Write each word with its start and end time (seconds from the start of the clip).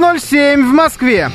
9.07 0.00 0.62
в 0.62 0.72
Москве. 0.72 1.30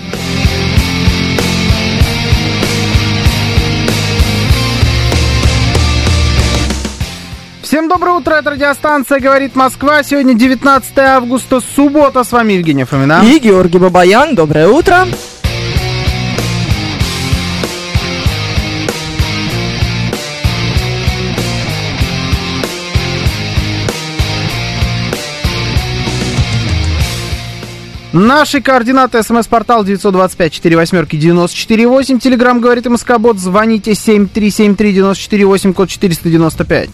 Всем 7.62 7.88
доброе 7.88 8.16
утро, 8.16 8.34
это 8.34 8.52
радиостанция 8.52 9.20
«Говорит 9.20 9.56
Москва». 9.56 10.02
Сегодня 10.02 10.34
19 10.34 10.98
августа, 10.98 11.62
суббота. 11.76 12.24
С 12.24 12.32
вами 12.32 12.54
Евгения 12.54 12.86
Фомина. 12.86 13.22
И 13.24 13.38
Георгий 13.38 13.78
Бабаян. 13.78 14.34
Доброе 14.34 14.68
утро. 14.68 15.06
Наши 28.18 28.62
координаты. 28.62 29.22
СМС-портал 29.24 29.84
925-48-94-8. 29.84 32.20
Телеграмм 32.20 32.62
«Говорит 32.62 32.86
Москобот». 32.86 33.38
Звоните 33.38 33.92
7373-94-8, 33.92 35.74
код 35.74 35.90
495. 35.90 36.90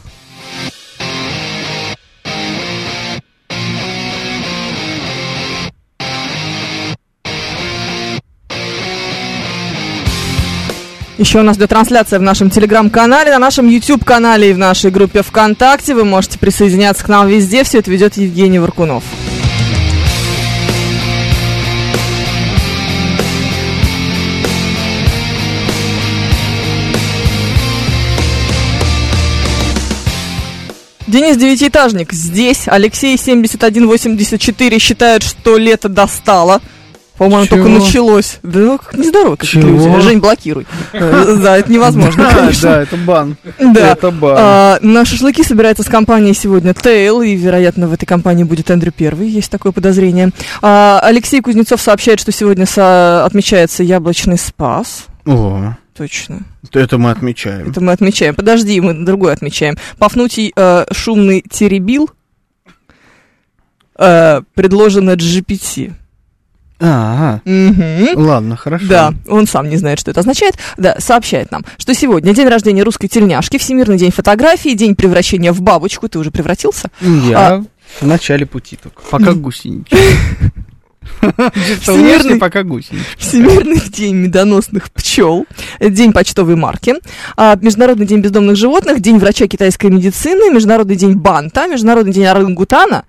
Еще 11.20 11.40
у 11.40 11.44
нас 11.44 11.58
идет 11.58 11.70
трансляция 11.70 12.18
в 12.18 12.24
нашем 12.24 12.50
телеграм-канале, 12.50 13.30
на 13.30 13.38
нашем 13.38 13.70
YouTube-канале 13.70 14.50
и 14.50 14.54
в 14.54 14.58
нашей 14.58 14.90
группе 14.90 15.22
ВКонтакте. 15.22 15.94
Вы 15.94 16.04
можете 16.04 16.40
присоединяться 16.40 17.06
к 17.06 17.10
нам 17.10 17.28
везде. 17.28 17.64
Все 17.64 17.78
это 17.78 17.92
ведет 17.92 18.18
Евгений 18.18 18.58
Варкунов. 18.58 19.04
Денис 31.12 31.36
Девятиэтажник 31.36 32.14
здесь. 32.14 32.64
Алексей 32.68 33.18
7184 33.18 34.80
считает, 34.80 35.24
что 35.24 35.58
лето 35.58 35.90
достало. 35.90 36.62
По-моему, 37.18 37.46
Чего? 37.46 37.56
только 37.58 37.70
началось. 37.70 38.40
Да 38.42 38.60
ну, 38.60 38.78
как 38.80 38.98
нездорово 38.98 39.38
Чего? 39.46 39.62
люди. 39.68 40.02
Жень, 40.02 40.20
блокируй. 40.20 40.66
Э, 40.94 41.36
Да, 41.40 41.58
это 41.58 41.72
невозможно, 41.72 42.24
Да, 42.30 42.36
конечно. 42.36 42.70
да, 42.70 42.82
это 42.82 42.96
бан. 42.98 43.36
Да. 43.60 43.92
Это 43.92 44.10
бан. 44.10 44.36
А, 44.40 44.80
на 44.82 45.06
шашлыки 45.06 45.44
собирается 45.44 45.84
с 45.84 45.88
компанией 45.88 46.34
сегодня 46.34 46.74
Тейл, 46.74 47.22
и, 47.22 47.36
вероятно, 47.36 47.88
в 47.88 47.94
этой 47.94 48.06
компании 48.06 48.44
будет 48.44 48.72
Эндрю 48.72 48.92
Первый, 48.92 49.28
есть 49.30 49.52
такое 49.52 49.72
подозрение. 49.74 50.32
А, 50.64 51.00
Алексей 51.04 51.42
Кузнецов 51.42 51.82
сообщает, 51.82 52.20
что 52.22 52.32
сегодня 52.32 52.64
отмечается 53.24 53.84
яблочный 53.84 54.38
спас. 54.40 55.04
О, 55.28 55.76
Точно. 55.96 56.40
это 56.74 56.98
мы 56.98 57.12
отмечаем. 57.12 57.70
Это 57.70 57.82
мы 57.82 57.92
отмечаем. 57.92 58.34
Подожди, 58.36 58.80
мы 58.80 58.94
другое 59.06 59.34
отмечаем. 59.34 59.76
Пафнутий 59.98 60.54
э, 60.56 60.86
шумный 60.92 61.44
теребил 61.50 62.10
э, 63.98 64.42
предложено 64.54 65.12
GPT. 65.12 65.94
А, 66.84 67.42
Мгм. 67.46 68.08
ладно, 68.16 68.56
хорошо. 68.56 68.88
Да, 68.88 69.14
он 69.28 69.46
сам 69.46 69.70
не 69.70 69.78
знает, 69.78 70.00
что 70.00 70.10
это 70.10 70.22
означает. 70.22 70.56
Да, 70.78 70.96
сообщает 71.00 71.52
нам, 71.52 71.64
что 71.78 71.94
сегодня 71.94 72.34
день 72.34 72.48
рождения 72.48 72.82
русской 72.82 73.08
тельняшки, 73.08 73.60
Всемирный 73.60 73.98
день 74.00 74.10
фотографии, 74.12 74.74
день 74.74 74.96
превращения 74.96 75.52
в 75.54 75.62
бабочку. 75.62 76.10
Ты 76.10 76.18
уже 76.18 76.32
превратился? 76.32 76.90
Я 77.00 77.38
А. 77.58 77.64
в 78.00 78.08
начале 78.08 78.48
пути 78.48 78.78
только. 78.82 79.04
Пока 79.12 79.34
гусеничка. 79.36 79.96
Всемирный- 81.82 82.40
пока 82.40 82.64
гусеничка. 82.64 83.06
Всемирный 83.18 83.80
день 83.90 84.16
медоносных 84.16 84.92
пчел, 84.92 85.46
день 85.80 86.14
почтовой 86.14 86.56
марки, 86.56 86.96
а, 87.38 87.56
Международный 87.62 88.06
день 88.06 88.22
бездомных 88.22 88.56
животных, 88.56 89.02
день 89.02 89.18
врача 89.18 89.48
китайской 89.48 89.88
медицины, 89.92 90.52
Международный 90.54 90.96
день 90.96 91.14
банта, 91.16 91.68
Международный 91.68 92.14
день 92.14 92.26
орангутана, 92.26 93.06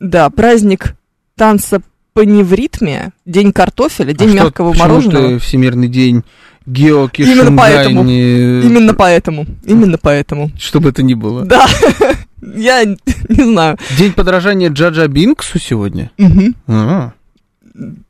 да, 0.00 0.30
праздник 0.30 0.94
танца 1.36 1.80
паневритмия, 2.12 3.12
день 3.26 3.52
картофеля, 3.52 4.12
день 4.12 4.28
А 4.28 4.32
что- 4.32 4.44
мягкого 4.44 4.70
почему 4.72 4.88
мороженого. 4.88 5.28
ты 5.28 5.38
Всемирный 5.38 5.88
день 5.88 6.24
Геоки 6.66 7.22
Именно 7.22 7.56
поэтому. 7.56 8.02
не... 8.02 8.60
Именно 8.62 8.94
поэтому, 8.94 9.46
именно 9.64 9.98
поэтому. 9.98 10.50
Чтобы 10.58 10.90
это 10.90 11.02
ни 11.02 11.14
было. 11.14 11.44
Да, 11.44 11.66
я 12.42 12.84
не 12.84 12.96
знаю. 13.28 13.78
День 13.96 14.12
подражания 14.12 14.68
Джаджа 14.70 15.06
Бинксу 15.06 15.58
сегодня? 15.58 16.10
А. 16.66 17.12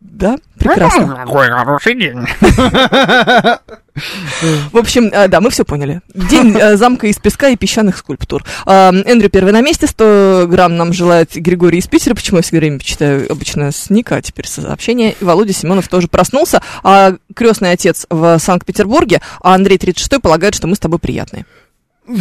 Да, 0.00 0.38
прекрасно. 0.58 1.08
Какой 1.24 1.48
хороший 1.48 1.94
день. 1.94 2.18
В 4.72 4.76
общем, 4.76 5.06
э, 5.06 5.28
да, 5.28 5.40
мы 5.40 5.50
все 5.50 5.64
поняли. 5.64 6.00
День 6.14 6.56
э, 6.56 6.76
замка 6.76 7.06
из 7.06 7.16
песка 7.16 7.48
и 7.48 7.56
песчаных 7.56 7.96
скульптур. 7.96 8.44
А, 8.66 8.92
Эндрю 8.92 9.30
первый 9.30 9.52
на 9.52 9.62
месте, 9.62 9.86
100 9.86 10.46
грамм 10.48 10.76
нам 10.76 10.92
желает 10.92 11.34
Григорий 11.34 11.78
из 11.78 11.86
Питера. 11.86 12.14
Почему 12.14 12.38
я 12.38 12.42
все 12.42 12.56
время 12.56 12.78
читаю 12.80 13.30
обычно 13.30 13.72
с 13.72 13.90
ника, 13.90 14.16
а 14.16 14.22
теперь 14.22 14.46
со 14.46 14.62
сообщения. 14.62 15.12
И 15.12 15.24
Володя 15.24 15.52
Семенов 15.52 15.88
тоже 15.88 16.08
проснулся. 16.08 16.60
А 16.82 17.14
крестный 17.34 17.72
отец 17.72 18.06
в 18.10 18.38
Санкт-Петербурге, 18.38 19.20
а 19.40 19.54
Андрей 19.54 19.78
36 19.78 20.20
полагает, 20.20 20.54
что 20.54 20.66
мы 20.66 20.76
с 20.76 20.78
тобой 20.78 20.98
приятные. 20.98 21.46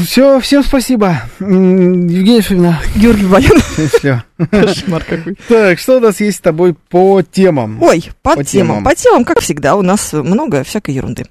Все, 0.03 0.39
всем 0.39 0.63
спасибо. 0.63 1.21
М, 1.39 2.07
Евгений 2.07 2.41
Фомина. 2.41 2.81
Георгий 2.95 3.25
Баян. 3.27 3.59
Все. 3.99 4.23
Кошмар 4.49 5.03
какой. 5.03 5.37
Так, 5.47 5.77
что 5.77 5.97
у 5.97 5.99
нас 5.99 6.19
есть 6.21 6.37
с 6.37 6.41
тобой 6.41 6.73
по 6.89 7.21
темам? 7.21 7.83
Ой, 7.83 8.09
по, 8.23 8.35
По 8.35 8.43
темам. 8.43 8.77
темам. 8.77 8.83
По 8.83 8.95
темам, 8.95 9.25
как 9.25 9.41
всегда, 9.41 9.75
у 9.75 9.83
нас 9.83 10.11
много 10.13 10.63
всякой 10.63 10.95
ерунды. 10.95 11.25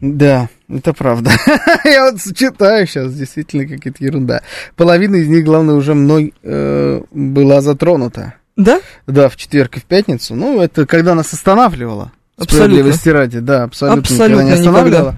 Да, 0.00 0.48
это 0.68 0.92
правда. 0.94 1.30
Я 1.84 2.10
вот 2.10 2.20
читаю 2.34 2.86
сейчас, 2.86 3.12
действительно, 3.14 3.66
какая-то 3.66 4.02
ерунда. 4.02 4.42
Половина 4.76 5.16
из 5.16 5.28
них, 5.28 5.44
главное, 5.44 5.74
уже 5.74 5.94
мной 5.94 6.32
э, 6.42 7.00
была 7.10 7.60
затронута. 7.60 8.34
Да? 8.56 8.80
Да, 9.06 9.28
в 9.28 9.36
четверг 9.36 9.76
и 9.76 9.80
в 9.80 9.84
пятницу. 9.84 10.34
Ну, 10.34 10.60
это 10.60 10.86
когда 10.86 11.14
нас 11.14 11.32
останавливало. 11.32 12.12
Абсолютно. 12.38 12.56
Справедливости 12.56 13.08
ради, 13.10 13.38
да, 13.40 13.64
абсолютно, 13.64 14.00
Абсолютно 14.00 14.42
никогда 14.42 14.44
не 14.44 14.52
останавливало. 14.52 15.16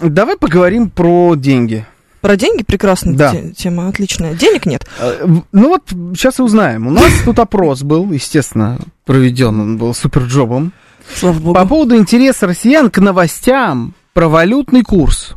Давай 0.00 0.36
поговорим 0.36 0.90
про 0.90 1.34
деньги. 1.34 1.84
Про 2.20 2.36
деньги 2.36 2.62
прекрасная 2.64 3.14
Да. 3.14 3.32
те- 3.32 3.50
тема, 3.52 3.88
отличная. 3.88 4.34
Денег 4.34 4.66
нет. 4.66 4.84
В- 5.00 5.42
Ну 5.52 5.68
вот, 5.68 5.82
сейчас 6.16 6.38
и 6.38 6.42
узнаем. 6.42 6.86
У 6.86 6.90
нас 6.90 7.10
тут 7.24 7.38
опрос 7.38 7.82
был, 7.82 8.10
естественно, 8.12 8.78
проведен, 9.04 9.60
он 9.60 9.78
был 9.78 9.94
суперджобом. 9.94 10.72
Слава 11.14 11.38
богу. 11.38 11.54
По 11.54 11.66
поводу 11.66 11.96
интереса 11.96 12.46
россиян 12.46 12.90
к 12.90 12.98
новостям 12.98 13.94
про 14.14 14.28
валютный 14.28 14.82
курс. 14.82 15.34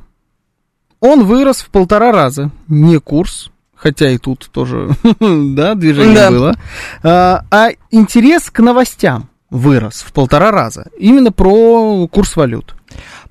Он 1.00 1.26
вырос 1.26 1.62
в 1.62 1.70
полтора 1.70 2.12
раза. 2.12 2.52
Не 2.68 3.00
курс, 3.00 3.50
хотя 3.76 4.10
и 4.10 4.18
тут 4.18 4.50
тоже, 4.52 4.90
да, 5.20 5.74
движение 5.76 6.16
Да. 6.16 6.30
было. 6.32 6.56
А, 7.04 7.44
а 7.50 7.70
интерес 7.90 8.50
к 8.52 8.60
новостям 8.60 9.30
вырос 9.50 10.02
в 10.02 10.14
полтора 10.14 10.52
раза. 10.52 10.88
Именно 10.98 11.32
про 11.32 12.08
курс 12.08 12.36
валют. 12.36 12.76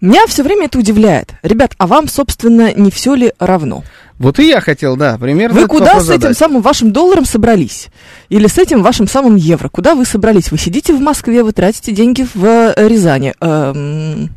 Меня 0.01 0.27
все 0.27 0.43
время 0.43 0.65
это 0.67 0.79
удивляет. 0.79 1.35
Ребят, 1.43 1.75
а 1.77 1.87
вам, 1.87 2.09
собственно, 2.09 2.73
не 2.73 2.91
все 2.91 3.15
ли 3.15 3.33
равно? 3.39 3.85
Вот 4.19 4.39
и 4.39 4.49
я 4.49 4.61
хотел, 4.61 4.97
да, 4.97 5.17
примерно 5.19 5.61
Вы 5.61 5.67
куда 5.67 6.01
с 6.01 6.09
этим 6.11 6.35
самым 6.35 6.63
вашим 6.63 6.93
долларом 6.93 7.25
собрались? 7.25 7.89
Или 8.29 8.47
с 8.47 8.57
этим 8.59 8.83
вашим 8.83 9.07
самым 9.09 9.37
евро? 9.37 9.69
Куда 9.69 9.95
вы 9.95 10.05
собрались? 10.05 10.51
Вы 10.51 10.59
сидите 10.59 10.95
в 10.95 11.01
Москве, 11.01 11.43
вы 11.43 11.53
тратите 11.53 11.93
деньги 11.93 12.27
в 12.35 12.45
э, 12.45 12.89
Рязани. 12.89 13.35
Эм, 13.41 14.31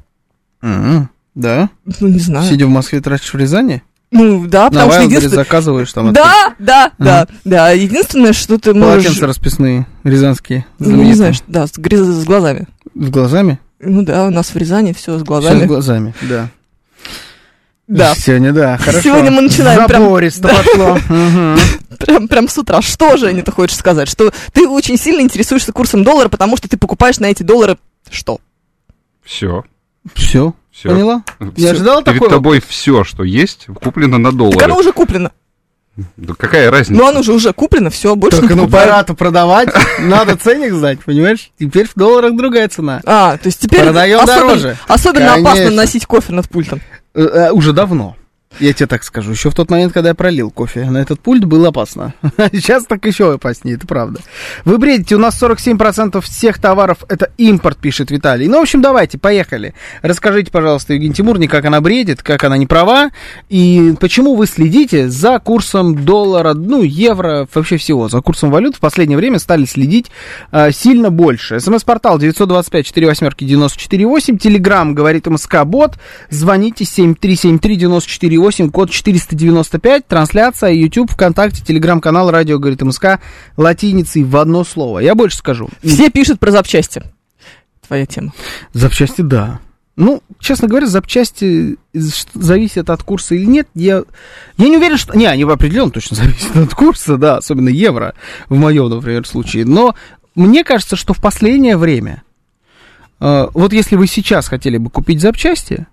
Да? 1.35 1.69
ну, 1.99 2.07
не 2.07 2.19
знаю. 2.19 2.49
Сидя 2.49 2.65
в 2.65 2.69
Москве, 2.69 3.01
тратишь 3.01 3.33
в 3.33 3.37
Рязани? 3.37 3.83
Ну, 4.11 4.45
да, 4.47 4.65
На 4.65 4.69
потому 4.69 4.91
что 4.91 4.99
Вайлдберри 4.99 5.15
единственное... 5.17 5.43
заказываешь 5.43 5.91
там 5.93 6.13
Да, 6.13 6.53
да, 6.59 6.91
да, 6.99 7.27
да. 7.45 7.71
Единственное, 7.71 8.31
что 8.33 8.59
ты 8.59 8.73
можешь... 8.73 9.05
полотенца 9.05 9.25
расписные, 9.27 9.87
рязанские, 10.03 10.65
Ну, 10.77 11.01
не 11.03 11.13
знаю, 11.15 11.33
что- 11.33 11.45
да, 11.47 11.65
с, 11.65 11.71
грыз- 11.79 12.03
с 12.21 12.23
глазами. 12.23 12.67
С 12.95 13.09
глазами? 13.09 13.59
Ну 13.85 14.03
да, 14.03 14.25
у 14.27 14.29
нас 14.29 14.49
в 14.53 14.57
Рязани 14.57 14.93
все 14.93 15.17
с 15.19 15.23
глазами. 15.23 15.63
с 15.63 15.67
глазами, 15.67 16.13
да. 16.21 16.49
Да, 17.87 18.15
Сегодня, 18.15 18.53
да, 18.53 18.77
хорошо. 18.77 19.01
Сегодня 19.01 19.29
мы 19.29 19.41
начинаем 19.41 19.85
прям- 19.87 20.03
Забористо 20.03 20.47
пошло. 20.73 20.97
Мгм. 21.09 21.57
прям, 21.99 22.27
прям 22.29 22.47
с 22.47 22.57
утра. 22.57 22.81
Что 22.81 23.17
же, 23.17 23.25
Женя, 23.27 23.43
ты 23.43 23.51
хочешь 23.51 23.75
сказать? 23.77 24.07
Что 24.09 24.31
ты 24.53 24.67
очень 24.67 24.97
сильно 24.97 25.19
интересуешься 25.21 25.73
курсом 25.73 26.03
доллара, 26.03 26.29
потому 26.29 26.55
что 26.55 26.69
ты 26.69 26.77
покупаешь 26.77 27.19
на 27.19 27.25
эти 27.27 27.43
доллары 27.43 27.77
что? 28.09 28.39
Все. 29.23 29.63
Все, 30.13 30.53
Все. 30.71 30.89
поняла? 30.89 31.23
Не 31.39 31.65
ожидала 31.67 32.01
Перед 32.03 32.15
такого? 32.19 32.29
тобой 32.31 32.61
все, 32.65 33.03
что 33.03 33.23
есть, 33.23 33.67
куплено 33.81 34.17
на 34.17 34.29
Так 34.29 34.37
доллары. 34.37 34.63
оно 34.65 34.77
уже 34.77 34.91
куплено. 34.93 35.31
Да 36.17 36.33
какая 36.33 36.71
разница? 36.71 36.99
Ну, 36.99 37.07
оно 37.07 37.21
же 37.21 37.33
уже 37.33 37.53
куплено, 37.53 37.91
все, 37.91 38.15
больше 38.15 38.39
Только 38.39 38.55
не 38.55 38.61
ну 38.61 38.67
пора-то 38.67 39.13
продавать, 39.13 39.69
надо 39.99 40.35
ценник 40.35 40.73
знать, 40.73 40.99
понимаешь? 41.05 41.51
Теперь 41.59 41.87
в 41.87 41.93
долларах 41.95 42.35
другая 42.35 42.67
цена. 42.67 43.01
А, 43.05 43.37
то 43.37 43.45
есть 43.45 43.59
теперь 43.59 43.81
Продаем 43.83 44.19
особенно, 44.19 44.47
дороже. 44.47 44.77
особенно 44.87 45.33
опасно 45.33 45.51
Конечно. 45.53 45.75
носить 45.75 46.05
кофе 46.07 46.33
над 46.33 46.49
пультом. 46.49 46.81
Э, 47.13 47.21
э, 47.21 47.51
Уже 47.51 47.73
давно. 47.73 48.15
Я 48.59 48.73
тебе 48.73 48.87
так 48.87 49.03
скажу. 49.03 49.31
Еще 49.31 49.49
в 49.49 49.55
тот 49.55 49.69
момент, 49.69 49.93
когда 49.93 50.09
я 50.09 50.15
пролил 50.15 50.51
кофе 50.51 50.85
на 50.85 50.97
этот 50.97 51.19
пульт, 51.19 51.45
было 51.45 51.69
опасно. 51.69 52.13
Сейчас 52.51 52.85
так 52.85 53.05
еще 53.05 53.33
опаснее, 53.33 53.75
это 53.75 53.87
правда. 53.87 54.19
Вы 54.65 54.77
бредите, 54.77 55.15
у 55.15 55.19
нас 55.19 55.41
47% 55.41 56.21
всех 56.21 56.59
товаров 56.59 56.99
это 57.09 57.31
импорт, 57.37 57.77
пишет 57.77 58.11
Виталий. 58.11 58.47
Ну, 58.47 58.59
в 58.59 58.61
общем, 58.63 58.81
давайте, 58.81 59.17
поехали. 59.17 59.73
Расскажите, 60.01 60.51
пожалуйста, 60.51 60.93
Евгений 60.93 61.13
Тимурни, 61.13 61.47
как 61.47 61.65
она 61.65 61.81
бредит, 61.81 62.21
как 62.21 62.43
она 62.43 62.57
не 62.57 62.67
права, 62.67 63.09
и 63.49 63.95
почему 63.99 64.35
вы 64.35 64.45
следите 64.47 65.09
за 65.09 65.39
курсом 65.39 66.05
доллара, 66.05 66.53
ну, 66.53 66.83
евро, 66.83 67.47
вообще 67.53 67.77
всего, 67.77 68.07
за 68.09 68.21
курсом 68.21 68.51
валют 68.51 68.75
в 68.75 68.79
последнее 68.79 69.17
время 69.17 69.39
стали 69.39 69.65
следить 69.65 70.11
а, 70.51 70.71
сильно 70.71 71.09
больше. 71.09 71.59
СМС-портал 71.59 72.19
925 72.19 72.87
48 72.87 73.29
94 73.37 74.05
8, 74.05 74.37
Телеграм, 74.37 74.93
говорит 74.93 75.27
МСК 75.27 75.63
Бот, 75.65 75.95
звоните 76.29 76.85
7373 76.85 78.37
94 78.43 78.67
8, 78.67 78.71
код 78.71 78.89
495, 78.89 80.07
трансляция, 80.07 80.71
YouTube, 80.71 81.11
ВКонтакте, 81.11 81.63
Телеграм-канал, 81.63 82.29
радио, 82.29 82.59
говорит 82.59 82.81
МСК, 82.81 83.19
латиницей 83.55 84.23
в 84.23 84.35
одно 84.35 84.63
слово. 84.63 84.99
Я 84.99 85.15
больше 85.15 85.37
скажу. 85.37 85.69
Все 85.81 86.09
пишут 86.09 86.39
про 86.39 86.51
запчасти. 86.51 87.03
Твоя 87.87 88.05
тема. 88.05 88.33
Запчасти, 88.73 89.21
да. 89.21 89.59
Ну, 89.95 90.23
честно 90.39 90.67
говоря, 90.67 90.87
запчасти 90.87 91.77
зависят 91.93 92.89
от 92.89 93.03
курса 93.03 93.35
или 93.35 93.45
нет. 93.45 93.67
Я, 93.75 94.03
я 94.57 94.67
не 94.67 94.77
уверен, 94.77 94.97
что... 94.97 95.15
Не, 95.15 95.27
они 95.27 95.43
определенно 95.43 95.91
точно 95.91 96.17
зависят 96.17 96.55
от 96.55 96.73
курса, 96.73 97.17
да, 97.17 97.37
особенно 97.37 97.69
евро, 97.69 98.13
в 98.49 98.57
моем, 98.57 98.89
например, 98.89 99.25
случае. 99.27 99.65
Но 99.65 99.95
мне 100.35 100.63
кажется, 100.63 100.95
что 100.95 101.13
в 101.13 101.21
последнее 101.21 101.77
время, 101.77 102.23
э, 103.19 103.47
вот 103.53 103.71
если 103.71 103.95
вы 103.95 104.07
сейчас 104.07 104.47
хотели 104.47 104.77
бы 104.77 104.89
купить 104.89 105.21
запчасти, 105.21 105.85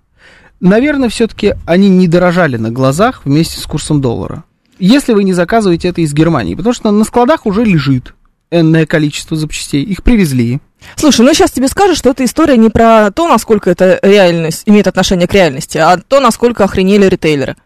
наверное, 0.60 1.08
все-таки 1.08 1.54
они 1.66 1.88
не 1.88 2.08
дорожали 2.08 2.56
на 2.56 2.70
глазах 2.70 3.22
вместе 3.24 3.58
с 3.58 3.64
курсом 3.66 4.00
доллара. 4.00 4.44
Если 4.78 5.12
вы 5.12 5.24
не 5.24 5.32
заказываете 5.32 5.88
это 5.88 6.00
из 6.00 6.14
Германии, 6.14 6.54
потому 6.54 6.72
что 6.72 6.90
на 6.90 7.04
складах 7.04 7.44
уже 7.46 7.64
лежит 7.64 8.14
энное 8.50 8.86
количество 8.86 9.36
запчастей, 9.36 9.82
их 9.82 10.02
привезли. 10.02 10.60
Слушай, 10.96 11.26
ну 11.26 11.34
сейчас 11.34 11.50
тебе 11.50 11.68
скажут, 11.68 11.98
что 11.98 12.10
эта 12.10 12.24
история 12.24 12.56
не 12.56 12.70
про 12.70 13.10
то, 13.10 13.28
насколько 13.28 13.70
это 13.70 13.98
реальность, 14.02 14.62
имеет 14.66 14.86
отношение 14.86 15.28
к 15.28 15.34
реальности, 15.34 15.78
а 15.78 15.98
то, 15.98 16.20
насколько 16.20 16.64
охренели 16.64 17.06
ритейлеры. 17.06 17.56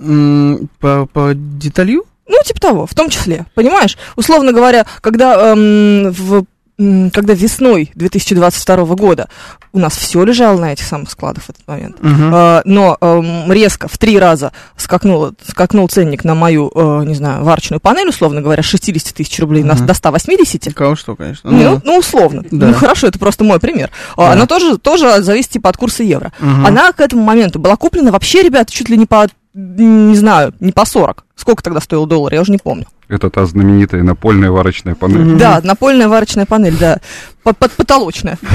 М, 0.00 0.68
По, 0.80 1.06
по 1.06 1.32
деталью? 1.34 2.04
Ну, 2.28 2.36
типа 2.44 2.60
того, 2.60 2.86
в 2.86 2.94
том 2.94 3.08
числе, 3.08 3.46
понимаешь? 3.54 3.96
Условно 4.16 4.52
говоря, 4.52 4.84
когда, 5.00 5.52
эм, 5.52 6.10
в, 6.10 6.44
когда 6.78 7.32
весной 7.32 7.90
2022 7.94 8.84
года 8.96 9.28
у 9.72 9.78
нас 9.78 9.96
все 9.96 10.22
лежало 10.24 10.58
на 10.58 10.72
этих 10.72 10.84
самых 10.84 11.10
складах 11.10 11.44
в 11.44 11.50
этот 11.50 11.66
момент, 11.66 11.96
Мгм. 12.02 12.34
э, 12.34 12.62
но 12.66 12.98
эм, 13.00 13.50
резко 13.50 13.88
в 13.88 13.96
три 13.96 14.18
раза 14.18 14.52
скакнул, 14.76 15.32
скакнул 15.46 15.88
ценник 15.88 16.24
на 16.24 16.34
мою, 16.34 16.70
э, 16.74 17.04
не 17.06 17.14
знаю, 17.14 17.44
варочную 17.44 17.80
панель, 17.80 18.08
условно 18.08 18.42
говоря, 18.42 18.62
с 18.62 18.66
60 18.66 19.14
тысяч 19.14 19.38
рублей 19.40 19.62
на- 19.64 19.74
Мгм. 19.74 19.86
до 19.86 19.94
180, 19.94 20.74
Кого 20.74 20.96
что, 20.96 21.16
конечно. 21.16 21.50
Ну, 21.50 21.80
ну, 21.84 21.98
условно. 21.98 22.42
Да. 22.50 22.66
Ну, 22.68 22.74
хорошо, 22.74 23.06
это 23.06 23.18
просто 23.18 23.42
мой 23.44 23.58
пример. 23.58 23.90
А, 24.16 24.26
Да. 24.26 24.32
Она 24.32 24.46
тоже, 24.46 24.76
тоже 24.78 25.22
зависит 25.22 25.50
типа 25.52 25.70
от 25.70 25.76
курса 25.78 26.02
евро. 26.02 26.32
Мгм. 26.40 26.66
Она 26.66 26.92
к 26.92 27.00
этому 27.00 27.22
моменту 27.22 27.58
была 27.58 27.76
куплена 27.76 28.12
вообще, 28.12 28.42
ребята, 28.42 28.70
чуть 28.72 28.88
ли 28.90 28.96
не 28.98 29.06
по, 29.06 29.26
не 29.58 30.14
знаю, 30.16 30.52
не 30.60 30.70
по 30.72 30.84
40. 30.84 31.24
Сколько 31.34 31.62
тогда 31.62 31.80
стоил 31.80 32.06
доллар, 32.06 32.34
я 32.34 32.42
уже 32.42 32.52
не 32.52 32.58
помню. 32.58 32.86
Это 33.08 33.30
та 33.30 33.46
знаменитая 33.46 34.02
напольная 34.02 34.50
варочная 34.50 34.94
панель. 34.94 35.20
Мгм. 35.24 35.38
Да, 35.38 35.60
напольная 35.64 36.08
варочная 36.08 36.44
панель, 36.44 36.76
да. 36.78 36.98
Под, 37.42 37.56
под 37.56 37.72
потолочная. 37.72 38.38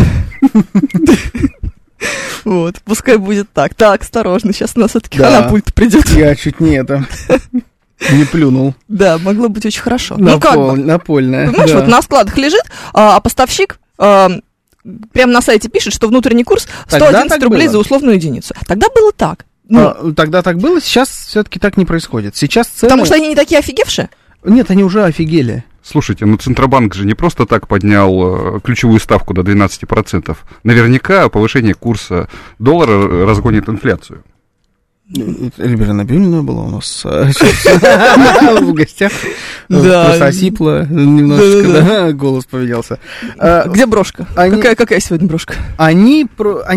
Вот, 2.44 2.82
пускай 2.84 3.18
будет 3.18 3.48
так. 3.54 3.76
Так, 3.76 4.02
осторожно, 4.02 4.54
сейчас 4.54 4.72
у 4.76 4.80
нас 4.80 4.90
все-таки 4.90 5.20
Да. 5.20 5.44
пульт 5.44 5.72
придет. 5.74 6.10
Я 6.10 6.36
чуть 6.36 6.60
не 6.60 6.76
это... 6.78 7.06
Не 8.12 8.24
плюнул. 8.26 8.74
Да, 8.88 9.20
могло 9.20 9.48
быть 9.48 9.64
очень 9.64 9.84
хорошо. 9.84 10.16
Ну 10.18 10.40
как 10.40 10.56
бы, 10.56 10.62
Напол- 10.62 10.76
Напольная. 10.76 11.48
Понимаешь, 11.52 11.70
да. 11.70 11.78
вот 11.82 11.88
на 11.88 12.02
складах 12.02 12.36
лежит, 12.36 12.64
а, 12.94 13.18
а 13.18 13.20
поставщик 13.20 13.78
а, 14.00 14.32
прямо 15.14 15.32
на 15.34 15.42
сайте 15.44 15.70
пишет, 15.70 15.94
что 15.94 16.08
внутренний 16.08 16.44
курс 16.44 16.68
Тогда 16.90 17.10
111 17.10 17.30
так 17.30 17.44
рублей 17.44 17.68
было. 17.68 17.74
за 17.74 17.78
условную 17.78 18.16
единицу. 18.16 18.56
Тогда 18.66 18.88
было 18.96 19.12
так. 19.12 19.46
Ну, 19.72 19.88
А, 19.88 20.14
тогда 20.14 20.42
так 20.42 20.58
было, 20.58 20.82
сейчас 20.82 21.08
все-таки 21.10 21.58
так 21.58 21.78
не 21.78 21.86
происходит. 21.86 22.36
Сейчас 22.36 22.68
цены... 22.68 22.90
потому 22.90 23.06
что 23.06 23.16
они 23.16 23.30
не 23.30 23.36
такие 23.36 23.58
офигевшие. 23.58 24.10
Нет, 24.44 24.70
они 24.70 24.84
уже 24.84 25.06
офигели. 25.06 25.64
Слушайте, 25.82 26.26
ну 26.26 26.36
Центробанк 26.36 26.94
же 26.94 27.06
не 27.06 27.14
просто 27.14 27.46
так 27.46 27.70
поднял 27.70 28.58
э, 28.58 28.60
ключевую 28.60 29.00
ставку 29.00 29.34
до 29.34 29.44
12%. 29.44 30.36
Наверняка 30.64 31.30
повышение 31.30 31.74
курса 31.74 32.28
доллара 32.60 33.26
разгонит 33.26 33.70
инфляцию. 33.70 34.24
Эльвира 35.58 35.94
Набиулина 35.94 36.44
была 36.44 36.64
у 36.64 36.70
нас 36.70 37.04
э, 37.06 37.32
в 38.62 38.74
гостях. 38.74 39.14
Да. 39.70 40.08
Просто 40.08 40.26
осипла 40.26 40.86
немножечко, 40.86 42.12
голос 42.14 42.44
поменялся. 42.44 43.00
Где 43.68 43.86
брошка? 43.86 44.28
Какая, 44.36 45.00
сегодня 45.00 45.30
брошка? 45.30 45.56
Они 45.78 46.28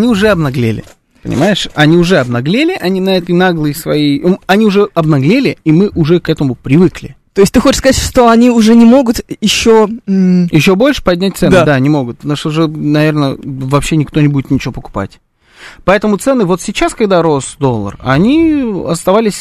уже 0.06 0.29
обнаглели. 0.29 0.85
Понимаешь? 1.25 1.69
Они 1.75 1.97
уже 1.97 2.19
обнаглели, 2.19 2.76
они 2.79 3.00
на 3.00 3.17
этой 3.17 3.32
наглой 3.35 3.75
своей... 3.75 4.23
Они 4.47 4.67
уже 4.67 4.88
обнаглели, 4.93 5.56
и 5.65 5.73
мы 5.73 5.91
уже 5.94 6.21
к 6.21 6.29
этому 6.29 6.55
привыкли. 6.55 7.17
То 7.32 7.41
есть 7.41 7.53
ты 7.53 7.61
хочешь 7.61 7.79
сказать, 7.79 7.97
что 7.97 8.29
они 8.29 8.50
уже 8.50 8.75
не 8.75 8.85
могут 8.85 9.23
еще... 9.41 9.88
Еще 10.06 10.75
больше 10.76 11.03
поднять 11.03 11.38
цены, 11.38 11.53
Да. 11.53 11.65
да, 11.65 11.79
не 11.81 11.88
могут. 11.88 12.19
Потому 12.19 12.37
что 12.37 12.50
уже, 12.50 12.69
наверное, 12.69 13.38
вообще 13.43 13.97
никто 13.97 14.21
не 14.21 14.29
будет 14.29 14.50
ничего 14.50 14.73
покупать. 14.73 15.19
Поэтому 15.85 16.19
цены 16.19 16.44
вот 16.44 16.61
сейчас, 16.61 16.94
когда 16.94 17.23
рос 17.23 17.56
доллар, 17.59 17.99
они 18.03 18.85
оставались 18.87 19.35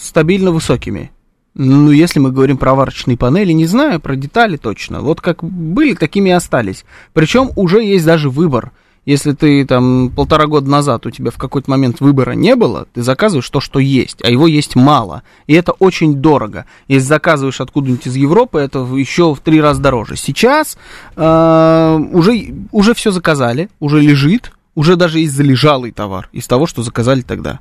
стабильно 0.00 0.50
высокими. 0.50 1.12
Ну, 1.54 1.92
если 1.92 2.18
мы 2.18 2.32
говорим 2.32 2.56
про 2.56 2.74
варочные 2.74 3.16
панели, 3.16 3.52
не 3.52 3.66
знаю, 3.66 4.00
про 4.00 4.16
детали 4.16 4.56
точно. 4.56 5.02
Вот 5.02 5.20
как 5.20 5.44
были, 5.44 5.94
такими 5.94 6.30
и 6.30 6.32
остались. 6.32 6.84
Причем 7.12 7.50
уже 7.54 7.82
есть 7.82 8.04
даже 8.04 8.28
выбор. 8.28 8.72
Если 9.04 9.32
ты 9.32 9.64
там 9.64 10.10
полтора 10.14 10.46
года 10.46 10.68
назад 10.70 11.06
у 11.06 11.10
тебя 11.10 11.30
в 11.30 11.38
какой-то 11.38 11.70
момент 11.70 12.00
выбора 12.00 12.32
не 12.32 12.54
было, 12.56 12.86
ты 12.92 13.02
заказываешь 13.02 13.48
то, 13.48 13.60
что 13.60 13.78
есть, 13.78 14.22
а 14.22 14.30
его 14.30 14.46
есть 14.46 14.76
мало. 14.76 15.22
И 15.46 15.54
это 15.54 15.72
очень 15.72 16.16
дорого. 16.16 16.66
Если 16.88 17.06
заказываешь 17.06 17.60
откуда-нибудь 17.60 18.06
из 18.06 18.16
Европы, 18.16 18.58
это 18.58 18.80
еще 18.80 19.34
в 19.34 19.40
три 19.40 19.60
раза 19.60 19.80
дороже. 19.80 20.16
Сейчас 20.16 20.76
э, 21.16 21.98
уже, 22.12 22.54
уже 22.70 22.94
все 22.94 23.10
заказали, 23.10 23.70
уже 23.80 24.00
лежит, 24.00 24.52
уже 24.74 24.96
даже 24.96 25.20
есть 25.20 25.34
залежалый 25.34 25.92
товар 25.92 26.28
из 26.32 26.46
того, 26.46 26.66
что 26.66 26.82
заказали 26.82 27.22
тогда. 27.22 27.60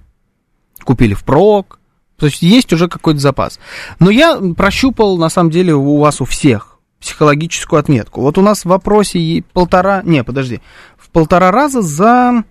Купили 0.83 1.13
впрок, 1.13 1.79
то 2.17 2.25
есть 2.25 2.41
есть 2.41 2.73
уже 2.73 2.88
какой-то 2.88 3.19
запас. 3.19 3.59
Но 4.00 4.09
я 4.09 4.38
прощупал, 4.55 5.17
на 5.17 5.29
самом 5.29 5.51
деле, 5.51 5.73
у 5.75 6.00
вас 6.00 6.19
у 6.21 6.25
всех 6.25 6.76
психологическую 6.99 7.79
отметку. 7.79 8.21
Вот 8.21 8.37
у 8.37 8.41
нас 8.41 8.61
в 8.61 8.65
вопросе 8.65 9.43
полтора, 9.53 10.01
не, 10.03 10.23
подожди, 10.23 10.61
в 10.97 11.09
полтора 11.09 11.51
раза 11.51 11.81
за, 11.81 12.43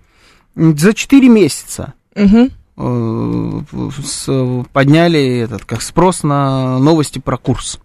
за 0.55 0.93
4 0.93 1.29
месяца 1.29 1.93
мгм. 2.15 2.51
э, 2.77 4.63
подняли 4.71 5.39
этот, 5.39 5.65
как 5.65 5.81
спрос 5.81 6.23
на 6.23 6.79
новости 6.79 7.19
про 7.19 7.37
курс. 7.37 7.79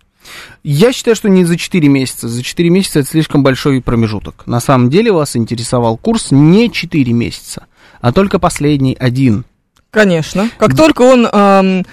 Я 0.62 0.92
считаю, 0.92 1.16
что 1.16 1.28
не 1.28 1.44
за 1.44 1.56
4 1.56 1.88
месяца. 1.88 2.28
За 2.28 2.42
4 2.42 2.70
месяца 2.70 3.00
это 3.00 3.08
слишком 3.08 3.42
большой 3.42 3.80
промежуток. 3.82 4.46
На 4.46 4.60
самом 4.60 4.90
деле 4.90 5.12
вас 5.12 5.36
интересовал 5.36 5.96
курс 5.96 6.30
не 6.30 6.70
4 6.70 7.12
месяца, 7.12 7.66
а 8.00 8.12
только 8.12 8.38
последний 8.38 8.96
один. 8.98 9.44
Конечно. 9.90 10.48
Как 10.58 10.74
только 10.74 11.02
он 11.02 11.28
ам, 11.30 11.84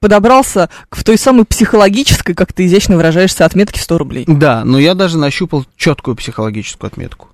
подобрался 0.00 0.68
к 0.88 0.96
в 0.96 1.04
той 1.04 1.18
самой 1.18 1.44
психологической, 1.44 2.34
как 2.34 2.52
ты 2.52 2.66
изящно 2.66 2.96
выражаешься, 2.96 3.44
отметке 3.44 3.80
в 3.80 3.82
100 3.82 3.98
рублей. 3.98 4.24
Да, 4.26 4.64
но 4.64 4.78
я 4.78 4.94
даже 4.94 5.18
нащупал 5.18 5.64
четкую 5.76 6.16
психологическую 6.16 6.88
отметку. 6.88 7.28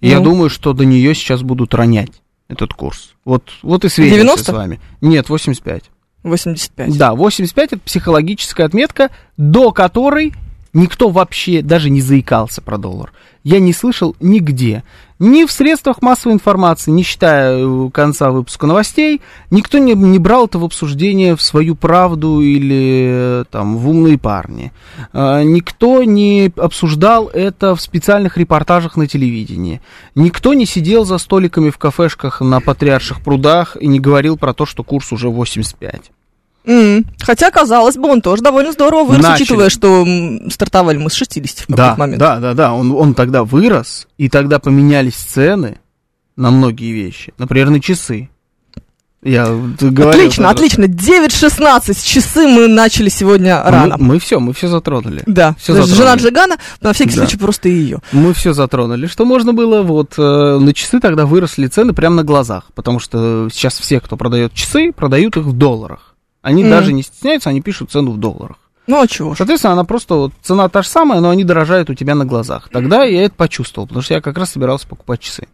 И 0.00 0.08
Я 0.08 0.18
Ну? 0.18 0.24
думаю, 0.24 0.50
что 0.50 0.72
до 0.72 0.84
нее 0.84 1.14
сейчас 1.14 1.42
будут 1.42 1.74
ронять 1.74 2.10
этот 2.48 2.72
курс. 2.74 3.14
Вот, 3.24 3.50
вот 3.62 3.84
и 3.84 3.88
светимся 3.88 4.20
90? 4.22 4.52
с 4.52 4.54
вами. 4.54 4.80
Нет, 5.00 5.28
85. 5.28 5.84
85. 6.22 6.96
Да, 6.98 7.14
85 7.14 7.72
это 7.72 7.78
психологическая 7.82 8.66
отметка, 8.66 9.10
до 9.36 9.72
которой 9.72 10.34
никто 10.72 11.08
вообще 11.10 11.62
даже 11.62 11.90
не 11.90 12.00
заикался 12.00 12.60
про 12.62 12.76
доллар. 12.78 13.12
Я 13.44 13.58
не 13.60 13.72
слышал 13.72 14.16
нигде. 14.20 14.82
Ни 15.20 15.44
в 15.44 15.52
средствах 15.52 16.00
массовой 16.00 16.32
информации, 16.32 16.90
не 16.90 17.02
считая 17.02 17.58
э, 17.58 17.90
конца 17.90 18.30
выпуска 18.30 18.66
новостей, 18.66 19.20
никто 19.50 19.76
не, 19.76 19.92
не 19.92 20.18
брал 20.18 20.46
это 20.46 20.58
в 20.58 20.64
обсуждение 20.64 21.36
в 21.36 21.42
свою 21.42 21.74
правду 21.74 22.40
или 22.40 23.42
э, 23.42 23.44
там 23.50 23.76
в 23.76 23.86
умные 23.90 24.16
парни. 24.16 24.72
А, 25.12 25.42
Никто 25.42 26.04
не 26.04 26.50
обсуждал 26.56 27.28
это 27.28 27.76
в 27.76 27.82
специальных 27.82 28.38
репортажах 28.38 28.96
на 28.96 29.06
телевидении. 29.06 29.82
Никто 30.14 30.54
не 30.54 30.64
сидел 30.64 31.04
за 31.04 31.18
столиками 31.18 31.68
в 31.68 31.76
кафешках 31.76 32.40
на 32.40 32.62
Патриарших 32.62 33.20
прудах 33.20 33.76
и 33.78 33.88
не 33.88 34.00
говорил 34.00 34.38
про 34.38 34.54
то, 34.54 34.64
что 34.64 34.82
курс 34.82 35.12
уже 35.12 35.28
85. 35.28 36.12
М, 36.66 37.06
Хотя, 37.20 37.50
казалось 37.50 37.96
бы, 37.96 38.08
он 38.10 38.20
тоже 38.20 38.42
довольно 38.42 38.72
здорово 38.72 39.04
вырос, 39.04 39.22
Начали. 39.22 39.42
учитывая, 39.44 39.68
что 39.70 40.06
стартовали 40.50 40.98
мы 40.98 41.10
с 41.10 41.14
60 41.14 41.58
в 41.58 41.66
какой-то 41.66 41.76
Да, 41.82 41.96
момент. 41.96 42.18
да, 42.18 42.38
да, 42.38 42.54
да. 42.54 42.72
Он, 42.74 42.92
он 42.92 43.14
тогда 43.14 43.44
вырос, 43.44 44.06
и 44.18 44.28
тогда 44.28 44.58
поменялись 44.58 45.14
цены 45.14 45.78
на 46.36 46.50
многие 46.50 46.92
вещи. 46.92 47.32
Например, 47.38 47.70
на 47.70 47.80
часы. 47.80 48.28
Я 49.22 49.46
говорю, 49.80 50.08
Отлично, 50.08 50.48
отлично. 50.48 50.84
9.16. 50.84 52.02
Часы 52.06 52.46
мы 52.48 52.68
начали 52.68 53.10
сегодня 53.10 53.62
рано. 53.62 53.96
Мы, 53.98 54.18
все, 54.18 54.40
мы 54.40 54.54
все 54.54 54.68
затронули. 54.68 55.22
Да, 55.26 55.54
Даже 55.66 55.82
затронули. 55.82 55.94
жена 55.94 56.14
Джигана, 56.14 56.56
на 56.80 56.92
всякий 56.94 57.10
Да. 57.16 57.16
случай 57.26 57.36
просто 57.36 57.68
ее. 57.68 57.98
Мы 58.12 58.32
все 58.32 58.54
затронули. 58.54 59.06
Что 59.06 59.26
можно 59.26 59.52
было? 59.52 59.82
Вот 59.82 60.14
э, 60.16 60.58
на 60.58 60.72
часы 60.72 61.00
тогда 61.00 61.26
выросли 61.26 61.66
цены 61.66 61.92
прямо 61.92 62.16
на 62.16 62.24
глазах, 62.24 62.64
потому 62.74 62.98
что 62.98 63.48
сейчас 63.52 63.78
все, 63.78 64.00
кто 64.00 64.16
продает 64.16 64.54
часы, 64.54 64.90
продают 64.92 65.36
их 65.36 65.44
в 65.44 65.52
долларах. 65.52 66.09
Они 66.42 66.62
Мгм. 66.62 66.70
даже 66.70 66.92
не 66.92 67.02
стесняются, 67.02 67.50
они 67.50 67.60
пишут 67.60 67.90
цену 67.90 68.12
в 68.12 68.18
долларах. 68.18 68.56
Ну 68.86 69.00
а 69.00 69.06
чего. 69.06 69.34
Соответственно, 69.34 69.74
она 69.74 69.84
просто 69.84 70.14
вот 70.14 70.32
цена 70.42 70.68
та 70.68 70.82
же 70.82 70.88
самая, 70.88 71.20
но 71.20 71.30
они 71.30 71.44
дорожают 71.44 71.90
у 71.90 71.94
тебя 71.94 72.14
на 72.14 72.24
глазах. 72.24 72.68
Тогда 72.72 73.04
я 73.04 73.24
это 73.24 73.34
почувствовал, 73.34 73.86
потому 73.86 74.02
что 74.02 74.14
я 74.14 74.20
как 74.20 74.36
раз 74.38 74.52
собирался 74.52 74.88
покупать 74.88 75.20
часы. 75.20 75.46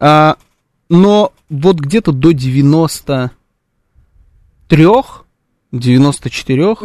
А, 0.00 0.36
но 0.90 1.32
вот 1.48 1.78
где-то 1.78 2.12
до 2.12 2.32
93, 2.32 3.30
94 5.72 6.76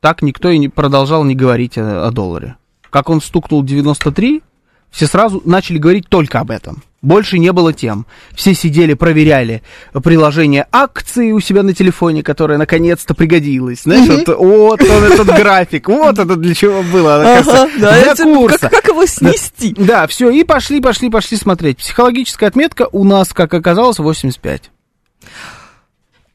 так 0.00 0.22
никто 0.22 0.50
и 0.50 0.58
не 0.58 0.68
продолжал 0.68 1.24
не 1.24 1.34
говорить 1.34 1.78
о, 1.78 2.06
о 2.06 2.10
долларе. 2.10 2.56
Как 2.90 3.08
он 3.10 3.20
стукнул 3.20 3.62
93, 3.64 4.42
все 4.90 5.06
сразу 5.06 5.42
начали 5.44 5.78
говорить 5.78 6.08
только 6.08 6.40
об 6.40 6.50
этом. 6.50 6.82
Больше 7.06 7.38
не 7.38 7.52
было 7.52 7.72
тем. 7.72 8.04
Все 8.34 8.52
сидели, 8.52 8.94
проверяли 8.94 9.62
приложение 10.02 10.66
акции 10.72 11.30
у 11.30 11.38
себя 11.38 11.62
на 11.62 11.72
телефоне, 11.72 12.24
которое 12.24 12.58
наконец-то 12.58 13.14
пригодилось. 13.14 13.82
Знаешь, 13.82 14.08
вот, 14.26 14.36
вот 14.36 14.82
он 14.82 15.04
этот 15.04 15.28
график, 15.28 15.86
вот 15.88 16.18
это 16.18 16.34
для 16.34 16.52
чего 16.52 16.82
было. 16.82 17.38
Ага, 17.38 17.68
да, 17.78 17.92
для 17.92 18.12
это- 18.12 18.24
курса. 18.24 18.58
как, 18.58 18.70
как 18.72 18.88
его 18.88 19.06
снести? 19.06 19.72
Да, 19.78 20.08
все, 20.08 20.30
и 20.30 20.42
пошли, 20.42 20.80
пошли, 20.80 21.08
пошли 21.08 21.36
смотреть. 21.36 21.78
Психологическая 21.78 22.48
отметка 22.48 22.88
у 22.90 23.04
нас, 23.04 23.28
как 23.32 23.54
оказалось, 23.54 24.00
85. 24.00 24.72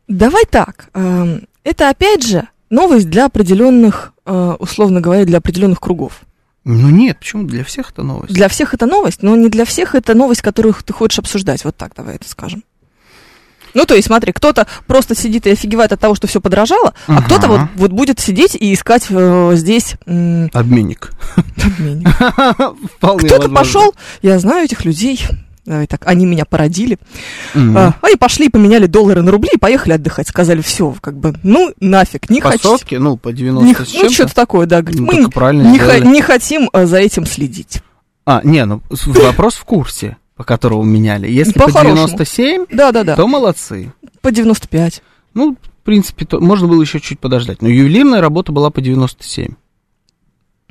Давай 0.08 0.46
так. 0.50 0.88
эм, 0.94 1.48
Это 1.66 1.90
опять 1.90 2.26
же 2.26 2.48
новость 2.70 3.10
для 3.10 3.26
определенных, 3.26 4.14
э, 4.26 4.56
условно 4.58 5.02
говоря, 5.02 5.26
для 5.26 5.40
определенных 5.40 5.82
кругов. 5.82 6.22
Ну 6.64 6.90
нет, 6.90 7.18
почему 7.20 7.44
для 7.44 7.64
всех 7.64 7.90
это 7.92 8.04
новость? 8.04 8.34
Для 8.34 8.48
всех 8.48 8.74
это 8.74 8.86
новость, 8.86 9.24
но 9.24 9.36
не 9.36 9.50
для 9.50 9.66
всех 9.66 9.96
это 9.96 10.14
новость, 10.14 10.42
которую 10.42 10.76
ты 10.86 10.94
хочешь 10.94 11.20
обсуждать. 11.20 11.66
Вот 11.66 11.76
так 11.76 11.94
давай 11.96 12.16
это 12.16 12.30
скажем. 12.30 12.64
Ну, 13.74 13.86
то 13.86 13.96
есть, 13.96 14.08
смотри, 14.08 14.34
кто-то 14.34 14.68
просто 14.86 15.16
сидит 15.16 15.48
и 15.48 15.52
офигевает 15.52 15.94
от 15.94 16.00
того, 16.02 16.14
что 16.14 16.28
все 16.28 16.42
подорожало, 16.42 16.94
а 17.08 17.18
Ага. 17.18 17.22
кто-то 17.26 17.48
вот, 17.48 17.62
вот 17.76 17.92
будет 17.92 18.20
сидеть 18.20 18.54
и 18.54 18.74
искать 18.74 19.06
э, 19.10 19.52
здесь 19.56 19.96
м, 20.06 20.50
Обменник. 20.54 21.12
обменник. 21.58 22.08
Кто-то 23.00 23.50
пошел, 23.50 23.96
я 24.22 24.38
знаю 24.40 24.66
этих 24.66 24.84
людей, 24.84 25.22
давай 25.66 25.88
так, 25.88 26.02
они 26.08 26.26
меня 26.26 26.46
породили. 26.46 26.98
Мгм. 27.54 27.78
А, 27.78 27.96
они 28.02 28.16
пошли, 28.16 28.50
поменяли 28.50 28.88
доллары 28.88 29.22
на 29.22 29.32
рубли 29.32 29.50
и 29.54 29.58
поехали 29.58 29.94
отдыхать. 29.94 30.28
Сказали, 30.28 30.62
все, 30.62 30.96
как 31.02 31.18
бы, 31.18 31.34
ну, 31.44 31.74
нафиг, 31.80 32.30
не 32.30 32.42
По 32.42 32.50
хотите. 32.50 32.68
сотке, 32.68 33.00
ну, 33.00 33.18
по 33.18 33.32
90 33.32 33.66
Не 33.68 33.74
х- 33.74 33.86
ну, 34.04 34.10
что-то 34.10 34.34
такое, 34.36 34.66
да. 34.66 34.82
Говорит, 34.82 35.00
Ну, 35.02 35.06
мы 35.24 35.30
правильно 35.30 35.72
не, 35.72 35.80
хо- 35.80 35.98
не 36.00 36.22
хотим 36.22 36.70
а, 36.74 36.86
за 36.86 36.98
этим 36.98 37.26
следить. 37.26 37.82
А, 38.26 38.42
не, 38.44 38.66
ну, 38.66 38.82
вопрос 39.06 39.56
в 39.56 39.64
курсе, 39.66 40.18
по 40.36 40.44
которому 40.44 40.84
меняли. 40.84 41.28
Если 41.30 41.54
по 41.54 41.66
По-хорошему. 41.66 41.96
97, 42.08 42.66
Да, 42.72 42.92
да, 42.92 43.04
да. 43.04 43.16
то 43.16 43.28
молодцы. 43.28 43.94
По 44.22 44.32
95. 44.32 45.02
Ну, 45.34 45.56
в 45.62 45.84
принципе, 45.86 46.26
то, 46.26 46.40
можно 46.40 46.68
было 46.68 46.82
еще 46.82 47.00
чуть 47.00 47.20
подождать. 47.20 47.62
Но 47.62 47.68
ювелирная 47.68 48.22
работа 48.22 48.52
была 48.52 48.70
по 48.70 48.82
97. 48.82 49.54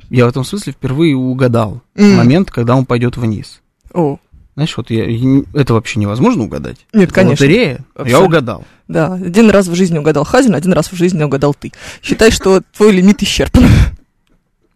Я 0.09 0.25
в 0.25 0.29
этом 0.29 0.43
смысле 0.43 0.73
впервые 0.73 1.15
угадал 1.15 1.81
М. 1.95 2.15
момент, 2.17 2.51
когда 2.51 2.75
он 2.75 2.85
пойдет 2.85 3.15
вниз. 3.17 3.61
О, 3.93 4.17
Знаешь, 4.61 4.77
вот 4.77 4.91
я, 4.91 5.05
я- 5.05 5.41
это 5.55 5.73
вообще 5.73 5.99
невозможно 5.99 6.43
угадать. 6.43 6.77
нет, 6.93 7.05
Это 7.05 7.13
конечно. 7.15 7.43
Лотерея, 7.47 7.69
я 7.71 7.79
Абсолютно. 7.95 8.25
угадал. 8.27 8.65
Да, 8.87 9.13
один 9.15 9.49
раз 9.49 9.67
в 9.67 9.73
жизни 9.73 9.97
угадал 9.97 10.23
Хазин, 10.23 10.53
один 10.53 10.71
раз 10.73 10.91
в 10.91 10.95
жизни 10.95 11.23
угадал 11.23 11.55
ты. 11.55 11.71
Считай, 12.03 12.29
что 12.29 12.61
твой 12.77 12.91
лимит 12.91 13.23
исчерпан. 13.23 13.65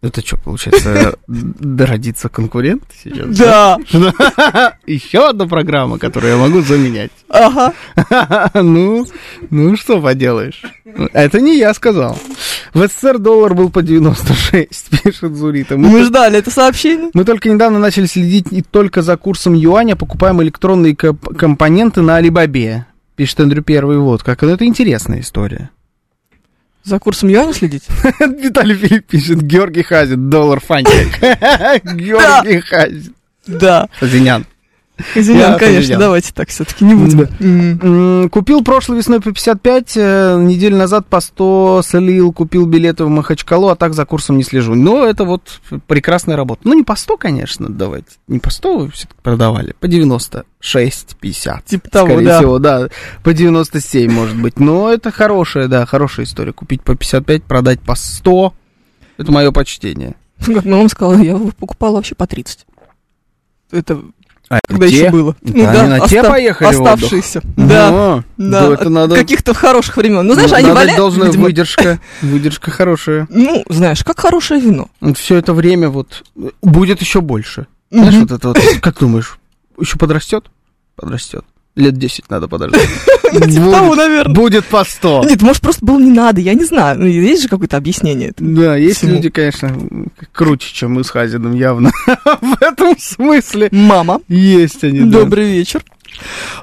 Это 0.01 0.25
что, 0.25 0.37
получается, 0.37 1.15
д- 1.27 1.85
родится 1.85 2.29
конкурент 2.29 2.83
сейчас? 3.03 3.27
Да. 3.37 3.77
Еще 4.87 5.29
одна 5.29 5.47
программа, 5.47 5.99
которую 5.99 6.33
я 6.33 6.37
могу 6.39 6.61
заменять. 6.61 7.11
Ага. 7.29 7.73
Ну, 8.55 9.05
ну 9.51 9.77
что 9.77 10.01
поделаешь. 10.01 10.61
Это 11.13 11.39
не 11.41 11.57
я 11.59 11.73
сказал. 11.75 12.17
В 12.75 12.87
СССР 12.87 13.17
доллар 13.19 13.53
был 13.55 13.69
по 13.69 13.81
96, 13.81 15.01
пишет 15.03 15.33
Зурита. 15.35 15.77
Мы, 15.77 15.89
Мы 15.89 16.03
ждали 16.03 16.37
это 16.37 16.51
сообщение. 16.51 17.09
мы 17.13 17.23
только 17.23 17.49
недавно 17.49 17.79
начали 17.79 18.05
следить 18.05 18.51
не 18.51 18.61
только 18.61 19.01
за 19.01 19.15
курсом 19.17 19.53
юаня, 19.53 19.95
покупаем 19.95 20.41
электронные 20.43 20.93
коп- 20.95 21.35
компоненты 21.37 22.01
на 22.01 22.17
Алибабе. 22.17 22.85
Пишет 23.15 23.39
Эндрю 23.39 23.63
Первый. 23.63 23.97
Вот 23.97 24.23
как. 24.23 24.43
Это 24.43 24.65
интересная 24.65 25.21
история. 25.21 25.69
За 26.83 26.99
курсом 26.99 27.29
юаня 27.29 27.53
следить? 27.53 27.83
Виталий 28.19 28.75
Филипп 28.75 29.07
пишет. 29.07 29.41
Георгий 29.41 29.81
Хазин, 29.83 30.29
доллар 30.29 30.59
фантик. 30.59 31.17
Георгий 31.95 32.59
Хазин. 32.59 33.15
Да. 33.47 33.87
Хазинян. 33.99 34.45
Хазинян, 35.13 35.53
Я 35.53 35.57
конечно, 35.57 35.77
Хазинян. 35.81 35.99
давайте 35.99 36.31
так 36.33 36.49
все-таки 36.49 36.85
не 36.85 36.95
будем. 36.95 37.27
М, 37.39 38.29
Купил 38.29 38.63
прошлой 38.63 38.97
весной 38.97 39.19
по 39.19 39.31
55, 39.31 39.93
э, 39.97 40.37
неделю 40.41 40.77
назад 40.77 41.05
по 41.07 41.19
100 41.19 41.81
слил, 41.85 42.31
купил 42.31 42.65
билеты 42.65 43.03
в 43.03 43.09
Махачкалу, 43.09 43.67
а 43.67 43.75
так 43.75 43.93
за 43.93 44.05
курсом 44.05 44.37
не 44.37 44.43
слежу. 44.43 44.73
Но 44.75 45.05
это 45.05 45.25
вот 45.25 45.59
прекрасная 45.87 46.35
работа. 46.37 46.61
Ну, 46.63 46.73
не 46.73 46.83
по 46.83 46.95
100, 46.95 47.17
конечно, 47.17 47.67
давайте. 47.69 48.07
Не 48.27 48.39
по 48.39 48.49
100 48.49 48.77
вы 48.77 48.91
все 48.91 49.07
продавали, 49.21 49.75
по 49.79 49.87
96, 49.89 51.15
50. 51.19 51.65
Типа 51.65 51.89
того, 51.89 52.07
Скорее 52.07 52.25
да. 52.25 52.37
всего, 52.37 52.59
да, 52.59 52.87
по 53.23 53.33
97, 53.33 54.11
может 54.11 54.37
быть. 54.41 54.59
Но 54.59 54.89
это 54.91 55.11
хорошая, 55.11 55.67
да, 55.67 55.85
хорошая 55.85 56.25
история. 56.25 56.53
Купить 56.53 56.81
по 56.83 56.95
55, 56.95 57.43
продать 57.43 57.81
по 57.81 57.95
100, 57.95 58.53
это 59.17 59.31
мое 59.31 59.51
почтение. 59.51 60.15
Как 60.45 60.65
мама 60.65 60.87
сказала, 60.89 61.15
я 61.21 61.31
его 61.31 61.51
покупала 61.57 61.95
вообще 61.95 62.15
по 62.15 62.27
30. 62.27 62.65
Это 63.71 64.01
А 64.49 64.59
когда 64.67 64.87
где? 64.87 64.95
еще 64.97 65.09
было. 65.11 65.35
Да, 65.41 65.71
они 65.71 65.89
на 65.89 66.07
те 66.07 66.23
поехали? 66.23 66.69
Оставшиеся. 66.69 67.41
Да. 67.57 68.23
Ну, 68.37 68.51
Да, 68.51 68.73
это 68.73 68.83
от 68.83 68.89
надо... 68.89 69.15
каких-то 69.15 69.53
хороших 69.53 69.97
времен. 69.97 70.25
Ну, 70.25 70.33
знаешь, 70.33 70.53
они 70.53 70.67
надо 70.67 70.79
валяют, 70.79 70.97
должна 70.97 71.25
видимо, 71.25 71.45
выдержка, 71.45 71.99
выдержка 72.21 72.71
хорошая. 72.71 73.27
Ну, 73.29 73.63
знаешь, 73.69 74.03
как 74.03 74.19
хорошее 74.19 74.61
вино. 74.61 74.89
Все 75.15 75.37
это 75.37 75.53
время 75.53 75.89
вот 75.89 76.23
э, 76.35 76.49
будет 76.61 77.01
еще 77.01 77.21
больше. 77.21 77.67
Знаешь, 77.89 78.15
вот 78.15 78.31
это 78.31 78.47
вот, 78.49 78.59
как 78.81 78.99
думаешь, 78.99 79.37
еще 79.79 79.97
подрастет? 79.97 80.45
Подрастет. 80.95 81.45
Лет 81.75 81.97
10 81.97 82.29
надо 82.29 82.47
подождать. 82.47 82.81
Типа 83.31 83.71
того, 83.71 83.95
наверное. 83.95 84.33
будет 84.33 84.65
по 84.65 84.85
100. 84.85 85.25
Нет, 85.27 85.41
может, 85.41 85.61
просто 85.61 85.85
было 85.85 85.99
не 85.99 86.11
надо, 86.11 86.39
я 86.39 86.53
не 86.53 86.63
знаю. 86.63 86.99
Ну, 86.99 87.05
есть 87.05 87.43
же 87.43 87.49
какое-то 87.49 87.75
объяснение. 87.75 88.33
Да, 88.37 88.77
есть 88.77 89.03
люди, 89.03 89.29
конечно, 89.29 89.75
круче, 90.31 90.73
чем 90.73 90.93
мы 90.93 91.03
с 91.03 91.09
Хазиным, 91.09 91.53
явно. 91.53 91.91
В 92.05 92.61
этом 92.61 92.97
смысле 92.97 93.69
Мама, 93.71 94.21
есть 94.29 94.83
они. 94.85 95.01
добрый 95.01 95.51
вечер. 95.51 95.83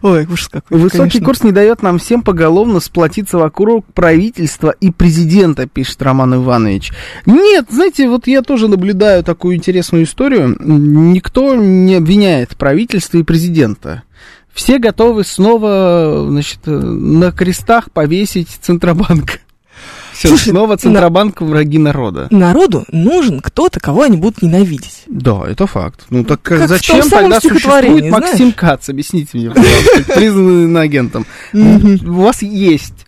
Ой, 0.00 0.26
ужас 0.30 0.48
какой. 0.48 0.78
Высокий 0.78 0.98
конечно. 0.98 1.24
курс 1.24 1.42
не 1.42 1.52
дает 1.52 1.82
нам 1.82 1.98
всем 1.98 2.22
поголовно 2.22 2.80
сплотиться 2.80 3.36
вокруг 3.36 3.84
правительства 3.92 4.70
и 4.70 4.90
президента, 4.90 5.66
пишет 5.66 6.00
Роман 6.02 6.36
Иванович. 6.36 6.92
Нет, 7.26 7.66
знаете, 7.68 8.08
вот 8.08 8.26
я 8.26 8.40
тоже 8.42 8.68
наблюдаю 8.68 9.22
такую 9.22 9.56
интересную 9.56 10.04
историю. 10.04 10.56
Никто 10.58 11.54
не 11.54 11.96
обвиняет 11.96 12.56
правительство 12.56 13.18
и 13.18 13.22
президента. 13.22 14.04
Все 14.52 14.78
готовы 14.78 15.24
снова, 15.24 16.26
значит, 16.28 16.60
э, 16.66 16.70
на 16.70 17.32
крестах 17.32 17.90
повесить 17.90 18.48
Центробанк. 18.60 19.40
Все, 20.12 20.28
Слушай, 20.28 20.50
снова 20.50 20.76
Центробанк 20.76 21.40
враги 21.40 21.78
народа. 21.78 22.28
Народу 22.30 22.84
нужен 22.92 23.40
кто-то, 23.40 23.80
кого 23.80 24.02
они 24.02 24.18
будут 24.18 24.42
ненавидеть. 24.42 25.04
Да, 25.06 25.44
это 25.48 25.66
факт. 25.66 26.04
Ну 26.10 26.22
так 26.24 26.42
Как 26.42 26.60
в 26.60 26.68
зачем 26.68 27.08
тогда 27.08 27.40
существует 27.40 28.10
Максим 28.10 28.52
Кац? 28.52 28.90
Объясните 28.90 29.38
мне, 29.38 29.50
пожалуйста, 29.50 30.04
признанный 30.14 30.64
иноагентом. 30.64 31.26
Мгм. 31.54 32.08
У 32.10 32.22
вас 32.22 32.42
есть. 32.42 33.06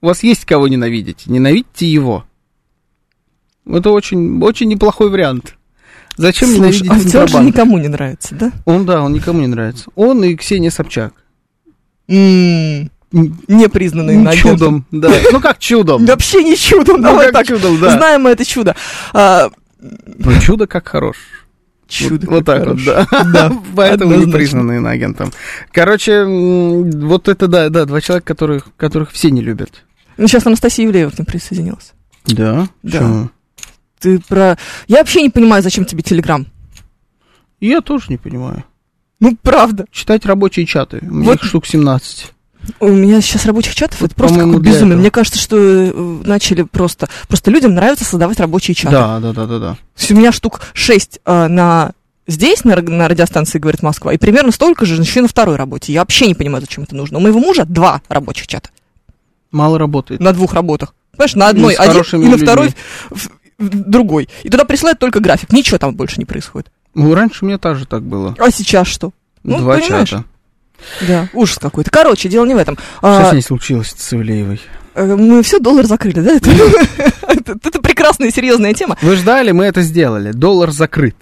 У 0.00 0.06
вас 0.06 0.22
есть 0.24 0.44
кого 0.44 0.66
ненавидеть. 0.66 1.26
Ненавидьте 1.26 1.86
его. 1.86 2.24
Это 3.66 3.90
очень, 3.90 4.42
очень 4.42 4.68
неплохой 4.68 5.08
вариант. 5.10 5.56
Зачем 6.16 6.48
Слушай, 6.48 6.58
ненавидеть 6.60 6.90
а 6.90 6.94
ведь 6.96 7.14
он 7.14 7.28
же 7.28 7.38
никому 7.40 7.78
не 7.78 7.88
нравится, 7.88 8.34
да? 8.34 8.52
Он, 8.64 8.86
да, 8.86 9.02
он 9.02 9.12
никому 9.12 9.40
не 9.40 9.46
нравится. 9.48 9.86
Он 9.96 10.22
и 10.24 10.34
Ксения 10.36 10.70
Собчак. 10.70 11.12
М, 12.08 12.90
Непризнанный 13.12 14.14
иноагентом. 14.14 14.56
Чудом, 14.58 14.86
да. 14.90 15.10
Ну 15.32 15.40
как 15.40 15.58
чудом? 15.58 16.04
Вообще 16.04 16.42
не 16.42 16.56
чудом, 16.56 16.96
Ну 16.96 17.02
давай 17.08 17.32
так. 17.32 17.46
чудом, 17.46 17.80
да. 17.80 17.90
Знаем 17.90 18.22
мы 18.22 18.30
это 18.30 18.44
чудо. 18.44 18.74
А, 19.12 19.50
Ну 19.80 20.40
чудо 20.40 20.66
как 20.66 20.88
хорош. 20.88 21.16
чудо. 21.88 22.26
Вот, 22.26 22.36
вот 22.38 22.44
так 22.46 22.66
вот, 22.66 22.80
хорошо. 22.80 23.06
да. 23.10 23.24
Да, 23.50 23.52
Поэтому 23.76 24.14
не 24.16 24.30
признанный 24.30 24.76
иноагентом. 24.78 25.32
Короче, 25.72 26.24
вот 26.24 27.28
это, 27.28 27.46
да, 27.46 27.68
да, 27.68 27.84
два 27.84 28.00
человека, 28.00 28.26
которых, 28.26 28.66
которых 28.76 29.12
все 29.12 29.30
не 29.30 29.42
любят. 29.42 29.84
Ну, 30.16 30.26
сейчас 30.28 30.46
Анастасия 30.46 30.86
Ивлеева 30.86 31.10
к 31.10 31.18
ним 31.18 31.26
присоединилась. 31.26 31.92
Да? 32.26 32.68
Да. 32.82 32.98
Почему? 32.98 33.30
Ты 34.04 34.18
про... 34.18 34.58
Я 34.86 34.98
вообще 34.98 35.22
не 35.22 35.30
понимаю, 35.30 35.62
зачем 35.62 35.86
тебе 35.86 36.02
Телеграм. 36.02 36.46
Я 37.58 37.80
тоже 37.80 38.04
не 38.10 38.18
понимаю. 38.18 38.62
Ну, 39.18 39.34
правда. 39.40 39.86
Читать 39.90 40.26
рабочие 40.26 40.66
чаты. 40.66 40.98
У 41.00 41.06
меня 41.06 41.24
Вот- 41.30 41.38
их 41.38 41.44
штук 41.44 41.66
17. 41.66 42.32
У 42.80 42.88
меня 42.88 43.22
сейчас 43.22 43.46
рабочих 43.46 43.74
чатов, 43.74 44.02
это 44.02 44.14
просто 44.14 44.38
какое 44.40 44.58
безумие. 44.58 44.88
этого. 44.88 45.00
Мне 45.00 45.10
кажется, 45.10 45.38
что 45.38 45.56
э, 45.58 45.92
начали 46.24 46.62
просто... 46.62 47.08
Просто 47.28 47.50
людям 47.50 47.74
нравится 47.74 48.04
создавать 48.04 48.40
рабочие 48.40 48.74
чаты. 48.74 48.94
Да, 48.94 49.20
да, 49.20 49.32
да, 49.32 49.46
да, 49.46 49.58
да. 49.58 49.76
У 50.10 50.14
меня 50.14 50.32
штук 50.32 50.60
6 50.74 51.20
на 51.24 51.92
здесь, 52.26 52.64
на, 52.64 52.76
на 52.76 53.08
радиостанции 53.08 53.58
«Говорит 53.58 53.82
Москва», 53.82 54.12
и 54.12 54.18
примерно 54.18 54.50
столько 54.52 54.84
же 54.84 55.00
еще 55.00 55.22
на 55.22 55.28
второй 55.28 55.56
работе. 55.56 55.94
Я 55.94 56.00
вообще 56.00 56.26
не 56.26 56.34
понимаю, 56.34 56.60
зачем 56.62 56.84
это 56.84 56.94
нужно. 56.94 57.16
У 57.18 57.20
моего 57.22 57.38
мужа 57.40 57.64
два 57.66 58.02
рабочих 58.08 58.46
чата 58.46 58.68
Мало 59.50 59.78
работает. 59.78 60.20
на 60.20 60.32
двух 60.32 60.52
работах. 60.52 60.94
Понимаешь, 61.12 61.34
на 61.36 61.48
одной 61.48 61.74
один, 61.74 62.02
и 62.02 62.16
на 62.16 62.30
людьми. 62.32 62.42
второй 62.46 62.74
другой. 63.70 64.28
И 64.42 64.48
туда 64.48 64.64
присылают 64.64 64.98
только 64.98 65.20
график. 65.20 65.52
Ничего 65.52 65.78
там 65.78 65.94
больше 65.94 66.18
не 66.18 66.24
происходит. 66.24 66.68
Ну, 66.94 67.14
раньше 67.14 67.44
у 67.44 67.48
меня 67.48 67.58
также 67.58 67.86
так 67.86 68.02
было. 68.02 68.34
А 68.38 68.50
сейчас 68.50 68.86
что? 68.86 69.12
Ну, 69.42 69.58
Два 69.58 69.78
понимаешь? 69.78 70.08
чата. 70.10 70.24
Да, 71.06 71.28
ужас 71.32 71.58
какой-то. 71.58 71.90
Короче, 71.90 72.28
дело 72.28 72.44
не 72.44 72.54
в 72.54 72.58
этом. 72.58 72.76
Что 72.98 72.98
А, 73.02 73.30
с 73.30 73.32
ней 73.32 73.42
случилось 73.42 73.94
с 73.96 74.12
Ивлеевой? 74.12 74.60
э, 74.94 75.16
мы 75.16 75.42
все 75.42 75.58
доллар 75.58 75.86
закрыли, 75.86 76.20
да? 76.20 76.34
Это, 76.36 76.50
это- 77.28 77.58
это 77.62 77.80
прекрасная 77.80 78.28
и 78.28 78.32
серьезная 78.32 78.74
тема. 78.74 78.96
Вы 79.02 79.16
ждали, 79.16 79.52
мы 79.52 79.64
это 79.64 79.82
сделали. 79.82 80.32
Доллар 80.32 80.70
закрыт. 80.70 81.16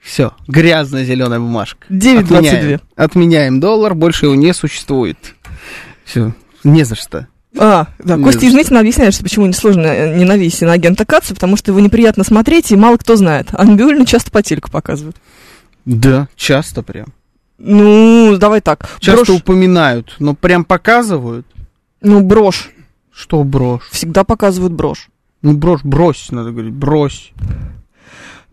Все, 0.00 0.32
грязная 0.48 1.04
зеленая 1.04 1.38
бумажка. 1.40 1.86
9,22. 1.90 2.22
Отменяем. 2.38 2.80
Отменяем 2.96 3.60
доллар, 3.60 3.94
больше 3.94 4.26
его 4.26 4.34
не 4.34 4.54
существует. 4.54 5.18
Все, 6.04 6.32
не 6.64 6.84
за 6.84 6.94
что. 6.94 7.26
А, 7.58 7.88
да, 7.98 8.16
Не 8.16 8.24
Костя 8.24 8.46
Нытина 8.46 8.80
объясняет, 8.80 9.12
что 9.12 9.24
почему 9.24 9.46
несложно 9.46 9.86
э, 9.86 10.16
ненависти 10.16 10.64
на 10.64 10.72
агента 10.72 11.04
Каца, 11.04 11.34
потому 11.34 11.56
что 11.56 11.72
его 11.72 11.80
неприятно 11.80 12.22
смотреть, 12.22 12.70
и 12.70 12.76
мало 12.76 12.96
кто 12.96 13.16
знает. 13.16 13.48
А 13.52 13.64
Набиуллину 13.64 14.04
часто 14.04 14.30
по 14.30 14.42
телеку 14.42 14.70
показывают. 14.70 15.16
Да, 15.84 16.28
часто 16.36 16.82
прям. 16.82 17.08
Ну, 17.58 18.36
давай 18.38 18.60
так. 18.60 18.88
Часто 19.00 19.24
Брошь, 19.24 19.40
упоминают, 19.40 20.14
но 20.18 20.34
прям 20.34 20.64
показывают. 20.64 21.46
ну, 22.00 22.20
брошь. 22.20 22.70
Что 23.12 23.42
брошь? 23.44 23.88
Всегда 23.90 24.24
показывают 24.24 24.72
брошь. 24.72 25.08
Ну, 25.42 25.52
брошь, 25.54 25.82
брось, 25.82 26.28
надо 26.30 26.52
говорить, 26.52 26.72
брось. 26.72 27.32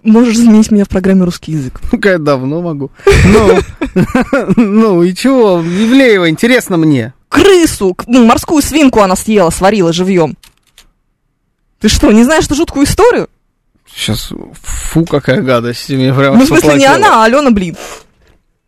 Можешь 0.04 0.38
заменить 0.38 0.72
меня 0.72 0.86
в 0.86 0.90
программе 0.90 1.24
«Русский 1.24 1.52
язык». 1.52 1.80
Ну-ка, 1.92 2.12
я 2.12 2.18
давно 2.18 2.62
могу. 2.62 2.92
Ну, 3.26 3.60
ну 4.58 5.04
и 5.04 5.14
чего, 5.14 5.60
Ивлеева, 5.62 6.30
интересно 6.30 6.78
мне. 6.78 7.14
Крысу, 7.42 7.96
ну, 8.08 8.26
морскую 8.26 8.62
свинку 8.62 9.02
она 9.02 9.16
съела, 9.16 9.50
сварила 9.50 9.94
живьем. 9.94 10.36
Ты 11.80 11.90
что, 11.90 12.12
не 12.12 12.24
знаешь 12.24 12.46
эту 12.46 12.56
жуткую 12.56 12.86
историю? 12.86 13.30
Сейчас, 13.90 14.32
фу, 14.64 15.06
какая 15.06 15.42
гадость. 15.42 15.90
Мне 15.90 16.14
прям 16.14 16.38
ну, 16.38 16.44
в 16.44 16.48
смысле, 16.48 16.76
не 16.76 16.86
она, 16.86 17.22
а 17.22 17.26
Алена 17.26 17.52
Блин. 17.52 17.76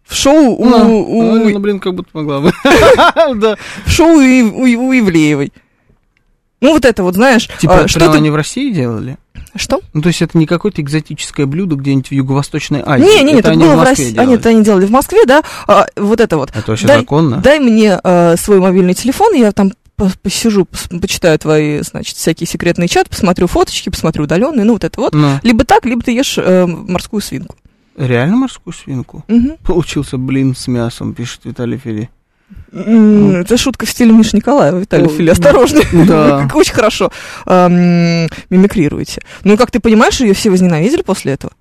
В 0.06 0.16
шоу 0.16 0.56
у, 0.56 0.66
Ну, 0.66 1.04
у- 1.08 1.36
Алена, 1.36 1.60
блин, 1.60 1.80
как 1.80 1.94
будто 1.94 2.10
могла 2.14 2.40
бы. 2.42 2.52
В 3.86 3.90
шоу 3.92 4.16
у 4.18 4.20
Ивлеевой. 4.22 5.52
Ну, 6.62 6.74
вот 6.74 6.86
это 6.86 7.04
вот, 7.04 7.16
знаешь, 7.16 7.48
Типа, 7.60 7.82
а, 7.82 7.88
что 7.88 8.00
прям 8.00 8.12
ты- 8.12 8.18
они 8.18 8.30
в 8.30 8.36
России 8.36 8.72
делали? 8.72 9.18
Что? 9.56 9.80
Ну, 9.94 10.02
то 10.02 10.08
есть 10.10 10.22
это 10.22 10.38
не 10.38 10.46
какое-то 10.46 10.82
экзотическое 10.82 11.46
блюдо 11.46 11.76
где-нибудь 11.76 12.10
в 12.10 12.12
Юго-Восточной 12.12 12.84
Азии. 12.86 13.04
Не, 13.04 13.24
не, 13.24 13.34
не, 13.34 13.40
это 13.40 13.52
они 13.52 13.64
было 13.64 13.76
в 13.76 13.80
в 13.80 13.84
России. 13.84 14.10
А, 14.10 14.14
делали. 14.14 14.30
нет, 14.32 14.46
они 14.46 14.64
делали 14.64 14.86
в 14.86 14.92
Москве, 14.92 15.26
да. 15.26 15.42
А, 15.68 15.88
вот 15.96 16.20
это 16.20 16.38
вот. 16.38 16.52
Это 16.54 16.70
вообще 16.72 16.86
дай- 16.88 17.00
законно? 17.00 17.38
Дай 17.38 17.60
мне 17.60 18.00
э, 18.04 18.36
свой 18.38 18.60
мобильный 18.60 18.94
телефон, 18.94 19.34
я 19.34 19.52
там 19.52 19.72
по- 19.96 20.12
посижу, 20.22 20.64
пос- 20.72 21.00
почитаю 21.00 21.40
твои, 21.40 21.82
значит, 21.82 22.16
всякие 22.18 22.46
секретные 22.48 22.88
чаты, 22.88 23.10
посмотрю 23.10 23.48
фоточки, 23.48 23.90
посмотрю 23.90 24.26
удаленные, 24.26 24.66
ну 24.66 24.74
вот 24.74 24.84
это 24.84 25.00
вот. 25.02 25.14
Ну, 25.14 25.40
Либо 25.44 25.64
так, 25.66 25.86
либо 25.86 26.02
ты 26.04 26.12
ешь 26.12 26.36
э, 26.38 26.66
морскую 26.68 27.22
свинку. 27.22 27.56
реально 27.98 28.36
морскую 28.38 28.74
свинку? 28.74 29.24
Мгм. 29.28 29.54
Получился 29.66 30.18
блин 30.18 30.56
с 30.56 30.68
мясом, 30.68 31.14
пишет 31.14 31.42
Виталий 31.46 31.78
Фили. 31.78 32.10
Это 32.72 33.58
шутка 33.58 33.86
в 33.86 33.90
стиле 33.90 34.12
Миши 34.12 34.36
Николаева, 34.38 34.78
Виталий 34.80 35.06
О, 35.08 35.10
Фили, 35.10 35.30
осторожно. 35.32 35.82
да. 36.08 36.48
Очень 36.54 36.74
хорошо 36.74 37.12
мимикрируете. 38.50 39.22
Ну, 39.44 39.58
как 39.58 39.72
ты 39.72 39.80
понимаешь, 39.80 40.20
ее 40.20 40.34
все 40.34 40.50
возненавидели 40.50 41.02
после 41.02 41.34
этого? 41.34 41.54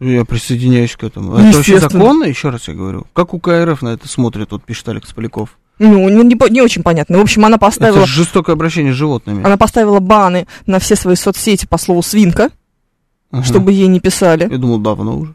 Я 0.00 0.24
присоединяюсь 0.24 0.96
к 0.96 1.04
этому. 1.04 1.36
Это 1.36 1.56
вообще 1.56 1.78
законно, 1.78 2.24
еще 2.24 2.50
раз 2.50 2.66
я 2.68 2.74
говорю? 2.74 3.06
Как 3.12 3.34
у 3.34 3.38
КРФ 3.38 3.82
на 3.82 3.90
это 3.90 4.08
смотрит, 4.08 4.50
вот 4.50 4.64
пишет 4.64 4.88
Алекс 4.88 5.12
Поляков. 5.12 5.56
Ну, 5.78 6.08
не, 6.08 6.22
не 6.24 6.50
не 6.50 6.60
очень 6.62 6.82
понятно. 6.82 7.18
В 7.18 7.20
общем, 7.22 7.44
она 7.44 7.58
поставила, 7.58 7.98
Это 7.98 8.06
же 8.06 8.14
жестокое 8.22 8.54
обращение 8.54 8.92
с 8.92 8.96
животными. 8.96 9.44
она 9.44 9.56
поставила 9.56 10.00
баны 10.00 10.46
на 10.66 10.78
все 10.78 10.96
свои 10.96 11.16
соцсети 11.16 11.66
по 11.66 11.78
слову 11.78 12.02
«свинка», 12.02 12.50
Ага. 13.30 13.42
чтобы 13.44 13.72
ей 13.72 13.86
не 13.88 13.98
писали. 14.00 14.48
Я 14.50 14.58
думал, 14.58 14.78
давно 14.78 15.16
уже. 15.18 15.34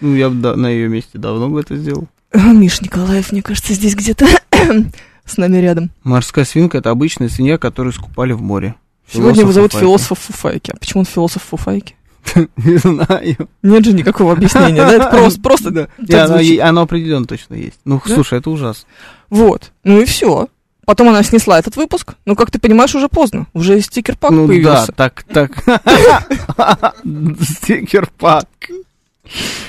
Ну, 0.00 0.14
я 0.14 0.28
бы 0.28 0.36
да- 0.36 0.56
на 0.56 0.68
ее 0.68 0.88
месте 0.88 1.18
давно 1.18 1.48
бы 1.48 1.60
это 1.60 1.76
сделал. 1.76 2.06
А, 2.34 2.52
Миш 2.52 2.80
Николаев, 2.80 3.30
мне 3.30 3.42
кажется, 3.42 3.74
здесь 3.74 3.94
где-то 3.94 4.26
с 5.24 5.36
нами 5.36 5.58
рядом. 5.58 5.90
Морская 6.02 6.44
свинка– 6.44 6.78
это 6.78 6.90
обычная 6.90 7.28
свинья, 7.28 7.58
которую 7.58 7.92
скупали 7.92 8.32
в 8.32 8.42
море. 8.42 8.74
Сегодня 9.10 9.42
его 9.42 9.52
Философ 9.52 9.54
зовут 9.54 9.72
Фуфайки. 9.72 9.84
философ 9.84 10.18
Фуфайки. 10.18 10.70
А 10.72 10.76
почему 10.76 11.00
он 11.00 11.06
философ 11.06 11.42
Фуфайки? 11.42 11.94
Не 12.56 12.78
знаю. 12.78 13.48
Нет 13.62 13.84
же 13.84 13.92
никакого 13.92 14.32
объяснения, 14.32 14.82
да? 14.82 14.92
Это 14.92 15.10
просто, 15.10 15.40
просто 15.40 15.70
Да. 15.70 16.40
И 16.40 16.58
оно, 16.58 16.68
оно 16.68 16.80
определенно 16.82 17.26
точно 17.26 17.54
есть. 17.54 17.78
Ну, 17.84 18.00
Да? 18.04 18.14
слушай, 18.14 18.38
это 18.38 18.50
ужасно. 18.50 18.88
Вот. 19.30 19.70
Ну 19.84 20.00
и 20.00 20.04
все. 20.04 20.48
Потом 20.86 21.08
она 21.10 21.22
снесла 21.22 21.58
этот 21.58 21.76
выпуск. 21.76 22.14
Ну, 22.24 22.34
как 22.34 22.50
ты 22.50 22.58
понимаешь, 22.58 22.94
уже 22.94 23.08
поздно. 23.08 23.46
Уже 23.52 23.80
стикер-пак 23.80 24.32
ну 24.32 24.46
появился. 24.46 24.92
да, 24.96 25.10
так, 25.10 25.24
так. 25.24 25.52
Стикер-пак. 27.40 28.48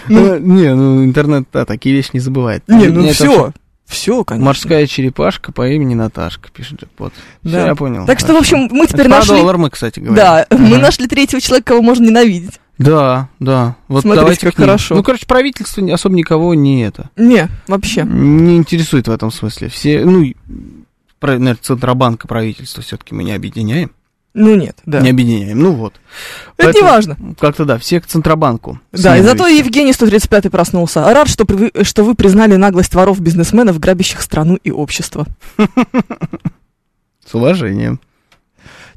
Ну. 0.07 0.35
Э, 0.35 0.39
Не, 0.39 0.75
ну 0.75 1.03
интернет, 1.03 1.47
да, 1.51 1.65
такие 1.65 1.95
вещи 1.95 2.11
не 2.13 2.19
забывает. 2.19 2.63
Не, 2.67 2.87
ну 2.87 3.07
все. 3.09 3.53
Все, 3.85 4.23
конечно. 4.23 4.45
Морская 4.45 4.87
черепашка 4.87 5.51
по 5.51 5.69
имени 5.69 5.93
Наташка, 5.93 6.49
пишет 6.51 6.81
Джекпот. 6.81 7.13
Да. 7.43 7.49
Всё, 7.49 7.67
я 7.67 7.75
понял. 7.75 8.05
Так 8.07 8.19
что, 8.19 8.33
в 8.33 8.37
общем, 8.37 8.67
мы 8.71 8.87
теперь 8.87 9.07
нашли... 9.07 9.35
доллар 9.35 9.57
мы, 9.57 9.69
кстати 9.69 9.99
говоря. 9.99 10.47
Да, 10.49 10.57
мы 10.57 10.77
нашли 10.79 11.07
третьего 11.07 11.39
человека, 11.39 11.73
кого 11.73 11.83
можно 11.83 12.03
ненавидеть. 12.03 12.59
Да, 12.77 13.29
да. 13.39 13.75
Вот 13.87 14.01
Смотрите, 14.01 14.21
давайте 14.21 14.45
как 14.47 14.55
хорошо. 14.55 14.95
Ну, 14.95 15.03
короче, 15.03 15.25
правительство 15.25 15.83
особо 15.93 16.15
никого 16.15 16.53
не 16.55 16.83
это. 16.83 17.09
Не, 17.15 17.47
вообще. 17.67 18.03
Не 18.03 18.57
интересует 18.57 19.07
в 19.07 19.11
этом 19.11 19.31
смысле. 19.31 19.69
Все, 19.69 20.03
ну, 20.03 20.33
наверное, 21.21 21.55
Центробанка 21.55 22.27
правительство 22.27 22.83
все-таки 22.83 23.13
мы 23.15 23.23
не 23.23 23.31
объединяем. 23.31 23.91
Ну 24.37 24.53
нет, 24.53 24.77
да. 24.85 24.99
Не 24.99 25.11
объединяем. 25.11 25.57
Ну 25.57 25.71
вот. 25.71 25.93
Это 26.57 26.67
не 26.67 26.73
Поэтому 26.73 26.89
важно. 26.91 27.17
Как-то 27.39 27.63
да, 27.63 27.77
все 27.77 28.01
к 28.01 28.05
Центробанку. 28.05 28.81
Да, 28.91 29.17
и 29.17 29.21
зато. 29.21 29.47
Евгений 29.47 29.93
135 29.93 30.51
проснулся. 30.51 31.01
Рад, 31.05 31.29
что, 31.29 31.45
при- 31.45 31.83
что 31.83 32.03
вы 32.03 32.15
признали 32.15 32.57
наглость 32.57 32.93
воров-бизнесменов, 32.93 33.79
грабящих 33.79 34.21
страну 34.21 34.57
и 34.61 34.71
общество. 34.71 35.25
С 37.25 37.33
уважением. 37.33 38.01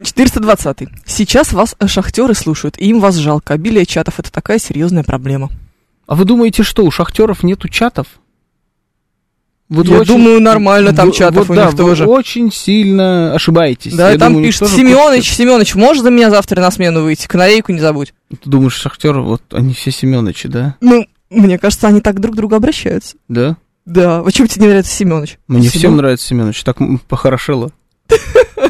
420. 0.03 0.88
Сейчас 1.07 1.53
вас 1.53 1.77
шахтеры 1.87 2.35
слушают, 2.35 2.77
и 2.79 2.87
им 2.88 2.98
вас 2.98 3.14
жалко. 3.14 3.55
Обилие 3.55 3.87
чатов— 3.87 4.14
это 4.18 4.33
такая 4.33 4.59
серьезная 4.59 5.05
проблема. 5.05 5.51
А 6.09 6.16
вы 6.16 6.24
думаете, 6.24 6.64
что 6.64 6.85
у 6.85 6.90
шахтеров 6.90 7.44
нету 7.44 7.68
чатов? 7.68 8.07
Вот 9.68 9.87
Я 9.87 9.98
очень- 10.00 10.14
думаю, 10.14 10.40
нормально 10.40 10.94
там 10.94 11.09
вы- 11.09 11.14
чатов 11.14 11.46
вот 11.48 11.50
у 11.50 11.54
да, 11.57 11.66
них 11.66 11.76
тоже. 11.76 12.07
Вы 12.07 12.12
очень 12.12 12.50
сильно 12.50 13.35
ошибаетесь. 13.35 13.92
Да, 13.94 14.11
Я 14.11 14.18
там 14.18 14.33
думаю, 14.33 14.46
пишет, 14.46 14.68
Семенович, 14.68 15.31
Семенович, 15.31 15.74
можешь 15.74 16.02
за 16.02 16.11
меня 16.11 16.31
завтра 16.31 16.61
на 16.61 16.70
смену 16.70 17.02
выйти? 17.02 17.26
Канарейку 17.26 17.72
не 17.72 17.81
забудь. 17.81 18.14
Ты 18.31 18.48
думаешь, 18.48 18.72
шахтеры, 18.74 19.20
вот 19.20 19.42
они 19.52 19.74
все 19.74 19.90
Семеновичи, 19.90 20.48
да? 20.48 20.76
Ну, 20.81 21.07
мне 21.28 21.59
кажется, 21.59 21.87
они 21.88 22.00
так 22.00 22.18
друг 22.20 22.35
к 22.35 22.37
другу 22.37 22.54
обращаются. 22.54 23.16
Да? 23.28 23.57
Да, 23.85 24.22
почему 24.22 24.46
тебе 24.48 24.62
не 24.64 24.68
нравится 24.68 24.94
Семенович? 24.94 25.38
Мне 25.48 25.68
Семен- 25.68 25.70
всем 25.78 25.96
нравится 25.96 26.26
Семенович, 26.26 26.62
так 26.64 26.78
похорошело. 27.09 27.70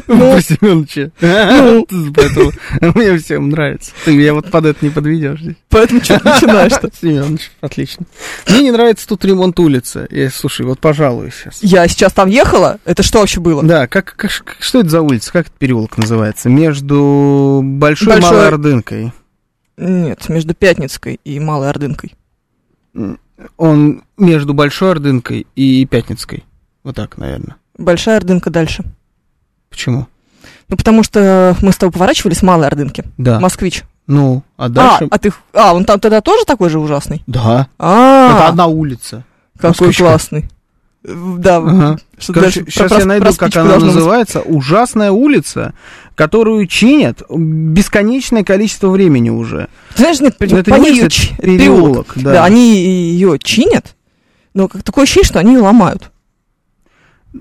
Ну. 0.07 0.31
Про 0.33 0.41
Семеновича. 0.41 1.11
Ну. 1.21 1.85
Поэтому 2.15 2.51
мне 2.95 3.17
всем 3.17 3.49
нравится. 3.49 3.91
Ты 4.05 4.15
меня 4.15 4.33
вот 4.33 4.49
под 4.49 4.65
это 4.65 4.83
не 4.83 4.91
подведешь 4.91 5.39
здесь. 5.39 5.55
Поэтому 5.69 6.03
что 6.03 6.19
начинаешь-то? 6.23 6.89
Семенович, 7.01 7.51
отлично. 7.61 8.05
Мне 8.47 8.63
не 8.63 8.71
нравится 8.71 9.07
тут 9.07 9.23
ремонт 9.25 9.59
улицы. 9.59 10.07
Я, 10.09 10.29
слушай, 10.29 10.65
вот 10.65 10.79
пожалуй 10.79 11.31
сейчас. 11.31 11.59
Я 11.61 11.87
сейчас 11.87 12.13
там 12.13 12.27
ехала? 12.29 12.79
Это 12.85 13.03
что 13.03 13.19
вообще 13.19 13.39
было? 13.39 13.63
Да, 13.63 13.87
как, 13.87 14.15
как, 14.17 14.31
что 14.59 14.79
это 14.79 14.89
за 14.89 15.01
улица? 15.01 15.31
Как 15.31 15.47
этот 15.47 15.57
переулок 15.57 15.97
называется? 15.97 16.49
Между 16.49 17.61
Большой 17.63 18.07
и 18.07 18.11
Большой- 18.11 18.31
Малой 18.31 18.47
Ордынкой. 18.47 19.11
Нет, 19.77 20.27
между 20.27 20.53
Пятницкой 20.55 21.19
и 21.23 21.39
Малой 21.39 21.69
Ордынкой. 21.69 22.15
Он 23.57 24.03
между 24.17 24.53
Большой 24.53 24.91
Ордынкой 24.91 25.47
и 25.55 25.85
Пятницкой. 25.85 26.43
Вот 26.83 26.95
так, 26.95 27.17
наверное. 27.17 27.55
Большая 27.77 28.17
Ордынка 28.17 28.49
дальше. 28.49 28.83
Почему? 29.79 30.07
Ну, 30.67 30.75
потому 30.75 31.03
что 31.03 31.55
мы 31.61 31.71
с 31.71 31.77
тобой 31.77 31.93
поворачивали 31.93 32.33
с 32.33 32.41
Малой 32.43 32.67
Ордынки. 32.67 33.05
Да. 33.17 33.39
Москвич. 33.39 33.83
Ну, 34.07 34.43
а 34.57 34.65
А, 34.65 34.69
дальше... 34.69 35.07
а 35.09 35.17
ты... 35.17 35.31
А, 35.53 35.73
он 35.73 35.85
там 35.85 36.01
тогда 36.01 36.19
тоже 36.19 36.43
такой 36.45 36.69
же 36.69 36.79
ужасный? 36.79 37.23
Да. 37.27 37.69
А, 37.79 38.31
Это 38.35 38.47
одна 38.49 38.65
улица. 38.67 39.23
какой 39.55 39.69
Москвичка. 39.69 40.03
классный. 40.03 40.49
Да, 41.03 41.57
Ага. 41.57 41.97
что 42.17 42.33
Короче, 42.33 42.59
дальше? 42.61 42.71
сейчас 42.73 42.89
Про- 42.91 42.99
я 42.99 43.05
найду, 43.05 43.25
как 43.27 43.37
проспичку 43.37 43.59
она 43.61 43.69
должно 43.69 43.87
быть. 43.87 43.95
называется. 43.95 44.41
Ужасная 44.41 45.11
улица, 45.11 45.73
которую 46.15 46.67
чинят 46.67 47.21
бесконечное 47.29 48.43
количество 48.43 48.89
времени 48.89 49.29
уже. 49.29 49.69
Ты 49.95 49.99
знаешь, 50.01 50.19
нет, 50.19 50.35
Но 50.41 50.57
это 50.57 50.71
по 50.71 50.75
не 50.75 50.99
это 50.99 51.09
чи- 51.09 51.35
переулок, 51.37 52.11
да. 52.15 52.33
Да. 52.33 52.43
они 52.43 52.75
ее 52.83 53.39
чинят, 53.39 53.95
но 54.53 54.67
как 54.67 54.83
такое 54.83 55.05
ощущение, 55.05 55.25
что 55.27 55.39
они 55.39 55.53
ее 55.53 55.61
ломают. 55.61 56.11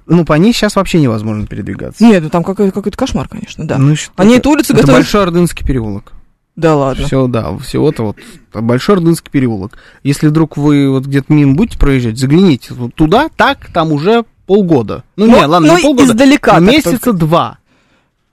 Ну, 0.06 0.24
по 0.24 0.34
ней 0.34 0.52
сейчас 0.52 0.76
вообще 0.76 1.00
невозможно 1.00 1.46
передвигаться. 1.46 2.04
Нет, 2.04 2.22
ну 2.22 2.30
там 2.30 2.44
какой- 2.44 2.70
какой-то 2.70 2.96
кошмар, 2.96 3.28
конечно, 3.28 3.66
да. 3.66 3.78
Ну, 3.78 3.96
что 3.96 4.12
Они 4.16 4.32
это? 4.32 4.40
эту 4.40 4.50
улицу 4.50 4.72
Это 4.72 4.82
готовят... 4.82 4.98
Большой 5.00 5.22
Ордынский 5.22 5.66
переулок. 5.66 6.12
Да 6.56 6.74
ладно. 6.74 7.06
Все, 7.06 7.26
да, 7.28 7.56
всего-то 7.58 8.02
вот 8.02 8.16
Большой 8.52 8.96
Ордынский 8.96 9.30
переулок. 9.30 9.78
Если 10.02 10.26
вдруг 10.26 10.56
вы 10.56 10.90
вот 10.90 11.06
где-то 11.06 11.32
мимо 11.32 11.54
будете 11.54 11.78
проезжать, 11.78 12.18
загляните 12.18 12.74
туда, 12.96 13.28
так, 13.36 13.68
там 13.72 13.92
уже 13.92 14.24
полгода. 14.46 15.04
Ну, 15.16 15.26
не, 15.26 15.34
ладно, 15.46 15.68
ну, 15.68 15.76
не 15.76 15.82
полгода, 15.82 16.12
издалека 16.12 16.58
месяца 16.58 16.90
только. 16.98 17.12
два. 17.12 17.58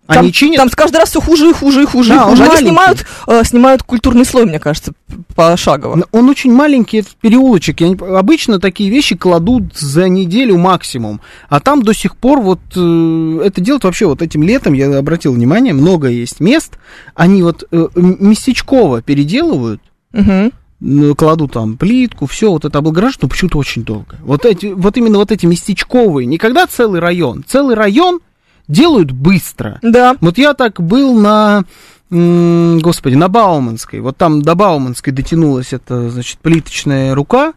Там, 0.08 0.20
Они 0.20 0.32
чинят 0.32 0.58
там 0.58 0.70
с 0.70 0.76
каждый 0.76 0.98
раз 0.98 1.10
все 1.10 1.20
хуже 1.20 1.50
и 1.50 1.54
хуже 1.54 1.82
и 1.82 1.86
хуже 1.86 2.10
Да, 2.10 2.16
и 2.16 2.30
хуже. 2.30 2.44
Они 2.44 2.50
маленький. 2.52 2.66
снимают, 2.68 3.06
э, 3.28 3.44
снимают 3.44 3.84
культурный 3.84 4.24
слой, 4.24 4.46
мне 4.46 4.60
кажется, 4.60 4.94
пошагово. 5.36 6.06
Он 6.12 6.30
очень 6.30 6.54
маленький, 6.54 6.98
этот 7.00 7.16
переулочек. 7.16 7.82
Я 7.82 7.90
не 7.90 7.96
Обычно 7.96 8.60
такие 8.60 8.90
вещи 8.92 9.16
кладут 9.16 9.76
за 9.76 10.08
неделю 10.08 10.58
максимум. 10.60 11.22
А 11.50 11.60
там 11.60 11.82
до 11.82 11.94
сих 11.94 12.16
пор 12.18 12.40
вот 12.42 12.60
э, 12.76 13.42
это 13.46 13.62
делают 13.62 13.84
вообще 13.84 14.06
вот 14.06 14.22
этим 14.22 14.44
летом, 14.44 14.74
я 14.74 14.96
обратил 14.98 15.34
внимание, 15.34 15.74
много 15.74 16.08
есть 16.08 16.40
мест. 16.40 16.74
Они 17.16 17.42
вот 17.42 17.64
э, 17.72 17.88
местечково 17.96 19.02
переделывают, 19.02 19.82
Мгм. 20.14 20.52
ну, 20.82 21.16
кладут 21.16 21.54
там 21.54 21.78
плитку, 21.78 22.28
все, 22.28 22.52
вот 22.52 22.64
это 22.64 22.78
облагораживают, 22.78 23.24
но 23.24 23.30
почему-то 23.30 23.58
очень 23.58 23.84
долго. 23.84 24.18
Вот, 24.24 24.46
эти, 24.46 24.68
вот 24.68 24.98
именно 24.98 25.18
вот 25.18 25.32
эти 25.32 25.46
местечковые, 25.48 26.26
не 26.28 26.38
когда 26.38 26.68
целый 26.68 27.00
район. 27.00 27.44
Целый 27.48 27.76
район 27.76 28.20
делают 28.68 29.12
быстро. 29.12 29.80
Да. 29.82 30.16
Вот 30.22 30.38
я 30.38 30.54
так 30.54 30.82
был 30.82 31.20
на, 31.20 31.64
господи, 32.10 33.16
на 33.16 33.28
Бауманской. 33.28 34.00
Вот 34.00 34.18
там 34.18 34.42
до 34.42 34.56
Бауманской 34.56 35.14
дотянулась 35.14 35.74
эта, 35.74 36.10
значит, 36.10 36.40
плиточная 36.40 37.16
рука. 37.16 37.54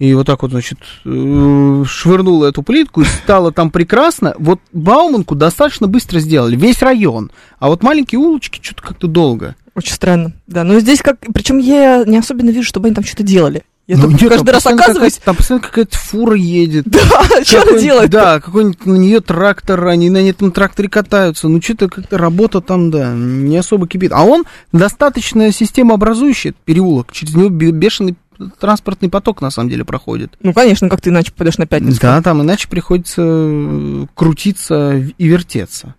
И 0.00 0.12
вот 0.14 0.26
так 0.26 0.42
вот, 0.42 0.50
значит, 0.50 0.78
э, 1.04 1.84
швырнула 1.86 2.46
эту 2.46 2.62
плитку, 2.62 3.02
и 3.02 3.04
стало 3.04 3.52
там 3.52 3.70
прекрасно. 3.70 4.34
Вот 4.38 4.58
Бауманку 4.72 5.36
достаточно 5.36 5.86
быстро 5.86 6.18
сделали, 6.18 6.56
весь 6.56 6.82
район. 6.82 7.30
А 7.60 7.68
вот 7.68 7.84
маленькие 7.84 8.18
улочки 8.18 8.58
что-то 8.60 8.82
как-то 8.82 9.06
долго. 9.06 9.54
Очень 9.76 9.92
странно. 9.92 10.32
Да, 10.46 10.64
но 10.64 10.80
здесь 10.80 11.00
как... 11.00 11.18
Причем 11.32 11.58
я 11.58 12.04
не 12.04 12.18
особенно 12.18 12.50
вижу, 12.50 12.66
чтобы 12.66 12.88
они 12.88 12.94
там 12.94 13.04
что-то 13.04 13.22
делали. 13.22 13.62
Я 13.86 13.98
Ну, 13.98 14.08
нет, 14.10 14.18
там 14.20 14.28
каждый 14.30 14.50
раз 14.50 14.66
оказываюсь... 14.66 15.14
какая-то- 15.14 15.24
Там 15.26 15.36
постоянно 15.36 15.62
какая-то 15.66 15.98
фура 15.98 16.34
едет. 16.36 16.84
Да, 16.86 17.00
что 17.44 17.62
она 17.68 17.78
делает? 17.78 18.10
Да, 18.10 18.40
какой-нибудь 18.40 18.86
на 18.86 18.96
нее 18.96 19.20
трактор, 19.20 19.86
они 19.88 20.08
на 20.08 20.18
этом 20.28 20.52
тракторе 20.52 20.88
катаются. 20.88 21.48
Ну, 21.48 21.60
что-то 21.60 21.88
как-то 21.90 22.16
работа 22.16 22.60
там, 22.62 22.90
да, 22.90 23.12
не 23.14 23.56
особо 23.58 23.86
кипит. 23.86 24.12
А 24.12 24.22
он 24.22 24.44
достаточно 24.72 25.52
системообразующий, 25.52 26.54
переулок. 26.64 27.12
Через 27.12 27.34
него 27.34 27.50
бе- 27.50 27.72
бешеный 27.72 28.16
транспортный 28.58 29.10
поток, 29.10 29.42
на 29.42 29.50
самом 29.50 29.68
деле, 29.68 29.84
проходит. 29.84 30.36
Ну, 30.40 30.52
конечно, 30.54 30.88
как 30.88 31.00
ты 31.02 31.10
иначе 31.10 31.30
пойдешь 31.32 31.58
на 31.58 31.66
пятницу. 31.66 32.00
Да, 32.00 32.20
там 32.22 32.40
иначе 32.42 32.68
приходится 32.68 33.22
э, 33.22 34.06
крутиться 34.14 34.94
и 34.96 35.26
вертеться. 35.26 35.94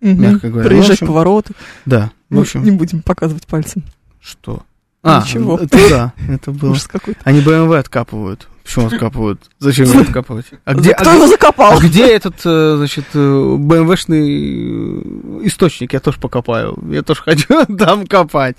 Мгм. 0.00 0.20
мягко 0.22 0.50
говоря. 0.50 0.68
Проезжать 0.68 0.90
общем, 0.92 1.06
повороты. 1.06 1.54
Да, 1.86 2.10
в 2.28 2.34
Ну, 2.34 2.40
общем, 2.42 2.62
Не 2.64 2.70
будем 2.72 3.00
показывать 3.00 3.46
пальцем. 3.46 3.82
что? 4.20 4.62
А, 5.06 5.20
Ничего. 5.20 5.58
это 5.58 5.78
да, 5.90 6.12
это 6.28 6.50
было. 6.50 6.76
Они 7.24 7.40
БМВ 7.40 7.72
откапывают. 7.72 8.48
Почему 8.64 8.86
откапывают? 8.86 9.42
Зачем 9.58 9.84
его 9.84 10.00
откапывать? 10.00 10.46
А 10.64 10.72
где, 10.74 10.92
а 10.92 11.00
Кто 11.02 11.10
где- 11.10 11.18
его 11.18 11.26
закопал? 11.28 11.72
А 11.76 11.78
где 11.78 12.06
этот, 12.06 12.36
э, 12.46 12.74
значит, 12.78 13.04
э, 13.12 13.56
БМВшный 13.58 15.46
источник? 15.46 15.92
Я 15.92 16.00
тоже 16.00 16.18
покопаю. 16.18 16.78
Я 16.90 17.02
тоже 17.02 17.20
хочу 17.20 17.66
там 17.78 18.06
копать. 18.06 18.56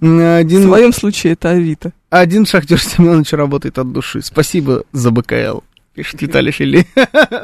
М, 0.00 0.18
В 0.18 0.36
Один, 0.36 0.62
своем 0.68 0.92
случае 0.92 1.32
это 1.32 1.50
Авито. 1.50 1.92
один 2.10 2.46
шахтер 2.46 2.80
Семенович 2.80 3.32
работает 3.32 3.78
от 3.78 3.90
души. 3.92 4.22
Спасибо 4.22 4.84
за 4.92 5.10
БКЛ. 5.10 5.60
Пишет 5.94 6.22
Виталий 6.22 6.52
Фили. 6.52 6.86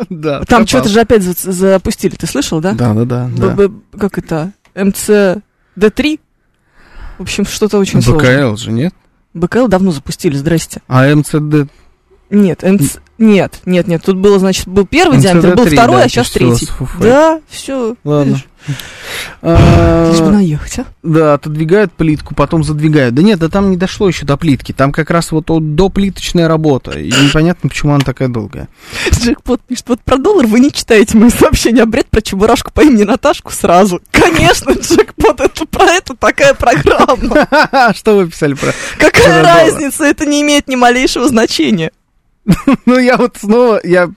Да. 0.08 0.38
Там 0.44 0.62
откопал. 0.62 0.66
что-то 0.66 0.88
же 0.90 1.00
опять 1.00 1.22
за- 1.24 1.52
запустили, 1.52 2.14
ты 2.14 2.26
слышал, 2.28 2.60
да? 2.60 2.72
Да, 2.72 2.94
да, 2.94 3.28
да. 3.36 3.68
Как 3.98 4.18
это? 4.18 4.52
МЦ-Д3? 4.74 6.20
В 7.18 7.22
общем, 7.22 7.44
что-то 7.44 7.78
очень 7.78 8.00
сложное. 8.00 8.48
БКЛ 8.48 8.56
же, 8.56 8.72
нет? 8.72 8.94
БКЛ 9.34 9.66
давно 9.66 9.90
запустили, 9.90 10.36
здрасте. 10.36 10.80
А 10.88 11.14
МЦД... 11.14 11.70
Нет, 12.30 12.62
МЦ... 12.62 12.98
Нет, 13.18 13.60
нет, 13.64 13.88
нет, 13.88 14.02
тут 14.04 14.16
было, 14.16 14.38
значит, 14.38 14.68
был 14.68 14.86
первый 14.86 15.18
диаметр, 15.18 15.56
был 15.56 15.64
МЦД-3, 15.64 15.72
второй, 15.72 15.96
да, 15.96 16.04
а 16.04 16.08
сейчас 16.08 16.30
третий. 16.30 16.68
Уфы. 16.78 17.02
Да, 17.02 17.40
все. 17.48 17.96
Ладно. 18.04 18.36
А, 18.36 18.47
Лишь 19.42 20.20
бы 20.20 20.30
наехать, 20.30 20.80
а? 20.80 20.84
Да, 21.02 21.34
отодвигают 21.34 21.92
плитку, 21.92 22.34
потом 22.34 22.64
задвигают. 22.64 23.14
Да 23.14 23.22
нет, 23.22 23.38
да 23.38 23.48
там 23.48 23.70
не 23.70 23.76
дошло 23.76 24.08
еще 24.08 24.26
до 24.26 24.36
плитки. 24.36 24.72
Там 24.72 24.92
как 24.92 25.10
раз 25.10 25.32
вот 25.32 25.50
от- 25.50 25.74
доплиточная 25.74 26.48
работа. 26.48 26.98
И 26.98 27.06
непонятно, 27.10 27.68
почему 27.68 27.94
она 27.94 28.04
такая 28.04 28.28
долгая. 28.28 28.68
Джекпот 29.12 29.60
пишет, 29.62 29.88
вот 29.88 30.00
про 30.02 30.18
доллар 30.18 30.46
вы 30.46 30.60
не 30.60 30.72
читаете 30.72 31.16
мои 31.16 31.30
сообщения, 31.30 31.82
а 31.84 31.86
бред 31.86 32.08
про 32.10 32.20
чебурашку 32.20 32.72
по 32.72 32.82
имени 32.82 33.04
Наташку 33.04 33.52
сразу. 33.52 34.00
Конечно, 34.10 34.72
Джекпот, 34.80 35.40
это 35.40 35.66
про 35.66 35.84
это 35.84 36.14
такая 36.14 36.54
программа. 36.54 37.46
Что 37.94 38.16
вы 38.16 38.28
писали 38.28 38.54
про... 38.54 38.72
Какая 38.98 39.42
разница, 39.42 40.04
это 40.04 40.26
не 40.26 40.42
имеет 40.42 40.68
ни 40.68 40.76
малейшего 40.76 41.28
значения. 41.28 41.92
Ну, 42.86 42.98
я 42.98 43.16
вот 43.16 43.36
снова, 43.38 43.80
я 43.84 44.10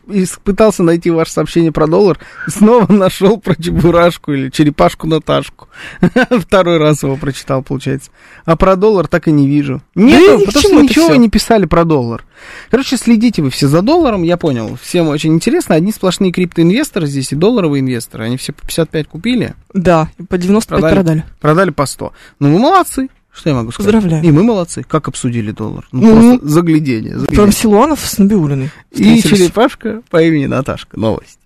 пытался 0.44 0.84
найти 0.84 1.10
ваше 1.10 1.32
сообщение 1.34 1.72
про 1.72 1.88
доллар, 1.88 2.18
снова 2.48 2.92
нашел 2.92 3.38
про 3.38 3.56
чебурашку 3.56 4.32
или 4.32 4.50
черепашку 4.50 5.08
Наташку. 5.08 5.68
Второй 6.30 6.78
раз 6.78 7.04
его 7.04 7.18
прочитал, 7.18 7.62
получается. 7.64 8.12
А 8.46 8.56
про 8.56 8.76
доллар 8.76 9.08
так 9.08 9.28
и 9.28 9.32
не 9.32 9.48
вижу. 9.48 9.82
Нет, 9.96 10.44
к 10.44 10.46
потому 10.46 10.64
что 10.64 10.82
ничего 10.82 11.10
вы 11.10 11.18
не 11.18 11.30
писали 11.30 11.66
про 11.66 11.84
доллар. 11.84 12.24
Короче, 12.70 12.98
следите 12.98 13.42
вы 13.42 13.50
все 13.50 13.68
за 13.68 13.82
долларом, 13.82 14.24
я 14.24 14.38
понял. 14.38 14.78
Всем 14.82 15.10
очень 15.10 15.34
интересно. 15.34 15.76
Одни 15.76 15.92
сплошные 15.92 16.32
криптоинвесторы 16.32 17.08
здесь 17.08 17.32
и 17.34 17.36
долларовые 17.36 17.82
инвесторы. 17.82 18.26
Они 18.26 18.38
все 18.38 18.54
по 18.54 18.66
55 18.66 19.08
купили, 19.08 19.54
Да, 19.74 20.10
по 20.30 20.38
95 20.38 20.80
Продали. 20.80 20.96
продали. 20.96 21.24
продали 21.40 21.70
по 21.72 21.86
100. 21.86 22.14
Ну, 22.40 22.54
вы 22.54 22.60
молодцы. 22.60 23.10
Что 23.34 23.50
я 23.50 23.56
могу 23.56 23.72
сказать? 23.72 23.94
Поздравляю. 23.94 24.24
И 24.26 24.32
мы 24.32 24.44
молодцы. 24.44 24.84
Как 24.88 25.08
обсудили 25.08 25.52
доллар? 25.52 25.88
Ну, 25.92 26.02
Ну, 26.02 26.38
просто 26.38 26.48
заглядение. 26.50 27.14
заглядение. 27.14 27.28
Прям 27.42 27.52
Силуанов 27.52 28.00
с 28.06 28.18
Набиулиной. 28.18 28.72
И 28.92 29.22
черепашка 29.22 30.02
по 30.10 30.22
имени 30.22 30.48
Наташка. 30.48 31.00
Новость. 31.00 31.40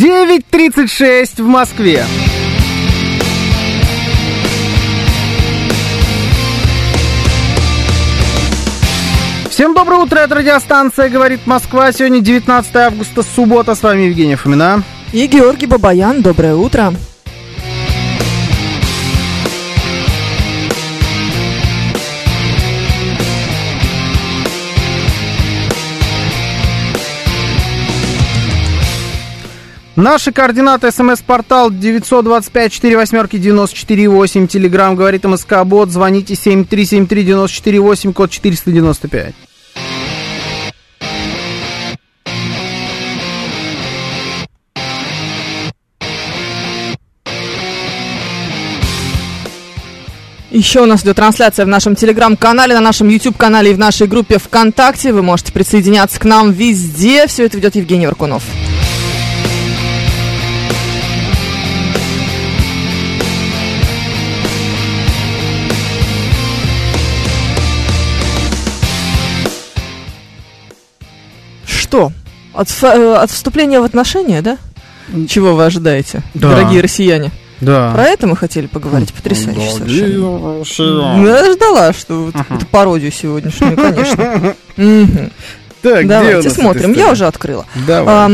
Девять 0.00 0.46
тридцать 0.46 0.90
шесть 0.90 1.40
в 1.40 1.46
Москве. 1.46 2.02
Всем 9.50 9.74
доброе 9.74 10.00
утро, 10.00 10.20
это 10.20 10.36
радиостанция 10.36 11.10
«Говорит 11.10 11.46
Москва». 11.46 11.92
Сегодня 11.92 12.20
19 12.20 12.76
августа, 12.76 13.22
суббота. 13.22 13.74
С 13.74 13.82
вами 13.82 14.04
Евгения 14.04 14.36
Фомина. 14.36 14.82
И 15.12 15.26
Георгий 15.26 15.66
Бабаян, 15.66 16.22
доброе 16.22 16.54
утро. 16.54 16.94
Наши 30.00 30.32
координаты. 30.32 30.90
СМС-портал 30.90 31.70
925 31.70 32.72
4 32.72 32.96
восьмерки 32.96 33.36
94 33.36 34.46
Телеграмм 34.46 34.96
говорит 34.96 35.24
МСК 35.24 35.62
Бот. 35.66 35.90
Звоните 35.90 36.34
7373 36.34 37.22
94 37.22 38.12
код 38.14 38.30
495. 38.30 39.34
Еще 50.50 50.80
у 50.80 50.86
нас 50.86 51.02
идет 51.02 51.16
трансляция 51.16 51.66
в 51.66 51.68
нашем 51.68 51.94
телеграм-канале, 51.94 52.72
на 52.74 52.80
нашем 52.80 53.08
YouTube-канале 53.08 53.72
и 53.72 53.74
в 53.74 53.78
нашей 53.78 54.06
группе 54.06 54.38
ВКонтакте. 54.38 55.12
Вы 55.12 55.20
можете 55.20 55.52
присоединяться 55.52 56.18
к 56.18 56.24
нам 56.24 56.52
везде. 56.52 57.26
Все 57.26 57.44
это 57.44 57.58
ведет 57.58 57.76
Евгений 57.76 58.06
Варкунов. 58.06 58.42
Что? 71.90 72.12
От, 72.54 72.68
э, 72.82 73.14
от 73.16 73.30
вступления 73.32 73.80
в 73.80 73.82
отношения, 73.82 74.42
да? 74.42 74.58
Чего 75.28 75.56
вы 75.56 75.64
ожидаете, 75.64 76.22
Да. 76.34 76.50
дорогие 76.50 76.80
россияне? 76.82 77.32
Да. 77.60 77.90
Про 77.92 78.04
это 78.04 78.28
мы 78.28 78.36
хотели 78.36 78.68
поговорить. 78.68 79.12
Потрясающе 79.12 79.70
совершенно. 79.72 80.64
совершенно. 80.64 81.16
Ну, 81.16 81.26
Я 81.26 81.52
ждала, 81.52 81.92
что 81.92 82.26
вот 82.26 82.34
эту 82.36 82.64
пародию 82.66 83.10
сегодняшнюю, 83.10 83.76
конечно. 83.76 84.54
Так, 85.82 86.06
Давайте 86.06 86.50
смотрим. 86.50 86.92
Я 86.92 87.10
уже 87.10 87.26
открыла. 87.26 87.64
Давай. 87.86 88.28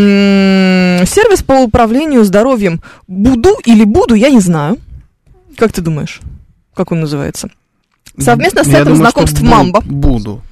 Сервис 1.07 1.42
по 1.45 1.53
управлению 1.53 2.25
здоровьем 2.25 2.83
Буду 3.07 3.57
или 3.64 3.85
Буду, 3.85 4.14
я 4.14 4.29
не 4.31 4.40
знаю. 4.40 4.79
Как 5.57 5.73
ты 5.73 5.81
думаешь? 5.81 6.21
Как 6.75 6.90
он 6.92 7.01
называется? 7.01 7.49
Совместно 8.19 8.64
с 8.64 8.69
что 8.69 8.95
знакомств 8.95 9.40
Мамба. 9.42 9.81
Буду. 9.81 10.42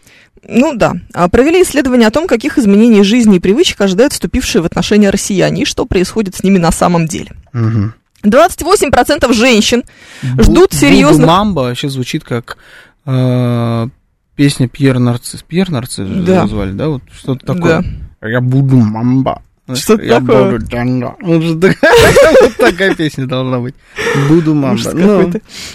Ну 0.46 0.74
да. 0.76 0.92
А, 1.14 1.28
Провели 1.28 1.62
исследование 1.62 2.08
о 2.08 2.10
том, 2.10 2.26
каких 2.26 2.58
изменений 2.58 3.02
жизни 3.02 3.36
и 3.36 3.40
привычек 3.40 3.80
ожидают 3.80 4.12
вступившие 4.12 4.60
в 4.62 4.66
отношения 4.66 5.10
россияне 5.10 5.62
и 5.62 5.64
что 5.64 5.86
происходит 5.86 6.34
с 6.36 6.42
ними 6.42 6.58
на 6.58 6.70
самом 6.72 7.06
деле. 7.06 7.32
Мгм. 7.52 7.94
28% 8.22 9.32
женщин 9.34 9.82
Бу- 10.22 10.42
Ждут 10.42 10.72
серьезных- 10.72 11.26
Мамба 11.28 11.60
вообще 11.60 11.88
звучит 11.88 12.24
как 12.24 12.56
э, 13.06 13.88
песня 14.36 14.68
Пьер 14.68 14.98
Нарцисс. 14.98 15.42
Пьер 15.42 15.70
Нарцисс 15.70 16.08
же 16.08 16.22
Да. 16.22 16.36
его 16.38 16.46
звали, 16.46 16.72
да? 16.72 16.88
Вот 16.88 17.02
что-то 17.12 17.44
такое. 17.46 17.84
Да. 18.20 18.28
Я 18.28 18.40
буду 18.40 18.76
мамба. 18.76 19.42
Что-то 19.72 20.02
Я 20.02 20.20
такое. 20.20 20.52
буду 20.52 20.66
джанга. 20.66 21.14
Вот 21.22 22.56
такая- 22.58 22.94
песня 22.94 23.26
должна 23.26 23.60
быть. 23.60 23.74
Буду. 24.28 24.54
Ужас 24.54 24.92
Ну. 24.94 25.32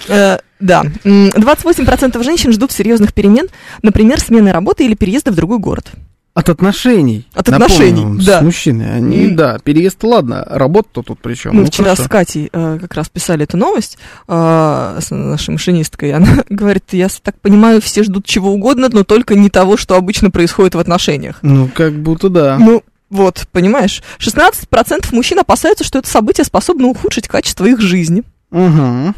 Э, 0.08 0.38
Да. 0.60 0.84
М, 1.04 1.30
28% 1.30 2.22
женщин 2.24 2.52
ждут 2.52 2.72
серьезных 2.72 3.14
перемен, 3.14 3.48
например, 3.82 4.20
смены 4.20 4.52
работы 4.52 4.86
или 4.86 4.94
переезда 4.94 5.32
в 5.32 5.36
другой 5.36 5.58
город. 5.60 5.92
От 6.36 6.48
отношений. 6.50 7.26
От 7.34 7.48
Напомню 7.48 7.66
отношений, 7.66 8.04
вам, 8.04 8.20
да. 8.20 8.40
С 8.40 8.44
мужчиной. 8.44 8.94
Они, 8.94 9.26
М. 9.26 9.36
да, 9.36 9.58
переезд, 9.64 10.02
ладно, 10.04 10.46
работа 10.48 11.02
тут 11.02 11.20
причем. 11.22 11.52
Мы 11.56 11.62
Ну, 11.62 11.66
вчера 11.68 11.86
хорошо. 11.96 12.04
с 12.04 12.08
Катей 12.08 12.50
э, 12.54 12.78
как 12.80 12.94
раз 12.94 13.10
писали 13.10 13.44
эту 13.44 13.58
новость, 13.58 13.98
э, 14.28 15.00
с 15.02 15.10
нашей 15.14 15.50
машинисткой. 15.52 16.14
Она 16.14 16.28
говорит, 16.50 16.84
я 16.92 17.08
так 17.24 17.40
понимаю, 17.42 17.82
все 17.82 18.04
ждут 18.04 18.26
чего 18.26 18.52
угодно, 18.54 18.88
но 18.92 19.04
только 19.04 19.36
не 19.36 19.50
того, 19.50 19.76
что 19.76 19.96
обычно 19.96 20.30
происходит 20.30 20.76
в 20.76 20.80
отношениях. 20.80 21.40
Ну, 21.42 21.68
как 21.74 21.94
будто 21.96 22.30
да. 22.30 22.58
Ну, 22.60 22.84
вот, 23.10 23.48
понимаешь? 23.52 24.04
16% 24.20 25.14
мужчин 25.14 25.40
опасаются, 25.40 25.84
что 25.84 26.00
это 26.00 26.08
событие 26.08 26.46
способно 26.46 26.88
ухудшить 26.88 27.28
качество 27.28 27.66
их 27.66 27.80
жизни. 27.80 28.24
Угу. 28.52 29.14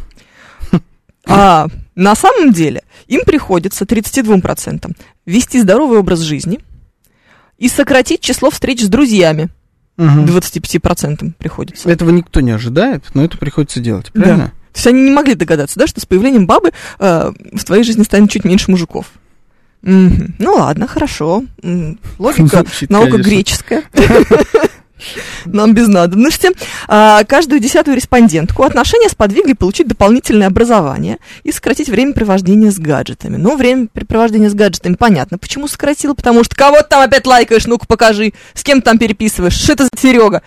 А 1.28 1.68
на 1.96 2.16
самом 2.16 2.52
деле 2.52 2.84
им 3.08 3.22
приходится 3.26 3.86
32% 3.86 4.96
вести 5.26 5.62
здоровый 5.62 6.00
образ 6.00 6.20
жизни 6.20 6.60
и 7.58 7.70
сократить 7.70 8.22
число 8.22 8.50
встреч 8.50 8.82
с 8.82 8.88
друзьями. 8.88 9.50
25% 9.98 11.34
приходится. 11.38 11.90
Этого 11.90 12.10
никто 12.10 12.40
не 12.40 12.52
ожидает, 12.52 13.04
но 13.14 13.24
это 13.24 13.38
приходится 13.38 13.80
делать, 13.80 14.12
правильно? 14.12 14.48
То 14.74 14.78
есть 14.78 14.88
они 14.88 15.04
не 15.04 15.12
могли 15.12 15.36
догадаться, 15.36 15.78
да, 15.78 15.86
что 15.86 16.00
с 16.00 16.06
появлением 16.06 16.48
бабы 16.48 16.72
э, 16.98 17.32
в 17.54 17.64
твоей 17.66 17.84
жизни 17.84 18.04
станет 18.04 18.32
чуть 18.32 18.46
меньше 18.46 18.72
мужиков. 18.72 19.12
Мгм. 19.82 20.36
Ну 20.40 20.54
ладно, 20.54 20.88
хорошо. 20.88 21.44
Логика, 22.20 22.64
Звучит, 22.64 22.90
наука 22.90 23.12
конечно. 23.12 23.30
греческая. 23.30 23.84
Нам 25.46 25.74
без 25.74 25.88
надобности. 25.88 26.50
А, 26.88 27.24
каждую 27.24 27.60
десятую 27.60 27.96
респондентку 27.98 28.62
отношения 28.64 29.10
сподвигли 29.10 29.54
получить 29.54 29.88
дополнительное 29.88 30.46
образование 30.48 31.18
и 31.44 31.52
сократить 31.52 31.90
время 31.90 32.14
провождения 32.14 32.70
с 32.72 32.78
гаджетами. 32.78 33.38
Ну, 33.38 33.58
время 33.58 33.88
препровождения 33.92 34.50
с 34.50 34.54
гаджетами 34.54 34.94
понятно. 34.94 35.40
Почему 35.40 35.68
сократила? 35.68 36.14
Потому 36.14 36.44
что 36.44 36.56
кого 36.56 36.82
там 36.84 37.02
опять 37.02 37.26
лайкаешь, 37.26 37.66
ну-ка 37.66 37.88
покажи, 37.88 38.34
с 38.54 38.64
кем 38.64 38.84
там 38.84 39.00
переписываешь, 39.00 39.54
что 39.54 39.74
это 39.74 39.84
за 39.86 39.90
Серега? 40.00 40.44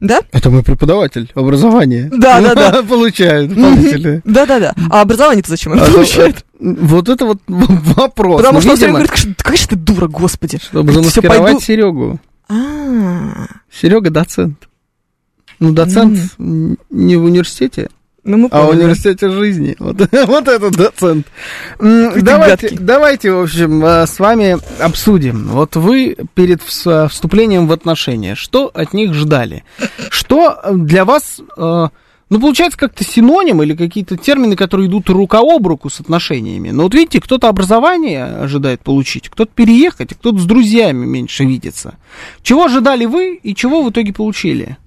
Да? 0.00 0.20
Это 0.32 0.50
мой 0.50 0.62
преподаватель 0.62 1.30
образования. 1.34 2.10
Да, 2.12 2.40
да, 2.42 2.54
да. 2.54 2.82
Получает 2.88 3.48
дополнительное. 3.48 4.20
Да-да-да. 4.26 4.74
А 4.90 5.00
образование-то 5.00 5.48
зачем 5.48 5.72
он 5.72 5.80
А, 5.80 5.86
получает? 5.86 6.44
Вот 6.72 7.08
это 7.08 7.26
вот 7.26 7.38
вопрос. 7.46 8.38
Потому 8.42 8.58
Ну, 8.58 8.60
что 8.62 8.72
видимо, 8.74 8.92
говорит, 8.92 9.10
«Конечно, 9.10 9.34
какая 9.36 9.56
же 9.58 9.68
ты 9.68 9.76
дура, 9.76 10.06
господи. 10.08 10.58
Чтобы 10.62 10.92
замаскировать 10.92 11.38
пойду. 11.42 11.60
Серегу. 11.60 12.20
А, 12.48 13.46
Серега 13.70 14.10
доцент. 14.10 14.68
Ну, 15.60 15.72
доцент 15.72 16.18
не 16.38 17.16
в 17.16 17.24
университете, 17.24 17.88
ну 18.24 18.36
мы 18.38 18.48
а 18.50 18.62
в 18.64 18.70
университете 18.70 19.28
жизни. 19.30 19.76
Вот, 19.78 19.98
вот 20.26 20.48
это 20.48 20.70
доцент. 20.70 21.26
Ты 21.78 22.22
Давайте, 22.22 22.68
гадкий. 22.68 22.78
давайте, 22.80 23.30
в 23.32 23.42
общем, 23.42 23.84
э, 23.84 24.06
с 24.06 24.18
вами 24.18 24.58
обсудим. 24.82 25.46
Вот 25.48 25.76
вы 25.76 26.16
перед 26.34 26.60
вс- 26.62 27.08
вступлением 27.08 27.66
в 27.68 27.72
отношения, 27.72 28.34
что 28.34 28.70
от 28.74 28.94
них 28.94 29.12
ждали? 29.14 29.64
Что 30.10 30.60
для 30.72 31.04
вас, 31.04 31.40
э, 31.56 31.88
ну, 32.30 32.40
получается, 32.40 32.78
как-то 32.78 33.04
синоним 33.04 33.62
или 33.62 33.74
какие-то 33.74 34.16
термины, 34.16 34.56
которые 34.56 34.88
идут 34.88 35.10
рука 35.10 35.40
об 35.40 35.66
руку 35.66 35.90
с 35.90 36.00
отношениями. 36.00 36.70
Но 36.70 36.84
вот 36.84 36.94
видите, 36.94 37.20
кто-то 37.20 37.48
образование 37.48 38.24
ожидает 38.24 38.80
получить, 38.80 39.28
кто-то 39.28 39.52
переехать, 39.54 40.12
а 40.12 40.14
кто-то 40.14 40.38
с 40.38 40.44
друзьями 40.44 41.04
меньше 41.04 41.44
видится. 41.44 41.96
Чего 42.42 42.64
ожидали 42.64 43.04
вы 43.04 43.34
и 43.34 43.54
чего 43.54 43.82
в 43.82 43.90
итоге 43.90 44.12
получили? 44.12 44.78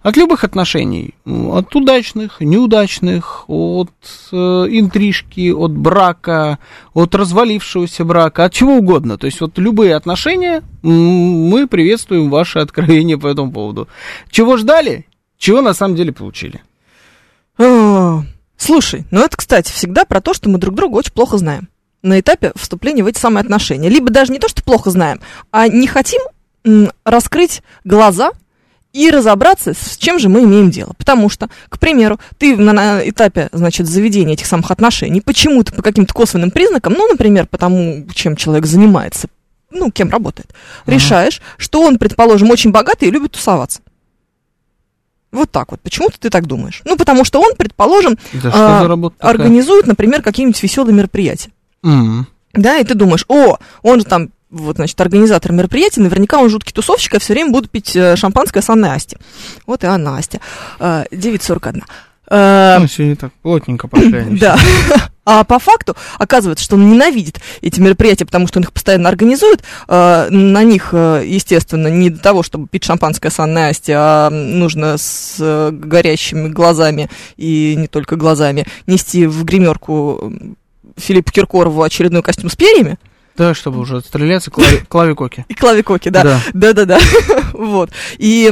От 0.00 0.16
любых 0.16 0.44
отношений, 0.44 1.14
м, 1.26 1.50
от 1.50 1.74
удачных, 1.74 2.40
неудачных, 2.40 3.44
от 3.48 3.90
э, 4.30 4.36
интрижки, 4.36 5.50
от 5.50 5.72
брака, 5.72 6.58
от 6.94 7.14
развалившегося 7.16 8.04
брака, 8.04 8.44
от 8.44 8.52
чего 8.52 8.76
угодно. 8.76 9.18
То 9.18 9.26
есть 9.26 9.40
вот 9.40 9.58
любые 9.58 9.96
отношения, 9.96 10.62
мы 10.82 11.66
приветствуем 11.66 12.30
ваши 12.30 12.60
откровения 12.60 13.18
по 13.18 13.26
этому 13.26 13.50
поводу. 13.50 13.88
Чего 14.30 14.56
ждали, 14.56 15.07
чего 15.38 15.60
на 15.62 15.72
самом 15.74 15.96
деле 15.96 16.12
получили. 16.12 16.62
А, 17.58 18.22
Слушай, 18.56 19.04
ну 19.10 19.20
это, 19.20 19.36
кстати, 19.36 19.72
всегда 19.72 20.04
про 20.04 20.20
то, 20.20 20.34
что 20.34 20.48
мы 20.48 20.58
друг 20.58 20.74
друга 20.74 20.96
очень 20.96 21.12
плохо 21.12 21.38
знаем 21.38 21.68
на 22.02 22.20
этапе 22.20 22.52
вступления 22.56 23.02
в 23.02 23.06
эти 23.06 23.18
самые 23.18 23.42
отношения. 23.42 23.88
Либо 23.88 24.10
даже 24.10 24.32
не 24.32 24.38
то, 24.38 24.48
что 24.48 24.62
плохо 24.62 24.90
знаем, 24.90 25.20
а 25.50 25.68
не 25.68 25.86
хотим 25.86 26.20
раскрыть 27.04 27.62
глаза 27.84 28.30
и 28.92 29.10
разобраться, 29.10 29.74
с 29.74 29.96
чем 29.96 30.18
же 30.18 30.28
мы 30.28 30.42
имеем 30.44 30.70
дело. 30.70 30.92
Потому 30.98 31.28
что, 31.28 31.48
к 31.68 31.78
примеру, 31.78 32.18
ты 32.38 32.56
на, 32.56 32.72
на 32.72 33.08
этапе, 33.08 33.48
значит, 33.52 33.86
заведения 33.86 34.34
этих 34.34 34.46
самых 34.46 34.70
отношений 34.70 35.20
почему-то 35.20 35.72
по 35.72 35.82
каким-то 35.82 36.14
косвенным 36.14 36.50
признакам, 36.50 36.94
ну, 36.94 37.06
например, 37.08 37.46
потому, 37.46 38.06
чем 38.14 38.34
человек 38.36 38.66
занимается, 38.66 39.28
ну, 39.70 39.90
кем 39.90 40.10
работает, 40.10 40.50
Ага. 40.82 40.92
решаешь, 40.94 41.40
что 41.58 41.82
он, 41.82 41.98
предположим, 41.98 42.50
очень 42.50 42.70
богатый 42.70 43.08
и 43.08 43.10
любит 43.10 43.32
тусоваться. 43.32 43.80
Вот 45.30 45.50
так 45.50 45.70
вот. 45.70 45.80
Почему-то 45.80 46.18
ты 46.18 46.30
так 46.30 46.46
думаешь. 46.46 46.80
Ну, 46.84 46.96
потому 46.96 47.24
что 47.24 47.40
он, 47.40 47.54
предположим, 47.56 48.16
Это 48.32 48.50
А, 48.54 48.80
организует, 49.20 49.86
например, 49.86 50.22
какие-нибудь 50.22 50.62
веселые 50.62 50.94
мероприятия. 50.94 51.50
М. 51.84 52.26
Да, 52.54 52.78
и 52.78 52.84
ты 52.84 52.94
думаешь, 52.94 53.24
о, 53.28 53.58
он 53.82 54.00
же 54.00 54.06
там, 54.06 54.30
вот, 54.50 54.76
значит, 54.76 54.98
организатор 55.00 55.52
мероприятия, 55.52 56.00
наверняка 56.00 56.38
он 56.38 56.48
жуткий 56.48 56.72
тусовщик, 56.72 57.14
а 57.14 57.18
все 57.18 57.34
время 57.34 57.52
будут 57.52 57.70
пить 57.70 57.94
э, 57.94 58.16
шампанское 58.16 58.62
с 58.62 58.70
Анной 58.70 58.90
Асти. 58.94 59.18
Вот 59.66 59.84
и 59.84 59.86
Анна 59.86 60.12
Настя. 60.12 60.40
Э, 60.80 61.04
9.41. 61.12 61.82
Э, 62.30 62.78
Ну, 62.80 62.86
сегодня 62.86 63.16
так 63.16 63.32
плотненько 63.42 63.86
пошли 63.88 64.16
они 64.16 64.38
да. 64.38 64.56
А 65.30 65.44
по 65.44 65.58
факту 65.58 65.94
оказывается, 66.18 66.64
что 66.64 66.76
он 66.76 66.90
ненавидит 66.90 67.38
эти 67.60 67.80
мероприятия, 67.80 68.24
потому 68.24 68.46
что 68.46 68.60
он 68.60 68.62
их 68.62 68.72
постоянно 68.72 69.10
организует. 69.10 69.62
Э, 69.86 70.28
на 70.30 70.64
них, 70.64 70.88
э, 70.92 71.22
естественно, 71.26 71.88
не 71.88 72.08
для 72.08 72.18
того, 72.18 72.42
чтобы 72.42 72.66
пить 72.66 72.84
шампанское 72.84 73.28
с 73.28 73.38
Анной 73.38 73.68
Асти, 73.68 73.92
а 73.94 74.30
нужно 74.30 74.96
с 74.96 75.36
э, 75.38 75.68
горящими 75.70 76.48
глазами 76.48 77.10
и 77.36 77.74
не 77.76 77.88
только 77.88 78.16
глазами 78.16 78.66
нести 78.86 79.26
в 79.26 79.44
гримерку 79.44 80.32
Филиппу 80.96 81.30
Киркорову 81.30 81.82
очередной 81.82 82.22
костюм 82.22 82.48
с 82.48 82.56
перьями 82.56 82.96
Да, 83.38 83.54
чтобы 83.54 83.78
уже 83.78 83.98
отстреляться 83.98 84.50
клави- 84.50 84.84
клавикоки. 84.88 85.46
и 85.48 85.54
клавикоки, 85.54 86.08
да. 86.08 86.40
Да-да-да. 86.52 86.98
вот. 87.52 87.90
И 88.18 88.44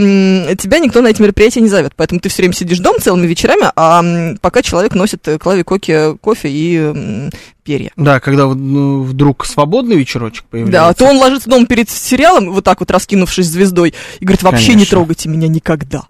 тебя 0.59 0.79
никто 0.79 1.03
на 1.03 1.09
эти 1.09 1.21
мероприятия 1.21 1.61
не 1.61 1.69
зовет. 1.69 1.93
Поэтому 1.97 2.21
ты 2.21 2.29
все 2.29 2.43
время 2.43 2.55
сидишь 2.55 2.79
дома 2.79 3.01
целыми 3.01 3.27
вечерами, 3.27 3.71
а 3.75 4.03
пока 4.41 4.63
человек 4.63 4.95
носит 4.95 5.27
э, 5.29 5.39
клавикоки, 5.39 6.17
кофе 6.19 6.49
и 6.51 7.31
перья. 7.65 7.91
Да, 7.97 8.21
когда 8.21 8.47
ну, 8.47 9.03
вдруг 9.03 9.45
свободный 9.45 9.97
вечерочек 9.97 10.45
Да, 10.45 10.49
появляется. 10.53 11.05
то 11.05 11.11
он 11.11 11.17
ложится 11.19 11.51
дома 11.51 11.67
перед 11.67 11.91
сериалом, 11.91 12.53
вот 12.53 12.65
так 12.65 12.81
вот 12.81 12.91
раскинувшись 12.91 13.47
звездой, 13.47 13.93
и 14.21 14.25
говорит, 14.25 14.43
вообще 14.43 14.75
не 14.75 14.87
трогайте 14.87 15.29
меня 15.29 15.49
никогда. 15.49 16.05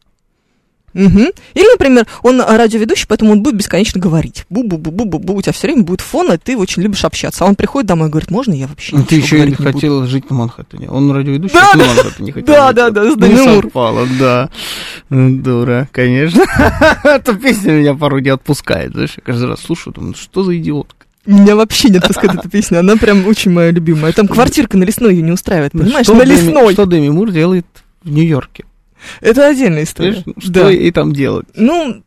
Мгм. 0.96 1.26
Или, 1.54 1.70
например, 1.72 2.06
он 2.22 2.40
радиоведущий, 2.40 3.06
поэтому 3.08 3.32
он 3.32 3.42
будет 3.42 3.56
бесконечно 3.56 4.00
говорить. 4.00 4.44
Бу-бу-бу-бу-бу-бу, 4.50 5.34
у 5.34 5.42
тебя 5.42 5.52
все 5.52 5.66
время 5.68 5.82
будет 5.82 6.00
фон, 6.00 6.32
и 6.32 6.38
ты 6.38 6.56
очень 6.56 6.82
любишь 6.82 7.04
общаться. 7.04 7.44
А 7.44 7.48
он 7.48 7.54
приходит 7.54 7.86
домой 7.86 8.08
и 8.08 8.10
говорит, 8.10 8.30
можно 8.30 8.52
я 8.54 8.66
вообще 8.66 8.96
Ну, 8.96 9.04
Ты 9.04 9.16
еще 9.16 9.36
и 9.36 9.40
не 9.40 9.46
не 9.48 9.54
буду?» 9.54 9.72
хотел 9.72 10.06
жить 10.06 10.30
на 10.30 10.36
Манхэттене. 10.36 10.88
Он 10.88 11.10
радиоведущий, 11.12 11.54
Да, 11.54 11.70
а 11.72 11.76
да. 11.76 11.84
Манхэттене 11.86 12.32
хотел 12.32 12.54
Да, 12.54 12.72
да, 12.72 12.90
да, 12.90 13.10
с 13.12 13.16
Не 13.16 13.28
Мур. 13.28 13.62
совпало, 13.64 14.06
да. 14.18 14.50
Ну, 15.10 15.42
Дура, 15.42 15.88
конечно. 15.92 16.42
Эта 17.04 17.34
песня 17.34 17.72
меня 17.72 17.94
порой 17.94 18.22
не 18.22 18.30
отпускает. 18.30 18.92
Знаешь, 18.92 19.14
я 19.16 19.22
каждый 19.22 19.48
раз 19.48 19.60
слушаю, 19.60 19.92
думаю, 19.94 20.12
«Ну, 20.12 20.16
что 20.18 20.42
за 20.44 20.56
идиотка. 20.56 21.06
Меня 21.26 21.56
вообще 21.56 21.88
не 21.90 21.98
отпускает 21.98 22.34
эта 22.38 22.48
песня, 22.48 22.78
она 22.78 22.94
прям 22.96 23.26
очень 23.26 23.50
моя 23.50 23.72
любимая. 23.72 24.12
Там 24.12 24.28
квартирка 24.28 24.78
на 24.78 24.84
лесной 24.84 25.16
ее 25.16 25.22
не 25.22 25.32
устраивает, 25.32 25.72
понимаешь? 25.72 26.06
Что 26.06 26.14
на 26.14 26.22
Дэми- 26.24 26.28
лесной. 26.28 26.72
Что 26.74 26.86
Дэми 26.86 27.08
Мур 27.08 27.32
делает 27.32 27.66
в 28.04 28.10
Нью-Йорке? 28.10 28.64
Это 29.20 29.46
отдельная 29.46 29.84
история. 29.84 30.22
Понимаешь? 30.22 30.42
Что 30.44 30.52
Да. 30.52 30.70
ей 30.70 30.90
там 30.92 31.12
делать? 31.12 31.46
Ну, 31.54 32.02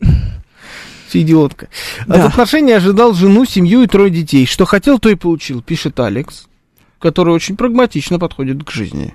Идиотка. 1.14 1.68
От 2.02 2.08
Да. 2.08 2.26
отношений 2.26 2.72
ожидал 2.72 3.12
жену, 3.12 3.44
семью 3.44 3.82
и 3.82 3.86
трое 3.86 4.10
детей. 4.10 4.46
Что 4.46 4.64
хотел, 4.64 4.98
то 4.98 5.10
и 5.10 5.14
получил, 5.14 5.60
пишет 5.60 6.00
Алекс, 6.00 6.46
который 6.98 7.34
очень 7.34 7.56
прагматично 7.56 8.18
подходит 8.18 8.64
к 8.64 8.70
жизни. 8.70 9.14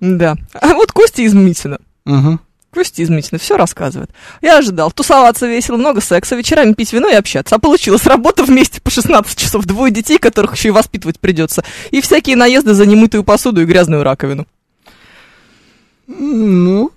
Да. 0.00 0.36
А 0.60 0.74
вот 0.74 0.90
Костя 0.90 1.22
из 1.22 1.34
Митина. 1.34 1.78
Угу. 2.04 2.40
Костя 2.74 3.02
из 3.02 3.10
Митина 3.10 3.38
все 3.38 3.56
рассказывает. 3.56 4.10
Я 4.40 4.58
ожидал 4.58 4.90
тусоваться 4.90 5.46
весело, 5.46 5.76
много 5.76 6.00
секса, 6.00 6.34
вечерами 6.34 6.72
пить 6.72 6.92
вино 6.92 7.08
и 7.08 7.14
общаться. 7.14 7.54
А 7.54 7.58
получилось 7.60 8.04
работа 8.06 8.42
вместе 8.42 8.80
по 8.80 8.90
16 8.90 9.38
часов, 9.38 9.64
двое 9.66 9.92
детей, 9.92 10.18
которых 10.18 10.56
еще 10.56 10.68
и 10.68 10.72
воспитывать 10.72 11.20
придется. 11.20 11.62
И 11.92 12.00
всякие 12.00 12.34
наезды 12.34 12.74
за 12.74 12.86
немытую 12.86 13.22
посуду 13.22 13.62
и 13.62 13.66
грязную 13.66 14.02
раковину. 14.02 14.48
Ну, 16.06 16.90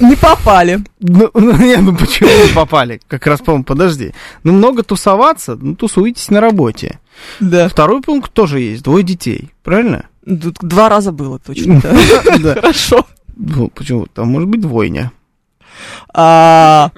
Не 0.00 0.16
попали. 0.16 0.80
ну, 1.00 1.30
ну, 1.34 1.56
не, 1.56 1.76
ну 1.76 1.96
почему 1.96 2.28
не 2.28 2.52
попали? 2.54 3.00
Как 3.08 3.26
раз, 3.26 3.40
по-моему, 3.40 3.64
подожди. 3.64 4.12
Ну, 4.44 4.52
много 4.52 4.82
тусоваться, 4.82 5.56
ну, 5.60 5.74
тусуйтесь 5.74 6.30
на 6.30 6.40
работе. 6.40 6.98
Да. 7.40 7.68
Второй 7.68 8.02
пункт 8.02 8.32
тоже 8.32 8.60
есть, 8.60 8.82
двое 8.82 9.04
детей, 9.04 9.50
правильно? 9.62 10.06
Тут 10.24 10.56
два 10.60 10.88
раза 10.88 11.12
было 11.12 11.38
точно. 11.38 11.80
да. 12.40 12.54
Хорошо. 12.54 13.06
Ну, 13.36 13.68
почему? 13.68 14.06
Там 14.06 14.28
может 14.28 14.48
быть 14.48 14.60
двойня. 14.60 15.12
А, 16.12 16.90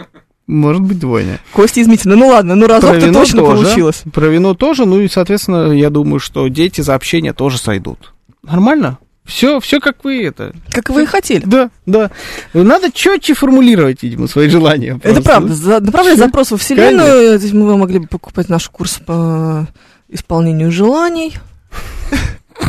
Может 0.47 0.83
быть 0.83 0.99
двойня. 0.99 1.41
Костя 1.53 1.81
из 1.81 1.89
Митина. 1.89 2.17
Ну 2.17 2.29
ладно, 2.29 2.55
ну 2.55 2.67
разок-то 2.67 3.13
точно 3.13 3.41
тоже. 3.43 3.63
получилось. 3.65 4.03
Про 4.13 4.29
вино 4.29 4.55
тоже, 4.55 4.87
ну 4.87 5.01
и, 5.01 5.09
соответственно, 5.09 5.73
я 5.73 5.91
думаю, 5.91 6.21
что 6.21 6.47
дети 6.49 6.81
за 6.81 6.95
общение 6.95 7.33
тоже 7.33 7.59
сойдут. 7.59 8.15
Нормально? 8.43 8.99
Все, 9.29 9.61
все 9.61 9.79
как 9.79 10.05
вы 10.05 10.25
это. 10.25 10.55
Как 10.73 10.89
вы 10.89 11.03
и 11.03 11.07
хотели. 11.07 11.45
Да, 11.45 11.69
да. 11.85 12.11
Надо 12.55 12.91
четче 12.91 13.35
формулировать, 13.35 14.03
видимо, 14.03 14.27
свои 14.27 14.49
желания. 14.49 14.93
Это 15.03 15.13
просто. 15.13 15.23
правда. 15.23 15.55
За- 15.55 15.81
Направлять 15.81 16.19
запрос 16.19 16.51
во 16.51 16.57
Вселенную. 16.57 17.39
То 17.39 17.43
есть 17.45 17.53
мы 17.53 17.77
могли 17.77 17.99
бы 17.99 18.07
покупать 18.07 18.49
наш 18.49 18.69
курс 18.71 18.99
по 19.05 19.67
исполнению 20.09 20.73
желаний. 20.73 21.35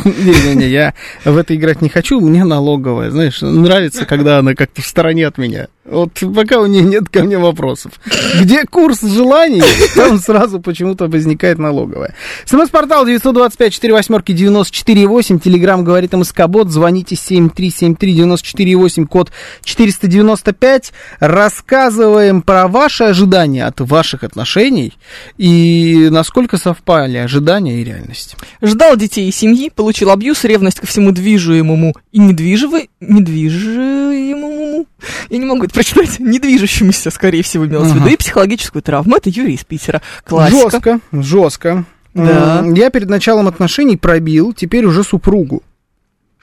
Не-не-не, 0.04 0.68
я 0.68 0.94
в 1.24 1.36
это 1.36 1.54
играть 1.56 1.82
не 1.82 1.88
хочу, 1.88 2.20
мне 2.20 2.44
налоговая, 2.44 3.10
знаешь, 3.10 3.40
нравится, 3.42 4.04
когда 4.06 4.38
она 4.38 4.54
как-то 4.54 4.82
в 4.82 4.86
стороне 4.86 5.26
от 5.26 5.36
меня. 5.36 5.66
Вот 5.90 6.12
пока 6.34 6.60
у 6.60 6.66
нее 6.66 6.82
нет 6.82 7.08
ко 7.08 7.24
мне 7.24 7.36
вопросов. 7.36 7.94
Где 8.40 8.64
курс 8.64 9.02
желаний, 9.02 9.64
там 9.96 10.18
сразу 10.18 10.60
почему-то 10.60 11.08
возникает 11.08 11.58
налоговая. 11.58 12.14
СМС-портал 12.44 13.04
925-48-94-8, 13.08 15.40
Телеграмм 15.40 15.82
говорит 15.82 16.12
МСК-бот, 16.12 16.70
звоните 16.70 17.16
7373-94-8, 17.16 19.06
код 19.06 19.32
495. 19.64 20.92
Рассказываем 21.18 22.42
про 22.42 22.68
ваши 22.68 23.02
ожидания 23.04 23.66
от 23.66 23.80
ваших 23.80 24.22
отношений 24.22 24.92
и 25.38 26.08
насколько 26.10 26.56
совпали 26.56 27.16
ожидания 27.16 27.80
и 27.80 27.84
реальность. 27.84 28.36
Ждал 28.62 28.96
детей 28.96 29.28
и 29.28 29.32
семьи, 29.32 29.72
получил 29.74 30.10
абьюз, 30.10 30.44
ревность 30.44 30.78
ко 30.78 30.86
всему 30.86 31.10
движимому 31.10 31.96
и 32.12 32.20
недвижимо... 32.20 32.82
недвижимому... 33.00 34.86
Я 35.30 35.38
не 35.38 35.46
могу 35.46 35.64
это 35.64 35.79
прочитать. 35.80 36.20
Недвижущемуся, 36.20 37.10
скорее 37.10 37.42
всего, 37.42 37.66
имелось 37.66 37.90
в 37.90 37.94
виду. 37.94 38.04
Ага. 38.04 38.14
И 38.14 38.16
психологическую 38.16 38.82
травму. 38.82 39.16
Это 39.16 39.30
Юрий 39.30 39.54
из 39.54 39.64
Питера. 39.64 40.02
Классика. 40.24 40.70
Жестко, 40.70 41.00
жестко. 41.12 41.84
Да. 42.14 42.64
Я 42.74 42.90
перед 42.90 43.08
началом 43.08 43.46
отношений 43.46 43.96
пробил, 43.96 44.52
теперь 44.52 44.84
уже 44.84 45.04
супругу, 45.04 45.62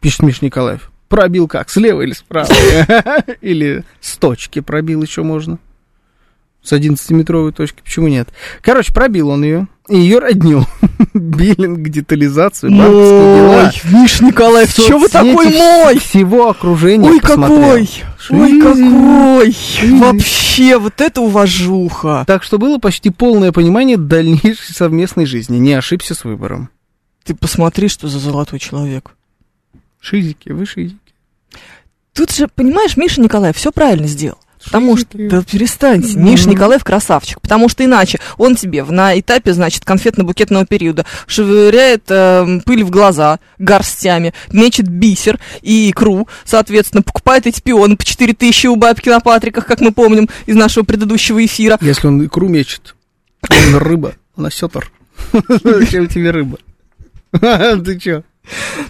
пишет 0.01 0.21
Миш 0.23 0.41
Николаев. 0.41 0.91
Пробил 1.09 1.47
как, 1.47 1.69
слева 1.69 2.01
или 2.01 2.11
справа? 2.11 2.49
Или 3.41 3.85
с 4.01 4.17
точки 4.17 4.59
пробил 4.59 5.01
еще 5.03 5.23
можно? 5.23 5.57
С 6.61 6.73
11-метровой 6.73 7.53
точки, 7.53 7.81
почему 7.81 8.09
нет? 8.09 8.27
Короче, 8.61 8.93
пробил 8.93 9.29
он 9.29 9.43
ее, 9.43 9.67
и 9.89 9.97
ее 9.97 10.19
родню. 10.19 10.65
Биллинг, 11.13 11.87
детализацию, 11.89 12.71
банковские 12.71 13.35
дела. 13.35 13.71
Мой, 13.83 14.01
Миш 14.01 14.21
Николаев, 14.21 14.69
что 14.69 14.97
вы 14.97 15.07
такой 15.07 15.47
мой? 15.49 15.99
Всего 15.99 16.49
окружения 16.49 17.09
Ой, 17.09 17.21
посмотрел. 17.21 17.59
какой! 17.59 17.89
Ой, 18.29 18.61
какой! 18.61 19.99
Вообще, 19.99 20.77
вот 20.77 21.01
это 21.01 21.21
уважуха. 21.21 22.23
Так 22.27 22.43
что 22.43 22.57
было 22.57 22.77
почти 22.79 23.09
полное 23.09 23.51
понимание 23.51 23.97
дальнейшей 23.97 24.73
совместной 24.75 25.25
жизни. 25.25 25.57
Не 25.57 25.73
ошибся 25.73 26.15
с 26.15 26.23
выбором. 26.23 26.69
Ты 27.23 27.35
посмотри, 27.35 27.87
что 27.87 28.07
за 28.07 28.19
золотой 28.19 28.59
человек. 28.59 29.11
Шизики, 29.99 30.49
вы 30.49 30.65
шизики. 30.65 30.97
Тут 32.13 32.31
же, 32.31 32.47
понимаешь, 32.47 32.97
Миша 32.97 33.21
Николаев 33.21 33.55
все 33.57 33.71
правильно 33.71 34.07
сделал. 34.07 34.39
Потому 34.67 34.97
что, 34.97 35.07
да 35.13 35.43
перестаньте, 35.43 36.17
Миша 36.17 36.49
Николаев 36.49 36.83
красавчик, 36.83 37.39
потому 37.41 37.69
что 37.69 37.85
иначе 37.85 38.19
он 38.37 38.55
тебе 38.55 38.83
на 38.83 39.17
этапе, 39.17 39.53
значит, 39.53 39.83
конфетно-букетного 39.83 40.65
периода 40.65 41.05
швыряет 41.25 42.03
эм, 42.09 42.61
пыль 42.61 42.83
в 42.83 42.89
глаза 42.89 43.39
горстями, 43.57 44.33
мечет 44.51 44.87
бисер 44.87 45.39
и 45.61 45.89
икру, 45.89 46.27
соответственно, 46.43 47.01
покупает 47.01 47.47
эти 47.47 47.61
пионы 47.61 47.95
по 47.95 48.03
4 48.03 48.33
тысячи 48.33 48.67
у 48.67 48.75
бабки 48.75 49.09
на 49.09 49.21
Патриках, 49.21 49.65
как 49.65 49.79
мы 49.79 49.91
помним 49.91 50.27
из 50.45 50.55
нашего 50.55 50.83
предыдущего 50.83 51.43
эфира. 51.43 51.77
Если 51.81 52.07
он 52.07 52.25
икру 52.25 52.47
мечет, 52.49 52.95
он 53.49 53.75
рыба, 53.77 54.15
он 54.35 54.47
осетр. 54.47 54.91
Зачем 55.63 56.07
тебе 56.07 56.31
рыба? 56.31 56.57
Ты 57.31 57.99
чё? 57.99 58.23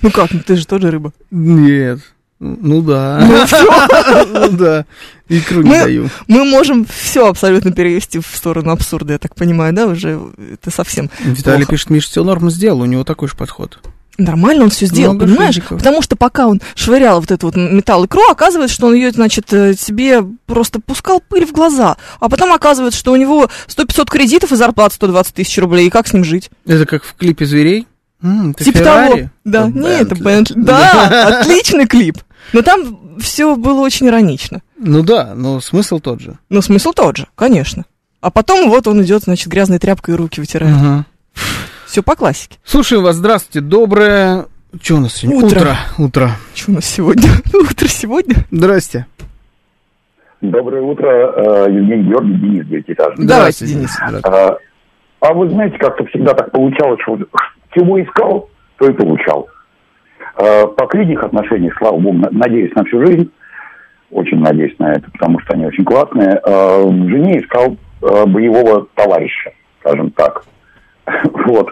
Ну 0.02 0.12
как, 0.12 0.32
ну 0.32 0.40
ты 0.46 0.56
же 0.56 0.68
тоже 0.68 0.92
рыба. 0.92 1.14
Нет. 1.32 2.00
Ну 2.40 2.82
да. 2.82 3.20
Ну 4.28 4.50
да. 4.50 4.86
Икру 5.30 5.62
не 5.64 5.70
Мы- 5.70 5.80
даю. 5.84 6.10
Мы 6.28 6.46
можем 6.46 6.86
все 6.86 7.28
абсолютно 7.28 7.72
перевести 7.72 8.20
в 8.20 8.28
сторону 8.28 8.72
абсурда, 8.72 9.14
я 9.14 9.20
так 9.20 9.36
понимаю, 9.36 9.74
да, 9.74 9.88
уже 9.88 10.20
это 10.54 10.72
совсем 10.72 11.10
Виталий 11.20 11.60
плохо. 11.66 11.72
пишет, 11.72 11.90
Миш, 11.90 12.08
все 12.08 12.24
норм 12.24 12.50
сделал, 12.50 12.82
у 12.82 12.86
него 12.86 13.04
такой 13.04 13.28
же 13.28 13.36
подход. 13.36 13.80
Нормально 14.20 14.64
он 14.64 14.70
все 14.72 14.86
сделал, 14.88 15.14
Много 15.14 15.28
понимаешь? 15.32 15.56
шизиков. 15.56 15.78
Потому 15.78 16.02
что 16.02 16.16
пока 16.16 16.48
он 16.48 16.60
швырял 16.76 17.20
вот 17.22 17.30
эту 17.30 17.48
вот 17.48 17.56
металл 17.56 18.06
икру, 18.06 18.22
оказывается, 18.32 18.74
что 18.76 18.88
он 18.88 18.96
ее, 18.96 19.12
значит, 19.12 19.52
э, 19.54 19.76
себе 19.76 20.24
просто 20.48 20.80
пускал 20.80 21.22
пыль 21.28 21.46
в 21.46 21.52
глаза. 21.52 21.98
А 22.20 22.28
потом 22.30 22.52
оказывается, 22.52 23.00
что 23.00 23.12
у 23.12 23.16
него 23.16 23.48
100-500 23.68 24.10
кредитов 24.10 24.52
и 24.52 24.56
зарплата 24.56 24.96
120 24.96 25.34
тысяч 25.36 25.56
рублей. 25.60 25.88
И 25.88 25.90
как 25.92 26.08
с 26.08 26.14
ним 26.14 26.24
жить? 26.24 26.50
Это 26.66 26.86
как 26.88 27.04
в 27.04 27.14
клипе 27.14 27.46
зверей? 27.46 27.86
М, 28.24 28.56
ты 28.56 28.64
типа 28.64 28.80
Феррари? 28.80 29.10
того. 29.12 29.30
Да, 29.46 29.68
это 29.88 30.16
Бентли. 30.16 30.24
Бентли. 30.24 30.54
Да, 30.62 31.40
отличный 31.42 31.86
клип. 31.86 32.18
Но 32.54 32.62
там 32.62 33.20
все 33.20 33.56
было 33.56 33.82
очень 33.82 34.08
иронично. 34.08 34.62
Ну 34.78 35.04
да, 35.04 35.34
но 35.36 35.60
смысл 35.60 36.00
тот 36.00 36.22
же. 36.22 36.38
Но 36.50 36.62
смысл 36.62 36.94
тот 36.94 37.18
же, 37.18 37.28
конечно. 37.36 37.86
А 38.22 38.32
потом 38.32 38.70
вот 38.70 38.88
он 38.88 39.02
идет, 39.04 39.24
значит, 39.24 39.48
грязной 39.48 39.80
тряпкой 39.80 40.16
руки 40.16 40.40
вытирает. 40.40 40.76
Ага. 40.76 41.06
Все 41.86 42.04
по 42.04 42.16
классике. 42.16 42.58
Слушаем 42.64 43.04
вас, 43.04 43.16
здравствуйте, 43.16 43.62
доброе... 43.62 44.46
Что 44.82 44.96
у 44.96 45.00
нас 45.00 45.14
сегодня? 45.14 45.46
Утро. 45.46 45.60
Утро. 45.60 45.78
Утро. 45.98 46.32
Что 46.54 46.72
у 46.72 46.76
нас 46.76 46.86
сегодня? 46.86 47.30
Утро 47.54 47.88
сегодня? 47.88 48.36
Здрасте. 48.52 49.06
Доброе 50.42 50.82
утро, 50.84 51.08
э, 51.08 51.72
Евгений 51.72 52.04
Георгий, 52.10 52.34
Денис 52.36 52.66
Девятиэтажный. 52.68 53.26
Давайте, 53.26 53.66
Здравствуйте, 53.66 53.74
Денис. 53.74 53.92
Здравствуйте. 53.96 54.28
А, 54.28 54.58
а 55.22 55.34
вы 55.34 55.50
знаете, 55.50 55.78
как-то 55.80 56.06
всегда 56.06 56.34
так 56.34 56.52
получалось, 56.52 57.00
что 57.02 57.18
чего 57.74 58.04
искал, 58.04 58.50
то 58.78 58.88
и 58.88 58.94
получал. 58.94 59.48
А, 60.38 60.68
по 60.68 60.98
их 60.98 61.24
отношениях, 61.24 61.76
слава 61.78 61.98
богу, 61.98 62.18
на- 62.18 62.30
надеюсь 62.32 62.74
на 62.76 62.84
всю 62.86 63.06
жизнь, 63.06 63.30
очень 64.12 64.40
надеюсь 64.40 64.78
на 64.80 64.92
это, 64.94 65.10
потому 65.12 65.40
что 65.42 65.54
они 65.54 65.66
очень 65.66 65.84
классные. 65.84 66.40
В 66.46 67.10
жене 67.10 67.42
искал 67.42 67.76
а, 68.02 68.26
боевого 68.26 68.88
товарища, 68.96 69.52
скажем 69.82 70.12
так. 70.12 70.44
Вот. 71.46 71.70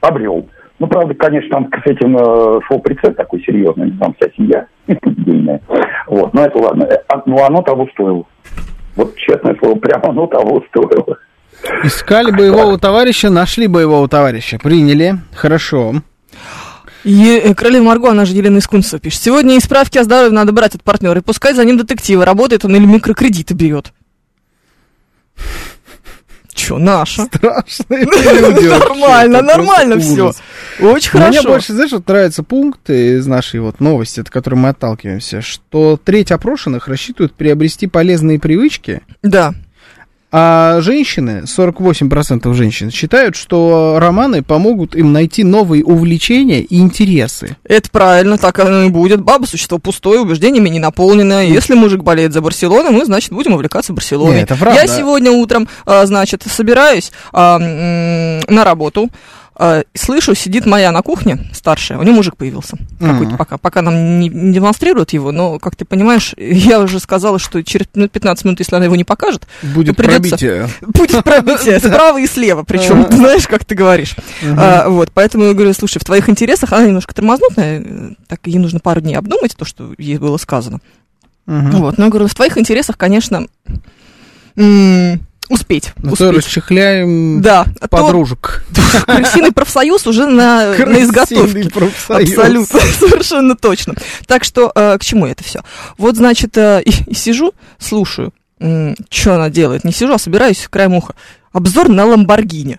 Обрел. 0.00 0.48
Ну, 0.78 0.86
правда, 0.86 1.12
конечно, 1.14 1.50
там 1.50 1.68
с 1.84 1.86
этим 1.90 2.16
э, 2.16 2.60
шел 2.68 2.78
прицеп 2.78 3.16
такой 3.16 3.42
серьезный, 3.42 3.90
там 3.98 4.14
вся 4.14 4.30
семья 4.36 4.66
дельная. 4.86 5.60
Вот, 6.06 6.32
но 6.34 6.44
это 6.44 6.56
ладно. 6.58 6.84
Э, 6.84 6.98
а- 7.08 7.22
Но 7.26 7.44
оно 7.44 7.62
того 7.62 7.88
стоило. 7.92 8.22
Вот 8.94 9.16
честное 9.16 9.56
слово, 9.56 9.74
прямо 9.76 10.10
оно 10.10 10.28
того 10.28 10.62
стоило. 10.68 11.18
Искали 11.82 12.30
боевого 12.30 12.78
товарища, 12.78 13.28
нашли 13.28 13.66
боевого 13.66 14.08
товарища. 14.08 14.58
Приняли. 14.62 15.14
Хорошо. 15.34 15.94
Е- 17.08 17.40
э, 17.40 17.54
Королева 17.54 17.84
Марго, 17.84 18.10
она 18.10 18.24
же 18.24 18.34
Елена 18.34 18.58
Искунцева 18.58 19.00
пишет. 19.00 19.22
Сегодня 19.22 19.56
и 19.56 19.60
справки 19.60 19.98
о 19.98 20.04
здоровье 20.04 20.32
надо 20.32 20.52
брать 20.52 20.74
от 20.74 20.82
партнера 20.82 21.18
и 21.18 21.22
пускать 21.22 21.56
за 21.56 21.64
ним 21.64 21.78
детектива. 21.78 22.24
Работает 22.24 22.64
он 22.64 22.76
или 22.76 22.84
микрокредиты 22.84 23.54
берет. 23.54 23.92
Че, 26.52 26.78
наша? 26.78 27.24
Страшные 27.26 28.00
люди. 28.04 28.66
Нормально, 28.68 29.42
нормально 29.42 29.98
все. 30.00 30.32
Очень 30.80 31.10
Мне 31.12 31.26
хорошо. 31.30 31.48
больше, 31.48 31.72
знаешь, 31.72 31.92
вот 31.92 32.08
нравятся 32.08 32.42
пункты 32.42 33.18
из 33.18 33.26
нашей 33.28 33.60
вот 33.60 33.78
новости, 33.78 34.18
от 34.20 34.28
которой 34.28 34.56
мы 34.56 34.70
отталкиваемся, 34.70 35.40
что 35.40 35.96
треть 36.02 36.32
опрошенных 36.32 36.88
рассчитывают 36.88 37.32
приобрести 37.34 37.86
полезные 37.86 38.40
привычки, 38.40 39.02
Да. 39.22 39.54
А 40.30 40.80
женщины, 40.82 41.44
48% 41.46 42.52
женщин, 42.52 42.90
считают, 42.90 43.34
что 43.34 43.96
романы 43.98 44.42
помогут 44.42 44.94
им 44.94 45.12
найти 45.12 45.42
новые 45.42 45.82
увлечения 45.82 46.60
и 46.60 46.78
интересы. 46.80 47.56
Это 47.64 47.88
правильно, 47.90 48.36
так 48.36 48.58
оно 48.58 48.84
и 48.84 48.90
будет. 48.90 49.22
Баба 49.22 49.46
существо 49.46 49.78
пустое, 49.78 50.20
убеждениями 50.20 50.68
не 50.68 50.80
наполненное. 50.80 51.46
Если 51.46 51.74
мужик 51.74 52.02
болеет 52.02 52.34
за 52.34 52.42
Барселону, 52.42 52.90
мы, 52.90 53.06
значит, 53.06 53.32
будем 53.32 53.54
увлекаться 53.54 53.94
Барселоной. 53.94 54.36
Не, 54.36 54.42
это 54.42 54.54
правда. 54.54 54.78
Я 54.78 54.86
сегодня 54.86 55.30
утром, 55.30 55.66
а, 55.86 56.04
значит, 56.04 56.42
собираюсь 56.46 57.10
а, 57.32 57.58
на 57.58 58.64
работу. 58.64 59.08
А, 59.58 59.82
Слышу, 59.94 60.34
сидит 60.34 60.66
моя 60.66 60.92
на 60.92 61.02
кухне, 61.02 61.50
старшая, 61.52 61.98
у 61.98 62.02
нее 62.02 62.12
мужик 62.12 62.36
появился. 62.36 62.76
Какой-то 63.00 63.36
пока, 63.36 63.58
пока 63.58 63.82
нам 63.82 64.20
не, 64.20 64.28
не 64.28 64.52
демонстрируют 64.54 65.12
его, 65.12 65.32
но, 65.32 65.58
как 65.58 65.74
ты 65.76 65.84
понимаешь, 65.84 66.34
я 66.38 66.80
уже 66.80 67.00
сказала, 67.00 67.38
что 67.38 67.62
через 67.64 67.86
минут 67.94 68.12
15 68.12 68.44
минут, 68.44 68.60
если 68.60 68.76
она 68.76 68.84
его 68.84 68.94
не 68.96 69.04
покажет, 69.04 69.46
Будет 69.62 69.96
придется- 69.96 70.28
пробитие. 70.36 70.68
будет 70.80 71.24
пробитие 71.24 71.78
справа 71.80 72.18
и 72.18 72.26
слева, 72.26 72.62
причем, 72.62 73.04
ты 73.04 73.16
знаешь, 73.16 73.48
как 73.48 73.64
ты 73.64 73.74
говоришь. 73.74 74.14
А, 74.56 74.88
вот, 74.88 75.10
поэтому 75.12 75.44
я 75.44 75.54
говорю, 75.54 75.72
слушай, 75.74 75.98
в 75.98 76.04
твоих 76.04 76.28
интересах 76.28 76.72
она 76.72 76.86
немножко 76.86 77.14
тормознутая, 77.14 77.82
э, 77.84 78.10
так 78.28 78.40
ей 78.46 78.58
нужно 78.58 78.78
пару 78.80 79.00
дней 79.00 79.16
обдумать 79.16 79.56
то, 79.56 79.64
что 79.64 79.92
ей 79.98 80.18
было 80.18 80.36
сказано. 80.36 80.78
Вот, 81.46 81.98
но 81.98 82.04
я 82.04 82.10
говорю, 82.10 82.28
в 82.28 82.34
твоих 82.34 82.58
интересах, 82.58 82.96
конечно, 82.98 83.46
успеть. 85.48 85.92
То 86.02 86.10
успеть. 86.10 86.36
расчехляем 86.36 87.40
Да, 87.40 87.66
а 87.80 87.88
то 87.88 87.96
подружек. 87.96 88.64
крысиный 89.06 89.52
профсоюз 89.52 90.06
уже 90.06 90.26
на, 90.26 90.74
на 90.76 91.02
изготовке. 91.02 91.68
Профсоюз. 91.70 92.30
Абсолютно, 92.30 92.80
совершенно 92.98 93.56
точно. 93.56 93.94
Так 94.26 94.44
что 94.44 94.72
э, 94.74 94.98
к 94.98 95.04
чему 95.04 95.26
это 95.26 95.44
все? 95.44 95.62
Вот, 95.96 96.16
значит, 96.16 96.56
э, 96.56 96.82
и, 96.84 97.14
сижу, 97.14 97.52
слушаю, 97.78 98.32
что 98.58 99.34
она 99.34 99.50
делает. 99.50 99.84
Не 99.84 99.92
сижу, 99.92 100.14
а 100.14 100.18
собираюсь 100.18 100.66
краем 100.68 100.94
уха. 100.94 101.14
Обзор 101.52 101.88
на 101.88 102.04
Ламборгини. 102.04 102.78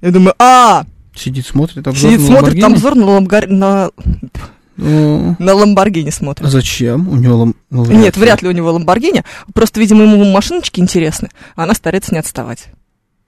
Я 0.00 0.10
думаю, 0.10 0.34
а, 0.38 0.84
Сидит, 1.14 1.46
смотрит, 1.46 1.86
обзор 1.86 2.10
сидит, 2.10 2.20
на 2.20 2.26
смотрит, 2.26 2.64
обзор 2.64 2.94
на, 2.94 3.04
Ламбор- 3.04 3.48
на, 3.48 3.90
Ну, 4.04 4.30
на 4.80 5.54
Ламборгини 5.54 6.08
а 6.08 6.12
смотрит. 6.12 6.48
зачем? 6.50 7.08
У 7.08 7.16
него 7.16 7.36
лам- 7.36 7.54
ну, 7.70 7.84
Нет, 7.86 8.16
вряд 8.16 8.42
ли 8.42 8.48
у 8.48 8.52
него 8.52 8.72
Ламборгини. 8.72 9.24
Просто, 9.54 9.80
видимо, 9.80 10.02
ему 10.04 10.24
машиночки 10.24 10.80
интересны, 10.80 11.28
а 11.56 11.64
она 11.64 11.74
старается 11.74 12.12
не 12.12 12.18
отставать. 12.18 12.66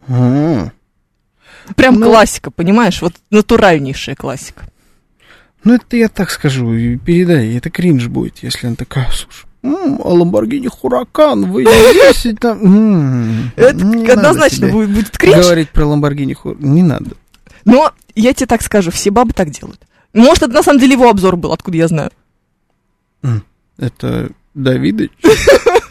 А. 0.08 0.70
Прям 1.76 1.94
Ну. 2.00 2.06
классика, 2.06 2.50
понимаешь? 2.50 3.00
Вот 3.02 3.14
натуральнейшая 3.30 4.16
классика. 4.16 4.64
Ну, 5.64 5.74
это 5.74 5.96
я 5.96 6.08
так 6.08 6.30
скажу, 6.30 6.70
передай, 6.98 7.56
это 7.56 7.70
кринж 7.70 8.08
будет, 8.08 8.38
если 8.42 8.66
она 8.66 8.74
такая, 8.76 9.08
слушай, 9.12 9.46
а 9.62 10.08
Ламборгини 10.08 10.66
Хуракан, 10.66 11.52
вы 11.52 11.62
здесь 11.64 12.26
Это 12.26 12.54
надо 12.56 14.12
однозначно 14.12 14.68
будет 14.68 15.16
кринж. 15.16 15.36
Говорить 15.36 15.70
про 15.70 15.86
Ламборгини 15.86 16.34
Хуракан, 16.34 16.74
не 16.74 16.82
надо. 16.82 17.12
Но 17.64 17.92
я 18.16 18.34
тебе 18.34 18.46
так 18.46 18.62
скажу, 18.62 18.90
все 18.90 19.10
бабы 19.10 19.32
так 19.32 19.50
делают. 19.50 19.80
Может, 20.12 20.44
это 20.44 20.52
на 20.52 20.62
самом 20.62 20.80
деле 20.80 20.92
его 20.92 21.08
обзор 21.08 21.36
был, 21.36 21.52
откуда 21.52 21.76
я 21.76 21.88
знаю. 21.88 22.10
Это 23.78 24.30
Давидыч? 24.54 25.10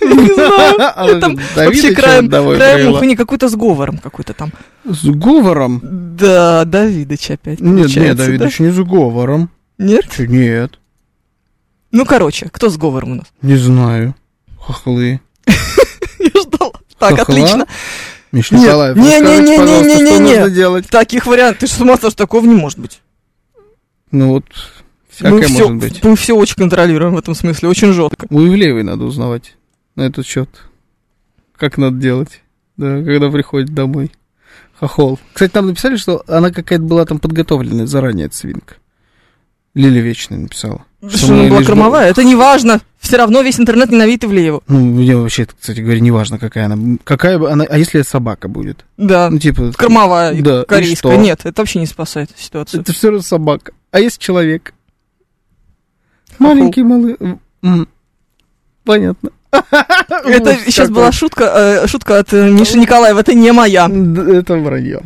Не 0.01 0.33
знаю. 0.33 0.75
А 0.95 1.19
Там 1.19 1.39
же 1.39 1.45
вообще 1.55 1.93
краем, 1.93 2.29
краем 2.29 2.93
уха, 2.93 3.05
не 3.05 3.15
какой-то 3.15 3.49
сговором 3.49 3.97
какой-то 3.97 4.33
там. 4.33 4.51
С 4.85 5.03
говором? 5.05 5.81
Да, 5.83 6.65
Давидыч 6.65 7.31
опять 7.31 7.59
Нет, 7.59 7.95
нет? 7.95 8.17
Давидыч 8.17 8.59
не 8.59 8.71
с 8.71 8.77
говором. 8.77 9.49
Нет? 9.77 10.05
Нет, 10.19 10.79
Ну, 11.91 12.05
короче, 12.05 12.49
кто 12.51 12.69
с 12.69 12.77
говором 12.77 13.11
у 13.11 13.15
нас? 13.15 13.27
не 13.41 13.55
знаю. 13.57 14.15
Хохлы. 14.59 15.21
Я 16.19 16.41
ждала. 16.41 16.71
Так, 16.99 17.19
отлично. 17.19 17.65
Миш 18.31 18.51
Николаев, 18.51 18.95
не, 18.95 19.19
не, 19.19 19.39
не, 19.39 19.57
не, 19.57 19.81
не, 19.81 20.19
не, 20.19 20.75
не. 20.75 20.81
Таких 20.83 21.25
вариантов, 21.25 21.59
ты 21.59 21.67
что, 21.67 21.77
с 21.77 21.81
ума 21.81 21.95
сошел, 21.95 22.11
такого 22.11 22.45
не 22.45 22.55
может 22.55 22.79
быть. 22.79 23.00
Ну 24.11 24.29
вот, 24.29 24.45
мы 25.21 25.39
всякое 25.39 25.41
все, 25.43 25.69
может 25.69 25.77
быть. 25.77 26.03
мы 26.03 26.15
все 26.15 26.35
очень 26.35 26.55
контролируем 26.55 27.15
в 27.15 27.17
этом 27.17 27.35
смысле, 27.35 27.69
очень 27.69 27.93
жестко. 27.93 28.27
У 28.29 28.41
Ивлеевой 28.41 28.83
надо 28.83 29.05
узнавать 29.05 29.55
на 29.95 30.03
этот 30.03 30.25
счет. 30.25 30.49
Как 31.55 31.77
надо 31.77 31.97
делать, 31.97 32.41
да, 32.77 33.03
когда 33.03 33.29
приходит 33.29 33.69
домой. 33.73 34.11
Хохол. 34.79 35.19
Кстати, 35.33 35.51
там 35.51 35.67
написали, 35.67 35.95
что 35.95 36.23
она 36.27 36.49
какая-то 36.51 36.83
была 36.83 37.05
там 37.05 37.19
подготовленная 37.19 37.85
заранее, 37.85 38.25
эта 38.25 38.35
свинка. 38.35 38.75
Лиля 39.73 40.01
Вечная 40.01 40.39
написала. 40.39 40.85
Что 41.07 41.27
мы 41.31 41.39
она 41.39 41.49
была 41.49 41.59
лишь 41.59 41.67
кормовая, 41.67 42.09
это 42.09 42.23
не 42.23 42.35
важно. 42.35 42.81
Все 42.99 43.17
равно 43.17 43.41
весь 43.41 43.59
интернет 43.59 43.89
ненавидит 43.89 44.25
Ивлееву. 44.25 44.63
Ну, 44.67 44.79
мне 44.79 45.15
вообще, 45.15 45.45
кстати 45.45 45.79
говоря, 45.79 45.99
не 45.99 46.11
важно, 46.11 46.37
какая 46.39 46.65
она. 46.65 46.97
Какая 47.03 47.39
бы 47.39 47.49
она. 47.49 47.65
А 47.67 47.77
если 47.77 48.01
это 48.01 48.09
собака 48.09 48.47
будет? 48.47 48.85
Да, 48.97 49.29
Ну, 49.29 49.39
типа. 49.39 49.71
кормовая, 49.75 50.39
Да, 50.41 50.65
корейская. 50.65 51.17
Нет, 51.17 51.41
это 51.45 51.61
вообще 51.61 51.79
не 51.79 51.85
спасает 51.85 52.29
ситуацию. 52.35 52.81
Это 52.81 52.91
все 52.93 53.07
равно 53.07 53.21
собака. 53.21 53.71
А 53.91 53.99
если 53.99 54.19
человек? 54.19 54.73
Маленький 56.39 56.83
малый. 56.83 57.17
Понятно. 58.83 59.29
Это 59.51 60.57
сейчас 60.65 60.89
была 60.89 61.11
шутка, 61.11 61.43
э, 61.83 61.87
шутка 61.87 62.19
от 62.19 62.33
э, 62.33 62.49
Миши 62.49 62.77
Николаева, 62.79 63.19
это 63.19 63.33
не 63.33 63.51
моя. 63.51 63.85
Это 63.85 64.55
вранье. 64.55 65.01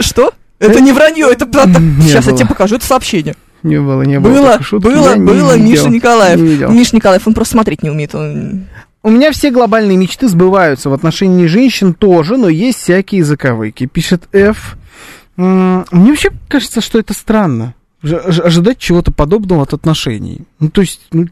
Что? 0.00 0.32
Это 0.58 0.80
не 0.80 0.92
вранье, 0.92 1.28
это 1.30 1.44
правда. 1.44 1.78
Сейчас 2.00 2.26
я 2.26 2.32
тебе 2.34 2.48
покажу 2.48 2.76
это 2.76 2.86
сообщение. 2.86 3.36
Не 3.62 3.80
было, 3.80 4.02
не 4.02 4.20
было. 4.20 4.32
Было, 4.32 4.62
шутки. 4.62 4.84
было, 4.86 5.14
не 5.16 5.24
было. 5.24 5.56
Миша 5.56 5.88
Николаев. 5.90 6.40
Не. 6.40 6.74
Миша 6.74 6.96
Николаев, 6.96 7.26
он 7.26 7.34
просто 7.34 7.52
смотреть 7.52 7.82
не 7.82 7.90
умеет. 7.90 8.14
Он... 8.14 8.66
У 9.02 9.10
меня 9.10 9.32
все 9.32 9.50
глобальные 9.50 9.98
мечты 9.98 10.28
сбываются 10.28 10.88
в 10.88 10.94
отношении 10.94 11.46
женщин 11.46 11.92
тоже, 11.94 12.36
но 12.38 12.48
есть 12.48 12.78
всякие 12.78 13.22
заковыки. 13.22 13.86
Пишет. 13.86 14.28
М, 14.32 15.84
Мне 15.90 16.10
вообще 16.10 16.30
кажется, 16.48 16.80
что 16.80 16.98
это 16.98 17.12
странно. 17.12 17.74
Ожидать 18.04 18.78
чего-то 18.78 19.12
подобного 19.12 19.62
от 19.62 19.72
отношений. 19.72 20.42
Ну, 20.58 20.68
то 20.68 20.82
есть, 20.82 21.00
ну, 21.10 21.26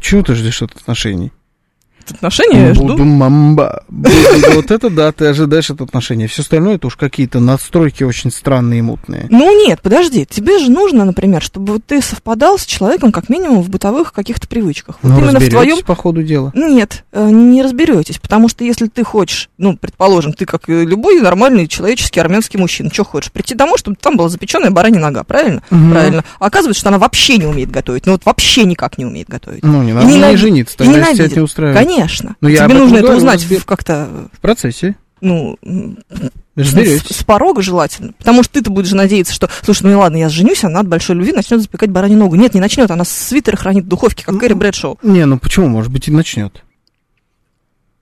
чего 0.00 0.22
ты 0.22 0.34
ждешь 0.34 0.62
от 0.62 0.74
отношений? 0.76 1.32
Отношения 2.08 2.74
жду. 2.74 2.96
мамба. 2.98 3.84
Вот 3.88 4.70
это 4.70 4.90
да, 4.90 5.12
ты 5.12 5.26
ожидаешь 5.26 5.70
от 5.70 5.80
отношений. 5.80 6.26
Все 6.26 6.42
остальное 6.42 6.76
это 6.76 6.86
уж 6.86 6.96
какие-то 6.96 7.40
надстройки 7.40 8.02
очень 8.04 8.30
странные 8.30 8.80
и 8.80 8.82
мутные. 8.82 9.26
Ну 9.30 9.66
нет, 9.66 9.80
подожди, 9.82 10.26
тебе 10.28 10.58
же 10.58 10.70
нужно, 10.70 11.04
например, 11.04 11.42
чтобы 11.42 11.78
ты 11.78 12.00
совпадал 12.02 12.58
с 12.58 12.64
человеком 12.64 13.12
как 13.12 13.28
минимум 13.28 13.62
в 13.62 13.68
бытовых 13.70 14.12
каких-то 14.12 14.48
привычках. 14.48 14.98
Вот 15.02 15.12
Ну, 15.12 15.18
именно 15.24 15.40
в 15.40 15.48
твоем 15.48 15.82
по 15.82 15.94
ходу 15.94 16.22
дела. 16.22 16.52
Нет, 16.54 17.04
э, 17.12 17.28
не 17.30 17.62
разберетесь, 17.62 18.18
потому 18.18 18.48
что 18.48 18.64
если 18.64 18.86
ты 18.88 19.04
хочешь, 19.04 19.48
ну, 19.58 19.76
предположим, 19.76 20.32
ты 20.32 20.46
как 20.46 20.62
любой 20.68 21.20
нормальный 21.20 21.66
человеческий 21.68 22.20
армянский 22.20 22.58
мужчина, 22.58 22.90
что 22.92 23.04
хочешь, 23.04 23.30
прийти 23.32 23.54
домой, 23.54 23.78
чтобы 23.78 23.96
там 24.00 24.16
была 24.16 24.28
запеченная 24.28 24.70
баранья 24.70 25.00
нога, 25.00 25.24
правильно? 25.24 25.62
Мгм. 25.70 25.90
Правильно. 25.92 26.24
А 26.38 26.46
оказывается, 26.46 26.80
что 26.80 26.88
она 26.88 26.98
вообще 26.98 27.36
не 27.38 27.46
умеет 27.46 27.70
готовить, 27.70 28.06
ну 28.06 28.12
вот 28.12 28.24
вообще 28.24 28.64
никак 28.64 28.98
не 28.98 29.04
умеет 29.06 29.28
готовить. 29.28 29.62
Ну, 29.62 29.82
не 29.82 29.90
И 29.90 29.92
надо 29.92 30.06
не 30.06 30.18
ненави- 30.18 30.36
жениться, 30.36 30.76
тогда 30.76 30.90
если 30.92 31.02
тебя 31.02 31.12
ненавидит. 31.12 31.32
это 31.32 31.40
не 31.40 31.44
устраивает. 31.44 31.78
Конечно. 31.78 31.89
Ну, 32.40 32.48
я 32.48 32.64
об 32.64 32.70
Тебе 32.70 32.80
нужно 32.80 32.96
это 32.98 33.16
узнать 33.16 33.42
в- 33.44 33.64
как-то, 33.64 34.28
В 34.32 34.40
процессе. 34.40 34.96
ну, 35.20 35.58
м, 35.62 35.98
с, 36.10 36.30
Разберетесь. 36.56 37.16
с 37.16 37.24
порога 37.24 37.62
желательно. 37.62 38.12
Потому 38.18 38.42
что 38.42 38.54
ты-то 38.54 38.70
будешь 38.70 38.92
надеяться, 38.92 39.32
что, 39.32 39.48
слушай, 39.62 39.82
ну 39.84 39.90
и 39.92 39.94
ладно, 39.94 40.16
я 40.16 40.28
женюсь, 40.28 40.64
она 40.64 40.80
от 40.80 40.88
большой 40.88 41.16
любви 41.16 41.32
начнет 41.32 41.60
запекать 41.60 41.90
баранью 41.90 42.18
ногу. 42.18 42.34
Нет, 42.36 42.54
не 42.54 42.60
начнет, 42.60 42.90
она 42.90 43.04
свитеры 43.04 43.56
хранит 43.56 43.84
в 43.84 43.88
духовке, 43.88 44.24
как 44.24 44.38
Кэрри 44.38 44.54
Брэдшоу. 44.54 44.98
Не, 45.02 45.24
ну 45.26 45.38
почему? 45.38 45.68
Может 45.68 45.90
быть, 45.92 46.08
и 46.08 46.10
начнет. 46.10 46.62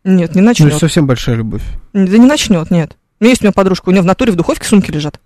Нет, 0.05 0.35
не 0.35 0.41
Ну, 0.41 0.47
начнет. 0.49 0.69
это 0.69 0.79
совсем 0.79 1.07
большая 1.07 1.37
любовь. 1.37 1.63
Да 1.93 2.01
не 2.19 2.27
начнет, 2.27 2.71
нет. 2.71 2.97
У 3.21 3.25
меня 3.25 3.31
есть 3.31 3.43
у 3.43 3.45
меня 3.45 3.53
подружка, 3.53 3.89
у 3.89 3.93
нее 3.93 4.03
в 4.03 4.07
натуре 4.07 4.33
в 4.33 4.37
духовке 4.37 4.67
сумки 4.67 4.91
лежат. 4.91 5.21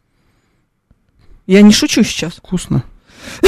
Я 1.47 1.61
не 1.63 1.73
шучу 1.73 2.03
сейчас. 2.03 2.35
Вкусно. 2.35 2.83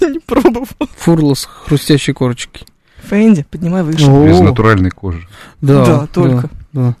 Я 0.00 0.08
не 0.08 0.18
пробовала. 0.18 0.66
Фурла 0.96 1.34
с 1.34 1.44
хрустящей 1.44 2.14
корочкой. 2.14 2.62
Фэнди, 3.08 3.44
поднимай 3.50 3.82
выше. 3.82 4.06
О, 4.10 4.26
Без 4.26 4.40
натуральной 4.40 4.90
кожи. 4.90 5.26
Да, 5.60 5.84
Да, 5.84 6.06
только. 6.06 6.48
Да, 6.72 6.94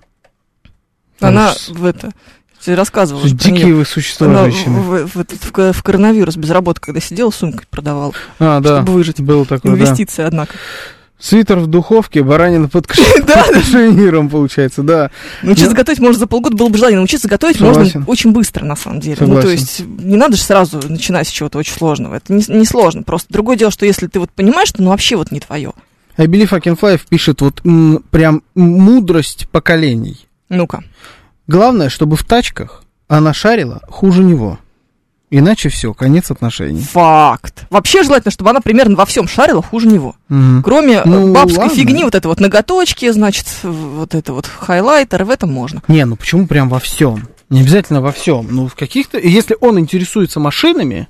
да. 1.20 1.28
Она 1.28 1.54
Там 1.66 1.76
в 1.76 1.84
это... 1.84 2.10
Тебе 2.60 2.76
рассказывала. 2.76 3.28
Дикие 3.28 3.74
вы 3.74 3.84
существа, 3.84 4.28
Она 4.28 4.44
женщины. 4.44 4.78
в, 4.80 5.06
в- 5.06 5.24
в 5.24 5.24
в 5.52 5.72
в 5.72 5.82
коронавирус 5.82 6.36
без 6.36 6.50
работы, 6.50 6.80
когда 6.80 7.00
сидела, 7.00 7.30
сумкой 7.32 7.66
продавала, 7.68 8.12
А, 8.38 8.60
да. 8.60 8.76
чтобы 8.78 8.92
выжить. 8.92 9.20
Был 9.20 9.44
такой, 9.46 9.72
да. 9.72 9.76
Инвестиции, 9.78 10.22
однако. 10.22 10.54
Свитер 11.18 11.58
в 11.58 11.66
духовке, 11.66 12.22
баранина 12.22 12.68
под 12.68 12.86
каш- 12.88 12.98
Да, 13.26 13.42
под 13.44 13.54
кашемиром, 13.54 14.28
получается, 14.28 14.82
да. 14.84 15.10
Научиться 15.42 15.70
Ну, 15.70 15.76
готовить 15.76 15.98
можно 15.98 16.18
за 16.20 16.26
полгода, 16.28 16.56
было 16.56 16.68
бы 16.68 16.78
желание. 16.78 16.98
Научиться 16.98 17.26
готовить 17.28 17.60
можно 17.60 18.04
очень 18.06 18.30
быстро, 18.30 18.64
на 18.64 18.76
самом 18.76 19.00
деле. 19.00 19.16
Ну, 19.20 19.40
то 19.42 19.48
есть, 19.48 19.80
не 19.84 20.16
надо 20.16 20.36
же 20.36 20.42
сразу 20.42 20.80
начинать 20.88 21.26
с 21.26 21.30
чего-то 21.32 21.58
очень 21.58 21.74
сложного. 21.74 22.14
Это 22.14 22.32
не, 22.32 22.44
не 22.48 22.64
сложно. 22.64 23.02
Просто 23.02 23.26
другое 23.32 23.56
дело, 23.56 23.72
что 23.72 23.86
если 23.86 24.06
ты 24.06 24.20
вот 24.20 24.30
понимаешь, 24.30 24.68
что 24.68 24.82
ну 24.84 24.90
вообще 24.90 25.16
вот 25.16 25.32
не 25.32 25.40
твое. 25.40 25.72
I 26.16 26.26
Believe 26.26 26.52
I 26.52 26.60
Can 26.60 26.78
Fly 26.78 27.00
пишет 27.08 27.40
вот 27.40 27.60
м, 27.64 28.02
прям 28.10 28.42
мудрость 28.54 29.48
поколений. 29.50 30.26
Ну-ка. 30.48 30.84
Главное, 31.46 31.88
чтобы 31.88 32.16
в 32.16 32.24
тачках 32.24 32.84
она 33.08 33.32
шарила 33.34 33.80
хуже 33.88 34.22
него. 34.22 34.58
Иначе 35.34 35.70
все, 35.70 35.94
конец 35.94 36.30
отношений. 36.30 36.82
Факт. 36.82 37.64
Вообще 37.70 38.02
желательно, 38.02 38.30
чтобы 38.30 38.50
она 38.50 38.60
примерно 38.60 38.96
во 38.96 39.06
всем 39.06 39.26
шарила 39.26 39.62
хуже 39.62 39.86
него. 39.86 40.14
Мгм. 40.28 40.62
Кроме 40.62 40.96
э, 40.96 41.02
Ну, 41.06 41.32
бабской 41.32 41.64
ладно. 41.68 41.74
фигни, 41.74 42.04
вот 42.04 42.14
это 42.14 42.28
вот 42.28 42.38
ноготочки, 42.38 43.10
значит, 43.10 43.46
вот 43.62 44.14
это 44.14 44.34
вот 44.34 44.46
хайлайтер, 44.46 45.24
в 45.24 45.30
этом 45.30 45.50
можно. 45.50 45.82
Не, 45.88 46.04
ну 46.04 46.16
почему 46.16 46.46
прям 46.46 46.68
во 46.68 46.78
всем? 46.80 47.26
Не 47.48 47.62
обязательно 47.62 48.02
во 48.02 48.12
всем. 48.12 48.46
Ну, 48.50 48.68
в 48.68 48.74
каких-то. 48.74 49.18
Если 49.18 49.56
он 49.58 49.78
интересуется 49.78 50.38
машинами, 50.38 51.08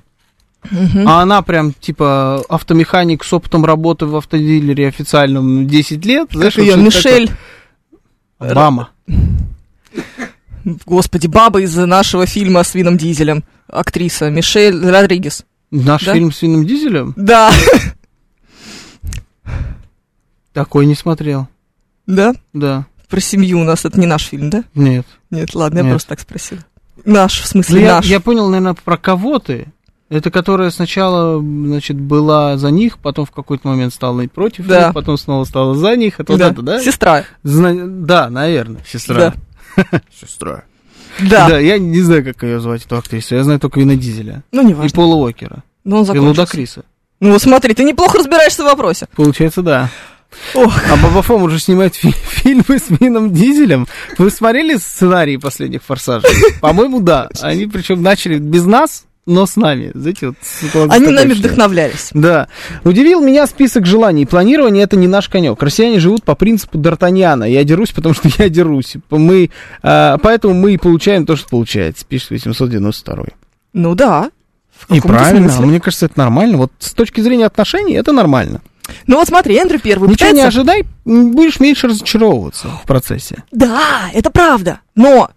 Мгм. 0.71 1.09
а 1.09 1.23
она 1.23 1.43
прям 1.43 1.73
типа 1.73 2.45
автомеханик 2.49 3.25
с 3.25 3.33
опытом 3.33 3.65
работы 3.65 4.07
в 4.07 4.15
автодилере 4.17 4.87
официальном 4.89 5.67
10 5.67 6.05
лет, 6.07 6.29
знаешь, 6.33 6.55
Как 6.55 6.65
ее, 6.65 6.77
вот 6.77 6.93
что-то 6.93 7.09
Мишель, 7.09 7.31
такое. 8.39 8.51
Обама. 8.53 8.91
господи, 10.87 11.27
баба 11.27 11.61
из 11.61 11.75
нашего 11.77 12.27
фильма 12.27 12.63
с 12.63 12.75
Вином 12.75 12.97
Дизелем, 12.97 13.43
актриса 13.69 14.31
Мишель 14.31 14.89
Родригес. 14.89 15.45
Наш 15.73 16.05
Да? 16.05 16.13
фильм 16.15 16.31
с 16.33 16.43
Вином 16.43 16.65
Дизелем? 16.67 17.13
Да, 17.17 17.51
Такой 20.53 20.87
не 20.87 20.95
смотрел. 20.95 21.49
да, 22.07 22.35
Да. 22.53 22.87
про 23.09 23.21
семью 23.21 23.61
у 23.61 23.65
нас, 23.65 23.85
это 23.85 23.99
не 23.99 24.07
наш 24.07 24.25
фильм, 24.25 24.51
да? 24.51 24.65
Нет. 24.75 25.07
Нет, 25.31 25.55
ладно, 25.55 25.79
я 25.79 25.85
Нет. 25.85 25.93
просто 25.93 26.11
так 26.11 26.21
спросила. 26.21 26.61
Наш, 27.05 27.41
в 27.41 27.45
Ну, 27.45 27.49
смысле 27.63 27.83
я, 27.83 27.97
наш. 27.97 28.07
я 28.07 28.21
понял, 28.21 28.49
наверное, 28.49 28.75
про 28.75 28.97
кого 28.97 29.39
ты. 29.39 29.67
Это 30.13 30.31
которая 30.31 30.71
сначала, 30.71 31.39
значит, 31.41 31.99
была 31.99 32.59
за 32.59 32.71
них, 32.71 32.99
потом 32.99 33.25
в 33.25 33.31
какой-то 33.31 33.67
момент 33.69 33.95
стала 33.95 34.21
и 34.21 34.27
против 34.27 34.67
Да. 34.67 34.85
них, 34.87 34.95
потом 34.95 35.17
снова 35.17 35.45
стала 35.45 35.75
за 35.75 35.97
них. 35.97 36.21
Это 36.21 36.37
да. 36.37 36.45
вот 36.49 36.53
это, 36.53 36.63
да? 36.63 36.83
Сестра. 36.83 37.25
Зна- 37.43 37.73
Да, 37.87 38.29
наверное, 38.29 38.85
сестра. 38.87 39.33
Сестра. 40.21 40.65
Да. 41.19 41.49
Да, 41.49 41.59
я 41.59 41.79
не 41.79 42.01
знаю, 42.03 42.25
как 42.25 42.43
ее 42.43 42.61
звать, 42.61 42.85
эту 42.85 42.97
актрису. 42.99 43.35
Я 43.37 43.43
знаю 43.45 43.59
только 43.59 43.81
Вина 43.81 43.97
Дизеля. 43.97 44.43
Ну, 44.53 44.63
не 44.63 44.73
И 44.73 44.75
важно. 44.75 44.95
Пола 44.95 45.15
Уокера. 45.17 45.63
Но 45.85 45.97
он 45.97 46.03
И 46.03 46.07
закончился. 46.07 46.29
Лудакриса. 46.41 46.85
Ну, 47.21 47.33
вот 47.33 47.41
смотри, 47.43 47.73
ты 47.73 47.85
неплохо 47.85 48.19
разбираешься 48.19 48.63
в 48.63 48.67
вопросе. 48.67 49.07
Получается, 49.17 49.63
да. 49.63 49.89
Ох, 50.55 50.75
А 50.91 50.97
Боба 50.97 51.23
Фом 51.23 51.43
уже 51.43 51.59
снимает 51.59 51.95
фи- 51.95 52.11
фильмы 52.23 52.79
с 52.79 52.91
Вином 53.01 53.33
Дизелем. 53.33 53.87
Вы 54.19 54.31
смотрели 54.31 54.77
сценарии 54.77 55.37
последних 55.37 55.83
«Форсажей»? 55.85 56.31
По-моему, 56.61 57.01
да. 57.01 57.29
Они 57.41 57.67
причем 57.67 58.03
начали 58.03 58.39
без 58.39 58.65
нас, 58.67 59.05
но 59.27 59.47
с 59.47 59.57
нами. 59.57 59.93
Знаете, 59.95 60.29
вот 60.29 60.37
с 60.43 60.75
они 60.91 61.07
нами 61.09 61.33
вдохновлялись. 61.33 62.11
Да. 62.13 62.49
Удивил 62.85 63.21
меня 63.23 63.47
список 63.47 63.87
желаний. 63.87 64.27
Планирование 64.27 64.83
это 64.83 64.97
не 64.97 65.07
наш 65.07 65.29
конек. 65.29 65.63
Россияне 65.63 66.01
живут 66.01 66.25
по 66.25 66.35
принципу 66.35 66.79
Д'Артаньяна. 66.79 67.49
Я 67.49 67.63
дерусь, 67.65 67.91
потому 67.93 68.15
что 68.15 68.29
я 68.39 68.49
дерусь. 68.49 68.97
Мы, 69.11 69.51
а, 69.83 70.19
поэтому 70.19 70.55
мы 70.55 70.75
и 70.75 70.77
получаем 70.79 71.25
то, 71.27 71.37
что 71.37 71.49
получается. 71.49 72.05
Пишет 72.05 72.31
892. 72.31 73.25
Ну 73.75 73.95
да. 73.95 74.31
И 74.89 75.01
правильно. 75.01 75.49
смысле. 75.49 75.67
Мне 75.67 75.81
кажется, 75.81 76.07
это 76.07 76.19
нормально. 76.19 76.57
Вот 76.59 76.73
с 76.81 76.93
точки 76.93 77.21
зрения 77.21 77.47
отношений 77.47 77.95
это 77.95 78.11
нормально. 78.13 78.61
Ну 79.07 79.17
вот 79.17 79.29
смотри, 79.29 79.55
Эндрю 79.57 79.79
первый 79.79 80.09
Ничего 80.11 80.31
не 80.31 80.35
пытается- 80.41 80.49
ожидай, 80.49 80.85
м, 81.07 81.31
будешь 81.31 81.61
меньше 81.61 81.87
разочаровываться 81.87 82.67
в 82.83 82.87
процессе. 82.87 83.45
Да, 83.53 84.11
это 84.13 84.31
правда. 84.31 84.81
Но 84.97 85.31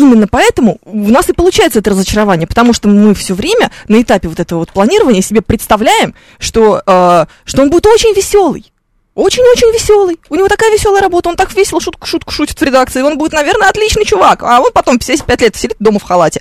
именно 0.00 0.26
поэтому 0.26 0.78
у 0.84 1.08
нас 1.08 1.28
и 1.28 1.32
получается 1.32 1.78
это 1.78 1.90
разочарование, 1.90 2.46
потому 2.46 2.72
что 2.72 2.88
мы 2.88 3.14
все 3.14 3.34
время 3.34 3.70
на 3.88 4.00
этапе 4.02 4.28
вот 4.28 4.40
этого 4.40 4.60
вот 4.60 4.70
планирования 4.70 5.22
себе 5.22 5.42
представляем, 5.42 6.14
что, 6.38 6.82
э, 6.84 7.26
что 7.44 7.62
он 7.62 7.70
будет 7.70 7.86
очень 7.86 8.14
веселый. 8.14 8.72
Очень-очень 9.14 9.72
веселый. 9.72 10.18
У 10.28 10.36
него 10.36 10.48
такая 10.48 10.72
веселая 10.72 11.02
работа, 11.02 11.28
он 11.28 11.36
так 11.36 11.54
весело 11.54 11.80
шутку, 11.80 12.06
шутку 12.06 12.32
шутит 12.32 12.58
в 12.60 12.62
редакции. 12.62 13.02
Он 13.02 13.18
будет, 13.18 13.32
наверное, 13.32 13.68
отличный 13.68 14.04
чувак. 14.04 14.42
А 14.42 14.60
он 14.60 14.70
потом 14.72 15.00
75 15.00 15.40
лет 15.42 15.56
сидит 15.56 15.76
дома 15.78 15.98
в 15.98 16.04
халате. 16.04 16.40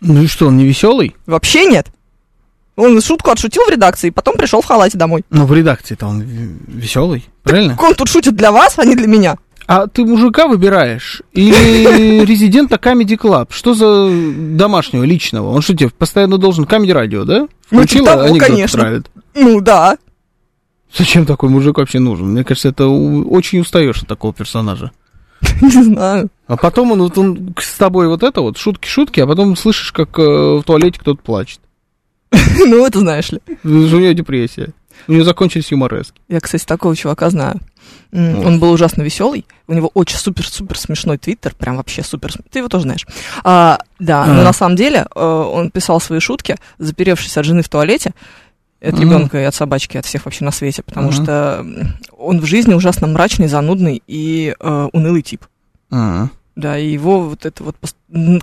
Ну 0.00 0.22
и 0.22 0.26
что, 0.26 0.46
он 0.46 0.56
не 0.56 0.66
веселый? 0.66 1.16
Вообще 1.26 1.66
нет. 1.66 1.88
Он 2.76 3.02
шутку 3.02 3.30
отшутил 3.30 3.64
в 3.64 3.70
редакции, 3.70 4.10
потом 4.10 4.36
пришел 4.36 4.60
в 4.60 4.64
халате 4.64 4.96
домой. 4.96 5.24
Ну, 5.30 5.46
в 5.46 5.52
редакции-то 5.52 6.06
он 6.06 6.22
веселый, 6.68 7.28
правильно? 7.42 7.76
Он 7.80 7.94
тут 7.96 8.08
шутит 8.08 8.36
для 8.36 8.52
вас, 8.52 8.74
а 8.78 8.84
не 8.84 8.94
для 8.94 9.08
меня. 9.08 9.36
А 9.68 9.86
ты 9.86 10.02
мужика 10.06 10.48
выбираешь 10.48 11.20
или 11.34 12.24
резидента 12.24 12.76
Comedy 12.76 13.18
Club? 13.18 13.48
Что 13.50 13.74
за 13.74 14.10
домашнего, 14.56 15.04
личного? 15.04 15.50
Он 15.50 15.60
что 15.60 15.76
тебе 15.76 15.90
постоянно 15.90 16.38
должен 16.38 16.64
Comedy 16.64 16.94
радио, 16.94 17.24
да? 17.24 17.46
Ну, 17.70 17.82
Включила, 17.82 18.12
типа 18.12 18.24
того, 18.24 18.38
конечно. 18.38 18.80
травит. 18.80 19.10
Ну 19.34 19.60
да. 19.60 19.98
Зачем 20.96 21.26
такой 21.26 21.50
мужик 21.50 21.76
вообще 21.76 21.98
нужен? 21.98 22.28
Мне 22.28 22.44
кажется, 22.44 22.70
это 22.70 22.88
очень 22.88 23.60
устаешь 23.60 24.00
от 24.00 24.08
такого 24.08 24.32
персонажа. 24.32 24.90
Не 25.60 25.82
знаю. 25.84 26.30
А 26.46 26.56
потом 26.56 26.92
он, 26.92 27.02
вот 27.02 27.18
он 27.18 27.54
с 27.58 27.76
тобой 27.76 28.08
вот 28.08 28.22
это 28.22 28.40
вот, 28.40 28.56
шутки-шутки, 28.56 29.20
а 29.20 29.26
потом 29.26 29.54
слышишь, 29.54 29.92
как 29.92 30.18
э, 30.18 30.22
в 30.22 30.62
туалете 30.62 30.98
кто-то 30.98 31.20
плачет. 31.22 31.60
Ну, 32.58 32.86
это 32.86 33.00
знаешь 33.00 33.30
ли. 33.30 33.40
У 33.64 33.68
нее 33.68 34.14
депрессия. 34.14 34.72
У 35.06 35.12
нее 35.12 35.24
закончились 35.24 35.70
юморески. 35.70 36.20
Я, 36.28 36.40
кстати, 36.40 36.64
такого 36.64 36.96
чувака 36.96 37.28
знаю. 37.30 37.60
Вот. 38.12 38.46
Он 38.46 38.58
был 38.60 38.72
ужасно 38.72 39.02
веселый. 39.02 39.44
У 39.66 39.74
него 39.74 39.90
очень 39.94 40.16
супер-супер 40.18 40.78
смешной 40.78 41.18
твиттер. 41.18 41.54
Прям 41.54 41.76
вообще 41.76 42.02
супер. 42.02 42.32
Ты 42.50 42.60
его 42.60 42.68
тоже 42.68 42.84
знаешь. 42.84 43.06
А, 43.44 43.78
да, 43.98 44.24
но 44.26 44.40
А. 44.40 44.44
на 44.44 44.52
самом 44.52 44.76
деле 44.76 45.06
э, 45.14 45.20
он 45.24 45.70
писал 45.70 46.00
свои 46.00 46.20
шутки, 46.20 46.56
заперевшись 46.78 47.36
от 47.36 47.44
жены 47.44 47.62
в 47.62 47.68
туалете. 47.68 48.12
От 48.80 48.92
Мгм. 48.94 49.02
ребенка 49.02 49.38
и 49.40 49.44
от 49.44 49.54
собачки, 49.54 49.96
от 49.96 50.06
всех 50.06 50.24
вообще 50.24 50.44
на 50.44 50.52
свете. 50.52 50.82
Потому 50.82 51.08
Ага. 51.08 51.22
что 51.22 51.66
он 52.16 52.40
в 52.40 52.46
жизни 52.46 52.74
ужасно 52.74 53.06
мрачный, 53.08 53.48
занудный 53.48 54.02
и 54.06 54.54
э, 54.58 54.88
унылый 54.92 55.22
тип. 55.22 55.44
А, 55.90 56.28
Да, 56.58 56.76
и 56.76 56.90
его 56.90 57.20
вот 57.20 57.46
это 57.46 57.62
вот, 57.62 57.76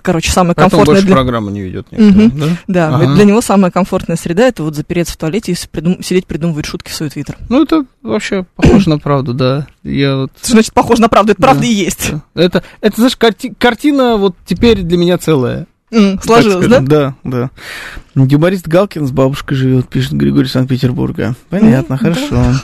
короче, 0.00 0.32
самое 0.32 0.54
Поэтому 0.54 0.70
комфортное 0.70 0.94
больше 0.94 1.06
для... 1.06 1.14
программы 1.14 1.52
не 1.52 1.60
ведет 1.60 1.86
никто, 1.92 2.34
да? 2.34 2.46
Да, 2.66 2.96
Ага. 2.96 3.14
для 3.14 3.24
него 3.26 3.42
самая 3.42 3.70
комфортная 3.70 4.16
среда 4.16 4.48
это 4.48 4.62
вот 4.62 4.74
запереться 4.74 5.12
в 5.12 5.16
туалете 5.18 5.52
и 5.52 5.54
придум- 5.54 6.02
сидеть 6.02 6.26
придумывать 6.26 6.64
шутки 6.64 6.88
в 6.90 6.94
свой 6.94 7.10
твиттер. 7.10 7.36
Ну, 7.50 7.62
это 7.64 7.84
вообще 8.02 8.46
похоже 8.56 8.88
на 8.88 8.98
правду, 8.98 9.34
да. 9.34 9.66
Я 9.82 10.16
вот... 10.16 10.32
Что 10.42 10.52
значит 10.52 10.72
похоже 10.72 11.02
на 11.02 11.10
правду? 11.10 11.32
Это 11.32 11.42
Да. 11.42 11.48
правда 11.48 11.66
и 11.66 11.72
есть. 11.74 12.10
Это, 12.34 12.62
это, 12.80 12.96
знаешь, 12.96 13.16
карти- 13.18 13.52
картина 13.58 14.16
вот 14.16 14.34
теперь 14.46 14.80
для 14.82 14.96
меня 14.96 15.18
целая. 15.18 15.66
Так 15.90 16.24
Сложилось, 16.24 16.68
да? 16.68 16.80
Да, 16.80 17.14
да. 17.22 17.50
Юморист 18.14 18.66
Галкин 18.66 19.06
с 19.06 19.10
бабушкой 19.10 19.58
живет, 19.58 19.88
пишет 19.90 20.12
Григорий 20.14 20.48
Санкт-Петербурга. 20.48 21.34
Понятно, 21.50 21.98
хорошо. 21.98 22.54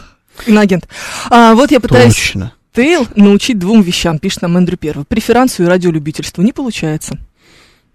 Иноагент. 0.47 0.89
А, 1.29 1.55
вот 1.55 1.71
я 1.71 1.79
пытаюсь 1.79 2.15
Точно. 2.15 2.53
Тейл 2.73 3.07
научить 3.17 3.59
двум 3.59 3.83
вещам, 3.83 4.19
пишет 4.19 4.43
нам 4.43 4.57
Эндрю 4.57 4.79
Первый. 4.79 5.05
Преферансу 5.05 5.63
и 5.63 5.67
радиолюбительству. 5.67 6.43
Не 6.43 6.53
получается. 6.53 7.19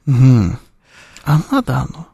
Мгм. 0.05 0.57
А 1.25 1.39
надо 1.51 1.77
оно. 1.77 2.07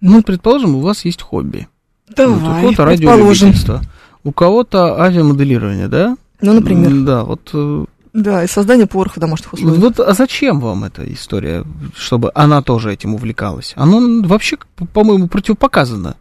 Ну, 0.00 0.22
предположим, 0.22 0.76
у 0.76 0.80
вас 0.80 1.04
есть 1.04 1.22
хобби. 1.22 1.68
Вот 2.08 2.18
у 2.20 2.32
Давай, 2.34 2.62
кого-то 2.62 2.84
радиолюбительство, 2.86 3.82
у 4.24 4.32
кого-то 4.32 5.00
авиамоделирование, 5.00 5.88
да? 5.88 6.16
Ну, 6.40 6.54
например. 6.54 7.04
Да, 7.04 7.24
вот, 7.24 7.50
э, 7.52 7.84
Да, 8.14 8.44
и 8.44 8.46
создание 8.46 8.86
пороха 8.86 9.18
в 9.18 9.20
домашних 9.20 9.52
условиях. 9.52 9.78
вот 9.78 10.00
а 10.00 10.12
зачем 10.14 10.60
вам 10.60 10.84
эта 10.84 11.12
история, 11.12 11.64
чтобы 11.94 12.30
она 12.34 12.62
тоже 12.62 12.92
этим 12.92 13.14
увлекалась? 13.14 13.74
Оно 13.76 14.26
вообще, 14.26 14.56
по-моему, 14.94 15.28
противопоказано. 15.28 16.16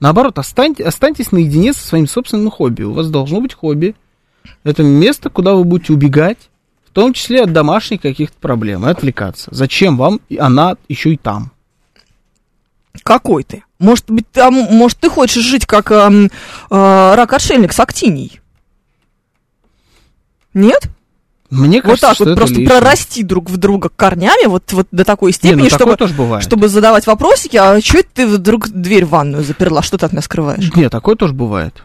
Наоборот, 0.00 0.38
останьте, 0.38 0.84
останьтесь 0.84 1.32
наедине 1.32 1.72
со 1.72 1.86
своим 1.86 2.06
собственным 2.06 2.50
хобби. 2.50 2.84
У 2.84 2.92
вас 2.92 3.10
должно 3.10 3.40
быть 3.40 3.52
хобби. 3.52 3.94
Это 4.64 4.82
место, 4.82 5.30
куда 5.30 5.54
вы 5.54 5.64
будете 5.64 5.92
убегать, 5.92 6.50
в 6.86 6.90
том 6.90 7.12
числе 7.12 7.42
от 7.42 7.52
домашних 7.52 8.00
каких-то 8.00 8.36
проблем, 8.40 8.86
и 8.86 8.90
отвлекаться. 8.90 9.48
Зачем 9.52 9.96
вам 9.96 10.20
и 10.28 10.36
она 10.36 10.76
еще 10.88 11.12
и 11.12 11.16
там? 11.16 11.52
Какой 13.02 13.44
ты? 13.44 13.64
Может 13.78 14.10
быть, 14.10 14.28
там, 14.32 14.54
может, 14.54 14.98
ты 14.98 15.08
хочешь 15.08 15.44
жить 15.44 15.66
как 15.66 15.92
эм, 15.92 16.26
э, 16.26 16.30
рак-отшельник 17.14 17.72
с 17.72 17.78
актинией? 17.78 18.40
Нет? 20.54 20.88
Мне 21.50 21.78
вот 21.78 21.84
кажется, 21.84 22.06
так 22.08 22.14
что 22.16 22.24
вот 22.24 22.30
это 22.32 22.36
просто 22.36 22.60
лишнее. 22.60 22.68
прорасти 22.68 23.22
друг 23.22 23.48
в 23.48 23.56
друга 23.56 23.88
корнями, 23.88 24.46
вот, 24.46 24.70
вот 24.72 24.86
до 24.90 25.04
такой 25.04 25.30
Не, 25.30 25.34
степени, 25.34 25.62
ну 25.62 25.70
чтобы, 25.70 25.96
тоже 25.96 26.12
бывает. 26.12 26.44
чтобы 26.44 26.68
задавать 26.68 27.06
вопросики, 27.06 27.56
а 27.56 27.80
что 27.80 27.98
это 27.98 28.08
ты 28.12 28.26
вдруг 28.26 28.68
дверь 28.68 29.06
в 29.06 29.10
ванную 29.10 29.44
заперла? 29.44 29.80
Что 29.82 29.96
ты 29.96 30.04
от 30.04 30.12
меня 30.12 30.20
скрываешь? 30.20 30.70
Нет, 30.74 30.92
такое 30.92 31.16
тоже 31.16 31.32
бывает. 31.32 31.84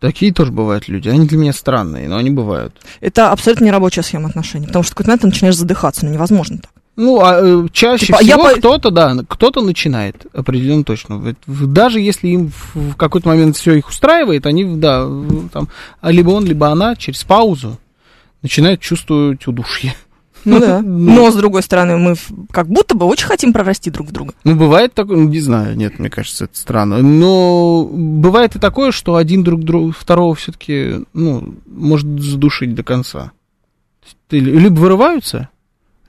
Такие 0.00 0.32
тоже 0.32 0.52
бывают 0.52 0.88
люди. 0.88 1.08
Они 1.08 1.26
для 1.26 1.38
меня 1.38 1.52
странные, 1.52 2.08
но 2.08 2.16
они 2.16 2.30
бывают. 2.30 2.74
Это 3.00 3.30
абсолютно 3.30 3.64
не 3.64 3.70
рабочая 3.72 4.02
схема 4.02 4.28
отношений, 4.28 4.66
потому 4.66 4.84
что 4.84 4.92
в 4.92 4.94
какой-то 4.94 5.10
момент 5.10 5.22
ты 5.22 5.26
начинаешь 5.28 5.56
задыхаться, 5.56 6.04
ну 6.04 6.12
невозможно 6.12 6.58
так. 6.58 6.70
Ну, 6.94 7.20
а 7.20 7.38
э, 7.40 7.68
чаще 7.72 8.06
Типа, 8.06 8.18
я 8.22 8.36
всего 8.36 8.50
по- 8.50 8.58
кто-то, 8.58 8.90
да, 8.90 9.16
кто-то 9.28 9.60
начинает, 9.62 10.26
определенно 10.32 10.82
точно. 10.82 11.36
Даже 11.46 12.00
если 12.00 12.28
им 12.28 12.50
в, 12.74 12.96
какой-то 12.96 13.28
момент 13.28 13.56
все 13.56 13.74
их 13.74 13.88
устраивает, 13.88 14.46
они, 14.46 14.64
да, 14.78 15.08
там, 15.52 15.68
а 16.00 16.10
либо 16.10 16.30
он, 16.30 16.44
либо 16.44 16.68
она 16.68 16.96
через 16.96 17.22
паузу 17.22 17.78
начинают 18.42 18.80
чувствовать 18.80 19.46
удушье. 19.46 19.94
Ну 20.44 20.60
да. 20.60 20.80
Ну. 20.82 21.14
Но, 21.14 21.30
с 21.30 21.34
другой 21.36 21.62
стороны, 21.62 21.96
мы 21.96 22.14
как 22.50 22.68
будто 22.68 22.94
бы 22.96 23.06
очень 23.06 23.26
хотим 23.26 23.52
прорасти 23.52 23.90
друг 23.90 24.08
в 24.08 24.12
друга. 24.12 24.34
Ну, 24.44 24.54
бывает 24.54 24.94
такое, 24.94 25.16
ну, 25.16 25.28
не 25.28 25.40
знаю, 25.40 25.76
нет, 25.76 25.98
мне 25.98 26.10
кажется, 26.10 26.44
это 26.44 26.56
странно. 26.58 26.98
Но 27.02 27.84
бывает 27.90 28.56
и 28.56 28.58
такое, 28.58 28.92
что 28.92 29.16
один 29.16 29.42
друг 29.42 29.64
друга, 29.64 29.92
второго 29.92 30.34
все-таки, 30.34 31.04
ну, 31.12 31.54
может 31.66 32.06
задушить 32.20 32.74
до 32.74 32.82
конца. 32.82 33.32
Ты- 34.28 34.40
Либо 34.40 34.78
вырываются, 34.78 35.48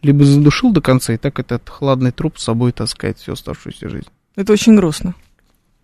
Либо 0.01 0.23
задушил 0.23 0.71
до 0.71 0.79
конца, 0.81 1.13
и 1.13 1.17
так 1.17 1.39
этот 1.39 1.67
хладный 1.67 2.11
труп 2.11 2.37
с 2.39 2.43
собой 2.43 2.71
таскает 2.71 3.17
всю 3.17 3.33
оставшуюся 3.33 3.89
жизнь. 3.89 4.07
Это 4.35 4.53
очень 4.53 4.75
грустно. 4.75 5.13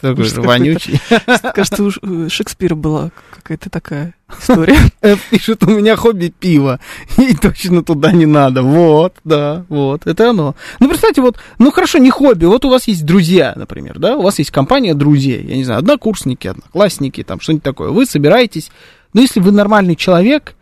Такой 0.00 0.28
вонючий. 0.36 1.00
Кажется, 1.54 1.84
у 1.84 1.90
у 2.02 2.30
Шекспира 2.30 2.74
была 2.74 3.10
какая-то 3.30 3.68
такая 3.70 4.14
история. 4.40 4.76
Э, 5.00 5.16
Пишет, 5.30 5.62
у 5.62 5.70
меня 5.70 5.96
хобби 5.96 6.32
пиво. 6.36 6.80
И 7.16 7.34
точно 7.34 7.82
туда 7.82 8.12
не 8.12 8.26
надо. 8.26 8.62
Вот, 8.62 9.14
да, 9.24 9.64
вот. 9.68 10.06
Это 10.06 10.30
оно. 10.30 10.54
Ну, 10.80 10.88
представьте, 10.88 11.20
вот, 11.20 11.38
ну 11.58 11.70
хорошо, 11.70 11.98
не 11.98 12.10
хобби. 12.10 12.44
Вот 12.44 12.64
у 12.64 12.70
вас 12.70 12.88
есть 12.88 13.04
друзья, 13.04 13.52
например, 13.56 13.98
да? 13.98 14.16
У 14.16 14.22
вас 14.22 14.38
есть 14.38 14.50
компания 14.50 14.94
друзей. 14.94 15.44
Я 15.44 15.56
не 15.56 15.64
знаю, 15.64 15.80
однокурсники, 15.80 16.48
одноклассники, 16.48 17.22
там 17.22 17.40
что-нибудь 17.40 17.64
такое. 17.64 17.90
Вы 17.90 18.06
собираетесь. 18.06 18.70
Но 19.12 19.20
если 19.20 19.40
вы 19.40 19.52
нормальный 19.52 19.96
человек, 19.96 20.54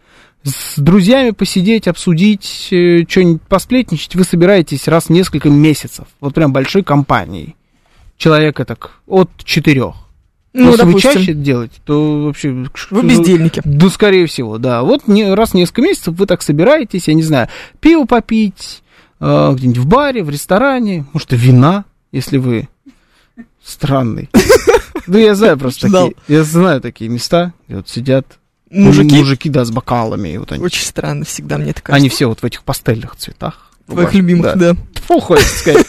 с 0.45 0.79
друзьями 0.79 1.31
посидеть, 1.31 1.89
обсудить, 1.89 2.69
э, 2.71 3.05
что-нибудь 3.09 3.43
посплетничать, 3.43 4.15
вы 4.15 4.25
собираетесь 4.25 4.87
раз 4.87 5.07
в 5.07 5.11
несколько 5.11 5.51
месяцев. 5.51 6.07
Вот 6.21 6.35
прям 6.35 6.53
большой 6.53 6.85
компанией. 6.85 7.57
Человека 8.17 8.65
так 8.65 8.93
от 9.07 9.31
четырех. 9.45 9.95
Ну, 10.53 10.71
Если 10.71 10.83
вы 10.85 10.87
допустим, 10.87 11.13
чаще 11.13 11.33
это 11.33 11.41
делаете, 11.41 11.75
то 11.85 12.25
вообще... 12.25 12.67
вы 12.91 13.03
бездельники. 13.03 13.61
Да, 13.63 13.91
скорее 13.91 14.27
всего, 14.27 14.57
да. 14.57 14.83
Вот 14.83 15.07
не, 15.07 15.35
раз 15.35 15.51
в 15.51 15.55
несколько 15.55 15.83
месяцев 15.83 16.15
вы 16.15 16.25
так 16.27 16.41
собираетесь, 16.41 17.09
я 17.09 17.15
не 17.15 17.23
знаю, 17.23 17.49
пиво 17.81 18.07
попить, 18.07 18.83
э, 19.21 19.53
где-нибудь 19.55 19.79
в 19.79 19.87
баре, 19.87 20.23
в 20.23 20.31
ресторане, 20.31 21.05
может, 21.13 21.35
и 21.35 21.37
вина, 21.37 21.85
если 22.11 22.39
вы 22.39 22.69
странный. 23.63 24.31
Ну, 25.09 25.19
я 25.19 25.37
знаю 25.37 25.57
просто 25.57 25.89
такие, 25.89 26.15
я 26.27 26.43
знаю 26.43 26.81
такие 26.81 27.09
места, 27.09 27.53
где 27.69 27.77
вот 27.77 27.89
сидят 27.89 28.39
Мужики. 28.71 29.15
мужики, 29.15 29.49
да, 29.49 29.65
с 29.65 29.71
бокалами, 29.71 30.37
вот 30.37 30.51
они, 30.51 30.65
Очень 30.65 30.85
странно 30.85 31.25
всегда 31.25 31.59
мне 31.59 31.67
они 31.67 31.75
кажется. 31.75 32.11
все 32.11 32.27
вот 32.27 32.41
в 32.41 32.45
этих 32.45 32.65
пастельных 32.65 33.15
цветах. 33.15 33.71
Твоих 33.87 34.15
любимых, 34.15 34.57
да. 34.59 34.75
Тьфу, 34.95 35.21
хочется 35.21 35.59
сказать. 35.61 35.87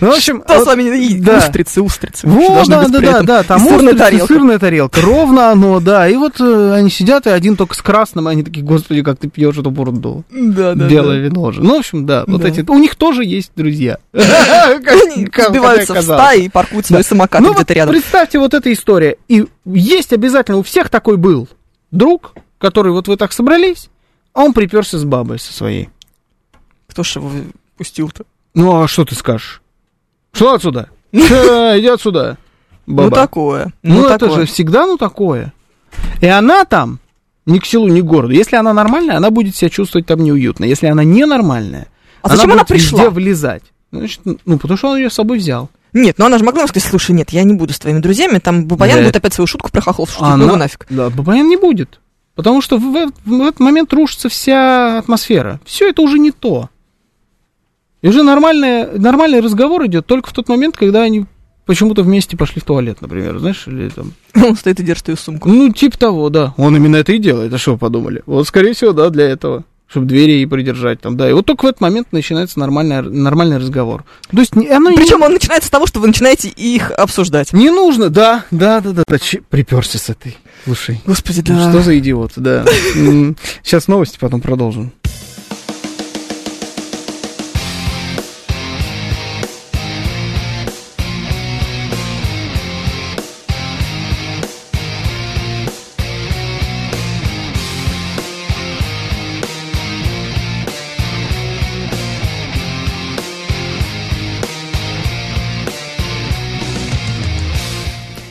Ну, 0.00 0.10
в 0.12 0.14
общем, 0.14 0.42
Что 0.44 0.54
вот- 0.54 0.62
с 0.64 0.66
вами? 0.66 0.82
И 1.04 1.18
да. 1.20 1.38
Устрицы, 1.38 1.82
устрицы. 1.82 2.26
Вот, 2.26 2.68
да, 2.68 2.86
да, 2.88 3.00
да, 3.00 3.22
да, 3.22 3.42
там 3.42 3.58
И 3.60 3.64
сырная 3.64 3.78
устрицы, 3.94 3.98
тарелка. 3.98 4.26
сырная 4.32 4.58
тарелка, 4.58 5.00
ровно 5.02 5.50
оно, 5.50 5.80
да, 5.80 6.08
и 6.08 6.14
вот 6.16 6.40
э, 6.40 6.72
они 6.74 6.88
сидят, 6.90 7.26
и 7.26 7.30
один 7.30 7.56
только 7.56 7.74
с 7.74 7.82
красным, 7.82 8.28
и 8.28 8.32
они 8.32 8.42
такие, 8.44 8.64
господи, 8.64 9.02
как 9.02 9.18
ты 9.18 9.28
пьешь 9.28 9.56
эту 9.58 9.70
бурду, 9.70 10.24
Да, 10.30 10.74
да, 10.74 10.86
белое 10.86 11.18
вино 11.18 11.50
же. 11.50 11.62
Ну, 11.62 11.76
в 11.76 11.78
общем, 11.80 12.06
да, 12.06 12.24
вот 12.26 12.42
Да. 12.42 12.48
эти, 12.48 12.64
у 12.68 12.78
них 12.78 12.94
тоже 12.94 13.24
есть 13.24 13.50
друзья. 13.56 13.98
Сбиваются 14.12 15.94
в 15.94 16.02
стаи 16.02 16.44
и 16.44 16.48
паркуют 16.48 16.86
свои 16.86 17.02
самокаты 17.02 17.44
Ну, 17.44 17.54
где-то 17.54 17.74
рядом. 17.74 17.94
представьте 17.94 18.38
вот 18.38 18.54
эта 18.54 18.72
история, 18.72 19.16
и 19.28 19.46
есть 19.64 20.12
обязательно, 20.12 20.58
у 20.58 20.62
всех 20.62 20.88
такой 20.88 21.16
был 21.16 21.48
друг, 21.90 22.34
который 22.58 22.92
вот 22.92 23.08
вы 23.08 23.16
так 23.16 23.32
собрались, 23.32 23.88
а 24.32 24.44
он 24.44 24.52
приперся 24.52 24.98
с 24.98 25.04
бабой 25.04 25.38
со 25.38 25.52
своей. 25.52 25.88
Кто 26.88 27.02
ж 27.02 27.16
его 27.16 27.30
пустил-то? 27.76 28.24
Ну, 28.54 28.82
а 28.82 28.88
что 28.88 29.04
ты 29.04 29.14
скажешь? 29.14 29.62
Что 30.32 30.54
отсюда? 30.54 30.88
Иди 31.12 31.86
отсюда, 31.86 32.36
Ну, 32.86 32.94
баба. 32.96 33.16
такое. 33.16 33.72
Ну, 33.82 33.94
Ну, 34.02 34.06
это 34.06 34.18
такое. 34.18 34.40
же 34.40 34.46
всегда, 34.46 34.86
ну, 34.86 34.96
такое. 34.96 35.52
И 36.20 36.26
она 36.26 36.64
там 36.64 36.98
ни 37.46 37.58
к 37.58 37.66
селу, 37.66 37.88
ни 37.88 38.00
к 38.00 38.04
городу. 38.04 38.32
Если 38.32 38.56
она 38.56 38.72
нормальная, 38.72 39.16
она 39.16 39.30
будет 39.30 39.56
себя 39.56 39.70
чувствовать 39.70 40.06
там 40.06 40.22
неуютно. 40.22 40.64
Если 40.64 40.86
она 40.86 41.02
ненормальная, 41.04 41.88
А 42.22 42.28
зачем 42.28 42.52
она 42.52 42.62
будет 42.62 42.70
везде 42.70 42.96
пришла? 42.96 43.10
влезать. 43.10 43.62
Значит, 43.92 44.20
ну, 44.24 44.58
потому 44.58 44.76
что 44.78 44.90
он 44.90 44.98
ее 44.98 45.10
с 45.10 45.14
собой 45.14 45.38
взял. 45.38 45.68
Нет, 45.92 46.18
ну 46.18 46.26
она 46.26 46.38
же 46.38 46.44
могла 46.44 46.68
сказать, 46.68 46.88
слушай, 46.88 47.10
нет, 47.10 47.30
я 47.30 47.42
не 47.42 47.54
буду 47.54 47.72
с 47.72 47.78
твоими 47.80 47.98
друзьями, 47.98 48.38
там 48.38 48.66
Бабаян 48.66 48.98
Да. 48.98 49.02
будет 49.02 49.16
опять 49.16 49.34
свою 49.34 49.48
шутку 49.48 49.72
про 49.72 49.80
хохлов 49.80 50.10
шутить, 50.10 50.22
ну 50.28 50.32
она- 50.34 50.44
его 50.44 50.56
нафиг. 50.56 50.86
Да, 50.88 51.10
Бабаян 51.10 51.48
не 51.48 51.56
будет. 51.56 51.98
Потому 52.36 52.62
что 52.62 52.78
в, 52.78 52.82
в- 52.82 53.12
в 53.24 53.42
этот 53.42 53.58
момент 53.58 53.92
рушится 53.92 54.28
вся 54.28 54.98
атмосфера. 54.98 55.60
Все 55.64 55.88
это 55.90 56.02
уже 56.02 56.20
не 56.20 56.30
то. 56.30 56.68
И 58.02 58.08
уже 58.08 58.22
нормальный, 58.22 58.98
нормальный 58.98 59.40
разговор 59.40 59.84
идет 59.86 60.06
только 60.06 60.30
в 60.30 60.32
тот 60.32 60.48
момент, 60.48 60.76
когда 60.76 61.02
они 61.02 61.26
почему-то 61.66 62.02
вместе 62.02 62.36
пошли 62.36 62.60
в 62.60 62.64
туалет, 62.64 63.00
например, 63.00 63.38
знаешь, 63.38 63.64
или 63.66 63.88
там 63.90 64.12
Он 64.34 64.56
стоит 64.56 64.80
и 64.80 64.82
держит 64.82 65.08
ее 65.08 65.16
сумку. 65.16 65.48
Ну, 65.48 65.70
типа 65.72 65.98
того, 65.98 66.28
да. 66.30 66.54
Он 66.56 66.74
именно 66.76 66.96
это 66.96 67.12
и 67.12 67.18
делает. 67.18 67.52
А 67.52 67.58
что 67.58 67.72
вы 67.72 67.78
подумали? 67.78 68.22
Вот, 68.26 68.46
скорее 68.48 68.72
всего, 68.74 68.92
да, 68.92 69.10
для 69.10 69.28
этого. 69.28 69.64
Чтобы 69.86 70.06
двери 70.06 70.30
ей 70.34 70.46
придержать 70.46 71.00
там, 71.00 71.16
да. 71.16 71.28
И 71.28 71.32
вот 71.32 71.46
только 71.46 71.64
в 71.64 71.68
этот 71.68 71.80
момент 71.80 72.12
начинается 72.12 72.60
нормальный, 72.60 73.02
нормальный 73.02 73.56
разговор. 73.58 74.04
То 74.30 74.38
есть, 74.38 74.54
не- 74.54 74.68
оно 74.68 74.88
не- 74.90 74.96
Причем 74.96 75.20
он 75.22 75.32
начинается 75.32 75.66
с 75.66 75.70
того, 75.70 75.88
что 75.88 75.98
вы 75.98 76.06
начинаете 76.06 76.48
их 76.48 76.92
обсуждать. 76.92 77.52
не, 77.52 77.70
нужно, 77.70 78.08
да, 78.08 78.44
да, 78.52 78.80
да, 78.80 78.92
да. 78.92 79.02
да. 79.06 79.18
Че- 79.18 79.42
приперся 79.50 79.98
с 79.98 80.08
этой. 80.08 80.38
Слушай, 80.64 81.00
Господи, 81.06 81.42
ну 81.48 81.56
да. 81.56 81.70
что 81.70 81.82
за 81.82 81.98
идиот, 81.98 82.32
да. 82.36 82.64
Сейчас 83.64 83.88
новости, 83.88 84.16
потом 84.20 84.40
продолжим. 84.40 84.92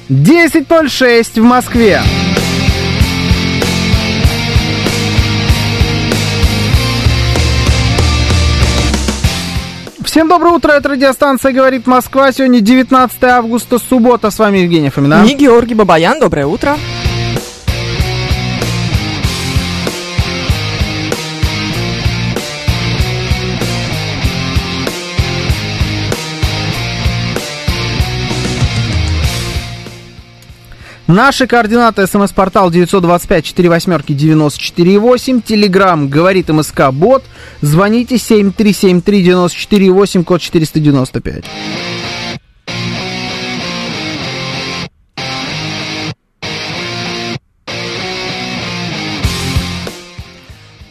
Десять 0.09 0.67
ноль 0.71 0.89
шесть 0.89 1.37
в 1.37 1.43
Москве. 1.43 2.01
Всем 10.03 10.27
доброе 10.27 10.55
утро, 10.55 10.71
это 10.71 10.89
радиостанция 10.89 11.51
«Говорит 11.51 11.85
Москва». 11.85 12.31
Сегодня 12.31 12.59
19 12.59 13.23
августа, 13.25 13.77
суббота. 13.77 14.31
С 14.31 14.39
вами 14.39 14.57
Евгений 14.57 14.89
Фомина. 14.89 15.23
Не 15.23 15.35
Георгий 15.35 15.75
Бабаян, 15.75 16.19
доброе 16.19 16.47
утро. 16.47 16.75
Наши 31.09 31.45
координаты. 31.47 32.05
СМС-портал 32.05 32.69
925-48-94-8. 32.69 35.41
Телеграмм 35.41 36.07
«Говорит 36.07 36.49
МСК 36.49 36.91
Бот». 36.91 37.23
Звоните 37.61 38.17
7373-94-8, 38.17 40.23
код 40.23 40.39
495. 40.39 41.45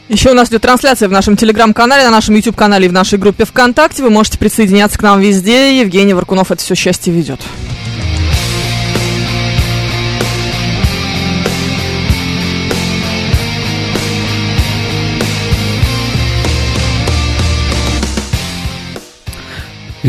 Еще 0.09 0.33
у 0.33 0.35
нас 0.35 0.49
идет 0.49 0.63
трансляция 0.63 1.09
в 1.09 1.13
нашем 1.13 1.37
телеграм-канале, 1.37 2.03
на 2.03 2.11
нашем 2.11 2.35
YouTube-канале 2.35 2.87
и 2.87 2.89
в 2.89 2.93
нашей 2.93 3.21
группе 3.21 3.45
ВКонтакте. 3.45 4.03
Вы 4.03 4.11
можете 4.11 4.39
присоединяться 4.39 4.99
к 4.99 5.03
нам 5.03 5.21
везде. 5.21 5.79
Евгений 5.79 6.15
Варкунов 6.15 6.51
это 6.51 6.61
все 6.61 6.75
счастье 6.75 7.13
ведет. 7.13 7.39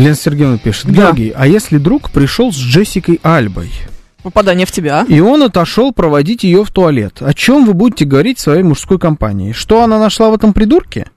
Елена 0.00 0.16
Сергеевна 0.16 0.58
пишет. 0.58 0.86
Да. 0.86 0.92
Георгий, 0.92 1.32
а 1.36 1.46
если 1.46 1.76
друг 1.76 2.10
пришел 2.10 2.52
с 2.52 2.56
Джессикой 2.56 3.20
Альбой, 3.22 3.70
Попадание 4.22 4.66
в 4.66 4.72
тебя. 4.72 5.04
и 5.06 5.20
он 5.20 5.42
отошел 5.42 5.92
проводить 5.92 6.42
ее 6.42 6.64
в 6.64 6.70
туалет, 6.70 7.18
о 7.20 7.34
чем 7.34 7.66
вы 7.66 7.74
будете 7.74 8.06
говорить 8.06 8.38
в 8.38 8.42
своей 8.42 8.62
мужской 8.62 8.98
компании? 8.98 9.52
Что 9.52 9.82
она 9.82 9.98
нашла 9.98 10.30
в 10.30 10.34
этом 10.34 10.52
придурке? 10.54 11.10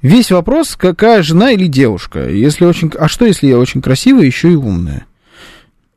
Весь 0.00 0.30
вопрос, 0.30 0.76
какая 0.76 1.22
жена 1.22 1.50
или 1.52 1.66
девушка. 1.66 2.30
Если 2.30 2.64
очень... 2.64 2.90
А 2.98 3.08
что, 3.08 3.26
если 3.26 3.48
я 3.48 3.58
очень 3.58 3.82
красивая, 3.82 4.24
еще 4.24 4.50
и 4.50 4.54
умная? 4.54 5.04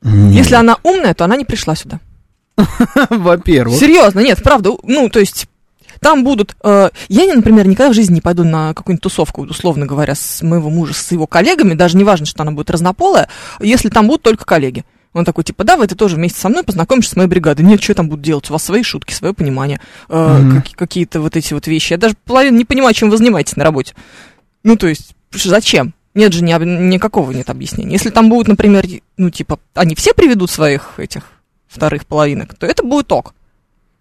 Нет. 0.02 0.34
Если 0.34 0.56
она 0.56 0.76
умная, 0.84 1.14
то 1.14 1.24
она 1.24 1.38
не 1.38 1.46
пришла 1.46 1.76
сюда. 1.76 2.02
Во-первых. 3.10 3.80
Серьезно, 3.80 4.20
нет, 4.20 4.44
правда. 4.44 4.72
Ну, 4.84 5.08
то 5.10 5.20
есть, 5.20 5.48
там 6.04 6.24
будут... 6.24 6.56
э, 6.64 6.89
я, 7.10 7.34
например, 7.34 7.68
никогда 7.68 7.89
в 7.91 7.95
жизни 7.95 8.16
не 8.16 8.22
пойду 8.22 8.43
на 8.43 8.74
какую-нибудь 8.74 9.01
тусовку, 9.01 9.41
условно 9.43 9.86
говоря, 9.88 10.14
с 10.14 10.41
моего 10.43 10.70
мужа, 10.70 10.93
с 10.93 11.12
его 11.12 11.26
коллегами, 11.26 11.74
даже 11.74 11.97
не 11.97 12.04
важно, 12.04 12.26
что 12.26 12.43
она 12.43 12.51
будет 12.51 12.70
разнополая, 12.70 13.28
если 13.60 13.89
там 13.89 14.08
будут 14.08 14.22
только 14.22 14.45
коллеги. 14.45 14.84
Он 15.14 15.26
такой, 15.26 15.43
типа, 15.43 15.64
да, 15.64 15.78
вы 15.78 15.86
ты 15.88 15.93
тоже 15.95 16.16
вместе 16.16 16.39
со 16.39 16.49
мной 16.49 16.64
познакомишься 16.64 17.12
с 17.12 17.16
моей 17.16 17.30
бригадой. 17.30 17.64
Нет, 17.66 17.82
что 17.84 17.91
я 17.91 17.95
там 17.95 18.10
буду 18.10 18.24
делать? 18.24 18.49
У 18.49 18.54
вас 18.54 18.64
свои 18.64 18.82
шутки, 18.82 19.14
свое 19.14 19.34
понимание, 19.36 19.80
э, 20.10 20.38
Мгм. 20.39 20.56
каки- 20.62 20.74
какие-то 20.76 21.22
вот 21.22 21.36
эти 21.36 21.54
вот 21.54 21.68
вещи. 21.68 21.93
Я 21.93 21.97
даже 21.97 22.16
половину 22.26 22.58
не 22.58 22.66
понимаю, 22.66 22.93
чем 22.95 23.10
вы 23.12 23.18
занимаетесь 23.18 23.56
на 23.56 23.64
работе. 23.64 23.93
Ну, 24.64 24.76
то 24.76 24.88
есть, 24.88 25.14
зачем? 25.32 25.93
Нет 26.16 26.34
же 26.34 26.43
ни, 26.43 26.51
никакого 26.51 27.32
нет 27.32 27.49
объяснения. 27.51 27.93
Если 27.93 28.10
там 28.10 28.28
будут, 28.30 28.47
например, 28.47 28.86
ну, 29.18 29.30
типа, 29.30 29.60
они 29.76 29.93
все 29.95 30.14
приведут 30.16 30.49
своих 30.49 30.93
этих 30.97 31.24
вторых 31.68 32.06
половинок, 32.08 32.56
то 32.56 32.66
это 32.66 32.84
будет 32.84 33.12
ок. 33.12 33.34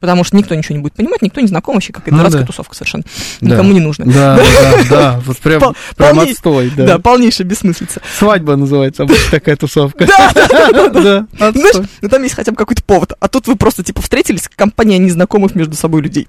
Потому 0.03 0.25
что 0.25 0.37
никто 0.37 0.53
ничего 0.57 0.75
не 0.75 0.83
будет 0.83 0.95
понимать, 0.95 1.23
никто 1.23 1.41
не 1.41 1.47
знаком 1.47 1.77
вообще, 1.77 1.93
какая-то 1.93 2.11
Ну 2.11 2.19
дурацкая 2.19 2.43
да. 2.43 2.47
тусовка 2.49 2.75
совершенно. 2.75 3.05
Да. 3.41 3.55
Никому 3.55 3.73
не 3.73 3.79
нужно. 3.79 4.05
Да, 4.05 4.37
да, 4.37 4.83
да, 4.91 5.21
вот 5.27 5.39
прям, 5.39 5.63
прям 5.97 6.19
отстой, 6.19 6.73
Да, 6.77 6.87
да. 6.87 6.99
полнейшая 6.99 7.47
бессмыслица. 7.47 8.03
Свадьба 8.19 8.57
называется 8.57 9.05
обычно 9.05 9.31
такая 9.31 9.55
тусовка. 9.55 10.05
Да, 10.07 10.33
да, 10.73 10.89
Да. 10.89 11.53
Знаешь, 11.53 11.89
ну 12.01 12.09
там 12.09 12.21
есть 12.25 12.35
хотя 12.35 12.51
бы 12.51 12.57
какой-то 12.57 12.83
повод. 12.83 13.13
А 13.21 13.29
тут 13.29 13.47
вы 13.47 13.55
просто, 13.55 13.85
типа, 13.85 14.03
встретились, 14.03 14.49
компания 14.55 14.99
незнакомых 14.99 15.55
между 15.55 15.77
собой 15.77 16.03
людей. 16.03 16.27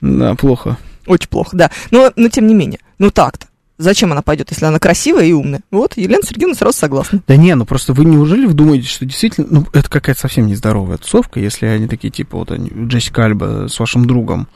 Да, 0.00 0.34
плохо. 0.34 0.76
Очень 1.06 1.28
плохо, 1.28 1.56
да. 1.56 1.70
Но, 1.92 2.12
но 2.16 2.28
тем 2.28 2.48
не 2.48 2.54
менее, 2.54 2.80
ну 2.98 3.12
так-то. 3.12 3.46
Зачем 3.78 4.10
она 4.10 4.22
пойдет, 4.22 4.50
если 4.50 4.64
она 4.64 4.80
красивая 4.80 5.24
и 5.24 5.32
умная? 5.32 5.60
Вот, 5.70 5.96
Елена 5.96 6.22
Сергеевна 6.24 6.56
сразу 6.56 6.76
согласна. 6.76 7.22
Да 7.28 7.36
не, 7.36 7.54
ну 7.54 7.64
просто 7.64 7.92
вы 7.92 8.04
неужели 8.04 8.44
вы 8.44 8.52
думаете, 8.52 8.88
что 8.88 9.06
действительно, 9.06 9.46
ну 9.48 9.66
это 9.72 9.88
какая-то 9.88 10.20
совсем 10.20 10.48
нездоровая 10.48 10.96
тусовка, 10.98 11.38
если 11.38 11.66
они 11.66 11.86
такие, 11.86 12.10
типа, 12.10 12.38
вот 12.38 12.50
они, 12.50 12.70
Джессика 12.70 13.24
Альба 13.24 13.68
с 13.68 13.78
вашим 13.78 14.04
другом 14.06 14.48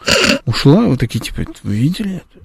ушла, 0.45 0.85
и 0.85 0.89
вы 0.89 0.97
такие, 0.97 1.21
типа, 1.21 1.45
вы 1.63 1.77
видели 1.77 2.17
это? 2.17 2.45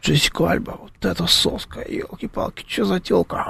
Джессика 0.00 0.50
Альба, 0.50 0.78
вот 0.80 0.92
эта 1.04 1.26
соска, 1.26 1.80
елки-палки, 1.80 2.64
что 2.68 2.84
за 2.84 3.00
телка? 3.00 3.44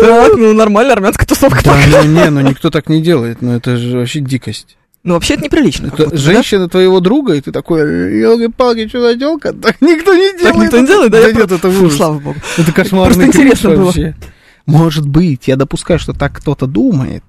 Так, 0.00 0.32
ну 0.36 0.54
нормально, 0.54 0.94
армянская 0.94 1.26
тусовка. 1.26 1.62
Да, 1.62 2.02
не, 2.04 2.08
не, 2.08 2.30
ну 2.30 2.40
никто 2.40 2.70
так 2.70 2.88
не 2.88 3.00
делает, 3.00 3.42
ну 3.42 3.52
это 3.52 3.76
же 3.76 3.98
вообще 3.98 4.18
дикость. 4.18 4.76
Ну, 5.04 5.14
вообще 5.14 5.34
это 5.34 5.44
неприлично. 5.44 5.88
Это 5.88 6.04
бы, 6.06 6.10
да? 6.12 6.16
женщина 6.16 6.66
твоего 6.68 6.98
друга, 7.00 7.34
и 7.34 7.40
ты 7.42 7.52
такой, 7.52 8.18
елки-палки, 8.20 8.88
что 8.88 9.02
за 9.02 9.18
телка? 9.18 9.52
Так 9.52 9.80
никто 9.82 10.14
не 10.14 10.32
делает. 10.38 10.42
Так 10.54 10.56
никто 10.56 10.78
не 10.80 10.86
делает, 10.86 11.12
да? 11.12 11.20
Да 11.20 11.26
я 11.28 11.32
нет, 11.34 11.46
про- 11.48 11.54
это 11.56 11.70
Фу, 11.70 11.84
ужас. 11.84 11.96
Слава 11.98 12.18
богу. 12.18 12.36
Это 12.56 12.72
кошмарный 12.72 13.26
Просто 13.26 13.42
интересно 13.42 13.70
было. 13.70 13.84
вообще. 13.84 14.16
Может 14.64 15.06
быть, 15.06 15.46
я 15.46 15.56
допускаю, 15.56 16.00
что 16.00 16.14
так 16.14 16.32
кто-то 16.32 16.66
думает. 16.66 17.22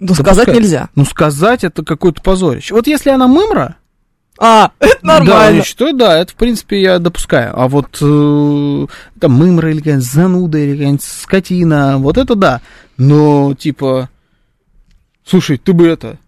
Ну, 0.00 0.14
сказать 0.14 0.48
нельзя. 0.48 0.90
Ну, 0.94 1.06
сказать 1.06 1.64
это 1.64 1.82
какое-то 1.82 2.20
позорище. 2.20 2.74
Вот 2.74 2.86
если 2.86 3.08
она 3.08 3.26
мымра, 3.26 3.76
А, 4.38 4.70
это 4.78 4.98
да, 5.02 5.18
нормально. 5.20 5.56
я 5.56 5.62
считаю, 5.64 5.94
да, 5.94 6.18
это, 6.18 6.32
в 6.32 6.36
принципе, 6.36 6.82
я 6.82 6.98
допускаю. 6.98 7.58
А 7.58 7.68
вот 7.68 7.96
э, 8.02 8.86
там 9.18 9.32
мымра 9.32 9.70
или 9.70 9.78
какая-нибудь 9.78 10.04
зануда, 10.06 10.58
или 10.58 10.72
какая-нибудь 10.72 11.02
скотина, 11.02 11.96
вот 11.96 12.18
это 12.18 12.34
да. 12.34 12.60
Но, 12.98 13.54
типа, 13.54 14.10
слушай, 15.24 15.56
ты 15.56 15.72
бы 15.72 15.86
это, 15.88 16.18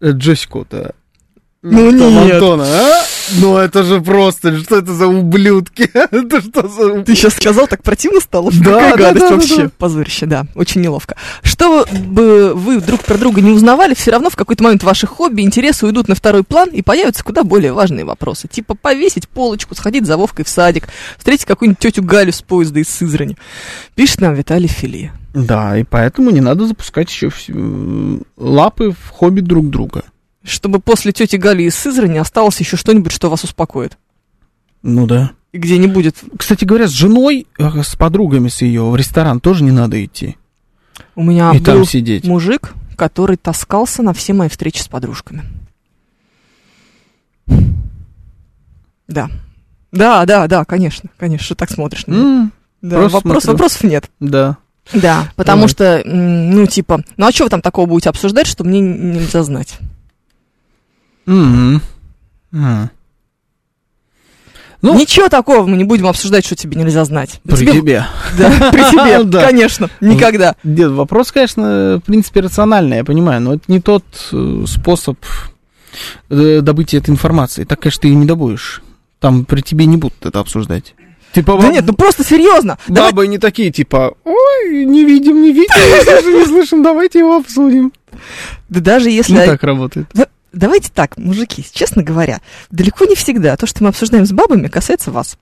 э, 0.00 0.10
Джессику-то, 0.10 0.94
Ну, 1.62 1.90
там, 1.98 2.24
нет. 2.24 2.34
Антона, 2.34 2.64
а? 2.64 3.02
Ну, 3.40 3.56
это 3.56 3.82
же 3.82 4.00
просто, 4.00 4.56
что 4.60 4.76
это 4.76 4.92
за 4.92 5.08
ублюдки? 5.08 5.90
Это 5.94 6.40
что 6.40 6.68
за... 6.68 7.02
Ты 7.02 7.16
сейчас 7.16 7.34
сказал, 7.34 7.66
так 7.66 7.82
противно 7.82 8.20
стало? 8.20 8.52
Да, 8.52 8.70
Какая 8.72 8.90
да, 8.92 8.96
гадость 8.96 9.20
да, 9.20 9.28
да, 9.28 9.34
вообще. 9.34 9.62
да. 9.64 9.70
Позорище, 9.76 10.26
да. 10.26 10.46
Очень 10.54 10.82
неловко. 10.82 11.16
Что 11.42 11.84
бы 11.90 12.52
вы 12.54 12.80
друг 12.80 13.02
про 13.02 13.18
друга 13.18 13.40
не 13.40 13.50
узнавали, 13.50 13.94
все 13.94 14.12
равно 14.12 14.30
в 14.30 14.36
какой-то 14.36 14.62
момент 14.62 14.84
ваши 14.84 15.08
хобби, 15.08 15.42
интересы 15.42 15.86
уйдут 15.86 16.06
на 16.06 16.14
второй 16.14 16.44
план 16.44 16.68
и 16.68 16.82
появятся 16.82 17.24
куда 17.24 17.42
более 17.42 17.72
важные 17.72 18.04
вопросы. 18.04 18.46
Типа 18.46 18.76
повесить 18.76 19.28
полочку, 19.28 19.74
сходить 19.74 20.06
за 20.06 20.16
Вовкой 20.16 20.44
в 20.44 20.48
садик, 20.48 20.86
встретить 21.18 21.46
какую-нибудь 21.46 21.80
тетю 21.80 22.04
Галю 22.04 22.32
с 22.32 22.42
поезда 22.42 22.78
из 22.78 22.88
Сызрани. 22.88 23.36
Пишет 23.96 24.20
нам 24.20 24.34
Виталий 24.34 24.68
Фили. 24.68 25.10
Да, 25.38 25.76
и 25.76 25.84
поэтому 25.84 26.30
не 26.30 26.40
надо 26.40 26.66
запускать 26.66 27.10
еще 27.10 27.26
вс- 27.26 28.26
лапы 28.38 28.92
в 28.92 29.10
хобби 29.10 29.40
друг 29.40 29.68
друга. 29.68 30.04
Чтобы 30.42 30.80
после 30.80 31.12
тети 31.12 31.36
Гали 31.36 31.64
из 31.64 31.74
Сызрани 31.74 32.16
осталось 32.16 32.58
еще 32.60 32.78
что-нибудь, 32.78 33.12
что 33.12 33.28
вас 33.28 33.44
успокоит. 33.44 33.98
Ну 34.82 35.06
да. 35.06 35.32
И 35.52 35.58
где 35.58 35.76
не 35.76 35.88
будет... 35.88 36.16
Кстати 36.38 36.64
говоря, 36.64 36.86
с 36.88 36.92
женой, 36.92 37.46
э, 37.58 37.82
с 37.82 37.96
подругами 37.96 38.48
с 38.48 38.62
ее 38.62 38.82
в 38.88 38.96
ресторан 38.96 39.40
тоже 39.40 39.62
не 39.62 39.72
надо 39.72 40.02
идти. 40.02 40.38
У 41.14 41.22
меня 41.22 41.50
и 41.52 41.58
был 41.58 41.64
там 41.64 41.84
сидеть. 41.84 42.24
мужик, 42.24 42.72
который 42.96 43.36
таскался 43.36 44.02
на 44.02 44.14
все 44.14 44.32
мои 44.32 44.48
встречи 44.48 44.80
с 44.80 44.88
подружками. 44.88 45.42
Да. 49.08 49.28
Да, 49.92 50.24
да, 50.26 50.46
да, 50.46 50.64
конечно, 50.64 51.08
конечно, 51.18 51.54
так 51.56 51.70
смотришь 51.70 52.06
на 52.06 52.12
меня. 52.12 52.24
М, 52.24 52.52
Да, 52.82 53.08
вопрос, 53.08 53.22
смотрю. 53.44 53.52
вопросов 53.52 53.84
нет. 53.84 54.10
да. 54.20 54.56
Да, 54.92 55.32
потому 55.36 55.62
Давай. 55.62 55.68
что, 55.68 56.02
ну, 56.04 56.66
типа, 56.66 57.02
ну 57.16 57.26
а 57.26 57.32
что 57.32 57.44
вы 57.44 57.50
там 57.50 57.60
такого 57.60 57.86
будете 57.86 58.08
обсуждать, 58.10 58.46
что 58.46 58.64
мне 58.64 58.80
нельзя 58.80 59.42
знать? 59.42 59.78
Мгм. 61.26 61.80
М. 62.52 62.90
Ну, 64.82 64.96
Ничего 64.96 65.28
такого 65.28 65.66
мы 65.66 65.76
не 65.76 65.84
будем 65.84 66.06
обсуждать, 66.06 66.44
что 66.44 66.54
тебе 66.54 66.76
нельзя 66.80 67.04
знать. 67.04 67.40
при 67.44 67.56
Тебе- 67.56 67.72
тебе. 67.72 68.06
Да, 68.38 68.70
при 68.70 68.82
тебе, 68.90 69.24
Да. 69.24 69.44
конечно, 69.46 69.90
никогда. 70.00 70.54
Дед, 70.62 70.90
вопрос, 70.92 71.32
конечно, 71.32 71.98
в 72.00 72.06
принципе, 72.06 72.40
рациональный, 72.40 72.98
я 72.98 73.04
понимаю, 73.04 73.40
но 73.40 73.54
это 73.54 73.64
не 73.68 73.80
тот 73.80 74.04
э, 74.32 74.64
способ 74.68 75.18
э, 76.28 76.60
добытия 76.60 77.00
этой 77.00 77.10
информации. 77.10 77.64
Так, 77.64 77.80
конечно, 77.80 78.02
ты 78.02 78.08
ее 78.08 78.14
не 78.14 78.26
добудешь. 78.26 78.82
Там 79.18 79.44
при 79.46 79.62
тебе 79.62 79.86
не 79.86 79.96
будут 79.96 80.24
это 80.26 80.38
обсуждать. 80.40 80.94
Типа, 81.32 81.58
Да 81.60 81.68
нет, 81.68 81.84
ну 81.86 81.92
просто 81.92 82.24
серьезно. 82.24 82.78
Давай- 82.88 83.12
бабы 83.12 83.26
не 83.26 83.38
такие, 83.38 83.70
типа, 83.70 84.14
ой, 84.24 84.84
не 84.84 85.04
видим, 85.04 85.42
не 85.42 85.52
видим, 85.52 85.74
не 85.74 86.04
слышим, 86.04 86.38
не 86.38 86.46
слышим, 86.46 86.82
давайте 86.82 87.18
его 87.18 87.36
обсудим. 87.36 87.92
Да 88.68 88.80
даже 88.80 89.10
если... 89.10 89.32
Не 89.34 89.46
так 89.46 89.62
работает. 89.62 90.08
Да, 90.14 90.26
Давайте 90.56 90.90
так, 90.90 91.18
мужики, 91.18 91.62
честно 91.70 92.02
говоря, 92.02 92.40
далеко 92.70 93.04
не 93.04 93.14
всегда 93.14 93.54
то, 93.58 93.66
что 93.66 93.82
мы 93.82 93.90
обсуждаем 93.90 94.24
с 94.24 94.32
бабами, 94.32 94.68
касается 94.68 95.10
вас. 95.10 95.36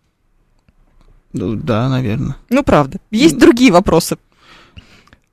Ну, 1.32 1.55
Да, 1.55 1.89
наверное. 1.89 2.37
Ну, 2.51 2.64
правда. 2.64 2.99
Есть 3.12 3.39
другие 3.39 3.70
вопросы. 3.70 4.16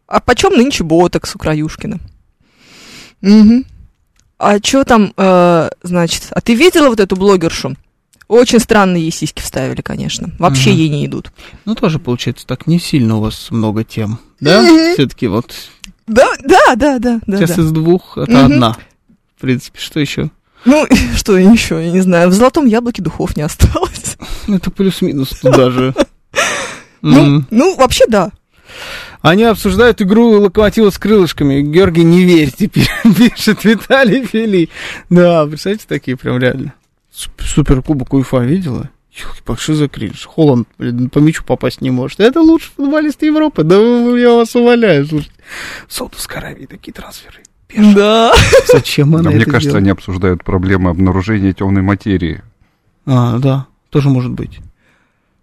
А 0.06 0.20
почем 0.20 0.54
нынче 0.54 0.84
ботокс 0.84 1.36
у 1.36 1.40
Краюшкина? 1.40 1.98
Угу. 3.24 3.64
А 4.38 4.58
что 4.60 4.84
там, 4.84 5.14
э, 5.18 5.70
значит... 5.82 6.28
А 6.32 6.42
ты 6.42 6.54
видела 6.54 6.90
вот 6.90 7.00
эту 7.00 7.16
блогершу? 7.16 7.76
Очень 8.32 8.60
странные 8.62 9.04
ей 9.04 9.12
сиськи 9.12 9.42
вставили, 9.42 9.82
конечно. 9.82 10.30
Вообще 10.40 10.70
Мгм. 10.70 10.80
ей 10.80 10.88
не 10.90 11.06
идут. 11.06 11.34
Ну, 11.66 11.76
тоже, 11.76 12.00
получается, 12.00 12.48
так 12.48 12.66
не 12.66 12.80
сильно 12.80 13.18
у 13.18 13.20
вас 13.20 13.48
много 13.52 13.84
тем, 13.84 14.20
да? 14.40 14.64
Все-таки 14.94 15.28
вот 15.28 15.54
Да, 16.08 16.30
да, 16.42 16.76
да, 16.78 16.98
да, 17.00 17.20
сейчас 17.28 17.58
да. 17.58 17.62
из 17.64 17.72
двух 17.72 18.18
это 18.18 18.32
Мгм. 18.32 18.46
одна. 18.54 18.78
В 19.38 19.42
принципе, 19.42 19.80
что 19.82 20.00
еще? 20.00 20.30
Ну, 20.64 20.86
что 21.18 21.38
еще, 21.38 21.84
я 21.84 21.92
не 21.92 22.00
знаю. 22.00 22.30
В 22.30 22.34
золотом 22.34 22.66
яблоке 22.68 23.02
духов 23.02 23.36
не 23.36 23.42
осталось. 23.44 24.16
Ну, 24.48 24.56
Это 24.56 24.72
плюс-минус 24.72 25.30
туда 25.42 25.70
же. 25.70 25.94
Ну, 27.02 27.44
ну, 27.50 27.76
вообще 27.76 28.06
да. 28.08 28.32
Они 29.22 29.44
обсуждают 29.44 30.02
игру 30.02 30.40
локомотива 30.40 30.90
с 30.92 30.98
крылышками. 30.98 31.62
Георгий, 31.62 32.04
не 32.04 32.24
верь 32.24 32.52
теперь, 32.58 32.88
пишет 33.18 33.64
Виталий 33.66 34.24
Фили. 34.26 34.70
Да, 35.10 35.46
представляете, 35.48 35.86
такие 35.88 36.16
прям 36.16 36.38
реально. 36.38 36.74
Суп- 37.12 37.42
Суперкубок 37.42 38.14
УЕФА 38.14 38.40
видела? 38.40 38.90
Ёлки-палки, 39.12 39.62
что 39.62 39.76
за 39.76 39.90
кринж? 39.90 40.26
Холланд, 40.26 40.68
блин, 40.78 41.10
по 41.10 41.20
мячу 41.20 41.44
попасть 41.44 41.82
не 41.82 41.92
может. 41.92 42.22
Это 42.22 42.40
лучший 42.42 42.72
футболист 42.78 43.22
Европы. 43.24 43.64
Да 43.64 43.76
я 43.76 44.34
вас 44.34 44.56
умоляю, 44.56 45.06
слушайте. 45.06 45.34
В 45.88 45.94
Саудовской 45.94 46.38
Аравии 46.38 46.66
такие 46.66 46.94
трансферы. 46.94 47.40
Да. 47.94 48.34
Зачем 48.72 49.16
она 49.16 49.30
А 49.30 49.34
мне 49.34 49.44
кажется, 49.46 49.70
делает? 49.72 49.82
они 49.84 49.90
обсуждают 49.92 50.44
проблемы 50.46 50.90
обнаружения 50.90 51.52
темной 51.54 51.82
материи. 51.82 52.42
А, 53.06 53.38
да, 53.40 53.68
тоже 53.90 54.10
может 54.10 54.32
быть. 54.32 54.60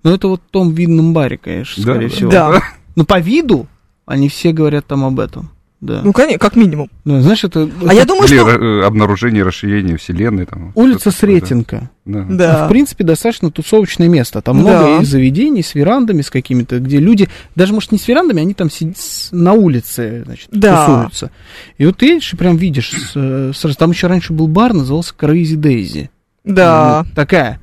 Но 0.03 0.15
это 0.15 0.29
вот 0.29 0.41
в 0.47 0.51
том 0.51 0.73
видном 0.73 1.13
баре, 1.13 1.37
конечно, 1.37 1.85
Да, 1.85 1.93
скорее 1.93 2.09
да. 2.09 2.15
всего. 2.15 2.31
Да. 2.31 2.63
Но 2.97 3.05
по 3.05 3.19
виду 3.21 3.67
они 4.07 4.29
все 4.31 4.53
говорят 4.53 4.87
там 4.87 5.05
об 5.05 5.21
этом. 5.21 5.51
Да. 5.81 6.01
Ну, 6.03 6.13
конечно, 6.13 6.41
как 6.41 6.57
минимум. 6.57 6.91
Ну, 7.05 7.21
знаешь, 7.21 7.45
это, 7.45 7.71
А 7.87 7.95
я 7.95 8.05
думаю, 8.05 8.27
что... 8.27 8.35
э, 8.51 8.85
обнаружение 8.85 9.45
расширения 9.45 9.97
Вселенной. 9.97 10.45
Там, 10.47 10.73
улица 10.75 11.13
Сретенка. 11.13 11.91
Да. 12.05 12.25
Да. 12.29 12.35
Да. 12.37 12.67
В 12.67 12.69
принципе, 12.69 13.05
достаточно 13.05 13.51
тусовочное 13.53 14.09
место. 14.09 14.43
Там 14.43 14.65
Да. 14.65 14.83
много 14.89 15.05
заведений 15.05 15.63
с 15.63 15.77
верандами, 15.77 16.23
с 16.23 16.31
какими-то, 16.31 16.81
где 16.81 16.99
люди, 16.99 17.29
даже, 17.55 17.75
может, 17.75 17.93
не 17.93 17.99
с 17.99 18.09
верандами, 18.09 18.43
они 18.43 18.55
там 18.55 18.71
сидят 18.71 18.97
на 19.31 19.53
улице, 19.53 20.25
значит, 20.27 20.49
Да. 20.51 20.85
тусуются. 20.87 21.31
И 21.77 21.87
вот 21.87 21.97
ты 21.99 22.07
едешь 22.07 22.33
и 22.33 22.37
прям 22.37 22.57
видишь, 22.57 22.91
с- 22.91 23.13
э, 23.15 23.53
сразу, 23.55 23.77
там 23.79 23.93
еще 23.93 24.09
раньше 24.09 24.33
был 24.33 24.49
бар, 24.49 24.73
назывался 24.75 25.15
Crazy 25.17 25.55
Daisy. 25.57 26.09
Да. 26.45 27.05
Ну, 27.07 27.15
Такая 27.15 27.61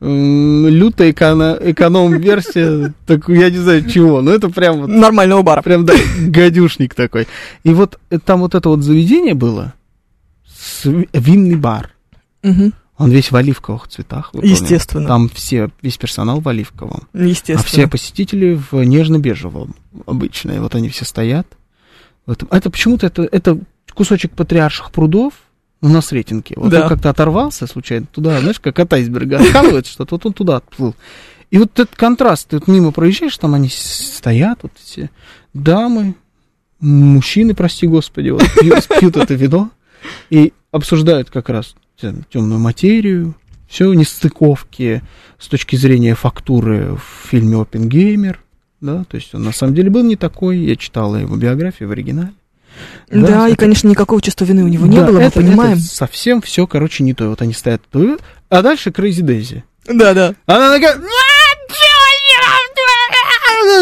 лютая 0.00 1.12
эконо- 1.12 1.58
эконом-версия, 1.60 2.92
так, 3.06 3.28
я 3.28 3.50
не 3.50 3.58
знаю 3.58 3.88
чего, 3.88 4.20
но 4.20 4.30
это 4.32 4.48
прям 4.48 4.80
вот 4.82 4.88
Нормального 4.88 5.42
бара. 5.42 5.62
Прям, 5.62 5.84
да, 5.84 5.94
гадюшник 6.20 6.94
такой. 6.94 7.26
И 7.62 7.70
вот 7.72 7.98
э, 8.10 8.18
там 8.18 8.40
вот 8.40 8.54
это 8.54 8.68
вот 8.68 8.82
заведение 8.82 9.34
было, 9.34 9.74
винный 10.84 11.56
бар. 11.56 11.90
Он 12.96 13.10
весь 13.10 13.32
в 13.32 13.36
оливковых 13.36 13.88
цветах. 13.88 14.30
Естественно. 14.34 15.08
Там 15.08 15.28
все, 15.28 15.70
весь 15.82 15.96
персонал 15.96 16.40
в 16.40 16.48
оливковом. 16.48 17.08
Естественно. 17.12 17.60
А 17.60 17.64
все 17.64 17.88
посетители 17.88 18.54
в 18.70 18.72
нежно-бежевом 18.74 19.74
обычно. 20.06 20.52
И 20.52 20.58
вот 20.60 20.76
они 20.76 20.90
все 20.90 21.04
стоят. 21.04 21.46
в 22.24 22.30
этом. 22.30 22.46
Это 22.52 22.70
почему-то 22.70 23.06
это, 23.08 23.22
это 23.24 23.58
кусочек 23.94 24.32
патриарших 24.32 24.92
прудов 24.92 25.32
ну, 25.84 25.92
на 25.92 26.00
Сретенке. 26.00 26.54
Вот 26.56 26.70
Да. 26.70 26.84
он 26.84 26.88
как-то 26.88 27.10
оторвался 27.10 27.66
случайно 27.66 28.06
туда, 28.06 28.40
знаешь, 28.40 28.58
как 28.58 28.78
от 28.78 28.90
айсберга 28.94 29.38
откалывает 29.38 29.86
что-то, 29.86 30.14
вот 30.14 30.24
он 30.24 30.32
туда 30.32 30.56
отплыл. 30.56 30.94
И 31.50 31.58
вот 31.58 31.78
этот 31.78 31.94
контраст, 31.94 32.48
ты 32.48 32.56
вот 32.56 32.68
мимо 32.68 32.90
проезжаешь, 32.90 33.36
там 33.36 33.52
они 33.52 33.68
стоят, 33.68 34.60
вот 34.62 34.72
все 34.82 35.10
дамы, 35.52 36.14
мужчины, 36.80 37.54
прости 37.54 37.86
господи, 37.86 38.30
вот, 38.30 38.42
пьют, 38.60 38.88
пьют 38.98 39.16
это 39.18 39.34
вино 39.34 39.70
и 40.30 40.54
обсуждают 40.70 41.28
как 41.28 41.50
раз 41.50 41.76
темную 42.30 42.58
материю, 42.58 43.34
все 43.68 43.92
нестыковки 43.92 45.02
с 45.38 45.48
точки 45.48 45.76
зрения 45.76 46.14
фактуры 46.14 46.94
в 46.94 47.28
фильме 47.28 47.60
«Опенгеймер», 47.60 48.40
да, 48.80 49.04
то 49.04 49.16
есть 49.16 49.34
он 49.34 49.42
на 49.42 49.52
самом 49.52 49.74
деле 49.74 49.90
был 49.90 50.02
не 50.02 50.16
такой, 50.16 50.58
я 50.60 50.76
читала 50.76 51.16
его 51.16 51.36
биографию 51.36 51.90
в 51.90 51.92
оригинале. 51.92 52.32
Да, 53.10 53.26
Да, 53.26 53.48
и, 53.48 53.52
это- 53.52 53.60
конечно, 53.60 53.88
никакого 53.88 54.20
чувства 54.22 54.44
вины 54.44 54.64
у 54.64 54.68
него 54.68 54.86
не 54.86 54.96
Да, 54.96 55.06
было, 55.06 55.16
мы 55.18 55.22
это- 55.24 55.40
понимаем. 55.40 55.72
это 55.74 55.82
совсем 55.82 56.40
все, 56.42 56.66
короче, 56.66 57.02
не 57.04 57.14
то. 57.14 57.28
Вот 57.28 57.42
они 57.42 57.52
стоят, 57.52 57.82
то- 57.90 58.18
а 58.48 58.62
дальше 58.62 58.90
Крейзи 58.92 59.22
Дейзи. 59.22 59.64
Да, 59.86 60.14
да. 60.14 60.34
Она 60.46 60.70
такая... 60.72 60.98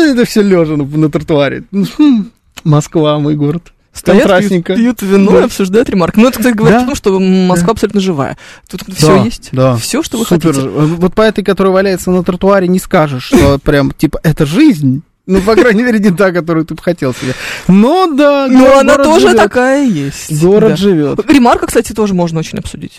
Это 0.06 0.24
все 0.24 0.42
лежа 0.42 0.76
на, 0.76 0.84
на 0.84 1.10
тротуаре. 1.10 1.64
Ну, 1.70 1.86
Москва, 2.64 3.18
мой 3.18 3.34
город. 3.34 3.72
Стоят, 3.92 4.22
Контрастненько. 4.22 4.74
пьют, 4.74 4.98
пьют 5.00 5.12
вино 5.12 5.32
Да. 5.32 5.40
и 5.40 5.44
обсуждают 5.44 5.90
ремарки. 5.90 6.18
Ну, 6.18 6.28
это, 6.28 6.38
кстати, 6.38 6.56
говорит 6.56 6.78
Да. 6.78 6.82
о 6.84 6.86
том, 6.86 6.94
что 6.94 7.20
Москва 7.20 7.72
абсолютно 7.72 8.00
живая. 8.00 8.38
Тут 8.68 8.82
все 8.96 9.06
Да, 9.18 9.24
есть. 9.24 9.48
Да. 9.52 9.76
Все, 9.76 10.02
что 10.02 10.16
вы 10.16 10.24
Супер. 10.24 10.54
хотите. 10.54 10.66
Вот 10.68 11.14
по 11.14 11.20
этой, 11.20 11.44
которая 11.44 11.74
валяется 11.74 12.10
на 12.10 12.22
тротуаре, 12.24 12.68
не 12.68 12.78
скажешь, 12.78 13.24
что 13.24 13.58
прям, 13.58 13.90
типа, 13.92 14.18
это 14.22 14.46
жизнь. 14.46 15.02
Ну, 15.26 15.40
по 15.42 15.54
крайней 15.54 15.82
мере, 15.84 15.98
не 16.00 16.10
та, 16.10 16.32
которую 16.32 16.64
ты 16.66 16.74
бы 16.74 16.82
хотел 16.82 17.14
себе. 17.14 17.32
Но 17.68 18.06
да, 18.12 18.48
Но 18.50 18.64
го- 18.66 18.78
она 18.80 18.96
тоже 18.96 19.28
живет. 19.28 19.36
такая 19.36 19.86
есть. 19.86 20.42
Город 20.42 20.70
Да. 20.70 20.76
живет. 20.76 21.30
Ремарка, 21.30 21.66
кстати, 21.66 21.92
тоже 21.92 22.12
можно 22.14 22.40
очень 22.40 22.58
обсудить. 22.58 22.98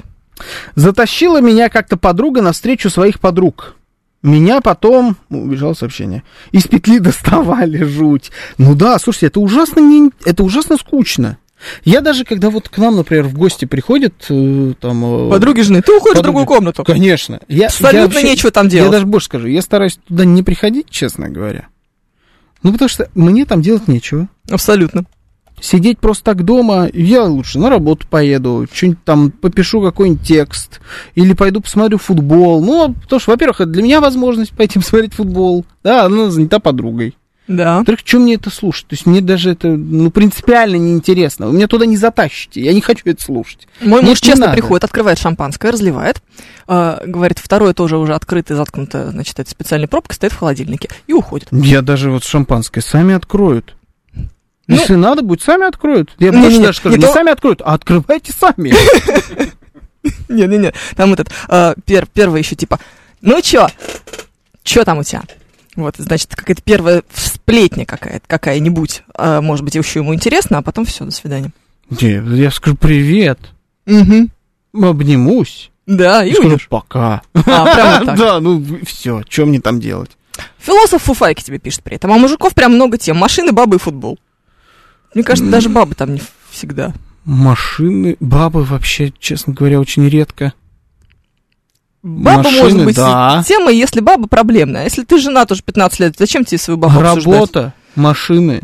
Затащила 0.76 1.42
меня 1.42 1.70
как-то 1.70 1.98
подруга 1.98 2.42
на 2.42 2.52
встречу 2.54 2.90
своих 2.90 3.20
подруг. 3.20 3.76
Меня 4.22 4.62
потом, 4.62 5.18
ну, 5.30 5.44
убежало 5.44 5.74
сообщение, 5.74 6.24
из 6.54 6.64
петли 6.64 7.00
доставали, 7.00 7.84
жуть. 7.84 8.32
Ну 8.58 8.74
да, 8.74 8.98
слушайте, 9.00 9.28
это 9.28 9.42
ужасно, 9.42 9.82
не, 9.82 10.10
это 10.26 10.44
ужасно 10.44 10.78
скучно. 10.78 11.38
Я 11.86 12.02
даже, 12.02 12.26
когда 12.26 12.50
вот 12.50 12.68
к 12.70 12.78
нам, 12.78 12.96
например, 12.98 13.26
в 13.26 13.34
гости 13.34 13.64
приходят, 13.66 14.14
э, 14.30 14.74
там... 14.82 15.28
э, 15.28 15.30
Подруги 15.30 15.62
жены, 15.62 15.82
ты 15.82 15.94
уходишь 15.94 16.16
в 16.16 16.22
подруги. 16.22 16.24
другую 16.24 16.46
комнату. 16.46 16.84
Конечно. 16.84 17.40
Я, 17.48 17.68
Абсолютно 17.68 17.98
я 17.98 18.04
вообще- 18.06 18.24
нечего 18.24 18.52
там 18.52 18.66
Я 18.68 18.72
делать. 18.72 18.92
даже 18.92 19.06
больше 19.06 19.26
скажу, 19.28 19.48
я 19.48 19.62
стараюсь 19.62 19.98
туда 20.08 20.26
не 20.26 20.44
приходить, 20.44 20.90
честно 20.90 21.30
говоря. 21.30 21.68
Ну, 22.64 22.72
потому 22.72 22.90
что 22.90 23.10
мне 23.14 23.46
там 23.46 23.62
делать 23.62 23.88
нечего. 23.88 24.28
Абсолютно. 24.50 25.04
Сидеть 25.62 26.00
просто 26.00 26.26
так 26.26 26.44
дома, 26.44 26.90
я 26.92 27.24
лучше 27.24 27.60
на 27.60 27.70
работу 27.70 28.06
поеду, 28.10 28.68
что-нибудь 28.72 29.04
там 29.06 29.32
попишу 29.32 29.82
какой-нибудь 29.82 30.26
текст, 30.28 30.82
или 31.16 31.34
пойду 31.34 31.62
посмотрю 31.62 31.98
футбол. 32.00 32.62
Ну, 32.62 32.94
потому 32.94 33.20
что, 33.20 33.32
во-первых, 33.32 33.62
это 33.62 33.70
для 33.70 33.84
меня 33.84 34.02
возможность 34.02 34.52
пойти 34.52 34.80
посмотреть 34.80 35.14
футбол. 35.14 35.66
Да, 35.84 36.06
она 36.06 36.32
занята 36.32 36.60
подругой. 36.60 37.16
Да. 37.48 37.78
Во-вторых, 37.80 38.02
что 38.06 38.20
мне 38.20 38.36
это 38.36 38.50
слушать? 38.50 38.88
То 38.88 38.94
есть 38.94 39.06
мне 39.06 39.20
даже 39.20 39.52
это, 39.52 39.68
ну, 39.68 40.10
принципиально 40.12 40.78
неинтересно. 40.78 41.48
Вы 41.48 41.54
меня 41.56 41.68
туда 41.68 41.86
не 41.86 41.98
затащите, 41.98 42.62
я 42.62 42.72
не 42.72 42.80
хочу 42.80 43.02
это 43.06 43.22
слушать. 43.22 43.68
Мой 43.82 44.00
Нет, 44.00 44.10
муж 44.12 44.22
честно 44.22 44.46
надо. 44.46 44.54
приходит, 44.54 44.86
открывает 44.86 45.20
шампанское, 45.20 45.72
разливает, 45.72 46.22
э, 46.70 47.00
говорит, 47.06 47.40
второе 47.40 47.74
тоже 47.74 47.98
уже 47.98 48.14
открытое, 48.16 48.56
заткнутое, 48.56 49.12
значит, 49.12 49.38
это 49.40 49.50
специальной 49.50 49.90
пробкой, 49.90 50.16
стоит 50.16 50.32
в 50.32 50.38
холодильнике 50.38 50.90
и 51.08 51.12
уходит. 51.14 51.50
Я 51.52 51.82
даже 51.82 52.12
вот 52.12 52.24
шампанское 52.24 52.80
сами 52.82 53.14
откроют. 53.14 53.76
Ну- 54.16 54.76
Если 54.78 54.96
надо 54.96 55.22
будет, 55.22 55.42
сами 55.42 55.68
откроют. 55.68 56.16
Я 56.20 56.30
Не, 56.30 56.38
больше 56.38 56.58
не, 56.60 56.64
даже 56.64 56.78
скажу, 56.78 56.96
не 56.96 57.02
не 57.02 57.08
то- 57.08 57.14
сами 57.14 57.32
откроют, 57.34 57.62
а 57.66 57.74
открывайте 57.74 58.32
сами. 58.32 58.74
Не-не-не, 60.30 60.74
там 60.96 61.14
этот, 61.14 61.30
пер- 61.86 62.08
первый 62.14 62.40
еще 62.42 62.56
типа, 62.56 62.80
ну 63.22 63.42
чё, 63.42 63.68
чё 64.64 64.84
там 64.84 65.00
у 65.00 65.04
тебя? 65.04 65.24
Вот, 65.76 65.96
значит, 65.98 66.36
какая-то 66.36 66.62
первая 66.62 67.04
сплетня 67.44 67.86
какая-то, 67.86 68.26
какая-нибудь, 68.28 69.04
э, 69.18 69.42
может 69.42 69.66
быть, 69.66 69.76
еще 69.76 70.00
ему 70.00 70.14
интересно, 70.16 70.60
а 70.60 70.62
потом 70.62 70.86
все, 70.86 71.04
до 71.06 71.12
свидания. 71.12 71.52
Не, 71.90 72.22
Я 72.42 72.52
скажу 72.52 72.78
привет, 72.78 73.40
Угу. 73.86 74.30
обнимусь. 74.86 75.70
Да, 75.86 76.24
и 76.24 76.34
скажу 76.34 76.50
уйдешь. 76.50 76.68
пока. 76.70 77.22
А, 77.34 77.42
так. 78.06 78.18
Да, 78.18 78.40
ну 78.40 78.64
все, 78.86 79.22
что 79.28 79.46
мне 79.46 79.60
там 79.60 79.82
делать? 79.82 80.12
Философ 80.58 81.04
Фуфайки 81.04 81.44
тебе 81.44 81.60
пишет 81.60 81.84
при 81.84 81.98
этом, 81.98 82.12
а 82.14 82.18
мужиков 82.18 82.56
прям 82.56 82.74
много 82.74 82.98
тем, 82.98 83.18
машины, 83.18 83.52
бабы 83.52 83.76
и 83.76 83.80
футбол. 83.80 84.18
Мне 85.14 85.24
кажется, 85.24 85.52
даже 85.52 85.68
бабы 85.70 85.94
там 85.96 86.14
не 86.14 86.22
всегда. 86.50 86.94
Машины, 87.26 88.16
бабы 88.22 88.64
вообще, 88.64 89.14
честно 89.20 89.54
говоря, 89.54 89.80
очень 89.80 90.08
редко. 90.08 90.54
Баба 92.04 92.44
Машины, 92.44 92.64
может 92.64 92.86
быть 92.86 92.96
да. 92.98 93.44
тема, 93.48 93.72
если 93.72 94.02
баба 94.02 94.28
проблемная. 94.28 94.82
А 94.82 94.84
Если 94.84 95.06
ты 95.06 95.18
жена 95.18 95.46
тоже 95.46 95.64
15 95.64 96.00
лет, 96.02 96.16
зачем 96.20 96.44
тебе 96.44 96.58
свою 96.58 96.78
бабу 96.78 97.00
обсуждать? 97.00 97.34
Работа, 97.34 97.74
машины. 97.96 98.62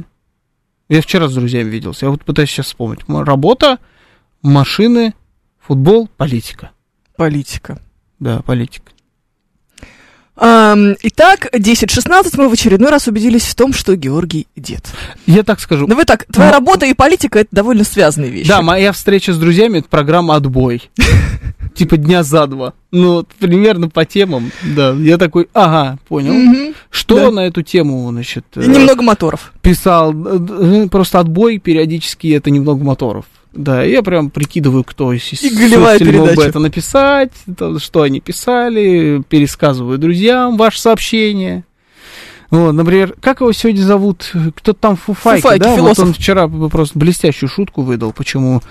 Я 0.89 1.01
вчера 1.01 1.29
с 1.29 1.33
друзьями 1.33 1.69
виделся, 1.69 2.07
я 2.07 2.09
вот 2.11 2.25
пытаюсь 2.25 2.49
сейчас 2.49 2.65
вспомнить. 2.67 3.01
Работа, 3.07 3.77
машины, 4.41 5.13
футбол, 5.59 6.09
политика. 6.17 6.71
Политика. 7.15 7.81
Да, 8.19 8.41
политика. 8.41 8.91
Итак, 10.41 11.49
10-16 11.53 12.33
мы 12.37 12.47
в 12.49 12.53
очередной 12.53 12.89
раз 12.89 13.07
убедились 13.07 13.43
в 13.43 13.55
том, 13.55 13.73
что 13.73 13.95
Георгий 13.95 14.47
дед. 14.55 14.85
Я 15.25 15.43
так 15.43 15.59
скажу. 15.59 15.85
Давай 15.85 16.05
так, 16.05 16.25
твоя 16.31 16.49
Ну, 16.51 16.55
работа 16.55 16.85
и 16.85 16.93
политика 16.93 17.39
это 17.39 17.49
довольно 17.51 17.83
связанные 17.83 18.31
вещи. 18.31 18.47
Да, 18.47 18.61
моя 18.61 18.91
встреча 18.91 19.33
с 19.33 19.37
друзьями 19.37 19.79
это 19.79 19.89
программа 19.89 20.35
отбой. 20.35 20.89
Типа 21.75 21.97
дня 21.97 22.23
за 22.23 22.47
два. 22.47 22.73
Ну, 22.91 23.25
примерно 23.39 23.89
по 23.89 24.05
темам, 24.05 24.51
да. 24.63 24.91
Я 24.93 25.17
такой, 25.17 25.47
ага, 25.53 25.97
понял. 26.07 26.73
Что 26.89 27.31
на 27.31 27.41
эту 27.47 27.61
тему, 27.61 28.09
значит, 28.11 28.45
И 28.55 28.59
э, 28.61 28.65
немного 28.65 29.03
моторов. 29.03 29.53
писал? 29.61 30.13
э, 30.13 30.39
э, 30.85 30.87
Просто 30.89 31.19
отбой 31.19 31.59
периодически 31.59 32.27
это 32.33 32.49
немного 32.49 32.83
моторов. 32.83 33.25
Да, 33.53 33.83
я 33.83 34.03
прям 34.03 34.29
прикидываю, 34.29 34.83
кто 34.83 35.11
из 35.11 35.23
слушателей 35.23 36.19
мог 36.19 36.35
бы 36.35 36.43
это 36.43 36.59
написать, 36.59 37.31
то, 37.57 37.79
что 37.79 38.03
они 38.03 38.19
писали, 38.19 39.23
пересказываю 39.27 39.97
друзьям 39.97 40.55
ваше 40.57 40.79
сообщение. 40.79 41.63
Вот, 42.51 42.71
например, 42.71 43.15
как 43.19 43.41
его 43.41 43.51
сегодня 43.51 43.81
зовут? 43.81 44.31
Кто-то 44.55 44.73
там 44.73 44.95
Фуфайки, 44.95 45.41
Фуфайки, 45.41 45.61
да? 45.61 45.69
Вот 45.69 45.77
философ. 45.77 46.05
он 46.05 46.13
вчера 46.13 46.47
просто 46.47 46.97
блестящую 46.97 47.47
шутку 47.47 47.83
выдал, 47.83 48.11
почему 48.11 48.61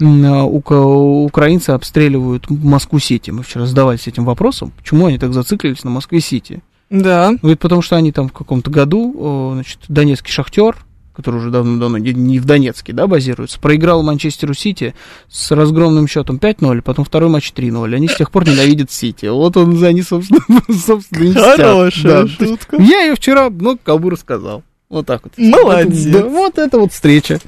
а, 0.00 0.44
украинцы 0.44 1.70
обстреливают 1.70 2.50
Москву-Сити. 2.50 3.30
Мы 3.30 3.44
вчера 3.44 3.66
задавались 3.66 4.08
этим 4.08 4.24
вопросом, 4.24 4.72
почему 4.76 5.06
они 5.06 5.18
так 5.18 5.32
зациклились 5.32 5.84
на 5.84 5.90
Москве-Сити. 5.90 6.62
Да. 6.90 7.32
Говорит, 7.40 7.60
потому 7.60 7.82
что 7.82 7.96
они 7.96 8.10
там 8.10 8.28
в 8.28 8.32
каком-то 8.32 8.70
году, 8.70 9.52
значит, 9.54 9.78
донецкий 9.88 10.32
шахтер, 10.32 10.76
который 11.18 11.40
уже 11.40 11.50
давно-давно 11.50 11.98
не- 11.98 12.38
в 12.38 12.44
Донецке, 12.44 12.92
да, 12.92 13.08
базируется, 13.08 13.58
проиграл 13.58 14.04
Манчестеру 14.04 14.54
Сити 14.54 14.94
с 15.28 15.50
разгромным 15.50 16.06
счетом 16.06 16.38
5-0, 16.38 16.80
потом 16.82 17.04
второй 17.04 17.28
матч 17.28 17.52
3-0. 17.54 17.92
Они 17.94 18.06
с 18.06 18.14
тех 18.14 18.30
пор 18.30 18.48
ненавидят 18.48 18.92
Сити. 18.92 19.26
Вот 19.26 19.56
он 19.56 19.76
за 19.76 19.88
они, 19.88 20.02
собственно, 20.02 20.40
собственно. 20.70 21.34
Хорошая 21.34 22.02
Да, 22.02 22.20
то 22.22 22.24
есть 22.26 22.38
шутка. 22.38 22.76
Я 22.80 23.00
ее 23.02 23.16
вчера 23.16 23.50
много 23.50 23.80
кому 23.82 24.10
рассказал. 24.10 24.62
Вот 24.88 25.06
так 25.06 25.22
вот. 25.24 25.32
Молодец. 25.36 26.06
Это- 26.06 26.22
да, 26.22 26.24
вот 26.28 26.58
это 26.58 26.78
вот 26.78 26.92
встреча. 26.92 27.40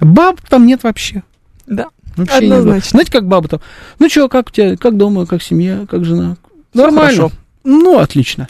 Баб 0.00 0.40
там 0.48 0.66
нет 0.66 0.82
вообще. 0.82 1.22
Да. 1.68 1.86
Вообще. 2.16 2.34
Однозначно. 2.36 2.90
Знаете, 2.90 3.12
как 3.12 3.26
баба 3.28 3.48
там? 3.48 3.60
Ну 4.00 4.08
что, 4.08 4.28
как 4.28 4.48
у 4.48 4.50
тебя, 4.50 4.76
как 4.76 4.96
дома, 4.96 5.24
как 5.26 5.42
семья, 5.42 5.86
как 5.88 6.04
жена? 6.04 6.36
Нормально. 6.74 7.00
хорошо. 7.16 7.30
Ну, 7.64 7.98
отлично. 7.98 8.48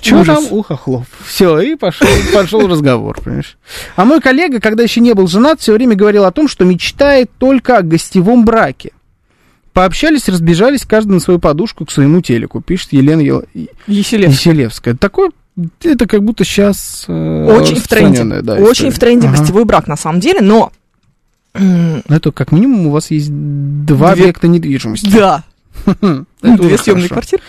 Че 0.00 0.16
Ужас. 0.20 0.44
там 0.48 0.58
у 0.58 0.62
хохлов? 0.62 1.06
Все, 1.26 1.58
и 1.60 1.74
пошел, 1.76 2.06
пошел 2.34 2.66
разговор, 2.66 3.20
понимаешь? 3.22 3.58
А 3.96 4.04
мой 4.04 4.20
коллега, 4.20 4.60
когда 4.60 4.82
еще 4.82 5.00
не 5.00 5.12
был 5.14 5.26
женат, 5.26 5.60
все 5.60 5.72
время 5.72 5.94
говорил 5.94 6.24
о 6.24 6.32
том, 6.32 6.48
что 6.48 6.64
мечтает 6.64 7.30
только 7.38 7.78
о 7.78 7.82
гостевом 7.82 8.44
браке. 8.44 8.92
Пообщались, 9.72 10.28
разбежались, 10.28 10.84
каждый 10.84 11.12
на 11.12 11.20
свою 11.20 11.38
подушку 11.38 11.84
к 11.86 11.90
своему 11.92 12.20
телеку, 12.22 12.60
пишет 12.60 12.92
Елена 12.92 13.20
Ел- 13.20 13.44
Еселев. 13.86 14.30
Еселевская. 14.30 14.94
Такой, 14.96 15.30
это 15.82 16.06
как 16.08 16.24
будто 16.24 16.44
сейчас 16.44 17.04
Очень 17.06 17.76
в 17.76 17.86
тренде. 17.86 18.24
да, 18.42 18.54
Очень 18.54 18.88
история. 18.88 18.90
в 18.90 18.98
тренде 18.98 19.28
Ага. 19.28 19.36
гостевой 19.38 19.64
брак, 19.64 19.86
на 19.86 19.96
самом 19.96 20.20
деле, 20.20 20.40
но... 20.40 20.72
Ну, 21.54 22.02
Это 22.08 22.30
как 22.32 22.52
минимум 22.52 22.86
у 22.86 22.90
вас 22.90 23.10
есть 23.10 23.28
два 23.30 24.14
Две- 24.14 24.22
объекта 24.24 24.48
недвижимости. 24.48 25.10
Да. 25.10 25.44
Это 25.86 26.24
Две 26.42 26.78
съемные 26.78 27.08
квартиры. 27.08 27.42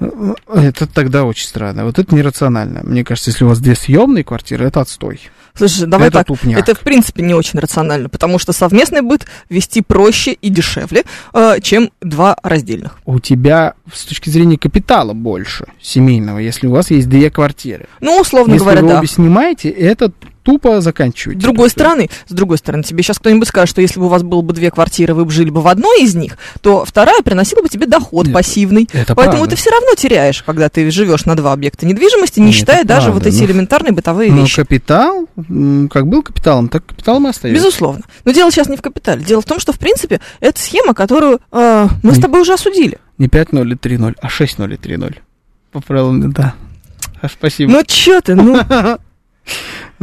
Это 0.00 0.86
тогда 0.86 1.24
очень 1.24 1.46
странно. 1.46 1.84
Вот 1.84 1.98
это 1.98 2.14
нерационально. 2.14 2.80
Мне 2.82 3.04
кажется, 3.04 3.30
если 3.30 3.44
у 3.44 3.48
вас 3.48 3.60
две 3.60 3.74
съемные 3.74 4.24
квартиры, 4.24 4.66
это 4.66 4.80
отстой. 4.80 5.20
Слушай, 5.54 5.86
давай 5.86 6.08
это 6.08 6.18
так. 6.18 6.28
тупняк. 6.28 6.58
Это, 6.58 6.74
в 6.74 6.80
принципе, 6.80 7.22
не 7.22 7.34
очень 7.34 7.58
рационально, 7.58 8.08
потому 8.08 8.38
что 8.38 8.52
совместный 8.52 9.02
быт 9.02 9.26
вести 9.50 9.82
проще 9.82 10.32
и 10.32 10.48
дешевле, 10.48 11.04
э, 11.34 11.60
чем 11.60 11.90
два 12.00 12.36
раздельных. 12.42 12.98
У 13.04 13.20
тебя 13.20 13.74
с 13.92 14.04
точки 14.04 14.30
зрения 14.30 14.56
капитала 14.56 15.12
больше 15.12 15.66
семейного, 15.80 16.38
если 16.38 16.66
у 16.66 16.70
вас 16.70 16.90
есть 16.90 17.08
две 17.08 17.30
квартиры. 17.30 17.86
Ну, 18.00 18.18
условно 18.18 18.52
если 18.52 18.64
говоря, 18.64 18.80
вы 18.80 18.88
да. 18.88 18.98
обе 18.98 19.06
снимаете, 19.06 19.68
это 19.68 20.10
тупо 20.42 20.80
заканчивать. 20.80 21.38
С 21.38 21.40
другой 21.42 21.70
стороны, 21.70 22.10
с 22.28 22.32
другой 22.32 22.58
стороны, 22.58 22.82
тебе 22.82 23.02
сейчас 23.02 23.18
кто-нибудь 23.18 23.48
скажет, 23.48 23.70
что 23.70 23.80
если 23.80 23.98
бы 24.00 24.06
у 24.06 24.08
вас 24.08 24.22
было 24.22 24.42
бы 24.42 24.52
две 24.52 24.70
квартиры, 24.70 25.14
вы 25.14 25.24
бы 25.24 25.30
жили 25.30 25.50
бы 25.50 25.60
в 25.60 25.68
одной 25.68 26.02
из 26.02 26.14
них, 26.14 26.36
то 26.60 26.84
вторая 26.84 27.22
приносила 27.22 27.62
бы 27.62 27.68
тебе 27.68 27.86
доход 27.86 28.26
Нет, 28.26 28.34
пассивный. 28.34 28.88
это 28.92 29.14
Поэтому 29.14 29.38
правда. 29.38 29.50
ты 29.50 29.56
все 29.56 29.70
равно 29.70 29.94
теряешь, 29.94 30.42
когда 30.42 30.68
ты 30.68 30.90
живешь 30.90 31.24
на 31.26 31.34
два 31.36 31.52
объекта 31.52 31.86
недвижимости, 31.86 32.40
не 32.40 32.46
Нет, 32.46 32.54
считая 32.54 32.84
даже 32.84 33.06
правда, 33.10 33.24
вот 33.24 33.26
эти 33.34 33.40
ну, 33.40 33.46
элементарные 33.46 33.92
бытовые 33.92 34.32
Ну, 34.32 34.42
вещи. 34.42 34.56
капитал, 34.56 35.28
м, 35.36 35.88
как 35.88 36.06
был 36.06 36.22
капиталом, 36.22 36.68
так 36.68 36.84
капиталом 36.86 37.26
и 37.26 37.30
остается. 37.30 37.62
Безусловно. 37.62 38.02
Но 38.24 38.32
дело 38.32 38.50
сейчас 38.50 38.68
не 38.68 38.76
в 38.76 38.82
капитале. 38.82 39.22
Дело 39.24 39.40
в 39.42 39.44
том, 39.44 39.60
что, 39.60 39.72
в 39.72 39.78
принципе, 39.78 40.20
это 40.40 40.60
схема, 40.60 40.94
которую 40.94 41.40
э, 41.52 41.88
мы 42.02 42.12
с 42.12 42.16
Не- 42.16 42.22
тобой 42.22 42.40
уже 42.40 42.52
осудили. 42.54 42.98
Не 43.18 43.28
5-0 43.28 43.72
и 43.72 43.76
3-0, 43.76 44.16
а 44.20 44.26
6-0 44.28 44.74
и 44.74 44.76
3-0. 44.76 45.16
По 45.70 45.80
правилам, 45.80 46.32
да. 46.32 46.54
А, 47.20 47.28
Спасибо. 47.28 47.70
Ну 47.70 47.82
чё 47.84 48.20
ты, 48.20 48.34
ну... 48.34 48.60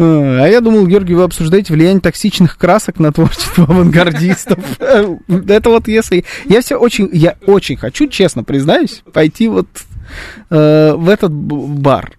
А 0.01 0.47
я 0.47 0.61
думал, 0.61 0.87
Георгий, 0.87 1.13
вы 1.13 1.23
обсуждаете 1.23 1.73
влияние 1.73 1.99
токсичных 1.99 2.57
красок 2.57 2.99
на 2.99 3.11
творчество 3.11 3.65
авангардистов. 3.65 4.57
Это 4.79 5.69
вот 5.69 5.87
если... 5.89 6.23
Я 6.45 6.61
все 6.61 6.77
очень... 6.77 7.09
Я 7.11 7.35
очень 7.45 7.75
хочу, 7.75 8.07
честно 8.07 8.45
признаюсь, 8.45 9.03
пойти 9.11 9.49
вот 9.49 9.67
э, 10.49 10.93
в 10.93 11.09
этот 11.09 11.33
бар. 11.33 12.17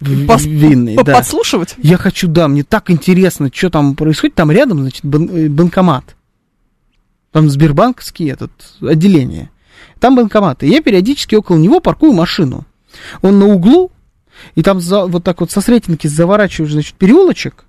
Пос- 0.00 0.46
Винный, 0.46 0.96
да. 0.96 1.14
Подслушивать? 1.14 1.74
Я 1.78 1.96
хочу, 1.96 2.28
да, 2.28 2.48
мне 2.48 2.64
так 2.64 2.90
интересно, 2.90 3.50
что 3.54 3.70
там 3.70 3.94
происходит. 3.94 4.34
Там 4.34 4.50
рядом, 4.50 4.80
значит, 4.80 5.04
бан- 5.04 5.30
э, 5.32 5.48
банкомат. 5.48 6.16
Там 7.30 7.48
Сбербанковский 7.48 8.30
этот, 8.30 8.50
отделение. 8.82 9.48
Там 10.00 10.16
банкомат. 10.16 10.62
И 10.64 10.68
я 10.68 10.82
периодически 10.82 11.34
около 11.34 11.56
него 11.56 11.80
паркую 11.80 12.12
машину. 12.12 12.66
Он 13.22 13.38
на 13.38 13.46
углу, 13.46 13.90
и 14.54 14.62
там 14.62 14.80
за- 14.80 15.06
вот 15.06 15.24
так 15.24 15.40
вот 15.40 15.50
со 15.50 15.60
Сретенки 15.60 16.06
заворачиваешь, 16.06 16.72
значит, 16.72 16.94
переулочек, 16.94 17.64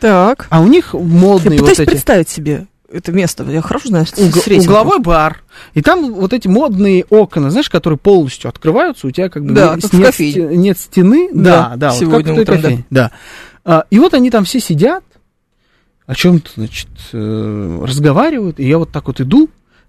Так. 0.00 0.46
а 0.50 0.60
у 0.60 0.66
них 0.66 0.90
Я 0.94 1.00
модные 1.00 1.60
вот 1.60 1.70
эти... 1.70 1.84
представить 1.84 2.28
себе 2.28 2.66
это 2.92 3.10
место. 3.10 3.42
Я 3.44 3.60
хорошо 3.60 3.88
знаю 3.88 4.04
уг- 4.04 4.36
Сретенку. 4.36 4.70
угловой 4.70 5.00
бар. 5.00 5.42
И 5.72 5.82
там 5.82 6.12
вот 6.14 6.32
эти 6.32 6.46
модные 6.46 7.04
окна, 7.10 7.50
знаешь, 7.50 7.68
которые 7.68 7.98
полностью 7.98 8.48
открываются, 8.48 9.06
у 9.08 9.10
тебя 9.10 9.28
как 9.28 9.44
бы 9.44 9.52
Да, 9.52 9.76
как 9.80 9.92
нет, 9.92 10.14
сте- 10.14 10.56
нет 10.56 10.78
стены. 10.78 11.28
Да, 11.34 11.70
Да, 11.70 11.76
да, 11.76 11.90
вот 11.90 11.98
сегодня 11.98 12.24
как 12.24 12.32
в 12.32 12.34
той 12.36 12.42
утром, 12.42 12.56
да. 12.56 12.62
кофейне, 12.62 12.84
да. 12.90 13.10
А, 13.64 13.84
и 13.90 13.98
вот 13.98 14.14
они 14.14 14.30
там 14.30 14.44
все 14.44 14.60
сидят, 14.60 15.02
о 16.06 16.14
чем-то, 16.14 16.50
значит, 16.56 16.88
э, 17.14 17.80
разговаривают, 17.82 18.60
и 18.60 18.68
я 18.68 18.76
вот 18.78 18.92
так 18.92 19.06
вот 19.06 19.20
иду, 19.22 19.48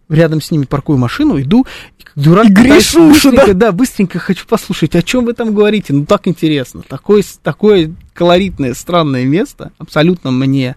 рядом 0.10 0.42
с 0.42 0.52
ними 0.52 0.66
паркую 0.66 0.98
машину, 0.98 1.40
иду, 1.40 1.66
и 2.00 2.04
дурак 2.20 2.48
И 2.48 2.54
грешу 2.54 3.10
быстренько, 3.10 3.54
да? 3.54 3.72
быстренько 3.72 4.20
хочу 4.20 4.46
послушать, 4.48 4.96
о 4.96 5.02
чем 5.02 5.26
вы 5.26 5.34
там 5.34 5.54
говорите, 5.54 5.94
ну 5.94 6.06
так 6.06 6.28
интересно, 6.28 6.82
такое, 6.88 7.24
такое 7.44 7.94
колоритное, 8.14 8.74
странное 8.74 9.26
место, 9.26 9.72
абсолютно 9.78 10.32
мне 10.32 10.76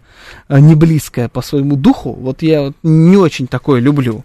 э, 0.49 0.59
не 0.59 0.75
близкое 0.75 1.29
по 1.29 1.43
своему 1.43 1.77
духу, 1.77 2.13
вот 2.13 2.43
я 2.43 2.63
вот 2.63 2.77
не 2.83 3.17
очень 3.17 3.47
такое 3.47 3.81
люблю. 3.81 4.25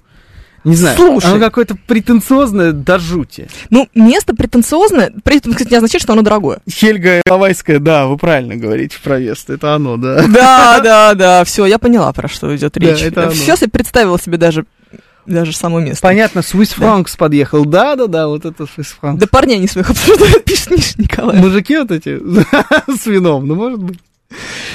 Не 0.64 0.76
знаю, 0.76 0.96
Слушай. 0.96 1.32
оно 1.32 1.40
какое-то 1.40 1.76
претенциозное 1.88 2.72
до 2.72 2.98
жути. 3.00 3.50
Ну, 3.70 3.90
место 3.94 4.34
претенциозное, 4.36 5.12
при 5.24 5.38
этом, 5.38 5.52
кстати, 5.54 5.70
не 5.72 5.76
означает, 5.76 6.02
что 6.04 6.14
оно 6.14 6.22
дорогое. 6.22 6.60
Хельга 6.70 7.22
Иловайская, 7.26 7.80
да, 7.80 8.08
вы 8.08 8.18
правильно 8.18 8.56
говорите 8.56 8.98
про 9.04 9.20
Вест, 9.20 9.50
это 9.50 9.76
оно, 9.76 9.98
да. 9.98 10.26
Да, 10.28 10.80
да, 10.82 11.14
да, 11.16 11.44
все, 11.44 11.66
я 11.66 11.80
поняла, 11.80 12.14
про 12.14 12.28
что 12.30 12.56
идет 12.56 12.74
Да, 12.74 12.80
речь. 12.80 13.02
это 13.02 13.24
оно. 13.24 13.34
Сейчас 13.34 13.62
я 13.62 13.68
представила 13.68 14.18
себе 14.18 14.38
даже, 14.38 14.66
даже 15.26 15.54
само 15.54 15.82
место. 15.82 16.02
Понятно, 16.02 16.40
Swiss 16.40 16.78
Francs 16.78 17.18
подъехал, 17.18 17.66
да-да-да, 17.66 18.28
вот 18.30 18.46
это 18.46 18.64
Swiss 18.64 18.94
Francs. 19.02 19.18
Да 19.18 19.28
парней 19.30 19.58
не 19.60 19.68
своих 19.68 19.90
обсуждают, 19.90 20.44
пишет 20.46 20.72
Миша 20.72 20.94
Николаев. 20.98 21.42
Мужики 21.42 21.78
вот 21.78 21.92
эти 21.92 22.20
с 23.02 23.06
вином, 23.06 23.48
ну, 23.48 23.56
может 23.56 23.84
быть. 23.84 24.00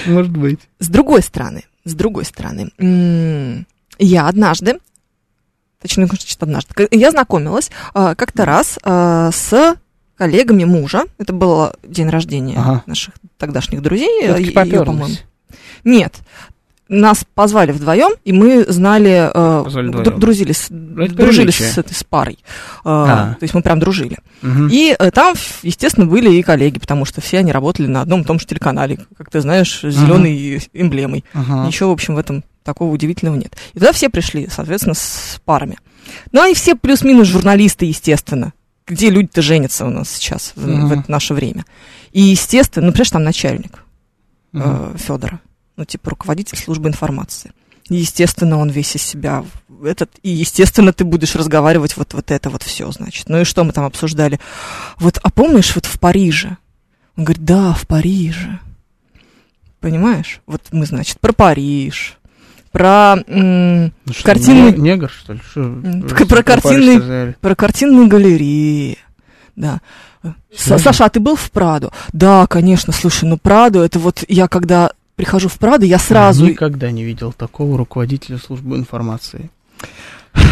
Может 0.06 0.36
быть. 0.36 0.60
С 0.80 0.88
другой 0.88 1.22
стороны, 1.22 1.64
с 1.84 1.94
другой 1.94 2.24
стороны, 2.26 2.70
я 3.98 4.28
однажды, 4.28 4.78
точнее, 5.80 6.06
значит, 6.06 6.42
однажды, 6.42 6.88
я 6.90 7.10
знакомилась 7.10 7.70
а, 7.94 8.14
как-то 8.14 8.44
раз 8.44 8.78
а, 8.82 9.30
с 9.32 9.76
коллегами 10.16 10.64
мужа. 10.64 11.04
Это 11.18 11.32
был 11.32 11.70
день 11.84 12.08
рождения 12.08 12.56
Ага. 12.58 12.82
наших 12.86 13.14
тогдашних 13.36 13.82
друзей. 13.82 14.22
Всё-таки 14.24 14.50
э, 14.50 14.84
по-моему. 14.84 15.14
Нет. 15.84 16.16
Нас 16.90 17.22
позвали 17.34 17.70
вдвоем, 17.70 18.12
и 18.24 18.32
мы 18.32 18.64
знали, 18.66 19.30
э, 19.32 19.62
Позвали 19.64 19.90
дру- 19.90 20.00
вдвоем? 20.00 20.18
дружили, 20.20 20.52
с, 20.52 20.70
этой 21.78 21.92
с 21.94 22.02
парой. 22.02 22.38
Э, 22.78 22.88
А. 22.88 23.34
То 23.38 23.44
есть 23.44 23.52
мы 23.52 23.60
прям 23.62 23.78
дружили. 23.78 24.16
Мгм. 24.40 24.68
И 24.72 24.96
э, 24.98 25.10
там, 25.10 25.34
естественно, 25.62 26.06
были 26.06 26.32
и 26.32 26.42
коллеги, 26.42 26.78
потому 26.78 27.04
что 27.04 27.20
все 27.20 27.38
они 27.40 27.52
работали 27.52 27.86
на 27.88 28.00
одном 28.00 28.22
и 28.22 28.24
том 28.24 28.40
же 28.40 28.46
телеканале, 28.46 28.98
как 29.18 29.28
ты 29.30 29.40
знаешь, 29.42 29.80
с 29.84 29.90
зеленой 29.94 30.62
эмблемой. 30.72 31.24
Ага. 31.34 31.66
Ничего, 31.66 31.90
в 31.90 31.92
общем, 31.92 32.14
в 32.14 32.18
этом 32.18 32.42
такого 32.68 32.92
удивительного 32.92 33.36
нет. 33.36 33.56
И 33.74 33.78
туда 33.78 33.92
все 33.92 34.08
пришли, 34.10 34.48
соответственно, 34.50 34.94
с 34.94 35.40
парами. 35.44 35.78
Ну, 36.32 36.42
они 36.42 36.54
все 36.54 36.74
плюс-минус 36.74 37.26
журналисты, 37.28 37.86
естественно. 37.86 38.52
Где 38.86 39.10
люди-то 39.10 39.42
женятся 39.42 39.84
у 39.86 39.90
нас 39.90 40.08
сейчас, 40.10 40.52
в, 40.54 40.66
Мгм. 40.66 40.88
в 40.88 40.92
это 40.92 41.10
наше 41.10 41.34
время. 41.34 41.64
И, 42.12 42.20
естественно, 42.20 42.86
ну, 42.86 42.92
понимаешь, 42.92 43.10
там 43.10 43.22
начальник 43.24 43.84
Мгм. 44.52 44.96
Федора, 44.96 45.40
ну, 45.76 45.84
типа 45.84 46.10
руководитель 46.10 46.56
службы 46.58 46.88
информации. 46.88 47.52
Естественно, 47.90 48.58
он 48.58 48.68
весь 48.70 48.96
из 48.96 49.02
себя 49.02 49.44
этот, 49.82 50.10
и, 50.22 50.30
естественно, 50.30 50.92
ты 50.92 51.04
будешь 51.04 51.34
разговаривать 51.34 51.96
вот, 51.96 52.12
вот 52.14 52.30
это 52.30 52.50
вот 52.50 52.62
все, 52.62 52.90
значит. 52.92 53.28
Ну 53.28 53.40
и 53.40 53.44
что 53.44 53.64
мы 53.64 53.72
там 53.72 53.84
обсуждали? 53.84 54.38
Вот, 54.98 55.18
а 55.22 55.30
помнишь, 55.30 55.74
вот 55.74 55.86
в 55.86 55.98
Париже? 55.98 56.56
Он 57.16 57.24
говорит, 57.24 57.44
да, 57.44 57.72
в 57.72 57.86
Париже. 57.86 58.58
Понимаешь? 59.80 60.40
Вот 60.46 60.62
мы, 60.72 60.86
значит, 60.86 61.20
про 61.20 61.32
Париж, 61.32 62.17
про, 62.70 63.16
м, 63.26 63.84
Ну 63.84 64.12
что, 64.12 64.24
картинный- 64.24 64.72
не- 64.72 64.90
Негр, 64.90 65.10
что 65.10 65.32
ли? 65.34 65.40
Что, 65.50 65.62
про 66.26 66.42
про 66.42 66.42
сказали? 66.98 67.36
про 67.40 67.54
картинные 67.54 68.06
галереи. 68.08 68.98
Да. 69.56 69.80
С-? 70.54 70.78
Саша, 70.78 71.04
а 71.06 71.08
ты 71.08 71.20
был 71.20 71.36
в 71.36 71.50
Праду? 71.50 71.92
Да, 72.12 72.46
конечно, 72.46 72.92
слушай, 72.92 73.24
ну 73.28 73.36
Праду, 73.38 73.80
это 73.80 73.98
вот 73.98 74.24
я 74.28 74.48
когда 74.48 74.90
прихожу 75.16 75.48
в 75.48 75.58
Праду, 75.58 75.84
я 75.84 75.98
сразу... 75.98 76.46
Никогда 76.46 76.90
не 76.90 77.04
видел 77.04 77.32
такого 77.32 77.76
руководителя 77.76 78.38
службы 78.38 78.76
информации. 78.76 79.50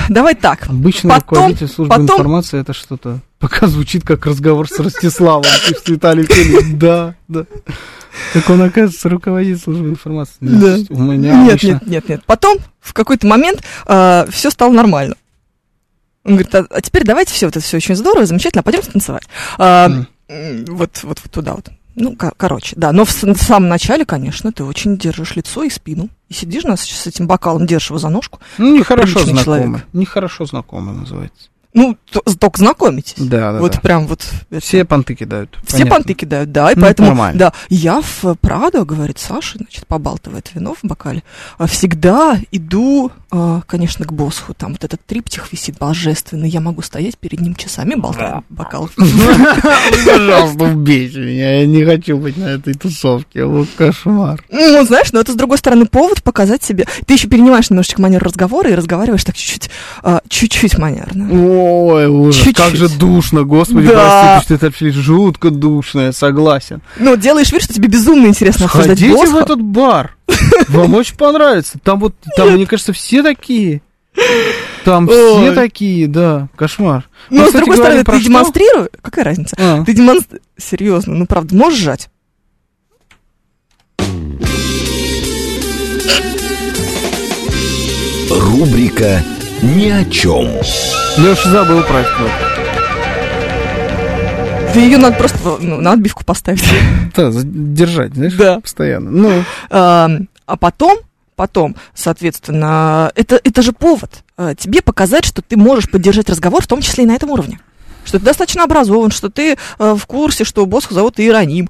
Давай 0.08 0.34
так. 0.34 0.68
Обычно 0.68 1.10
Потом- 1.10 1.28
руководитель 1.38 1.68
службы 1.68 1.90
потом- 1.94 2.06
информации 2.06 2.60
это 2.60 2.72
что-то 2.72 3.20
пока 3.38 3.66
звучит 3.66 4.04
как 4.04 4.26
разговор 4.26 4.68
с 4.68 4.78
Ростиславом, 4.80 5.44
Виталий 5.86 6.24
Филин. 6.24 6.78
Да, 6.78 7.14
да. 7.28 7.44
Так 8.32 8.48
он, 8.50 8.62
оказывается, 8.62 9.08
руководитель 9.08 9.58
службы 9.60 9.88
информации. 9.88 10.36
Да. 10.40 10.76
У 10.90 11.00
меня 11.02 11.34
Нет, 11.42 11.50
обычно- 11.50 11.68
нет, 11.68 11.86
нет, 11.86 12.08
нет. 12.08 12.22
Потом, 12.26 12.58
в 12.80 12.92
какой-то 12.92 13.26
момент, 13.26 13.62
все 13.86 14.50
стало 14.50 14.72
нормально. 14.72 15.16
Он 16.24 16.32
говорит, 16.32 16.54
а, 16.54 16.66
а 16.70 16.80
теперь 16.80 17.04
давайте 17.04 17.32
все, 17.32 17.46
вот 17.46 17.56
это 17.56 17.64
все 17.64 17.76
очень 17.76 17.94
здорово, 17.94 18.26
замечательно, 18.26 18.60
а 18.60 18.64
пойдемте 18.64 18.90
танцевать. 18.90 19.22
А, 19.58 19.86
м, 20.28 20.64
вот, 20.68 21.00
вот, 21.04 21.20
вот 21.22 21.30
туда 21.30 21.54
вот. 21.54 21.68
Ну, 21.94 22.14
ко- 22.16 22.32
короче, 22.36 22.74
да. 22.76 22.92
Но 22.92 23.04
в, 23.04 23.22
в 23.22 23.36
самом 23.42 23.68
начале, 23.68 24.04
конечно, 24.04 24.52
ты 24.52 24.64
очень 24.64 24.98
держишь 24.98 25.36
лицо 25.36 25.62
и 25.62 25.70
спину. 25.70 26.08
И 26.28 26.34
сидишь 26.34 26.64
нас 26.64 26.82
с 26.82 27.06
этим 27.06 27.26
бокалом, 27.26 27.66
держишь 27.66 27.88
его 27.90 27.98
за 27.98 28.08
ножку. 28.10 28.40
Ну, 28.58 28.76
нехорошо 28.76 29.14
приличный 29.20 29.32
знакомы. 29.44 29.44
человек. 29.62 29.86
Нехорошо 29.92 30.44
знакомы 30.46 30.92
называется. 30.92 31.48
Ну, 31.76 31.96
то- 32.10 32.22
только 32.38 32.58
знакомитесь. 32.58 33.14
Да, 33.18 33.52
да, 33.52 33.58
вот 33.60 33.72
да. 33.74 33.80
прям 33.80 34.06
вот. 34.06 34.24
это- 34.50 34.60
Все 34.60 34.84
понты 34.86 35.14
кидают. 35.14 35.56
Все 35.64 35.78
понятно. 35.78 35.94
понты 35.94 36.14
кидают, 36.14 36.50
да, 36.50 36.72
и 36.72 36.74
Ну, 36.74 36.80
поэтому, 36.80 37.08
нормально. 37.08 37.38
да, 37.38 37.52
я 37.68 38.00
в 38.00 38.34
Прадо, 38.40 38.84
говорит 38.86 39.18
Саша, 39.18 39.58
значит, 39.58 39.86
побалтывает 39.86 40.50
вино 40.54 40.74
в 40.74 40.84
бокале, 40.86 41.22
а, 41.58 41.66
всегда 41.66 42.38
иду, 42.50 43.12
а, 43.30 43.60
конечно, 43.66 44.06
к 44.06 44.12
Босху, 44.12 44.54
там 44.54 44.72
вот 44.72 44.84
этот 44.84 45.04
триптих 45.04 45.52
висит 45.52 45.78
божественный, 45.78 46.48
я 46.48 46.60
могу 46.60 46.80
стоять 46.80 47.18
перед 47.18 47.40
ним 47.42 47.54
часами, 47.54 47.94
болтать 47.94 48.42
бокал. 48.48 48.88
Пожалуйста, 48.96 50.64
убейте 50.64 51.18
меня. 51.20 51.60
Я 51.60 51.66
не 51.66 51.84
хочу 51.84 52.16
быть 52.16 52.36
на 52.36 52.46
этой 52.46 52.74
тусовке. 52.74 53.44
Вот 53.44 53.68
кошмар. 53.76 54.42
Ну, 54.50 54.84
знаешь, 54.86 55.12
но 55.12 55.20
это, 55.20 55.32
с 55.32 55.36
другой 55.36 55.58
стороны, 55.58 55.86
повод 55.86 56.22
показать 56.22 56.62
себе, 56.62 56.86
ты 57.06 57.14
еще 57.14 57.28
перенимаешь 57.28 57.70
немножечко 57.70 58.00
манеру 58.00 58.24
разговора 58.26 58.70
и 58.70 58.74
разговариваешь 58.74 59.24
так 59.24 59.36
чуть-чуть, 59.36 59.70
а, 60.02 60.20
чуть-чуть 60.28 60.78
манерно. 60.78 61.28
Ой, 61.66 62.06
ужас. 62.06 62.36
Чуть-чуть. 62.36 62.56
Как 62.56 62.76
же 62.76 62.88
душно, 62.88 63.42
господи, 63.44 63.88
Да. 63.88 63.92
прости, 64.38 64.48
пишет 64.48 64.62
это 64.62 64.76
Филипп, 64.76 64.94
жутко 64.94 65.50
душно, 65.50 66.00
я 66.00 66.12
согласен. 66.12 66.80
Ну, 66.98 67.16
делаешь 67.16 67.50
вид, 67.52 67.62
что 67.62 67.74
тебе 67.74 67.88
безумно 67.88 68.26
интересно 68.26 68.66
обсуждать 68.66 68.98
Сходите 68.98 69.26
в 69.30 69.36
этот 69.36 69.60
бар. 69.60 70.16
Вам 70.68 70.94
очень 70.94 71.16
понравится. 71.16 71.78
Там 71.82 71.98
вот, 72.00 72.14
там, 72.36 72.50
мне 72.52 72.66
кажется, 72.66 72.92
все 72.92 73.22
такие. 73.22 73.82
Там 74.84 75.08
все 75.08 75.48
Ой. 75.50 75.54
такие, 75.54 76.06
да. 76.06 76.48
Кошмар. 76.56 77.08
Но, 77.28 77.42
Мы, 77.44 77.50
с 77.50 77.52
другой 77.52 77.76
стороны, 77.76 78.04
ты 78.04 78.12
что? 78.12 78.24
демонстрируешь... 78.24 78.88
Какая 79.02 79.24
разница? 79.24 79.56
А. 79.58 79.84
Ты 79.84 79.92
демонстрируешь... 79.92 80.42
Серьезно, 80.58 81.14
ну, 81.14 81.26
правда, 81.26 81.54
можешь 81.54 81.80
жать? 81.80 82.08
Рубрика 88.30 89.22
«Ни 89.62 89.88
о 89.90 90.04
чем». 90.04 90.46
Леша 91.16 91.50
забыл 91.50 91.82
про 91.82 92.00
это. 92.00 92.30
Да 94.74 94.80
ее 94.80 94.98
надо 94.98 95.16
просто 95.16 95.38
ну, 95.61 95.80
на 95.80 95.92
отбивку 95.92 96.24
поставить. 96.24 96.62
Да, 97.16 97.30
держать, 97.32 98.14
знаешь, 98.14 98.34
Да. 98.34 98.61
постоянно. 98.61 99.11
Ну, 99.11 99.44
А 99.70 100.11
а 100.44 100.57
потом, 100.57 100.98
потом, 101.34 101.74
соответственно, 101.94 103.11
это, 103.14 103.40
это 103.42 103.62
же 103.62 103.72
повод 103.72 104.22
э, 104.36 104.54
тебе 104.57 104.80
показать, 104.82 105.24
что 105.24 105.42
ты 105.42 105.57
можешь 105.57 105.90
поддержать 105.90 106.28
разговор, 106.30 106.62
в 106.62 106.66
том 106.68 106.80
числе 106.82 107.04
и 107.04 107.07
на 107.07 107.14
этом 107.14 107.30
уровне. 107.30 107.59
Что 108.04 108.18
ты 108.18 108.24
достаточно 108.26 108.62
образован, 108.64 109.11
что 109.11 109.28
ты 109.28 109.57
э, 109.78 109.94
в 109.98 110.07
курсе, 110.07 110.44
что 110.44 110.64
босса 110.66 110.94
зовут 110.94 111.18
Иероним. 111.18 111.68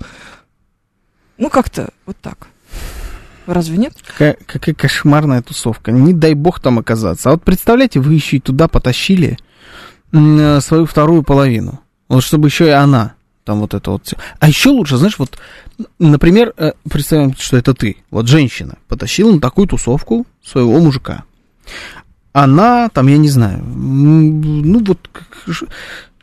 Ну, 1.39 1.49
как-то 1.49 1.89
вот 2.05 2.17
так. 2.21 2.49
Разве 3.47 3.79
нет? 3.79 3.95
какая, 4.07 4.37
какая 4.47 4.75
кошмарная 4.75 5.43
тусовка. 5.43 5.93
Не 5.93 6.13
дай 6.13 6.35
бог 6.35 6.61
там 6.61 6.79
оказаться. 6.79 7.29
А 7.29 7.33
вот 7.33 7.43
представляете, 7.43 8.01
вы 8.01 8.15
еще 8.15 8.37
и 8.37 8.41
туда 8.41 8.69
потащили 8.69 9.39
э, 10.13 10.61
свою 10.61 10.87
вторую 10.87 11.23
половину. 11.23 11.81
Вот 12.09 12.23
чтобы 12.23 12.49
еще 12.49 12.67
и 12.67 12.71
она 12.71 13.15
там 13.45 13.61
вот 13.61 13.75
это 13.75 13.93
вот 13.93 14.05
все. 14.05 14.17
А 14.41 14.49
еще 14.49 14.71
лучше, 14.71 14.97
знаешь, 14.97 15.19
вот, 15.19 15.39
например, 15.99 16.53
э, 16.57 16.73
представим, 16.91 17.35
что 17.39 17.57
это 17.57 17.75
ты, 17.75 17.97
вот 18.11 18.27
женщина, 18.27 18.77
потащила 18.89 19.33
на 19.33 19.41
такую 19.41 19.69
тусовку 19.69 20.27
своего 20.45 20.79
мужика. 20.81 21.23
Она, 22.33 22.89
там, 22.91 23.07
я 23.07 23.17
не 23.17 23.31
знаю, 23.31 23.63
ну 23.65 24.85
вот 24.85 25.09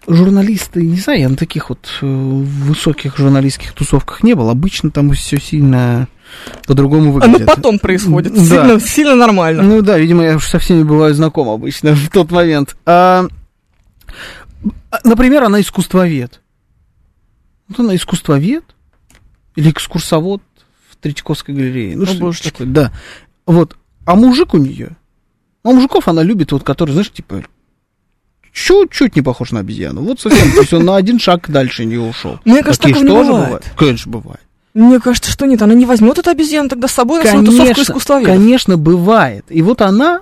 журналисты, 0.08 0.84
не 0.84 0.98
знаю, 0.98 1.22
я 1.22 1.30
на 1.30 1.38
таких 1.38 1.70
вот 1.70 1.90
э, 2.02 2.06
высоких 2.06 3.18
журналистских 3.18 3.72
тусовках 3.72 4.22
не 4.22 4.36
был. 4.36 4.50
Обычно 4.50 4.92
там 4.92 5.12
все 5.14 5.40
сильно 5.40 6.08
по-другому 6.68 7.10
А 7.10 7.14
выглядит. 7.14 7.48
ну 7.48 7.56
потом 7.56 7.80
происходит. 7.80 8.34
Да. 8.34 8.40
Сильно, 8.40 8.80
сильно 8.80 9.16
нормально. 9.16 9.64
Ну 9.64 9.82
да, 9.82 9.98
видимо, 9.98 10.24
я 10.24 10.36
уж 10.36 10.48
со 10.48 10.60
всеми 10.60 10.84
бываю 10.84 11.14
знаком 11.14 11.50
обычно 11.50 11.96
в 11.96 12.10
тот 12.10 12.32
момент. 12.32 12.76
А, 12.86 13.26
а, 14.92 15.00
например, 15.04 15.44
она 15.44 15.62
искусствовед. 15.62 16.42
Вот 17.68 17.80
она 17.80 17.96
искусствовед 17.96 18.64
или 19.56 19.72
экскурсовод 19.72 20.42
в 20.90 20.96
Третьяковской 20.98 21.54
галерее. 21.54 21.96
Ну, 21.96 22.04
О, 22.04 22.34
что 22.34 22.52
такое, 22.52 22.68
да. 22.68 22.92
Вот. 23.46 23.78
А 24.06 24.16
мужик 24.16 24.54
у 24.54 24.58
нее, 24.58 24.98
а 25.64 25.70
мужиков 25.70 26.08
она 26.08 26.24
любит, 26.24 26.52
вот, 26.52 26.64
который, 26.64 26.92
знаешь, 26.92 27.12
типа, 27.12 27.44
чуть-чуть 28.52 29.16
не 29.16 29.22
похож 29.22 29.52
на 29.52 29.62
обезьяну. 29.62 30.02
Вот 30.02 30.20
совсем, 30.20 30.52
то 30.52 30.62
есть 30.62 30.74
он 30.74 30.86
на 30.86 30.96
один 30.96 31.20
шаг 31.20 31.50
дальше 31.50 31.86
не 31.86 31.98
ушел. 31.98 32.40
Мне 32.46 32.62
кажется, 32.62 32.84
Такие 32.84 33.06
такого 33.06 33.24
не 33.24 33.30
бывает. 33.30 33.72
Конечно, 33.76 34.12
бывает. 34.12 34.43
Мне 34.74 35.00
кажется, 35.00 35.32
что 35.32 35.46
нет, 35.46 35.62
она 35.62 35.74
не 35.74 35.86
возьмет 35.86 36.18
эту 36.18 36.30
обезьяну 36.30 36.70
тогда 36.70 36.88
с 36.88 36.92
собой 36.94 37.24
на 37.24 37.30
свою 37.30 37.46
тусовку 37.46 37.82
искусствоведов. 37.82 38.36
конечно, 38.36 38.78
бывает. 38.78 39.46
И 39.50 39.62
вот 39.62 39.82
она, 39.82 40.22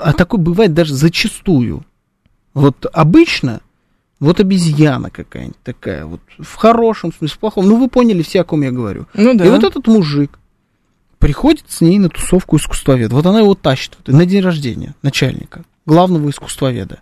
а 0.00 0.12
такое 0.12 0.40
бывает 0.40 0.72
даже 0.72 0.94
зачастую. 0.94 1.84
Вот 2.54 2.86
обычно, 2.92 3.60
вот 4.18 4.40
обезьяна 4.40 5.10
какая-нибудь 5.10 5.62
такая, 5.62 6.06
вот 6.06 6.20
в 6.38 6.54
хорошем 6.54 7.12
смысле, 7.12 7.34
в 7.34 7.38
плохом. 7.38 7.68
Ну, 7.68 7.76
вы 7.76 7.88
поняли 7.88 8.22
все, 8.22 8.40
о 8.40 8.44
ком 8.44 8.62
я 8.62 8.70
говорю. 8.70 9.06
Ну 9.14 9.34
да. 9.34 9.44
И 9.44 9.50
вот 9.50 9.64
этот 9.64 9.86
мужик 9.86 10.38
приходит 11.18 11.66
с 11.68 11.80
ней 11.80 11.98
на 11.98 12.08
тусовку 12.08 12.56
искусствоведа. 12.56 13.14
Вот 13.14 13.26
она 13.26 13.40
его 13.40 13.54
тащит 13.54 13.96
на 14.06 14.24
день 14.26 14.42
рождения 14.42 14.94
начальника, 15.02 15.64
главного 15.86 16.30
искусствоведа. 16.30 17.00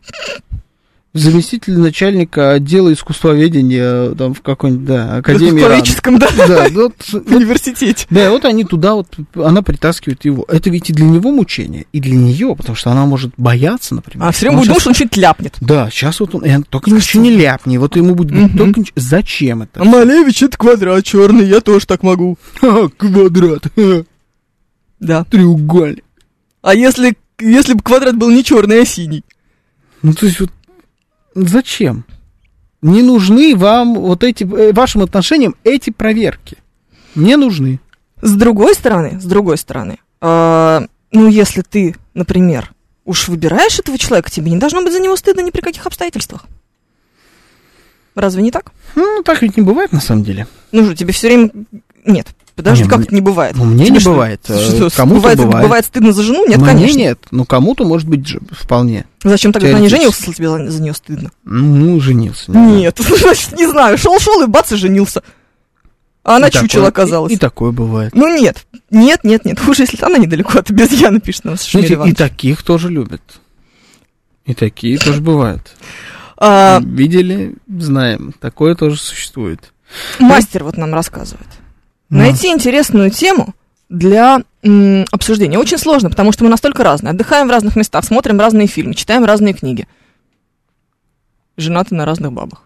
Заместитель 1.12 1.76
начальника 1.76 2.52
отдела 2.52 2.92
искусствоведения 2.92 4.14
там 4.14 4.32
в 4.32 4.42
какой-нибудь, 4.42 4.84
да, 4.84 5.16
академии. 5.16 5.60
РАН. 5.62 5.72
Историческом, 5.80 6.18
да, 6.20 6.28
Да, 6.46 6.66
вот, 6.70 6.94
в 7.02 7.34
университете. 7.34 8.06
да, 8.10 8.30
вот 8.30 8.44
они 8.44 8.62
туда 8.64 8.94
вот, 8.94 9.08
она 9.34 9.62
притаскивает 9.62 10.24
его. 10.24 10.44
Это 10.48 10.70
ведь 10.70 10.88
и 10.88 10.92
для 10.92 11.06
него 11.06 11.32
мучение, 11.32 11.86
и 11.92 11.98
для 12.00 12.14
нее, 12.14 12.54
потому 12.54 12.76
что 12.76 12.92
она 12.92 13.06
может 13.06 13.32
бояться, 13.36 13.96
например. 13.96 14.28
А 14.28 14.30
все 14.30 14.42
время 14.46 14.58
будет 14.58 14.68
думать, 14.68 14.80
что 14.82 14.90
он 14.90 14.94
что-нибудь 14.94 15.16
ляпнет. 15.16 15.56
Да, 15.60 15.90
сейчас 15.90 16.20
вот 16.20 16.32
он, 16.36 16.44
и 16.44 16.54
он 16.54 16.62
только 16.62 16.92
ничего 16.92 17.22
не 17.24 17.30
ляпни, 17.34 17.76
вот 17.78 17.96
ему 17.96 18.14
будет 18.14 18.30
Мгм. 18.30 18.56
только 18.56 18.78
ничего- 18.80 18.94
Зачем 19.00 19.62
это? 19.62 19.82
Малевич 19.82 20.44
это 20.44 20.56
квадрат 20.56 21.02
черный, 21.04 21.44
я 21.44 21.60
тоже 21.60 21.86
так 21.86 22.04
могу. 22.04 22.38
Ха, 22.60 22.88
квадрат, 22.96 23.64
Да. 25.00 25.24
треугольник. 25.24 26.04
А 26.62 26.74
если, 26.74 27.16
если 27.40 27.72
бы 27.74 27.82
квадрат 27.82 28.16
был 28.16 28.30
не 28.30 28.44
черный, 28.44 28.82
а 28.82 28.84
синий? 28.84 29.24
Ну, 30.02 30.14
то 30.14 30.26
есть 30.26 30.40
вот 30.40 30.50
зачем? 31.34 32.04
Не 32.82 33.02
нужны 33.02 33.54
вам 33.56 33.94
вот 33.94 34.24
эти, 34.24 34.44
э, 34.44 34.72
вашим 34.72 35.02
отношениям 35.02 35.54
эти 35.64 35.90
проверки. 35.90 36.56
Не 37.14 37.36
нужны. 37.36 37.80
С 38.22 38.34
другой 38.34 38.74
стороны, 38.74 39.20
с 39.20 39.24
другой 39.24 39.58
стороны, 39.58 39.98
а, 40.20 40.86
ну, 41.12 41.28
если 41.28 41.62
ты, 41.62 41.96
например, 42.14 42.72
уж 43.04 43.28
выбираешь 43.28 43.78
этого 43.78 43.98
человека, 43.98 44.30
тебе 44.30 44.50
не 44.50 44.58
должно 44.58 44.82
быть 44.82 44.92
за 44.92 45.00
него 45.00 45.16
стыдно 45.16 45.40
ни 45.40 45.50
при 45.50 45.60
каких 45.60 45.86
обстоятельствах. 45.86 46.46
Разве 48.14 48.42
не 48.42 48.50
так? 48.50 48.72
Ну, 48.94 49.22
так 49.22 49.40
ведь 49.42 49.56
не 49.56 49.62
бывает 49.62 49.92
на 49.92 50.00
самом 50.00 50.24
деле. 50.24 50.46
Ну 50.72 50.84
же, 50.84 50.94
тебе 50.94 51.12
все 51.12 51.28
время... 51.28 51.50
Нет, 52.04 52.28
подожди, 52.62 52.84
Не, 52.84 52.88
как 52.88 52.98
мне- 52.98 53.06
это 53.06 53.14
не 53.14 53.20
бывает? 53.20 53.56
Ну, 53.56 53.64
мне 53.64 53.84
Тебе 53.84 53.94
не 53.94 54.00
что, 54.00 54.10
бывает. 54.12 54.40
э, 54.48 54.58
что, 54.58 54.90
Кому-то 54.96 55.20
бывает, 55.20 55.38
бывает. 55.38 55.62
бывает 55.64 55.84
стыдно 55.86 56.12
за 56.12 56.22
жену? 56.22 56.46
Нет, 56.46 56.58
Мне 56.58 56.66
конечно. 56.66 56.98
нет. 56.98 57.18
Ну, 57.30 57.44
кому-то, 57.44 57.84
может 57.84 58.08
быть, 58.08 58.26
же 58.26 58.40
вполне. 58.50 59.04
Зачем 59.24 59.52
тогда 59.52 59.68
Теоретически. 59.68 59.96
женился, 59.96 60.18
если 60.20 60.32
тебе 60.32 60.70
за, 60.70 60.82
нее 60.82 60.94
стыдно? 60.94 61.30
Ну, 61.44 62.00
женился. 62.00 62.50
не. 62.52 62.76
Нет, 62.76 62.98
значит, 63.20 63.52
не 63.58 63.66
знаю, 63.66 63.98
шел-шел 63.98 64.42
и 64.42 64.46
бац, 64.46 64.72
и 64.72 64.76
женился. 64.76 65.22
А 66.22 66.36
она 66.36 66.48
И 66.48 66.50
такое- 66.50 66.68
чучело 66.68 66.88
оказалась. 66.88 67.32
И, 67.32 67.36
и 67.36 67.38
такое 67.38 67.72
бывает. 67.72 68.14
Ну 68.14 68.28
нет, 68.36 68.66
нет, 68.90 69.20
нет, 69.24 69.44
нет, 69.46 69.58
хуже, 69.58 69.82
если 69.84 70.04
она 70.04 70.18
недалеко 70.18 70.58
от 70.58 70.70
обезьяны, 70.70 71.18
пишет 71.20 71.44
нам 71.44 71.56
Знаете, 71.56 71.98
и 72.06 72.12
таких 72.12 72.62
тоже 72.62 72.90
любят. 72.90 73.22
И 74.44 74.54
такие 74.54 74.98
тоже 74.98 75.20
бывают. 75.20 75.72
А, 76.42 76.80
Видели, 76.82 77.56
знаем. 77.68 78.32
Такое 78.40 78.74
тоже 78.74 78.96
существует. 78.98 79.74
мастер 80.18 80.64
вот 80.64 80.78
нам 80.78 80.94
рассказывает. 80.94 81.46
Ну. 82.10 82.18
Найти 82.18 82.48
интересную 82.48 83.10
тему 83.10 83.54
для 83.88 84.42
м, 84.62 85.04
обсуждения 85.12 85.58
очень 85.58 85.78
сложно, 85.78 86.10
потому 86.10 86.32
что 86.32 86.44
мы 86.44 86.50
настолько 86.50 86.82
разные. 86.84 87.12
Отдыхаем 87.12 87.46
в 87.46 87.50
разных 87.50 87.76
местах, 87.76 88.04
смотрим 88.04 88.38
разные 88.38 88.66
фильмы, 88.66 88.94
читаем 88.94 89.24
разные 89.24 89.54
книги. 89.54 89.86
Женаты 91.56 91.94
на 91.94 92.04
разных 92.04 92.32
бабах. 92.32 92.64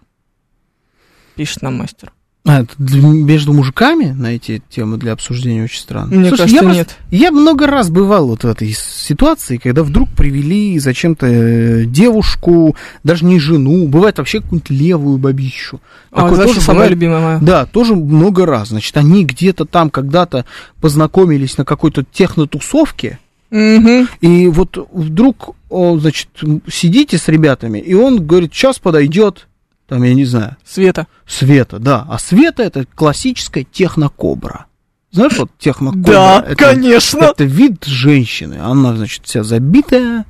Пишет 1.36 1.62
нам 1.62 1.76
мастер. 1.76 2.12
А, 2.46 2.60
это 2.60 2.74
для- 2.76 3.00
между 3.00 3.54
мужиками 3.54 4.10
найти 4.12 4.60
темы 4.68 4.98
для 4.98 5.12
обсуждения 5.12 5.64
очень 5.64 5.80
странно. 5.80 6.14
Мне 6.14 6.28
Слушай, 6.28 6.40
кажется, 6.42 6.56
я, 6.56 6.62
просто- 6.62 6.78
нет. 6.78 6.96
я 7.10 7.30
много 7.30 7.66
раз 7.66 7.88
бывал 7.88 8.26
вот 8.28 8.44
в 8.44 8.46
этой 8.46 8.70
ситуации, 8.78 9.56
когда 9.56 9.82
вдруг 9.82 10.10
привели 10.10 10.78
зачем-то 10.78 11.26
э, 11.26 11.84
девушку, 11.86 12.76
даже 13.02 13.24
не 13.24 13.40
жену, 13.40 13.88
бывает 13.88 14.18
вообще 14.18 14.42
какую-нибудь 14.42 14.68
левую 14.68 15.16
бабищу. 15.16 15.80
А, 16.12 16.16
Такое 16.16 16.34
знаешь, 16.34 16.50
тоже 16.50 16.60
самая 16.60 16.88
любимая 16.90 17.20
моя? 17.24 17.38
Да, 17.40 17.64
тоже 17.64 17.94
много 17.96 18.44
раз. 18.44 18.68
Значит, 18.68 18.94
они 18.98 19.24
где-то 19.24 19.64
там 19.64 19.88
когда-то 19.88 20.44
познакомились 20.82 21.56
на 21.56 21.64
какой-то 21.64 22.04
технотусовке, 22.12 23.20
Мгм. 23.50 24.06
и 24.20 24.48
вот 24.48 24.86
вдруг, 24.92 25.56
значит, 25.70 26.28
сидите 26.70 27.16
с 27.16 27.26
ребятами, 27.28 27.78
и 27.78 27.94
он 27.94 28.26
говорит, 28.26 28.52
сейчас 28.52 28.78
подойдет, 28.78 29.48
там, 29.86 30.02
я 30.02 30.14
не 30.14 30.24
знаю, 30.24 30.56
Света. 30.64 31.06
Света, 31.26 31.78
да. 31.78 32.06
А 32.08 32.18
Света 32.18 32.62
это 32.62 32.86
классическая 32.86 33.64
технокобра. 33.64 34.66
Знаешь, 35.10 35.38
вот 35.38 35.50
технокобра? 35.58 36.12
Да, 36.12 36.44
это, 36.46 36.56
конечно. 36.56 37.24
Это 37.24 37.44
вид 37.44 37.84
женщины. 37.84 38.54
Она, 38.54 38.96
значит, 38.96 39.26
вся 39.26 39.44
забитая, 39.44 40.24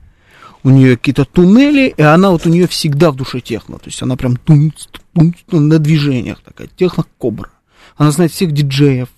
у 0.62 0.70
нее 0.70 0.96
какие-то 0.96 1.24
туннели, 1.24 1.94
и 1.96 2.02
она 2.02 2.30
вот 2.30 2.46
у 2.46 2.50
нее 2.50 2.66
всегда 2.66 3.10
в 3.10 3.16
душе 3.16 3.40
техно. 3.40 3.78
То 3.78 3.86
есть 3.86 4.02
она 4.02 4.16
прям 4.16 4.36
тунц, 4.36 4.86
тунц, 5.12 5.36
ну, 5.50 5.60
на 5.60 5.78
движениях 5.78 6.40
такая, 6.42 6.68
технокобра. 6.68 7.50
Она 7.96 8.10
знает 8.10 8.32
всех 8.32 8.52
диджеев, 8.52 9.08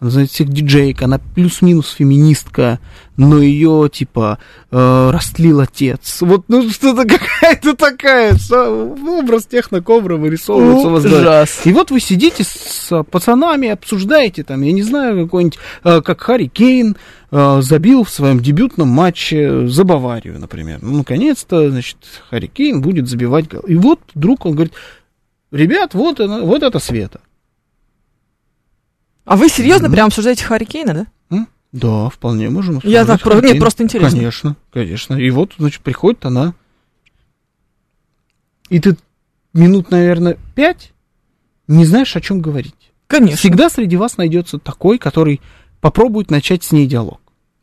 знает 0.00 0.30
всех 0.30 0.48
диджеек, 0.48 1.02
она 1.02 1.20
плюс-минус 1.34 1.90
феминистка, 1.90 2.78
но 3.18 3.38
ее, 3.38 3.90
типа, 3.92 4.38
э, 4.70 5.10
растлил 5.12 5.60
отец. 5.60 6.22
Вот, 6.22 6.44
ну, 6.48 6.70
что-то 6.70 7.04
какая-то 7.06 7.76
такая, 7.76 8.34
со- 8.36 8.70
образ 8.70 9.44
технокобра 9.44 10.16
вырисовывается 10.16 10.88
у 10.88 10.90
вас 10.90 11.04
в 11.04 11.10
голове. 11.10 11.28
Ужас. 11.42 11.60
И 11.64 11.72
вот 11.72 11.90
вы 11.90 12.00
сидите 12.00 12.44
с 12.44 13.02
пацанами, 13.10 13.68
обсуждаете 13.68 14.42
там, 14.42 14.62
я 14.62 14.72
не 14.72 14.82
знаю, 14.82 15.24
какой-нибудь, 15.24 15.58
э, 15.84 16.00
как 16.00 16.20
Харри 16.22 16.46
Кейн 16.46 16.96
э, 17.30 17.60
забил 17.60 18.04
в 18.04 18.10
своем 18.10 18.40
дебютном 18.40 18.88
матче 18.88 19.66
за 19.66 19.84
Баварию, 19.84 20.38
например. 20.40 20.78
Ну, 20.80 20.98
наконец-то, 20.98 21.70
значит, 21.70 21.98
Харри 22.30 22.46
Кейн 22.46 22.80
будет 22.80 23.06
забивать 23.06 23.48
гол. 23.48 23.60
И 23.62 23.74
вот 23.74 24.00
вдруг 24.14 24.46
он 24.46 24.52
говорит, 24.54 24.72
ребят, 25.52 25.92
вот, 25.92 26.20
она, 26.20 26.40
вот 26.40 26.62
это 26.62 26.78
Света. 26.78 27.20
А 29.30 29.36
вы 29.36 29.48
серьезно 29.48 29.86
Мгм. 29.86 29.94
прям 29.94 30.06
обсуждаете 30.08 30.42
Харри 30.44 30.64
Кейна, 30.64 30.92
да? 30.92 31.06
М? 31.30 31.46
Да, 31.70 32.08
вполне 32.08 32.50
можем. 32.50 32.80
Я 32.82 33.02
обсуждать 33.02 33.06
так 33.06 33.20
про- 33.22 33.40
Кейна. 33.40 33.60
просто 33.60 33.84
интересно. 33.84 34.10
Конечно, 34.18 34.56
конечно. 34.72 35.14
И 35.14 35.30
вот, 35.30 35.54
значит, 35.56 35.82
приходит 35.82 36.26
она. 36.26 36.52
И 38.70 38.80
ты 38.80 38.96
минут, 39.54 39.92
наверное, 39.92 40.36
пять 40.56 40.92
не 41.68 41.84
знаешь, 41.84 42.16
о 42.16 42.20
чем 42.20 42.40
говорить. 42.40 42.74
Конечно. 43.06 43.36
Всегда 43.36 43.70
среди 43.70 43.96
вас 43.96 44.16
найдется 44.16 44.58
такой, 44.58 44.98
который 44.98 45.40
попробует 45.80 46.28
начать 46.32 46.64
с 46.64 46.72
ней 46.72 46.88
диалог. 46.88 47.20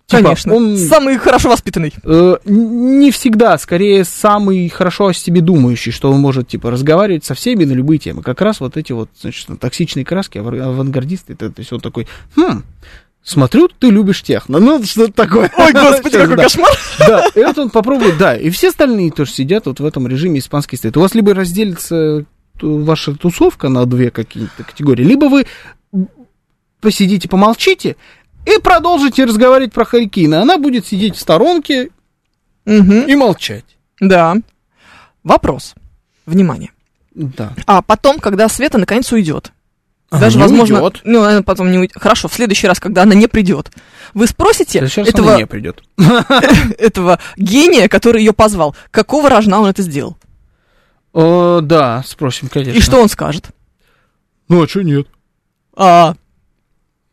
Типа, 0.08 0.24
Конечно. 0.24 0.56
он- 0.56 0.78
Самый 0.78 1.18
хорошо 1.18 1.50
воспитанный. 1.50 1.94
Э, 2.06 2.38
не 2.46 3.12
всегда, 3.12 3.58
скорее 3.58 4.06
самый 4.06 4.70
хорошо 4.70 5.08
о 5.08 5.14
себе 5.14 5.42
думающий, 5.42 5.92
что 5.92 6.10
он 6.10 6.22
может, 6.22 6.48
типа, 6.48 6.72
разговаривать 6.72 7.26
со 7.26 7.34
всеми 7.34 7.66
на 7.66 7.74
любые 7.74 8.00
темы. 8.00 8.22
Как 8.24 8.40
раз 8.40 8.62
вот 8.62 8.78
эти 8.78 8.94
вот, 8.94 9.10
значит, 9.20 9.48
токсичные 9.60 10.06
краски, 10.06 10.38
авангардисты, 10.38 11.34
это, 11.34 11.52
то 11.52 11.60
есть 11.60 11.74
он 11.74 11.82
такой, 11.82 12.08
хм, 12.38 12.64
смотрю, 13.22 13.68
ты 13.68 13.90
любишь 13.90 14.24
техно, 14.24 14.60
ну, 14.60 14.82
что-то 14.86 15.12
такое. 15.12 15.52
Ой, 15.58 15.74
господи, 15.74 16.14
Сейчас, 16.14 16.22
какой 16.22 16.36
да. 16.38 16.44
кошмар. 16.44 16.70
Да, 17.00 17.26
и 17.36 17.44
вот 17.44 17.58
он 17.58 17.70
попробует, 17.70 18.18
да, 18.18 18.38
и 18.38 18.50
все 18.50 18.70
остальные 18.70 19.12
тоже 19.12 19.32
сидят 19.32 19.66
вот 19.66 19.82
в 19.82 19.86
этом 19.86 20.08
режиме 20.08 20.40
испанский 20.40 20.78
стоит. 20.78 20.96
У 20.96 21.02
вас 21.02 21.16
либо 21.16 21.34
разделится 21.34 22.24
ваша 22.62 23.14
тусовка 23.14 23.68
на 23.68 23.86
две 23.86 24.10
какие-то 24.12 24.64
категории, 24.64 25.04
либо 25.04 25.26
вы 25.26 25.46
посидите, 26.80 27.28
помолчите 27.28 27.98
и 28.48 28.60
продолжите 28.62 29.26
разговаривать 29.26 29.74
про 29.74 29.86
Харикина. 29.86 30.42
Она 30.42 30.58
будет 30.58 30.86
сидеть 30.88 31.16
в 31.16 31.20
сторонке 31.20 31.90
Мгм. 32.66 33.02
и 33.02 33.16
молчать. 33.16 33.66
Да. 34.00 34.36
Вопрос. 35.24 35.76
Внимание. 36.26 36.72
Да. 37.14 37.54
А 37.66 37.82
потом, 37.82 38.20
когда 38.20 38.48
Света 38.48 38.78
наконец 38.78 39.12
уйдет, 39.12 39.52
Она 40.10 40.22
даже, 40.22 40.40
возможно, 40.40 40.82
уйдет. 40.84 41.02
ну, 41.04 41.24
она 41.24 41.42
потом 41.42 41.72
не 41.72 41.78
уйдет. 41.80 41.98
Хорошо, 42.00 42.28
в 42.28 42.34
следующий 42.34 42.68
раз, 42.68 42.80
когда 42.80 43.04
она 43.04 43.16
не 43.16 43.28
придет, 43.28 43.72
вы 44.14 44.28
спросите 44.28 44.80
этого, 44.80 45.38
не 45.38 45.46
придет. 45.48 45.84
этого 46.78 47.20
гения, 47.36 47.88
который 47.90 48.22
ее 48.22 48.34
позвал, 48.34 48.76
какого 48.92 49.30
рожна 49.30 49.60
он 49.60 49.68
это 49.68 49.82
сделал? 49.82 50.18
О, 51.14 51.62
да, 51.62 52.04
спросим, 52.06 52.48
конечно. 52.48 52.78
И 52.78 52.82
что 52.82 53.02
он 53.02 53.10
скажет? 53.10 53.48
Ну, 54.50 54.62
а 54.64 54.68
что 54.68 54.82
нет? 54.84 55.08
А, 55.76 56.16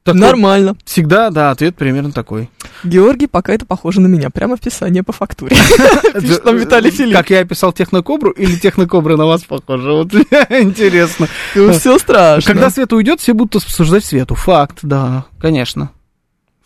Такой- 0.04 0.20
нормально. 0.20 0.76
Всегда, 0.84 1.30
да, 1.30 1.50
ответ 1.50 1.76
примерно 1.76 2.12
такой. 2.12 2.50
Георгий, 2.84 3.26
пока 3.26 3.54
это 3.54 3.64
похоже 3.64 4.02
на 4.02 4.06
меня. 4.06 4.28
Прямо 4.28 4.58
вписание 4.58 5.02
по 5.02 5.12
фактуре. 5.12 5.56
Пишет 6.20 6.44
нам 6.44 6.58
Виталий 6.58 6.90
Филипп. 6.90 7.16
Как 7.16 7.30
я 7.30 7.40
описал 7.40 7.72
технокобру 7.72 8.30
или 8.30 8.56
технокобра 8.56 9.16
на 9.16 9.24
вас 9.24 9.44
похожа? 9.44 9.92
Вот 9.92 10.14
интересно. 10.50 11.26
Все 11.54 11.98
страшно. 11.98 12.52
Когда 12.52 12.68
Света 12.68 12.96
уйдет, 12.96 13.20
все 13.20 13.32
будут 13.32 13.62
обсуждать 13.62 14.04
Свету. 14.04 14.34
Факт, 14.34 14.80
да, 14.82 15.24
конечно. 15.40 15.90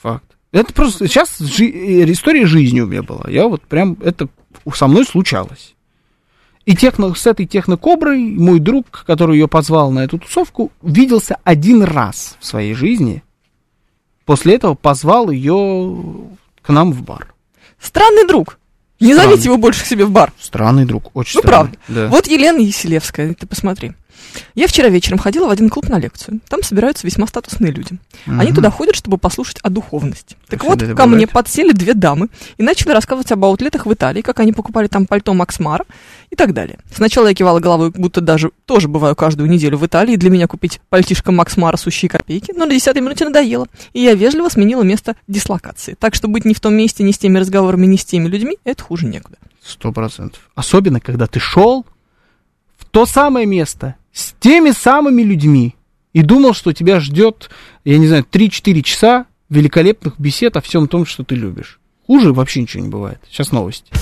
Факт. 0.03 0.25
Это 0.51 0.73
просто 0.73 1.07
сейчас 1.07 1.41
э, 1.41 2.11
история 2.11 2.45
жизни 2.45 2.81
у 2.81 2.87
меня 2.87 3.05
была. 3.05 3.25
Я 3.29 3.47
вот 3.47 3.63
прям 3.63 3.97
это 4.03 4.29
со 4.75 4.89
мной 4.89 5.05
случалось. 5.05 5.77
И 6.65 6.75
техно, 6.75 7.15
с 7.15 7.27
этой 7.27 7.47
технокоброй 7.47 8.19
мой 8.19 8.59
друг, 8.59 9.05
который 9.07 9.39
ее 9.39 9.47
позвал 9.49 9.91
на 9.93 10.01
эту 10.01 10.19
тусовку, 10.19 10.73
виделся 10.83 11.37
один 11.45 11.83
раз 11.83 12.37
в 12.41 12.47
своей 12.47 12.75
жизни. 12.75 13.23
После 14.29 14.57
этого 14.57 14.75
позвал 14.75 15.31
ее 15.31 16.05
к 16.61 16.69
нам 16.69 16.93
в 16.93 17.01
бар. 17.03 17.33
Странный 17.81 18.27
друг. 18.29 18.59
Не 19.01 19.15
зовите 19.15 19.45
его 19.45 19.57
больше 19.57 19.83
к 19.85 19.87
себе 19.87 20.05
в 20.05 20.11
бар. 20.11 20.35
Странный 20.39 20.85
друг, 20.85 21.11
очень 21.17 21.39
Ну, 21.39 21.41
странный. 21.41 21.71
правда. 21.71 21.79
Да. 21.89 22.09
Вот 22.09 22.27
Елена 22.27 22.59
Еселевская, 22.59 23.33
ты 23.33 23.47
посмотри. 23.47 23.95
Я 24.55 24.69
вчера 24.69 24.89
вечером 24.89 25.19
ходила 25.19 25.47
в 25.47 25.51
один 25.51 25.71
клуб 25.71 25.89
на 25.89 25.99
лекцию. 25.99 26.41
Там 26.49 26.63
собираются 26.63 27.07
весьма 27.07 27.27
статусные 27.27 27.73
люди. 27.73 27.99
Они 28.27 28.49
Мгм. 28.49 28.55
туда 28.57 28.71
ходят, 28.71 28.95
чтобы 28.97 29.19
послушать 29.19 29.59
о 29.63 29.71
духовности. 29.71 30.37
Так 30.49 30.61
Всё 30.61 30.71
вот, 30.71 30.83
ко 30.97 31.07
мне 31.07 31.27
подсели 31.27 31.73
две 31.73 31.95
дамы 31.95 32.29
и 32.57 32.63
начали 32.63 32.91
рассказывать 32.93 33.31
об 33.33 33.45
аутлетах 33.45 33.87
в 33.87 33.93
Италии, 33.93 34.21
как 34.23 34.41
они 34.41 34.53
покупали 34.53 34.87
там 34.87 35.07
пальто 35.07 35.33
Макс 35.35 35.59
Мара 35.61 35.85
и 36.31 36.37
так 36.37 36.53
далее. 36.53 36.79
Сначала 36.95 37.29
я 37.29 37.35
кивала 37.35 37.61
головой, 37.61 37.91
будто 37.91 38.21
даже 38.21 38.51
тоже 38.67 38.89
бываю 38.89 39.17
каждую 39.17 39.49
неделю 39.49 39.79
в 39.79 39.87
Италии, 39.87 40.17
для 40.17 40.31
меня 40.31 40.47
купить 40.47 40.81
пальтишко 40.89 41.33
Макс 41.33 41.57
Мара 41.57 41.77
сущие 41.77 42.09
копейки, 42.09 42.53
но 42.55 42.67
на 42.67 42.73
десятой 42.75 43.01
минуте 43.03 43.25
надоело, 43.25 43.67
и 43.93 44.01
я 44.03 44.15
вежливо 44.15 44.49
сменила 44.49 44.83
место 44.83 45.17
дислокации. 45.27 45.95
Так 45.99 46.15
что 46.15 46.29
быть 46.29 46.45
ни 46.45 46.55
в 46.55 46.61
том 46.61 46.75
месте, 46.75 47.03
ни 47.03 47.13
с 47.13 47.19
теми 47.19 47.39
разговорами, 47.39 47.87
ни 47.87 47.97
с 47.97 48.05
теми 48.05 48.29
людьми, 48.29 48.59
это 48.65 48.83
хуже 48.83 49.07
некуда. 49.07 49.37
Сто 49.65 49.93
процентов. 49.93 50.41
Особенно, 50.55 51.01
когда 51.01 51.27
ты 51.27 51.41
шел 51.41 51.85
в 52.77 52.85
то 52.87 53.07
самое 53.07 53.47
место 53.47 53.97
с 54.19 54.35
теми 54.41 54.73
самыми 54.73 55.23
людьми 55.23 55.77
и 56.13 56.23
думал, 56.23 56.53
что 56.53 56.73
тебя 56.73 56.99
ждет, 56.99 57.51
я 57.85 57.99
не 57.99 58.09
знаю, 58.09 58.27
3-4 58.29 58.83
часа 58.83 59.27
великолепных 59.49 60.19
бесед 60.19 60.57
о 60.57 60.61
всем 60.61 60.89
том, 60.89 61.07
что 61.07 61.23
ты 61.23 61.37
любишь. 61.37 61.79
Хуже 62.05 62.33
вообще 62.33 62.63
ничего 62.63 62.83
не 62.83 62.89
бывает. 62.89 63.21
Сейчас 63.31 63.53
новости. 63.53 63.93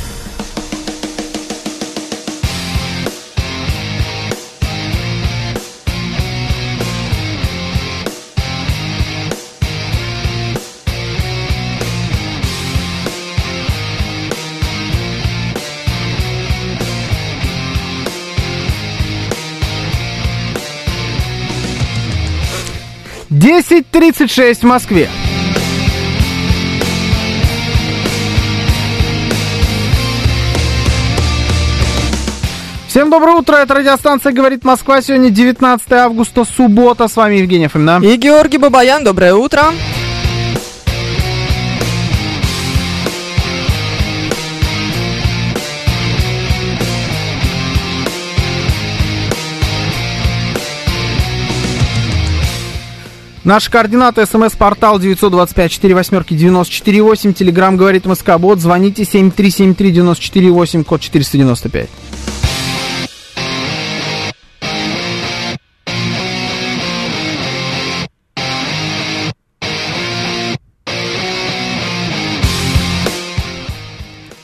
Десять 23.57 23.91
тридцать 23.91 24.31
шесть 24.31 24.65
в 24.65 24.67
Москве. 24.67 25.09
Всем 32.87 33.09
доброе 33.09 33.37
утро, 33.37 33.57
это 33.57 33.73
радиостанция 33.73 34.33
«Говорит 34.33 34.63
Москва». 34.63 35.01
Сегодня 35.01 35.31
19 35.31 35.91
августа, 35.93 36.45
суббота. 36.45 37.09
С 37.09 37.17
вами 37.17 37.37
Евгений 37.37 37.69
Фомина. 37.69 37.99
И 38.05 38.17
Георгий 38.19 38.59
Бабаян, 38.59 39.03
доброе 39.05 39.35
утро. 39.35 39.73
Наши 53.47 53.71
координаты. 53.71 54.27
СМС-портал 54.27 54.99
925-48-94-8. 54.99 57.33
Телеграмм 57.33 57.77
«Говорит 57.77 58.05
Москобот». 58.05 58.59
Звоните 58.59 59.05
7373-94-8, 59.05 60.83
код 60.83 61.01
495. 61.01 61.89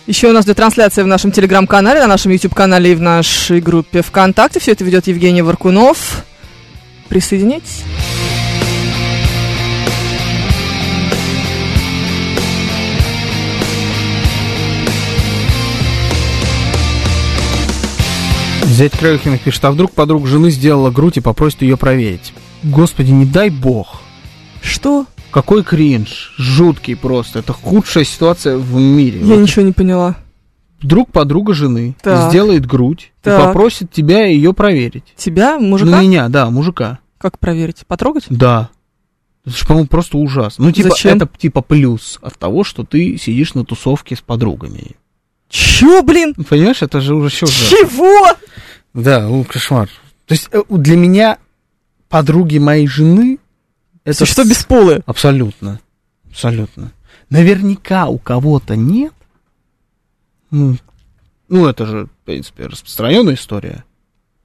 Еще 0.06 0.28
у 0.28 0.32
нас 0.32 0.44
идет 0.44 0.58
трансляция 0.58 1.02
в 1.02 1.08
нашем 1.08 1.32
телеграм-канале, 1.32 1.98
на 1.98 2.06
нашем 2.06 2.30
YouTube-канале 2.30 2.92
и 2.92 2.94
в 2.94 3.00
нашей 3.00 3.60
группе 3.60 4.02
ВКонтакте. 4.02 4.60
Все 4.60 4.70
это 4.70 4.84
ведет 4.84 5.08
Евгений 5.08 5.42
Варкунов. 5.42 6.24
Присоединяйтесь. 7.08 7.82
Зять 18.72 18.92
Краюхиных 18.96 19.42
пишет, 19.42 19.62
а 19.66 19.70
вдруг 19.70 19.92
подруга 19.92 20.26
жены 20.26 20.50
сделала 20.50 20.90
грудь 20.90 21.18
и 21.18 21.20
попросит 21.20 21.60
ее 21.60 21.76
проверить. 21.76 22.32
Господи, 22.62 23.10
не 23.10 23.26
дай 23.26 23.50
бог. 23.50 24.00
Что? 24.62 25.04
Какой 25.30 25.62
кринж. 25.62 26.34
Жуткий 26.38 26.96
просто. 26.96 27.40
Это 27.40 27.52
худшая 27.52 28.04
ситуация 28.04 28.56
в 28.56 28.74
мире. 28.76 29.20
Я 29.20 29.26
Вот 29.26 29.40
ничего 29.40 29.62
не 29.66 29.72
поняла. 29.72 30.16
Вдруг 30.80 31.12
подруга 31.12 31.52
жены 31.52 31.94
Так. 32.02 32.30
сделает 32.30 32.64
грудь 32.66 33.12
Так. 33.22 33.38
и 33.38 33.44
попросит 33.46 33.92
тебя 33.92 34.24
ее 34.26 34.54
проверить. 34.54 35.04
Тебя, 35.16 35.58
Ну, 35.58 35.66
мужика? 35.68 36.00
меня, 36.00 36.28
да, 36.30 36.48
мужика. 36.48 36.98
Как 37.18 37.38
проверить? 37.38 37.84
Потрогать? 37.86 38.24
Да. 38.30 38.70
Это 39.44 39.54
же, 39.56 39.66
по-моему, 39.66 39.88
просто 39.88 40.16
ужасно. 40.16 40.64
Ну, 40.64 40.72
типа, 40.72 40.90
Зачем? 40.90 41.16
это 41.18 41.28
типа 41.36 41.60
плюс 41.60 42.18
от 42.22 42.38
того, 42.38 42.64
что 42.64 42.84
ты 42.84 43.18
сидишь 43.18 43.52
на 43.54 43.64
тусовке 43.66 44.16
с 44.16 44.20
подругами. 44.22 44.92
Чё, 45.52 46.02
блин? 46.02 46.34
Понимаешь, 46.48 46.80
это 46.80 47.02
же 47.02 47.14
уже 47.14 47.28
все 47.28 47.44
Чего? 47.46 48.34
Да, 48.94 49.28
ну, 49.28 49.44
кошмар. 49.44 49.90
То 50.24 50.32
есть 50.32 50.48
э, 50.50 50.62
для 50.70 50.96
меня 50.96 51.36
подруги 52.08 52.56
моей 52.56 52.86
жены 52.86 53.38
это 54.04 54.24
что 54.24 54.44
с- 54.44 54.48
бесполые? 54.48 55.02
Абсолютно. 55.04 55.78
Абсолютно. 56.30 56.90
Наверняка 57.28 58.06
у 58.08 58.18
кого-то 58.18 58.76
нет. 58.76 59.12
Ну, 60.50 60.78
ну, 61.48 61.66
это 61.66 61.84
же, 61.84 62.06
в 62.06 62.24
принципе, 62.24 62.64
распространенная 62.66 63.34
история. 63.34 63.84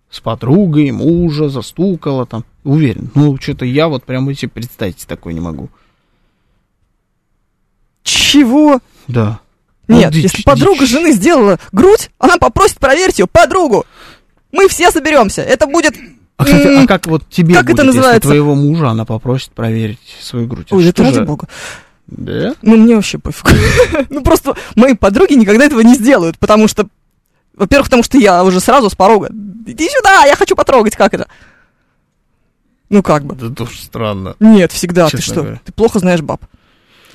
С 0.10 0.20
подругой, 0.20 0.92
мужа, 0.92 1.48
застукала 1.48 2.26
там. 2.26 2.44
Уверен. 2.66 3.12
Ну, 3.16 3.38
что-то 3.40 3.64
я 3.64 3.88
вот 3.88 4.04
прямо 4.04 4.34
себе 4.34 4.50
представить 4.50 5.08
такое 5.08 5.34
не 5.34 5.40
могу. 5.40 5.70
Чего? 8.04 8.80
Да. 9.08 9.40
Нет, 9.88 10.12
Ну, 10.14 10.18
если 10.20 10.44
подруга 10.44 10.82
дичь. 10.82 10.90
жены 10.90 11.12
сделала 11.14 11.60
грудь, 11.72 12.10
она 12.20 12.38
попросит 12.38 12.78
проверить 12.80 13.20
ее 13.20 13.28
подругу. 13.28 13.86
Мы 14.52 14.68
все 14.68 14.92
соберемся. 14.92 15.42
Это 15.42 15.66
будет... 15.68 15.96
А, 16.38 16.46
кстати, 16.46 16.84
а 16.84 16.88
как 16.88 17.08
вот 17.08 17.28
тебе 17.30 17.56
как 17.56 17.64
это 17.66 17.72
будет, 17.74 17.86
если 17.86 17.98
называется? 17.98 18.28
твоего 18.30 18.54
мужа 18.56 18.90
она 18.90 19.06
попросит 19.06 19.52
проверить 19.52 20.00
свою 20.22 20.48
грудь? 20.48 20.68
Ой, 20.72 20.84
это 20.84 20.92
что 20.98 21.04
ради 21.04 21.16
же- 21.16 21.26
бога. 21.26 21.48
Да? 22.08 22.54
Ну, 22.62 22.78
мне 22.78 22.96
вообще 22.96 23.18
пофиг. 23.18 23.46
ну, 24.10 24.22
просто 24.22 24.56
мои 24.76 24.94
подруги 24.94 25.34
никогда 25.34 25.66
этого 25.66 25.82
не 25.82 25.96
сделают, 25.96 26.38
потому 26.38 26.68
что, 26.68 26.88
во-первых, 27.56 27.88
потому 27.88 28.04
что 28.04 28.18
я 28.18 28.44
уже 28.44 28.60
сразу 28.62 28.90
с 28.90 28.96
порога, 28.96 29.30
иди 29.66 29.90
сюда, 29.90 30.24
я 30.26 30.36
хочу 30.36 30.56
потрогать, 30.56 30.96
как 30.96 31.14
это? 31.14 31.28
Ну, 32.90 33.04
как 33.04 33.26
бы. 33.26 33.36
Это 33.36 33.50
тоже 33.50 33.78
странно. 33.82 34.36
Нет, 34.40 34.72
всегда. 34.72 35.06
Ты 35.10 35.18
Честно 35.18 35.34
что? 35.34 35.42
говоря. 35.42 35.62
Ты 35.66 35.72
плохо 35.74 36.00
знаешь 36.00 36.22
баб. 36.22 36.42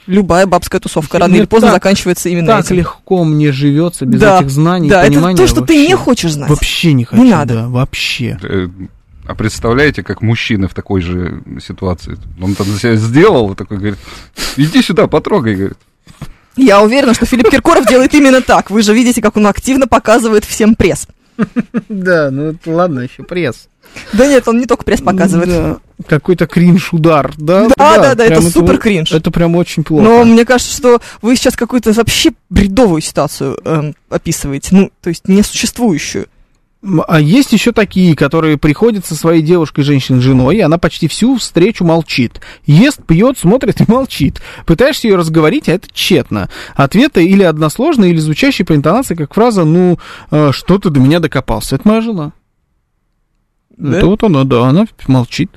Любая 0.07 0.47
бабская 0.47 0.81
тусовка 0.81 1.19
рано 1.19 1.35
или 1.35 1.45
поздно 1.47 1.69
так- 1.69 1.77
заканчивается 1.77 2.29
именно 2.29 2.49
Так 2.49 2.65
этим. 2.67 2.77
легко 2.77 3.25
мне 3.25 3.53
живется 3.53 4.05
без 4.05 4.21
Да, 4.21 4.39
этих 4.41 4.51
знаний, 4.51 4.89
Да, 4.89 5.03
это 5.03 5.13
понимания. 5.13 5.37
то, 5.37 5.47
что 5.47 5.61
ты 5.61 5.75
вообще. 5.75 5.87
не 5.89 5.95
хочешь 5.97 6.33
знать. 6.33 6.51
Вообще 6.51 6.93
не 6.93 7.05
хочу. 7.05 7.23
надо. 7.23 7.55
Да, 7.55 7.69
вообще. 7.69 8.39
Э, 8.43 8.69
А 9.25 9.37
представляете, 9.37 10.03
как 10.03 10.21
мужчина 10.21 10.67
в 10.67 10.75
такой 10.75 11.01
же 11.01 11.43
ситуации? 11.65 12.19
Он 12.41 12.57
там 12.57 12.67
за 12.67 12.79
себя 12.81 12.97
сделал, 12.97 13.53
и 13.53 13.55
такой 13.55 13.77
говорит, 13.79 13.99
иди 14.57 14.83
сюда, 14.83 15.07
потрогай, 15.07 15.55
говорит. 15.55 15.79
Я 16.57 16.83
уверена, 16.83 17.15
что 17.15 17.25
Филипп 17.25 17.49
Киркоров 17.49 17.87
делает 17.87 18.13
именно 18.15 18.41
так. 18.43 18.71
Вы 18.71 18.83
же 18.83 18.93
видите, 18.93 19.23
как 19.23 19.37
он 19.37 19.47
активно 19.47 19.87
показывает 19.87 20.45
всем 20.45 20.75
пресс. 20.75 21.07
Да, 21.89 22.31
ну 22.33 22.47
это 22.51 22.71
ладно, 22.71 23.01
еще 23.01 23.23
пресс. 23.23 23.69
Да 24.13 24.27
нет, 24.27 24.47
он 24.49 24.59
не 24.59 24.67
только 24.67 24.85
пресс 24.85 25.01
показывает. 25.01 25.49
Да. 25.49 25.79
Какой-то 26.07 26.47
кринж-удар, 26.47 27.33
да? 27.37 27.69
Да, 27.77 27.99
да, 27.99 28.15
да, 28.15 28.25
это 28.25 28.41
прям 28.41 28.51
супер 28.51 28.79
кринж. 28.79 29.13
Это 29.13 29.31
прям 29.31 29.55
очень 29.57 29.85
плохо. 29.85 30.03
Но 30.03 30.25
мне 30.25 30.45
кажется, 30.45 30.75
что 30.75 31.01
вы 31.21 31.37
сейчас 31.37 31.57
какую-то 31.57 31.93
вообще 31.93 32.33
бредовую 32.51 33.01
ситуацию 33.01 33.59
эм, 33.65 33.95
описываете. 34.09 34.69
Ну, 34.73 34.91
то 35.01 35.11
есть 35.11 35.29
несуществующую. 35.29 36.27
А 37.07 37.21
есть 37.21 37.53
еще 37.53 37.71
такие, 37.71 38.17
которые 38.17 38.59
приходят 38.59 39.07
со 39.07 39.15
своей 39.15 39.41
девушкой, 39.41 39.83
женщиной, 39.83 40.21
женой, 40.21 40.57
и 40.57 40.61
она 40.61 40.79
почти 40.79 41.07
всю 41.07 41.37
встречу 41.37 41.85
молчит. 41.85 42.41
Ест, 42.67 43.07
пьет, 43.07 43.39
смотрит 43.39 43.81
и 43.81 43.85
молчит. 43.87 44.43
Пытаешься 44.67 45.07
ее 45.07 45.15
разговорить, 45.15 45.69
а 45.69 45.73
это 45.73 45.87
тщетно. 45.93 46.49
Ответы 46.75 47.25
или 47.25 47.45
односложные, 47.45 48.11
или 48.11 48.19
звучащие 48.19 48.67
по 48.67 48.75
интонации, 48.75 49.15
как 49.15 49.33
фраза 49.33 49.65
«ну, 49.65 50.01
э, 50.33 50.51
что 50.53 50.79
ты 50.79 50.91
до 50.91 50.99
меня 50.99 51.21
докопался». 51.21 51.77
Это 51.77 51.87
моя 51.87 52.01
жена. 52.01 52.33
Да? 53.77 53.99
Это 53.99 54.07
вот 54.07 54.23
она, 54.23 54.45
да, 54.45 54.69
она 54.69 54.87
молчит. 55.07 55.51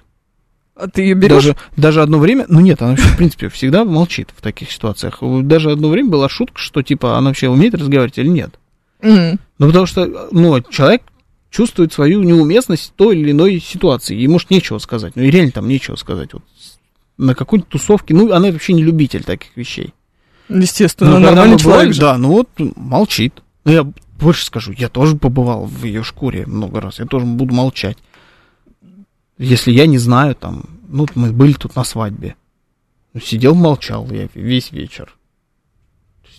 А 0.76 0.88
ты 0.88 1.04
ее 1.04 1.14
берешь? 1.14 1.32
Даже, 1.44 1.56
даже 1.78 2.02
одно 2.02 2.20
время, 2.20 2.46
ну 2.50 2.60
нет, 2.60 2.82
она 2.82 2.92
вообще, 2.92 3.08
в 3.08 3.18
принципе, 3.18 3.50
всегда 3.50 3.86
молчит 3.86 4.30
в 4.36 4.42
таких 4.42 4.72
ситуациях. 4.72 5.20
Даже 5.22 5.72
одно 5.72 5.90
время 5.90 6.10
была 6.10 6.28
шутка, 6.28 6.60
что, 6.60 6.82
типа, 6.82 7.18
она 7.18 7.30
вообще 7.30 7.48
умеет 7.48 7.76
разговаривать 7.76 8.18
или 8.18 8.28
нет. 8.28 8.60
М. 9.02 9.40
Ну, 9.58 9.68
потому 9.68 9.86
что, 9.86 10.28
ну, 10.32 10.60
человек 10.62 11.04
чувствует 11.50 11.94
свою 11.94 12.24
неуместность 12.24 12.90
в 12.90 12.94
той 12.94 13.18
или 13.18 13.32
иной 13.32 13.60
ситуации. 13.62 14.16
Ей, 14.16 14.28
может, 14.28 14.50
нечего 14.50 14.78
сказать. 14.80 15.16
Ну, 15.16 15.24
и 15.24 15.30
реально 15.30 15.52
там 15.52 15.68
нечего 15.70 15.96
сказать. 15.96 16.34
Вот 16.34 16.44
на 17.18 17.36
какой-то 17.36 17.66
тусовке, 17.66 18.14
ну, 18.14 18.32
она 18.34 18.52
вообще 18.52 18.74
не 18.74 18.84
любитель 18.84 19.24
таких 19.24 19.56
вещей. 19.56 19.94
Естественно, 20.50 21.12
Ну, 21.12 21.20
нормальный 21.20 21.58
человек 21.58 21.64
бывали, 21.64 21.92
же. 21.92 22.02
Да, 22.02 22.18
ну 22.18 22.30
вот 22.30 22.50
молчит. 22.76 23.42
Ну, 23.64 23.72
я 23.72 23.88
больше 24.20 24.46
скажу, 24.46 24.74
я 24.78 24.90
тоже 24.90 25.16
побывал 25.16 25.66
в 25.66 25.84
ее 25.86 26.04
шкуре 26.04 26.46
много 26.46 26.82
раз. 26.82 27.00
Я 27.00 27.06
тоже 27.06 27.26
буду 27.26 27.54
молчать. 27.54 27.98
Если 29.38 29.72
я 29.72 29.86
не 29.86 29.98
знаю, 29.98 30.36
там, 30.36 30.64
ну, 30.88 31.07
мы 31.16 31.32
были 31.32 31.53
тут 31.53 31.76
на 31.76 31.84
свадьбе. 31.84 32.36
Ну, 33.14 33.20
Сидел, 33.20 33.56
молчал 33.56 34.10
я 34.12 34.28
весь 34.34 34.72
вечер. 34.72 35.16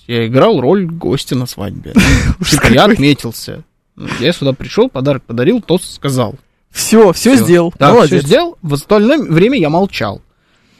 Я 0.06 0.26
играл 0.26 0.60
роль 0.60 0.86
гостя 0.86 1.34
на 1.36 1.46
свадьбе. 1.46 1.92
Я 2.70 2.84
отметился. 2.84 3.64
Ну, 3.96 4.06
Я 4.20 4.32
сюда 4.32 4.52
пришел, 4.52 4.88
подарок 4.88 5.24
подарил, 5.24 5.60
то 5.60 5.78
сказал. 5.78 6.36
Все, 6.70 7.12
все 7.12 7.34
сделал. 7.36 7.72
Да, 7.78 7.92
Молодец. 7.92 8.20
все 8.20 8.26
сделал. 8.26 8.58
В 8.62 8.74
остальное 8.74 9.18
время 9.18 9.58
я 9.58 9.68
молчал. 9.68 10.22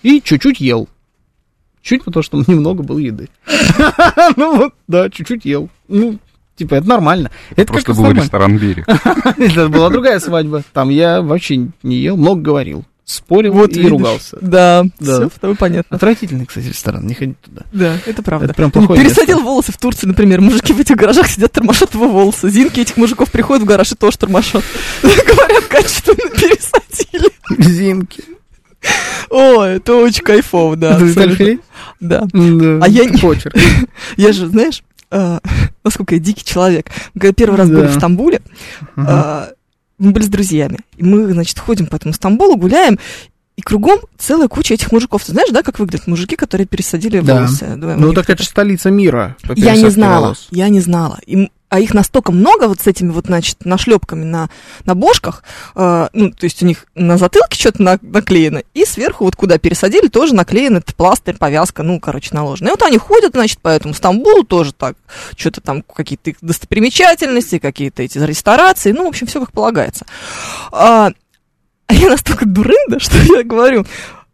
И 0.02 0.20
чуть-чуть 0.20 0.60
ел. 0.60 0.88
Чуть, 1.82 2.05
потому 2.05 2.22
что 2.22 2.36
немного 2.47 2.82
было 2.82 2.98
еды. 2.98 3.28
Ну 4.36 4.56
вот, 4.59 4.74
да, 4.86 5.10
чуть-чуть 5.10 5.44
ел. 5.44 5.70
Ну, 5.88 6.18
типа, 6.57 6.74
это 6.77 6.89
нормально. 6.89 7.31
Это 7.55 7.73
Просто 7.73 7.87
как 7.87 7.97
был 7.97 8.03
нормально. 8.05 8.23
ресторан 8.24 8.59
«Берег». 8.59 8.87
Это 9.39 9.69
была 9.69 9.91
другая 9.91 10.19
свадьба. 10.20 10.62
Там 10.73 10.89
я 10.89 11.20
вообще 11.23 11.69
не 11.83 11.97
ел, 11.97 12.16
много 12.16 12.41
говорил. 12.41 12.85
Спорил 13.05 13.53
Вот 13.53 13.70
и 13.70 13.74
видишь. 13.74 13.91
ругался. 13.93 14.37
Да, 14.41 14.85
Да. 14.99 15.28
все 15.28 15.39
тобой 15.41 15.55
понятно. 15.55 15.95
Отвратительный, 15.95 16.45
кстати, 16.45 16.66
ресторан, 16.66 17.07
не 17.07 17.15
ходить 17.15 17.41
туда. 17.41 17.62
Да, 17.73 17.95
это 18.05 18.20
правда. 18.20 18.47
Это 18.47 18.55
прям 18.55 18.73
плохое 18.73 19.01
Пересадил 19.01 19.37
место. 19.37 19.45
волосы 19.45 19.70
в 19.73 19.77
Турции, 19.77 20.09
например. 20.09 20.41
Мужики 20.41 20.73
в 20.73 20.81
этих 20.81 20.97
гаражах 20.97 21.28
сидят, 21.28 21.53
тормошат 21.53 21.95
его 21.95 22.09
волосы. 22.09 22.49
Зинки 22.51 22.81
этих 22.81 22.97
мужиков 22.97 23.31
приходят 23.31 23.62
в 23.62 23.66
гараж 23.66 23.93
и 23.93 23.95
тоже 23.95 24.19
тормошат. 24.19 24.65
Говорят, 25.03 25.65
качественно 25.66 26.31
пересадили. 26.31 27.31
Зимки. 27.61 28.24
О, 29.31 29.62
это 29.62 29.95
очень 29.97 30.23
кайфово, 30.24 30.74
да. 30.77 30.99
Это 31.01 31.59
Да. 32.01 32.27
А 32.35 32.89
я 32.89 33.05
не- 33.05 33.19
Почерк. 33.19 33.55
Я 34.16 34.33
же, 34.33 34.47
знаешь, 34.49 34.83
а, 35.11 35.41
насколько 35.85 36.15
я 36.15 36.20
дикий 36.20 36.45
человек. 36.45 36.91
Мы 37.15 37.20
Когда 37.20 37.33
первый 37.35 37.57
раз 37.57 37.69
были 37.69 37.83
Да. 37.83 37.89
в 37.89 37.95
Стамбуле, 37.95 38.41
а, 38.97 39.51
мы 39.99 40.11
были 40.12 40.24
с 40.24 40.28
друзьями. 40.28 40.78
И 40.97 41.03
мы, 41.05 41.33
значит, 41.33 41.59
ходим 41.59 41.87
по 41.87 41.97
этому 41.97 42.12
Стамбулу, 42.15 42.57
гуляем, 42.57 42.99
и 43.57 43.62
кругом 43.62 44.01
целая 44.19 44.49
куча 44.49 44.74
этих 44.74 44.93
мужиков. 44.93 45.24
Ты 45.24 45.33
знаешь, 45.33 45.49
да, 45.51 45.62
как 45.62 45.78
выглядят 45.78 46.07
мужики, 46.07 46.37
которые 46.37 46.66
пересадили 46.66 47.20
Да. 47.20 47.37
волосы? 47.37 47.74
Да, 47.77 47.97
Ну, 47.97 48.12
так 48.12 48.28
это 48.28 48.43
же 48.43 48.49
столица 48.51 48.91
мира. 48.91 49.37
Я 49.55 49.74
не 49.77 49.89
знала, 49.89 50.20
волос. 50.24 50.49
я 50.51 50.69
не 50.69 50.81
знала. 50.81 51.19
Им- 51.27 51.49
а 51.68 51.80
их 51.80 51.94
настолько 51.94 52.32
много 52.32 52.68
вот 52.68 52.80
с 52.80 52.86
этими 52.86 53.10
вот, 53.10 53.26
значит, 53.26 53.64
нашлепками 53.64 54.24
на, 54.24 54.48
на 54.84 54.94
бошках, 54.94 55.43
э, 55.74 56.09
ну, 56.12 56.30
то 56.30 56.44
есть 56.44 56.62
у 56.62 56.66
них 56.66 56.86
на 56.94 57.18
затылке 57.18 57.59
что-то 57.59 57.82
на- 57.82 57.98
наклеено, 58.02 58.62
и 58.72 58.84
сверху 58.84 59.24
вот 59.24 59.34
куда 59.34 59.59
пересадили, 59.59 60.06
тоже 60.06 60.34
наклеен 60.34 60.76
этот 60.76 60.94
пластырь, 60.94 61.36
повязка, 61.36 61.82
ну, 61.82 61.98
короче, 61.98 62.34
наложена. 62.34 62.68
И 62.68 62.70
вот 62.70 62.82
они 62.82 62.98
ходят, 62.98 63.32
значит, 63.32 63.60
по 63.60 63.68
этому 63.68 63.94
Стамбулу 63.94 64.44
тоже 64.44 64.72
так, 64.72 64.97
что-то 65.36 65.60
там, 65.60 65.82
какие-то 65.82 66.30
их 66.30 66.36
достопримечательности, 66.40 67.59
какие-то 67.59 68.02
эти 68.02 68.18
ресторации, 68.18 68.93
ну, 68.93 69.05
в 69.05 69.09
общем, 69.09 69.26
все 69.26 69.40
как 69.40 69.52
полагается. 69.52 70.06
А, 70.70 71.10
а 71.88 71.94
я 71.94 72.10
настолько 72.10 72.47
дурында, 72.47 72.98
что 73.01 73.16
я 73.18 73.43
говорю, 73.43 73.84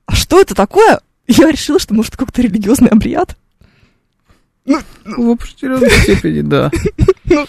а 0.06 0.14
что 0.14 0.38
это 0.40 0.54
такое? 0.54 1.00
Я 1.26 1.50
решила, 1.50 1.78
что, 1.78 1.94
может, 1.94 2.16
какой-то 2.16 2.42
религиозный 2.42 2.88
обряд. 2.88 3.36
В 4.64 5.30
определенной 5.30 5.90
степени, 5.90 6.40
да. 6.42 6.70
Ну, 7.24 7.46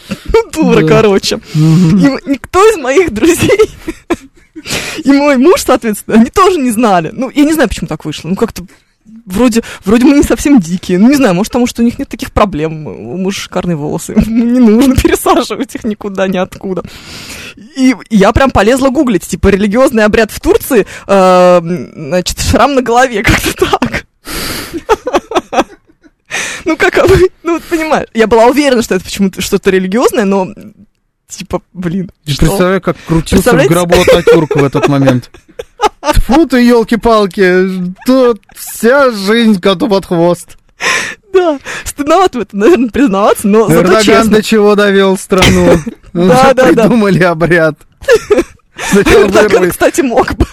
дура, 0.51 0.81
Да. 0.81 0.87
короче. 0.87 1.39
И 1.53 1.59
никто 1.59 2.59
из 2.71 2.77
моих 2.77 3.11
друзей 3.13 3.69
и 5.03 5.11
мой 5.11 5.37
муж, 5.37 5.61
соответственно, 5.65 6.17
они 6.21 6.29
тоже 6.29 6.59
не 6.59 6.71
знали. 6.71 7.11
Ну, 7.13 7.29
я 7.29 7.43
не 7.43 7.53
знаю, 7.53 7.69
почему 7.69 7.87
так 7.87 8.05
вышло. 8.05 8.29
Ну, 8.29 8.35
как-то 8.35 8.65
вроде, 9.25 9.61
вроде 9.85 10.05
мы 10.05 10.15
не 10.17 10.23
совсем 10.23 10.59
дикие. 10.59 10.97
Ну, 10.99 11.09
не 11.09 11.15
знаю, 11.15 11.35
может, 11.35 11.51
потому 11.51 11.67
что 11.67 11.81
у 11.81 11.85
них 11.85 11.99
нет 11.99 12.07
таких 12.09 12.31
проблем. 12.31 12.87
У 12.87 13.17
мужа 13.17 13.41
шикарные 13.41 13.75
волосы. 13.75 14.13
Ему 14.25 14.45
не 14.45 14.59
нужно 14.59 14.95
пересаживать 15.01 15.75
их 15.75 15.83
никуда, 15.83 16.27
ниоткуда. 16.27 16.83
И 17.75 17.93
я 18.09 18.31
прям 18.31 18.49
полезла 18.51 18.89
гуглить, 18.89 19.27
типа, 19.27 19.49
религиозный 19.49 20.05
обряд 20.05 20.31
в 20.31 20.39
Турции, 20.39 20.87
э, 21.07 21.59
значит, 21.95 22.39
шрам 22.39 22.73
на 22.73 22.81
голове, 22.81 23.21
как-то 23.23 23.53
так. 23.79 24.05
Ну, 26.65 26.77
как 26.77 26.95
бы, 27.07 27.29
ну, 27.43 27.53
вот 27.53 27.63
понимаешь, 27.63 28.07
я 28.13 28.27
была 28.27 28.45
уверена, 28.45 28.81
что 28.81 28.95
это 28.95 29.03
почему-то 29.03 29.41
что-то 29.41 29.69
религиозное, 29.69 30.25
но, 30.25 30.47
типа, 31.27 31.61
блин, 31.73 32.11
Я 32.25 32.33
что? 32.33 32.45
Представляю, 32.45 32.81
как 32.81 32.97
крутился 33.05 33.53
в 33.53 33.67
гробу 33.67 33.95
Ататюрк 34.01 34.55
в 34.55 34.63
этот 34.63 34.87
момент. 34.87 35.29
Тьфу 36.15 36.45
ты, 36.47 36.61
елки-палки, 36.61 37.93
тут 38.05 38.41
вся 38.55 39.11
жизнь 39.11 39.59
коту 39.59 39.87
под 39.87 40.05
хвост. 40.05 40.57
Да, 41.33 41.59
стыдновато 41.85 42.39
в 42.39 42.41
этом, 42.41 42.59
наверное, 42.59 42.89
признаваться, 42.89 43.47
но 43.47 43.67
зато 43.67 43.81
Эрдоган 43.81 44.03
честно. 44.03 44.31
до 44.31 44.43
чего 44.43 44.75
довел 44.75 45.17
страну. 45.17 45.77
Да, 46.13 46.21
Уже 46.21 46.29
да, 46.31 46.53
да. 46.53 46.67
Придумали 46.67 47.23
обряд. 47.23 47.75
Эрдоган, 48.93 49.71
кстати, 49.71 50.01
мог 50.01 50.35
бы. 50.35 50.45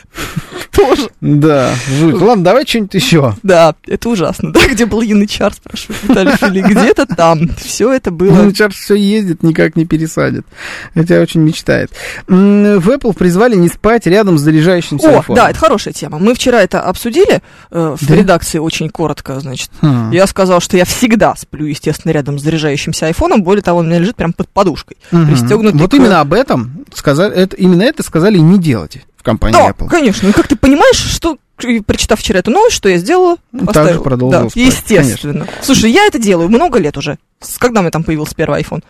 Тоже. 0.73 1.09
Да, 1.21 1.75
жуть. 1.99 2.21
Ладно, 2.21 2.45
давай 2.45 2.67
что-нибудь 2.67 2.95
еще. 2.95 3.35
Да, 3.43 3.75
это 3.87 4.09
ужасно. 4.09 4.53
Да, 4.53 4.61
где 4.69 4.87
был 4.87 5.01
Янычар, 5.03 5.53
спрашивает 5.53 6.03
Виталий 6.05 6.37
Фили, 6.37 6.61
где-то 6.63 7.07
там. 7.07 7.49
Все 7.57 7.93
это 7.93 8.11
было. 8.11 8.53
Чарльз 8.53 8.77
все 8.77 8.95
ездит, 8.95 9.43
никак 9.43 9.77
не 9.77 9.85
пересадит. 9.85 10.47
Хотя 10.95 11.21
очень 11.21 11.41
мечтает. 11.43 11.91
В 12.27 12.89
Apple 12.89 13.15
призвали 13.15 13.57
не 13.57 13.69
спать 13.69 14.07
рядом 14.07 14.39
с 14.39 14.43
заряжающимся 14.43 15.09
О, 15.11 15.17
айфоном. 15.17 15.37
да, 15.45 15.51
это 15.51 15.59
хорошая 15.59 15.93
тема. 15.93 16.19
Мы 16.19 16.35
вчера 16.35 16.63
это 16.63 16.81
обсудили 16.83 17.43
э, 17.71 17.97
в 18.01 18.07
Да? 18.07 18.15
редакции 18.15 18.59
очень 18.59 18.89
коротко, 18.91 19.39
значит. 19.41 19.71
Хм. 19.83 20.11
Я 20.13 20.27
сказал, 20.27 20.61
что 20.61 20.77
я 20.77 20.85
всегда 20.85 21.35
сплю, 21.37 21.67
естественно, 21.67 22.13
рядом 22.13 22.39
с 22.39 22.43
заряжающимся 22.43 23.07
айфоном. 23.07 23.43
Более 23.43 23.63
того, 23.63 23.81
он 23.81 23.87
у 23.87 23.89
меня 23.89 23.99
лежит 23.99 24.17
прям 24.17 24.33
под 24.33 24.49
подушкой. 24.49 24.97
Мгм. 25.11 25.27
пристегнутый 25.29 25.81
Вот 25.81 25.91
к- 25.91 25.95
именно 25.95 26.21
об 26.21 26.33
этом 26.33 26.85
сказали, 26.95 27.35
это, 27.35 27.57
именно 27.57 27.83
это 27.83 28.03
сказали 28.03 28.39
не 28.39 28.59
делать 28.59 28.99
в 29.21 29.23
компании 29.23 29.53
Да, 29.55 29.69
Apple. 29.71 29.87
конечно. 29.89 30.29
Ну, 30.29 30.35
как 30.35 30.49
ты 30.49 30.57
понимаешь, 30.57 30.97
что, 30.97 31.37
прочитав 31.87 32.19
вчера 32.19 32.39
эту 32.39 32.51
новость, 32.51 32.75
что 32.77 32.89
я 32.89 32.97
сделала? 32.97 33.37
Ну, 33.53 33.67
Поставила. 33.67 33.95
же 33.95 34.01
продолжила 34.01 34.45
Да, 34.45 34.51
спать, 34.51 34.65
естественно. 34.67 35.47
Слушай, 35.63 35.93
я 35.93 36.07
это 36.07 36.19
делаю 36.19 36.49
много 36.49 36.79
лет 36.79 36.97
уже. 36.97 37.19
С 37.41 37.59
когда 37.59 37.81
у 37.81 37.83
меня 37.83 37.91
там 37.91 38.03
появился 38.03 38.35
первый 38.35 38.63
iPhone? 38.63 38.83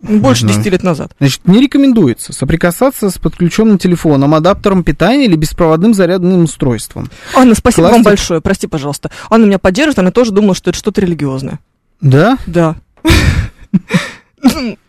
Больше 0.00 0.42
знаю. 0.42 0.58
10 0.58 0.72
лет 0.72 0.82
назад. 0.82 1.12
Значит, 1.18 1.46
не 1.46 1.60
рекомендуется 1.60 2.32
соприкасаться 2.32 3.10
с 3.10 3.18
подключенным 3.18 3.78
телефоном, 3.78 4.34
адаптером 4.34 4.82
питания 4.84 5.24
или 5.26 5.34
беспроводным 5.36 5.94
зарядным 5.94 6.42
устройством. 6.44 7.08
Анна, 7.34 7.54
спасибо 7.54 7.84
вам 7.84 7.90
Классик. 7.94 8.04
большое. 8.04 8.40
Прости, 8.40 8.66
пожалуйста. 8.66 9.10
Анна 9.30 9.46
меня 9.46 9.58
поддерживает, 9.58 9.98
она 10.00 10.10
тоже 10.10 10.32
думала, 10.32 10.54
что 10.54 10.70
это 10.70 10.78
что-то 10.78 11.00
религиозное. 11.00 11.58
Да? 12.00 12.38
Да. 12.46 12.76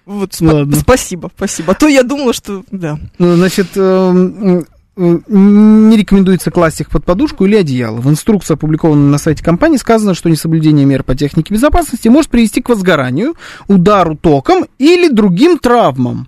Вот, 0.10 0.32
спа- 0.32 0.52
Ладно. 0.54 0.76
спасибо, 0.76 1.30
спасибо. 1.36 1.74
А 1.74 1.76
то 1.76 1.88
я 1.88 2.02
думала, 2.02 2.34
что... 2.34 2.64
Да. 2.72 2.98
Ну, 3.20 3.36
Значит, 3.36 3.68
эм, 3.76 4.66
не 4.96 5.96
рекомендуется 5.98 6.50
класть 6.50 6.82
их 6.82 6.90
под 6.90 7.06
подушку 7.06 7.46
или 7.46 7.56
одеяло. 7.56 7.98
В 7.98 8.10
инструкции, 8.10 8.56
опубликованной 8.56 9.12
на 9.12 9.20
сайте 9.20 9.44
компании, 9.44 9.78
сказано, 9.78 10.16
что 10.16 10.28
несоблюдение 10.28 10.88
мер 10.88 11.04
по 11.04 11.14
технике 11.14 11.54
безопасности 11.54 12.08
может 12.08 12.32
привести 12.32 12.60
к 12.60 12.70
возгоранию, 12.70 13.36
удару 13.68 14.18
током 14.18 14.66
или 14.80 15.10
другим 15.10 15.60
травмам. 15.60 16.28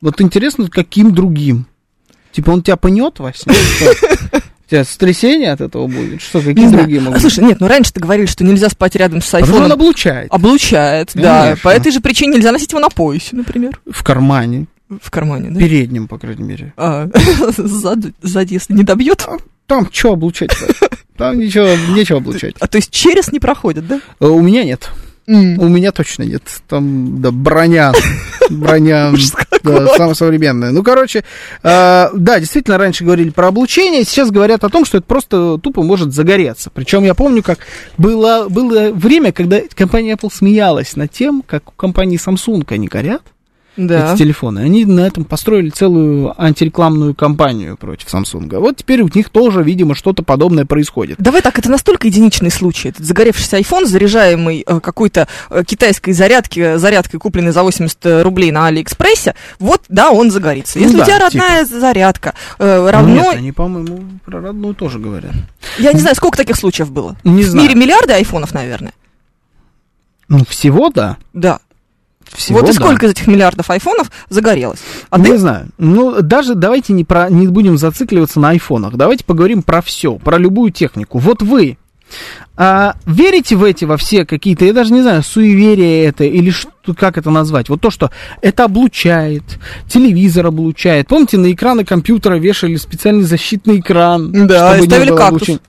Вот 0.00 0.20
интересно, 0.20 0.68
каким 0.68 1.14
другим? 1.14 1.66
Типа 2.32 2.50
он 2.50 2.64
тебя 2.64 2.76
пнет 2.76 3.20
во 3.20 3.32
сне? 3.32 3.54
Тебя 4.70 4.84
сотрясение 4.84 5.50
от 5.50 5.60
этого 5.60 5.88
будет? 5.88 6.22
Что, 6.22 6.38
какие 6.38 6.54
Не 6.54 6.68
знаю. 6.68 6.84
другие 6.84 7.00
могут 7.00 7.18
А, 7.18 7.20
слушай, 7.20 7.42
нет, 7.44 7.58
ну 7.58 7.66
раньше 7.66 7.92
ты 7.92 8.00
говорили, 8.00 8.26
что 8.26 8.44
нельзя 8.44 8.68
спать 8.68 8.94
рядом 8.94 9.20
с 9.20 9.24
что 9.26 9.38
он 9.38 9.42
айфоном. 9.42 9.72
облучает. 9.72 10.28
Облучает, 10.32 11.10
да. 11.14 11.42
Конечно. 11.42 11.62
По 11.64 11.68
этой 11.74 11.90
же 11.90 12.00
причине 12.00 12.36
нельзя 12.36 12.52
носить 12.52 12.70
его 12.70 12.80
на 12.80 12.88
поясе, 12.88 13.34
например. 13.34 13.80
В 13.90 14.02
кармане. 14.04 14.66
В 15.02 15.10
кармане, 15.10 15.50
да? 15.50 15.58
Переднем, 15.58 16.06
по 16.06 16.18
крайней 16.18 16.44
мере. 16.44 16.72
А, 16.76 17.08
сзади, 17.56 18.12
сзади, 18.22 18.54
если 18.54 18.72
не 18.74 18.84
добьет. 18.84 19.26
Там 19.66 19.88
что 19.92 20.12
облучать? 20.12 20.50
Там 21.16 21.38
ничего, 21.38 21.68
нечего 21.94 22.18
облучать. 22.20 22.54
А 22.60 22.66
то 22.68 22.76
есть 22.78 22.90
через 22.92 23.30
не 23.32 23.40
проходит, 23.40 23.86
да? 23.88 24.00
Э, 24.20 24.26
У 24.26 24.40
меня 24.40 24.64
нет. 24.64 24.88
У 25.30 25.68
меня 25.68 25.92
точно 25.92 26.24
нет. 26.24 26.42
Там, 26.68 27.20
да, 27.20 27.30
броня. 27.30 27.92
Броня, 28.50 29.12
да, 29.62 29.86
самая 29.96 30.14
современная. 30.14 30.72
Ну, 30.72 30.82
короче, 30.82 31.22
э, 31.62 32.08
да, 32.12 32.40
действительно, 32.40 32.78
раньше 32.78 33.04
говорили 33.04 33.30
про 33.30 33.48
облучение, 33.48 34.02
сейчас 34.02 34.32
говорят 34.32 34.64
о 34.64 34.68
том, 34.68 34.84
что 34.84 34.98
это 34.98 35.06
просто 35.06 35.58
тупо 35.58 35.84
может 35.84 36.12
загореться. 36.12 36.70
Причем 36.74 37.04
я 37.04 37.14
помню, 37.14 37.44
как 37.44 37.60
было, 37.96 38.48
было 38.48 38.90
время, 38.90 39.30
когда 39.30 39.60
компания 39.76 40.14
Apple 40.14 40.30
смеялась 40.32 40.96
над 40.96 41.12
тем, 41.12 41.44
как 41.46 41.68
у 41.68 41.72
компании 41.72 42.18
Samsung 42.18 42.64
они 42.68 42.88
горят, 42.88 43.22
Да. 43.86 44.12
эти 44.12 44.18
телефоны. 44.18 44.60
Они 44.60 44.84
на 44.84 45.00
этом 45.00 45.24
построили 45.24 45.70
целую 45.70 46.34
антирекламную 46.40 47.14
кампанию 47.14 47.76
против 47.76 48.08
Samsung. 48.12 48.58
Вот 48.58 48.76
теперь 48.76 49.02
у 49.02 49.08
них 49.12 49.30
тоже, 49.30 49.62
видимо, 49.62 49.94
что-то 49.94 50.22
подобное 50.22 50.64
происходит. 50.66 51.16
Давай 51.18 51.40
так, 51.42 51.58
это 51.58 51.70
настолько 51.70 52.06
единичный 52.08 52.50
случай. 52.50 52.88
Этот 52.88 53.06
загоревшийся 53.06 53.58
iPhone, 53.58 53.86
заряжаемый 53.86 54.64
э, 54.66 54.80
какой-то 54.80 55.28
э, 55.50 55.64
китайской 55.64 56.12
зарядки, 56.12 56.76
зарядкой, 56.76 57.20
купленной 57.20 57.52
за 57.52 57.62
80 57.62 58.22
рублей 58.22 58.50
на 58.50 58.66
Алиэкспрессе, 58.66 59.34
вот, 59.58 59.82
да, 59.88 60.10
он 60.10 60.30
загорится. 60.30 60.78
Ну 60.78 60.84
Если 60.84 60.96
да, 60.96 61.02
у 61.02 61.06
тебя 61.06 61.18
родная 61.18 61.64
зарядка 61.64 62.34
э, 62.58 62.90
равно... 62.90 63.14
Ну, 63.14 63.22
нет, 63.22 63.34
они, 63.36 63.52
по-моему, 63.52 64.04
про 64.24 64.40
родную 64.40 64.74
тоже 64.74 64.98
говорят. 64.98 65.32
Я 65.78 65.92
не 65.92 66.00
знаю, 66.00 66.16
сколько 66.16 66.36
таких 66.36 66.56
случаев 66.56 66.90
было. 66.90 67.16
Не 67.24 67.42
В 67.42 67.46
знаю. 67.48 67.68
мире 67.68 67.80
миллиарды 67.80 68.12
айфонов, 68.12 68.52
наверное. 68.54 68.92
Ну, 70.28 70.44
всего, 70.48 70.90
да. 70.90 71.16
Да. 71.32 71.58
Всего, 72.34 72.60
вот 72.60 72.68
и 72.68 72.72
да. 72.72 72.74
сколько 72.74 73.06
из 73.06 73.10
этих 73.10 73.26
миллиардов 73.26 73.70
айфонов 73.70 74.10
загорелось. 74.28 74.80
А 75.10 75.18
не 75.18 75.26
ты... 75.26 75.38
знаю. 75.38 75.68
Ну, 75.78 76.22
даже 76.22 76.54
давайте 76.54 76.92
не, 76.92 77.04
про, 77.04 77.28
не 77.28 77.46
будем 77.48 77.76
зацикливаться 77.76 78.40
на 78.40 78.50
айфонах. 78.50 78.96
Давайте 78.96 79.24
поговорим 79.24 79.62
про 79.62 79.82
все, 79.82 80.14
про 80.14 80.38
любую 80.38 80.70
технику. 80.70 81.18
Вот 81.18 81.42
вы 81.42 81.76
а, 82.56 82.94
верите 83.06 83.56
в 83.56 83.64
эти, 83.64 83.84
во 83.84 83.96
все 83.96 84.26
какие-то, 84.26 84.64
я 84.64 84.72
даже 84.72 84.92
не 84.92 85.02
знаю, 85.02 85.22
суеверия 85.22 86.08
это 86.08 86.24
или 86.24 86.50
что, 86.50 86.94
как 86.94 87.16
это 87.16 87.30
назвать? 87.30 87.68
Вот 87.68 87.80
то, 87.80 87.90
что 87.90 88.10
это 88.42 88.64
облучает, 88.64 89.42
телевизор 89.88 90.46
облучает. 90.46 91.08
Помните, 91.08 91.38
на 91.38 91.50
экраны 91.52 91.84
компьютера 91.84 92.34
вешали 92.36 92.76
специальный 92.76 93.22
защитный 93.22 93.80
экран? 93.80 94.30
Да, 94.46 94.76
и 94.76 94.76
чтобы 94.76 94.80
не 94.80 94.86
ставили 94.88 95.08
было 95.10 95.16
кактус. 95.16 95.32
облучения? 95.32 95.60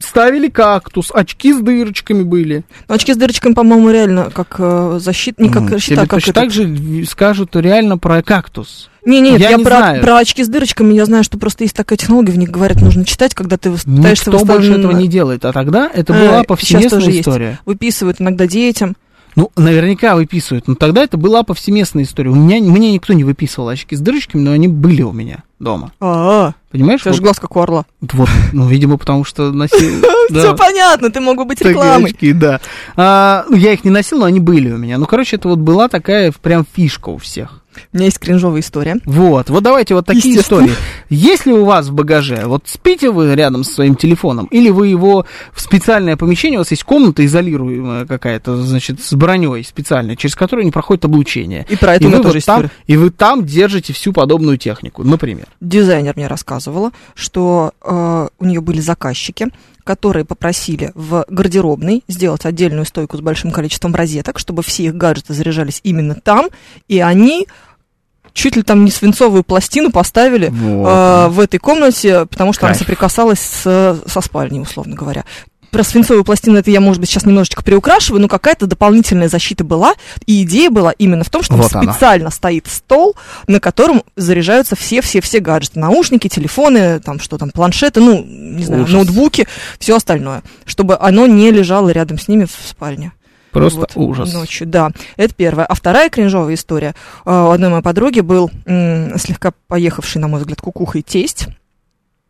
Ставили 0.00 0.48
кактус, 0.48 1.10
очки 1.12 1.52
с 1.52 1.58
дырочками 1.58 2.22
были. 2.22 2.62
Ну, 2.88 2.94
очки 2.94 3.12
с 3.12 3.16
дырочками, 3.16 3.52
по-моему, 3.52 3.90
реально 3.90 4.30
как 4.32 4.54
э, 4.58 4.98
защита, 5.00 5.42
не 5.42 5.48
как 5.50 5.64
щита, 5.80 5.80
тебе 5.80 6.02
а 6.02 6.06
как 6.06 6.20
это- 6.22 6.32
так 6.32 6.50
же 6.52 7.04
скажут 7.04 7.56
реально 7.56 7.98
про 7.98 8.22
кактус. 8.22 8.90
Не, 9.04 9.20
не, 9.20 9.30
Я 9.36 9.50
я, 9.50 9.56
не 9.56 9.64
про, 9.64 9.76
знаю. 9.78 10.02
про 10.02 10.18
очки 10.18 10.44
с 10.44 10.48
дырочками, 10.48 10.94
я 10.94 11.04
знаю, 11.04 11.24
что 11.24 11.36
просто 11.36 11.64
есть 11.64 11.74
такая 11.74 11.96
технология, 11.98 12.30
в 12.30 12.38
них 12.38 12.50
говорят, 12.50 12.80
нужно 12.80 13.04
читать, 13.04 13.34
когда 13.34 13.56
ты 13.56 13.72
пытаешься 13.72 14.30
Никто 14.30 14.44
больше 14.44 14.72
этого 14.74 14.92
не 14.92 15.08
делает. 15.08 15.44
А 15.44 15.52
тогда 15.52 15.90
это 15.92 16.12
Э, 16.12 16.20
была 16.28 16.36
щас 16.38 16.46
повсеместная 16.46 16.90
тоже 17.00 17.10
есть. 17.10 17.20
история. 17.22 17.58
Выписывают 17.66 18.20
иногда 18.20 18.46
детям. 18.46 18.94
Ну, 19.34 19.50
наверняка 19.56 20.14
выписывают. 20.14 20.68
Но 20.68 20.76
тогда 20.76 21.02
это 21.02 21.16
была 21.16 21.42
повсеместная 21.42 22.04
история. 22.04 22.30
У 22.30 22.34
меня, 22.36 22.60
мне 22.60 22.92
никто 22.92 23.14
не 23.14 23.24
выписывал 23.24 23.68
очки 23.68 23.96
с 23.96 24.00
дырочками, 24.00 24.42
но 24.42 24.52
они 24.52 24.68
были 24.68 25.02
у 25.02 25.12
меня 25.12 25.42
дома. 25.58 25.92
А, 26.00 26.52
Понимаешь? 26.70 27.00
это 27.00 27.12
же 27.12 27.20
Вот, 27.20 27.24
глаз 27.24 27.40
как 27.40 27.56
у 27.56 27.60
орла. 27.60 27.84
вот, 28.00 28.28
ну, 28.52 28.68
видимо, 28.68 28.98
потому 28.98 29.24
что 29.24 29.50
носил... 29.52 30.04
Все 30.30 30.54
понятно, 30.54 31.10
ты 31.10 31.20
мог 31.20 31.36
бы 31.36 31.44
быть 31.44 31.60
рекламой. 31.62 32.14
да. 32.34 32.60
А, 32.96 33.44
ну, 33.48 33.56
я 33.56 33.72
их 33.72 33.84
не 33.84 33.90
носил, 33.90 34.18
но 34.18 34.26
они 34.26 34.40
были 34.40 34.70
у 34.70 34.76
меня. 34.76 34.98
Ну, 34.98 35.06
короче, 35.06 35.36
это 35.36 35.48
вот 35.48 35.58
была 35.58 35.88
такая 35.88 36.32
прям 36.42 36.66
фишка 36.70 37.08
у 37.08 37.18
всех. 37.18 37.62
У 37.92 37.96
меня 37.96 38.06
есть 38.06 38.18
кринжовая 38.18 38.60
история. 38.60 38.96
Вот, 39.04 39.50
вот 39.50 39.62
давайте 39.62 39.94
вот 39.94 40.06
такие 40.06 40.38
истории. 40.38 40.72
Если 41.08 41.52
у 41.52 41.64
вас 41.64 41.88
в 41.88 41.92
багаже, 41.94 42.42
вот 42.46 42.64
спите 42.66 43.10
вы 43.10 43.34
рядом 43.34 43.64
со 43.64 43.72
своим 43.72 43.94
телефоном, 43.94 44.46
или 44.46 44.70
вы 44.70 44.88
его 44.88 45.26
в 45.52 45.60
специальное 45.60 46.16
помещение, 46.16 46.58
у 46.58 46.62
вас 46.62 46.70
есть 46.70 46.84
комната 46.84 47.24
изолируемая 47.24 48.06
какая-то, 48.06 48.56
значит, 48.62 49.02
с 49.02 49.12
броней 49.14 49.64
специальной, 49.64 50.16
через 50.16 50.34
которую 50.34 50.64
не 50.64 50.72
проходит 50.72 51.04
облучение. 51.04 51.66
И 51.68 51.76
про 51.76 51.94
это 51.94 52.04
и, 52.04 52.06
у 52.08 52.10
вы 52.10 52.22
тоже 52.22 52.34
вот 52.38 52.44
там, 52.44 52.70
и 52.86 52.96
вы 52.96 53.10
там 53.10 53.44
держите 53.44 53.92
всю 53.92 54.12
подобную 54.12 54.58
технику, 54.58 55.04
например. 55.04 55.46
Дизайнер 55.60 56.14
мне 56.16 56.26
рассказывала, 56.26 56.92
что 57.14 57.72
э, 57.82 58.28
у 58.38 58.44
нее 58.44 58.60
были 58.60 58.80
заказчики, 58.80 59.48
которые 59.84 60.24
попросили 60.24 60.92
в 60.94 61.24
гардеробной 61.28 62.04
сделать 62.08 62.44
отдельную 62.44 62.84
стойку 62.84 63.16
с 63.16 63.20
большим 63.20 63.50
количеством 63.50 63.94
розеток, 63.94 64.38
чтобы 64.38 64.62
все 64.62 64.84
их 64.84 64.94
гаджеты 64.94 65.32
заряжались 65.34 65.80
именно 65.82 66.14
там, 66.14 66.48
и 66.88 67.00
они 67.00 67.46
чуть 68.34 68.54
ли 68.54 68.62
там 68.62 68.84
не 68.84 68.90
свинцовую 68.90 69.42
пластину 69.42 69.90
поставили 69.90 70.48
Вот. 70.48 70.88
э, 70.88 71.28
в 71.28 71.40
этой 71.40 71.58
комнате, 71.58 72.26
потому 72.26 72.52
что 72.52 72.66
она 72.66 72.74
Кайф. 72.74 72.80
соприкасалась 72.80 73.40
с, 73.40 74.00
со 74.06 74.20
спальней, 74.20 74.60
условно 74.60 74.94
говоря. 74.94 75.24
Про 75.70 75.82
свинцовую 75.84 76.24
пластину 76.24 76.56
это 76.58 76.70
я, 76.70 76.80
может 76.80 77.00
быть, 77.00 77.10
сейчас 77.10 77.26
немножечко 77.26 77.62
приукрашиваю, 77.62 78.22
но 78.22 78.28
какая-то 78.28 78.66
дополнительная 78.66 79.28
защита 79.28 79.64
была, 79.64 79.94
и 80.26 80.42
идея 80.42 80.70
была 80.70 80.92
именно 80.92 81.24
в 81.24 81.30
том, 81.30 81.42
что 81.42 81.54
Вот 81.56 81.74
она. 81.74 81.92
специально 81.92 82.30
стоит 82.30 82.66
стол, 82.68 83.16
на 83.46 83.60
котором 83.60 84.02
заряжаются 84.16 84.76
все-все-все 84.76 85.40
гаджеты, 85.40 85.78
наушники, 85.78 86.28
телефоны, 86.28 87.00
там 87.00 87.20
что 87.20 87.36
там, 87.36 87.50
планшеты, 87.50 88.00
ну, 88.00 88.24
не 88.24 88.64
знаю, 88.64 88.84
Ужас. 88.84 88.94
ноутбуки, 88.94 89.46
все 89.78 89.96
остальное, 89.96 90.42
чтобы 90.64 90.96
оно 90.98 91.26
не 91.26 91.50
лежало 91.50 91.90
рядом 91.90 92.18
с 92.18 92.28
ними 92.28 92.46
в 92.46 92.52
спальне. 92.66 93.12
Просто 93.52 93.80
Вот, 93.80 93.92
ужас. 93.94 94.32
Ночью, 94.34 94.66
да. 94.66 94.90
Это 95.16 95.34
первое. 95.34 95.64
А 95.64 95.74
вторая 95.74 96.10
кринжовая 96.10 96.54
история. 96.54 96.94
А, 97.24 97.48
У 97.48 97.50
одной 97.50 97.70
моей 97.70 97.82
подруги 97.82 98.20
был 98.20 98.50
м, 98.66 99.18
слегка 99.18 99.52
поехавший, 99.68 100.20
на 100.20 100.28
мой 100.28 100.40
взгляд, 100.40 100.60
кукухой 100.60 101.00
тесть. 101.02 101.46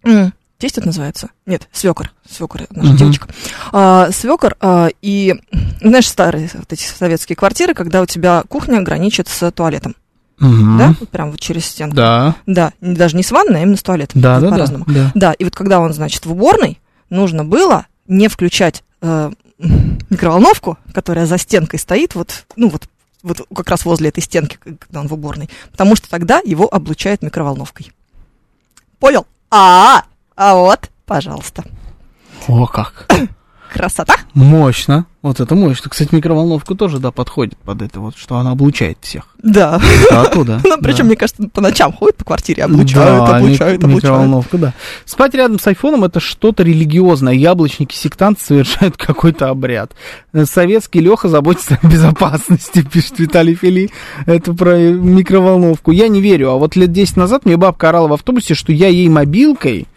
М, 0.05 0.33
Тесть 0.59 0.77
это 0.77 0.89
называется? 0.89 1.31
Нет, 1.47 1.69
свекор. 1.73 2.11
Свекор, 2.29 2.63
наша 2.71 2.89
Мгм. 2.91 2.97
девочка. 2.97 3.29
А, 3.73 4.11
свекор, 4.11 4.57
а, 4.61 4.89
и, 5.01 5.37
знаешь, 5.81 6.09
старые 6.09 6.51
вот 6.53 6.73
эти 6.73 6.83
советские 6.83 7.37
квартиры, 7.37 7.75
когда 7.75 8.03
у 8.03 8.07
тебя 8.07 8.43
кухня 8.49 8.83
граничит 8.83 9.29
с 9.29 9.53
туалетом, 9.53 9.95
Мгм. 10.41 10.79
да? 10.79 10.95
Вот 10.99 11.09
прям 11.11 11.31
вот 11.31 11.39
через 11.39 11.65
стенку. 11.65 11.95
Да, 11.95 12.35
Да, 12.47 12.73
даже 12.81 13.17
не 13.17 13.23
с 13.23 13.31
ванной, 13.31 13.61
а 13.61 13.63
именно 13.63 13.77
с 13.77 13.83
туалетом. 13.85 14.21
да, 14.21 14.41
да, 14.41 14.47
да, 14.47 14.51
по-разному. 14.53 14.85
да. 14.89 15.13
Да, 15.15 15.33
и 15.33 15.45
вот 15.45 15.55
когда 15.55 15.79
он, 15.79 15.93
значит, 15.93 16.27
в 16.27 16.33
уборной, 16.33 16.81
нужно 17.09 17.45
было 17.45 17.87
не 18.09 18.27
включать 18.27 18.83
э, 19.01 19.31
микроволновку, 20.11 20.77
которая 20.93 21.27
за 21.27 21.39
стенкой 21.39 21.79
стоит, 21.79 22.17
вот, 22.17 22.47
ну 22.57 22.69
вот, 22.69 22.89
вот 23.23 23.47
как 23.55 23.69
раз 23.71 23.85
возле 23.85 24.09
этой 24.09 24.25
стенки, 24.25 24.59
когда 24.65 25.01
он 25.01 25.07
в 25.07 25.15
уборной, 25.15 25.49
потому 25.71 25.95
что 25.95 26.11
тогда 26.11 26.41
его 26.45 26.69
облучает 26.73 27.23
микроволновкой. 27.23 27.93
Понял? 28.99 29.25
А, 29.51 29.99
а 29.99 30.05
вот, 30.39 30.91
пожалуйста. 31.05 31.65
О, 32.47 32.67
как. 32.67 33.09
Красота. 33.73 34.15
Мощно. 34.35 35.07
Вот 35.21 35.41
это 35.41 35.55
мощно. 35.55 35.91
Кстати, 35.91 36.15
микроволновка 36.15 36.75
тоже, 36.75 37.01
да, 37.01 37.11
подходит 37.11 37.57
под 37.59 37.83
это 37.83 37.99
вот, 38.01 38.17
что 38.17 38.37
она 38.37 38.53
облучает 38.53 38.99
всех. 39.01 39.35
Да. 39.43 39.81
Да, 40.11 40.23
оттуда. 40.23 40.61
Ну, 40.69 40.79
причем, 40.81 41.07
мне 41.07 41.17
кажется, 41.17 41.49
по 41.53 41.61
ночам 41.61 41.93
ходит 41.93 42.17
по 42.17 42.25
квартире, 42.25 42.65
облучают, 42.65 43.29
облучают, 43.29 43.83
облучают. 43.83 43.83
Микроволновка, 43.85 44.59
да. 44.59 44.75
Спать 45.05 45.35
рядом 45.35 45.59
с 45.59 45.67
айфоном 45.67 46.05
это 46.05 46.21
что-то 46.21 46.63
религиозное. 46.63 47.35
Яблочники, 47.35 47.95
сектанты 47.95 48.45
совершают 48.45 48.97
какой-то 48.97 49.49
обряд. 49.49 49.93
Советский 50.45 51.01
Леха 51.01 51.29
заботится 51.29 51.79
о 51.83 51.87
безопасности, 51.87 52.83
пишет 52.93 53.19
Виталий 53.19 53.55
Фили. 53.55 53.91
Это 54.25 54.55
про 54.55 54.77
микроволновку. 54.79 55.91
Я 55.91 56.09
не 56.09 56.21
верю. 56.21 56.51
А 56.51 56.57
вот 56.57 56.77
лет 56.77 56.93
10 56.93 57.17
назад 57.17 57.45
мне 57.45 57.57
бабка 57.57 57.89
орала 57.89 58.09
в 58.09 58.13
автобусе, 58.13 58.55
что 58.55 58.73
я 58.73 58.89
ей 58.89 59.09
мобилкой 59.09 59.89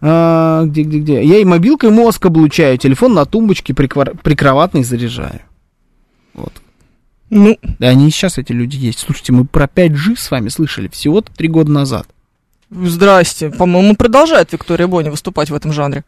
а, 0.00 0.64
где, 0.64 0.82
где, 0.82 0.98
где? 0.98 1.14
Я 1.24 1.36
ей 1.36 1.44
мобилкой 1.44 1.90
мозг 1.90 2.24
облучаю, 2.26 2.78
телефон 2.78 3.14
на 3.14 3.24
тумбочке 3.24 3.72
приквар- 3.72 4.16
прикроватной 4.22 4.84
заряжаю. 4.84 5.40
Вот. 6.34 6.52
Ну, 7.30 7.58
И 7.78 7.84
они 7.84 8.08
и 8.08 8.10
сейчас, 8.10 8.38
эти 8.38 8.52
люди, 8.52 8.76
есть. 8.76 9.00
Слушайте, 9.00 9.32
мы 9.32 9.44
про 9.44 9.66
5G 9.66 10.16
с 10.16 10.30
вами 10.30 10.48
слышали 10.48 10.88
всего-то 10.88 11.30
три 11.34 11.48
года 11.48 11.70
назад. 11.70 12.08
здрасте. 12.70 13.50
По-моему, 13.50 13.96
продолжает 13.96 14.52
Виктория 14.52 14.86
Бони 14.86 15.10
выступать 15.10 15.50
в 15.50 15.54
этом 15.54 15.72
жанре. 15.72 16.04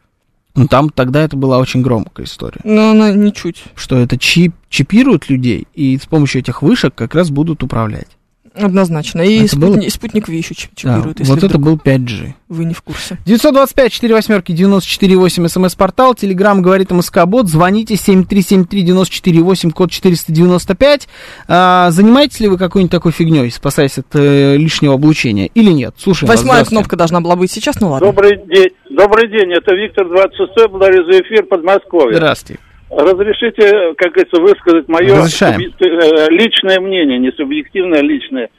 Ну, 0.55 0.67
там 0.67 0.89
тогда 0.89 1.21
это 1.21 1.37
была 1.37 1.59
очень 1.59 1.81
громкая 1.81 2.25
история. 2.25 2.59
Но 2.63 2.91
она 2.91 3.11
ничуть. 3.11 3.63
Что 3.75 3.97
это 3.97 4.17
чип, 4.17 4.53
чипируют 4.69 5.29
людей, 5.29 5.67
и 5.75 5.97
с 5.97 6.05
помощью 6.05 6.41
этих 6.41 6.61
вышек 6.61 6.93
как 6.93 7.15
раз 7.15 7.29
будут 7.29 7.63
управлять. 7.63 8.07
Однозначно. 8.53 9.21
И, 9.21 9.45
Это 9.45 9.55
спутни- 9.55 9.79
было- 9.85 9.89
спутник 9.89 10.27
Ви 10.27 10.37
еще 10.37 10.53
чип- 10.53 10.69
Да, 10.83 10.95
чипирует, 10.95 11.19
если 11.19 11.31
вот 11.33 11.43
это 11.43 11.57
был 11.57 11.77
5G. 11.77 12.33
вы 12.49 12.65
не 12.65 12.73
в 12.73 12.81
курсе. 12.81 13.17
925 13.25 13.91
4 13.93 14.13
восьмерки 14.13 14.51
94,8 14.51 15.47
смс-портал, 15.47 16.15
телеграмм 16.15 16.61
говорит 16.61 16.91
МСК-бот, 16.91 17.47
звоните 17.47 17.95
7373-94,8, 17.95 19.71
код 19.71 19.91
495. 19.91 21.07
А, 21.47 21.91
занимаетесь 21.91 22.39
ли 22.41 22.47
вы 22.49 22.57
какой-нибудь 22.57 22.91
такой 22.91 23.11
фигней, 23.11 23.49
спасаясь 23.51 23.97
от 23.97 24.07
э, 24.15 24.57
лишнего 24.57 24.95
облучения, 24.95 25.47
или 25.53 25.71
нет? 25.71 25.95
Слушай, 25.97 26.27
Восьмая 26.27 26.65
кнопка 26.65 26.95
должна 26.95 27.21
была 27.21 27.35
быть 27.35 27.51
сейчас, 27.51 27.79
ну 27.79 27.89
ладно. 27.91 28.07
Добрый 28.07 28.37
день. 28.47 28.69
Добрый 28.89 29.29
день, 29.29 29.51
это 29.53 29.73
Виктор 29.73 30.07
26 30.07 30.69
благодарю 30.69 31.05
за 31.05 31.19
эфир 31.21 31.43
Подмосковья. 31.45 32.15
Здравствуйте. 32.17 32.61
Разрешите, 32.91 33.93
как 33.97 34.11
говорится, 34.11 34.41
высказать 34.41 34.87
мое 34.89 35.07
э, 35.07 36.29
личное 36.29 36.79
мнение, 36.79 37.19
не 37.19 37.31
субъективное, 37.31 37.99
а 37.99 38.03
личное. 38.03 38.49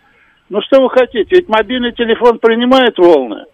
Ну 0.48 0.60
что 0.62 0.80
вы 0.82 0.88
хотите, 0.90 1.26
ведь 1.36 1.48
мобильный 1.48 1.92
телефон 1.92 2.38
принимает 2.38 2.96
волны? 2.98 3.44
Да. 3.44 3.46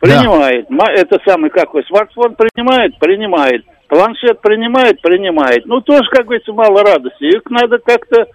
Принимает. 0.00 0.70
Ма- 0.70 0.90
Это 0.92 1.18
самый 1.26 1.50
какой? 1.50 1.84
Смартфон 1.84 2.36
принимает? 2.36 2.98
Принимает. 2.98 3.64
Планшет 3.88 4.40
принимает? 4.40 5.00
Принимает. 5.02 5.66
Ну 5.66 5.80
тоже, 5.80 6.08
как 6.10 6.24
говорится, 6.26 6.52
мало 6.52 6.82
радости. 6.82 7.24
Их 7.24 7.42
надо 7.50 7.78
как-то 7.78 8.26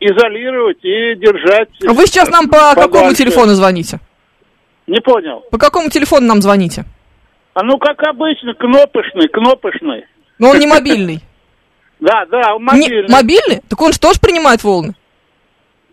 изолировать 0.00 0.78
и 0.84 1.14
держать. 1.16 1.68
А 1.86 1.92
Вы 1.92 2.06
сейчас 2.06 2.30
нам 2.30 2.48
по 2.48 2.74
какому 2.74 3.04
подальше. 3.04 3.16
телефону 3.24 3.52
звоните? 3.52 3.98
Не 4.86 5.00
понял. 5.00 5.44
По 5.50 5.58
какому 5.58 5.88
телефону 5.90 6.26
нам 6.26 6.40
звоните? 6.42 6.84
А 7.54 7.62
ну 7.62 7.78
как 7.78 8.02
обычно, 8.02 8.54
кнопочный, 8.54 9.28
кнопочный. 9.28 10.04
Но 10.42 10.50
он 10.50 10.58
не 10.58 10.66
мобильный. 10.66 11.20
Да, 12.00 12.24
да, 12.28 12.54
Не- 12.54 12.58
мобильный. 12.58 13.08
мобильный? 13.08 13.60
Так 13.68 13.80
он 13.80 13.92
же 13.92 14.00
тоже 14.00 14.18
принимает 14.20 14.64
волны. 14.64 14.94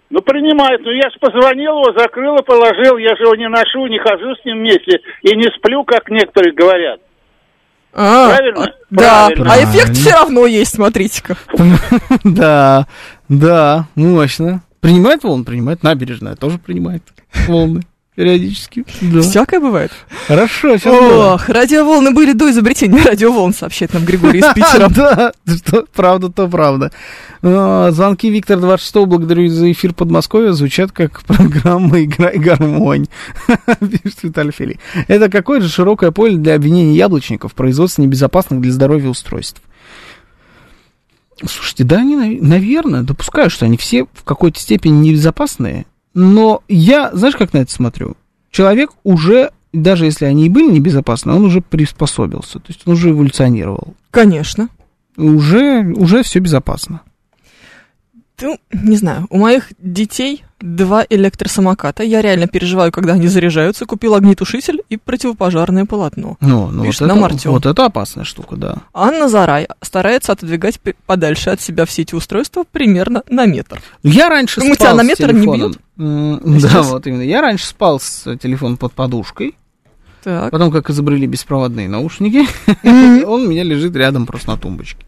Ну, 0.09 0.21
принимает. 0.23 0.81
Ну, 0.83 0.89
я 0.89 1.07
же 1.11 1.19
позвонил 1.19 1.73
его, 1.83 1.93
закрыл 1.95 2.35
и 2.37 2.43
положил. 2.43 2.97
Я 2.97 3.15
же 3.15 3.21
его 3.25 3.35
не 3.35 3.47
ношу, 3.47 3.85
не 3.85 3.99
хожу 3.99 4.33
с 4.41 4.43
ним 4.43 4.57
вместе 4.57 5.01
и 5.21 5.35
не 5.35 5.47
сплю, 5.55 5.83
как 5.83 6.09
некоторые 6.09 6.53
говорят. 6.55 6.99
А, 7.93 8.29
Правильно? 8.35 8.63
а, 8.63 8.67
Да, 8.89 9.27
Правильно. 9.35 9.53
а 9.53 9.63
эффект 9.63 9.91
все 9.95 10.11
равно 10.13 10.47
есть, 10.47 10.73
смотрите-ка. 10.73 11.37
Да, 12.23 12.87
да, 13.27 13.85
мощно. 13.93 14.63
Принимает 14.79 15.23
волны? 15.23 15.45
Принимает. 15.45 15.83
Набережная 15.83 16.35
тоже 16.35 16.57
принимает 16.57 17.03
волны 17.47 17.81
периодически. 18.19 18.83
Да. 18.99 19.21
Всякое 19.21 19.61
бывает. 19.61 19.93
Хорошо, 20.27 20.75
сейчас 20.77 20.93
было. 20.93 21.35
Ох, 21.35 21.47
радиоволны 21.47 22.11
были 22.11 22.33
до 22.33 22.51
изобретения 22.51 23.01
радиоволн, 23.01 23.53
сообщает 23.53 23.93
нам 23.93 24.03
Григорий 24.03 24.39
из 24.39 24.45
Питера. 24.53 24.89
Да, 24.89 25.31
что 25.55 25.85
правда, 25.95 26.27
то 26.29 26.49
правда. 26.49 26.91
А, 27.41 27.91
Звонки 27.91 28.29
Виктор 28.29 28.59
26 28.59 29.07
благодарю 29.07 29.47
за 29.47 29.71
эфир 29.71 29.93
Подмосковья, 29.93 30.51
звучат 30.51 30.91
как 30.91 31.21
программа 31.27 32.03
«Играй 32.03 32.37
гармонь», 32.37 33.05
пишет 33.79 34.23
Виталий 34.23 34.51
Фили. 34.51 34.79
Это 35.07 35.29
какое 35.29 35.61
же 35.61 35.69
широкое 35.69 36.11
поле 36.11 36.35
для 36.35 36.55
обвинения 36.55 36.97
яблочников 36.97 37.53
в 37.53 37.55
производстве 37.55 38.03
небезопасных 38.03 38.59
для 38.59 38.73
здоровья 38.73 39.07
устройств. 39.07 39.61
Слушайте, 41.45 41.85
да, 41.85 41.99
они, 41.99 42.17
нав- 42.17 42.41
наверное, 42.41 43.01
допускаю, 43.03 43.49
что 43.49 43.63
они 43.65 43.77
все 43.77 44.07
в 44.13 44.25
какой-то 44.25 44.59
степени 44.59 45.07
небезопасные, 45.07 45.85
но 46.13 46.63
я, 46.67 47.11
знаешь, 47.13 47.35
как 47.35 47.53
на 47.53 47.59
это 47.59 47.71
смотрю? 47.71 48.15
Человек 48.51 48.91
уже, 49.03 49.51
даже 49.73 50.05
если 50.05 50.25
они 50.25 50.45
и 50.45 50.49
были 50.49 50.71
небезопасны, 50.71 51.33
он 51.33 51.45
уже 51.45 51.61
приспособился, 51.61 52.59
то 52.59 52.65
есть 52.67 52.81
он 52.85 52.93
уже 52.93 53.11
эволюционировал 53.11 53.95
Конечно. 54.11 54.69
уже, 55.17 55.83
уже 55.95 56.23
все 56.23 56.39
безопасно. 56.39 57.01
Ну, 58.41 58.57
не 58.71 58.95
знаю, 58.95 59.27
у 59.29 59.37
моих 59.37 59.71
детей 59.79 60.43
два 60.61 61.05
электросамоката. 61.09 62.03
Я 62.03 62.21
реально 62.21 62.47
переживаю, 62.47 62.91
когда 62.91 63.13
они 63.13 63.27
заряжаются. 63.27 63.85
Купил 63.85 64.15
огнетушитель 64.15 64.81
и 64.89 64.97
противопожарное 64.97 65.85
полотно. 65.85 66.37
Ну, 66.41 66.67
ну 66.67 66.77
вот, 66.77 66.83
Видишь, 66.85 67.01
это, 67.01 67.49
вот 67.49 67.65
это 67.65 67.85
опасная 67.85 68.23
штука, 68.25 68.55
да. 68.55 68.75
Анна 68.93 69.29
Зарай 69.29 69.67
старается 69.81 70.31
отодвигать 70.33 70.79
подальше 71.05 71.49
от 71.49 71.61
себя 71.61 71.85
все 71.85 72.01
эти 72.03 72.15
устройства 72.15 72.63
примерно 72.69 73.23
на 73.29 73.45
метр. 73.45 73.81
Я 74.03 74.29
раньше 74.29 74.59
Ну, 74.59 74.73
спал 74.73 74.75
тебя 74.75 74.93
на 74.95 75.03
с 75.03 75.07
метр 75.07 75.33
не 75.33 75.47
бьют? 75.47 75.77
А 75.97 76.39
Да, 76.43 76.59
сейчас? 76.59 76.89
вот 76.91 77.07
именно. 77.07 77.21
Я 77.21 77.41
раньше 77.41 77.65
спал 77.65 77.99
с 77.99 78.35
телефоном 78.37 78.77
под 78.77 78.93
подушкой, 78.93 79.55
Так. 80.23 80.51
потом, 80.51 80.71
как 80.71 80.89
изобрели 80.89 81.27
беспроводные 81.27 81.89
наушники, 81.89 82.45
он 83.25 83.43
у 83.43 83.47
меня 83.49 83.63
лежит 83.63 83.95
рядом 83.95 84.25
просто 84.25 84.49
на 84.51 84.57
тумбочке. 84.57 85.05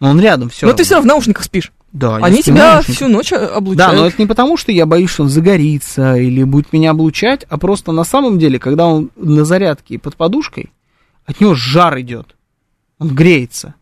Но 0.00 0.10
он 0.10 0.20
рядом 0.20 0.48
все 0.48 0.66
Но 0.66 0.72
ты 0.72 0.82
все 0.84 0.94
равно 0.94 1.10
в 1.12 1.14
наушниках 1.14 1.44
спишь. 1.44 1.72
Да, 1.92 2.16
Они 2.16 2.42
тебя 2.42 2.74
наушниках. 2.74 2.96
всю 2.96 3.08
ночь 3.08 3.32
э, 3.32 3.38
Да, 3.38 3.56
облучают. 3.56 3.96
но 4.00 4.06
это 4.06 4.16
не 4.18 4.26
потому, 4.26 4.56
что 4.56 4.72
я 4.72 4.86
боюсь, 4.86 5.10
что 5.10 5.24
он 5.24 5.28
загорится 5.28 6.16
или 6.16 6.42
будет 6.44 6.72
меня 6.72 6.90
облучать, 6.92 7.44
а 7.48 7.58
просто 7.58 7.92
на 7.92 8.04
самом 8.04 8.38
деле, 8.38 8.58
когда 8.58 8.86
он 8.86 9.10
на 9.16 9.44
зарядке 9.44 9.94
и 9.94 9.98
под 9.98 10.16
подушкой, 10.16 10.70
от 11.26 11.40
него 11.40 11.54
жар 11.54 12.00
идет. 12.00 12.36
Он 12.98 13.08
греется. 13.14 13.74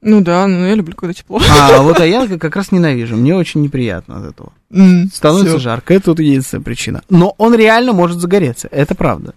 Ну 0.00 0.20
да, 0.20 0.46
ну 0.46 0.64
я 0.66 0.74
люблю, 0.74 0.94
когда 0.94 1.12
тепло. 1.12 1.40
А 1.50 1.80
вот 1.82 1.98
а 2.00 2.06
я 2.06 2.26
как 2.38 2.54
раз 2.56 2.70
ненавижу. 2.70 3.16
Мне 3.16 3.34
очень 3.34 3.62
неприятно 3.62 4.18
от 4.18 4.32
этого. 4.32 4.52
М, 4.72 5.10
Становится 5.12 5.54
всё. 5.54 5.58
жарко. 5.58 5.92
Это 5.94 6.10
вот 6.10 6.20
единственная 6.20 6.62
причина. 6.62 7.02
Но 7.08 7.34
он 7.38 7.54
реально 7.54 7.92
может 7.92 8.18
загореться. 8.20 8.68
Это 8.70 8.94
правда. 8.94 9.34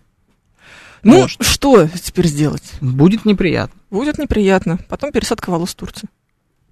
Ну, 1.04 1.22
Может. 1.22 1.44
что 1.44 1.88
теперь 1.88 2.28
сделать? 2.28 2.64
Будет 2.82 3.26
неприятно. 3.26 3.80
Будет 3.90 4.18
неприятно. 4.20 4.78
Потом 4.90 5.12
пересадка 5.12 5.50
волос 5.50 5.70
в 5.72 5.76
Турции. 5.76 6.08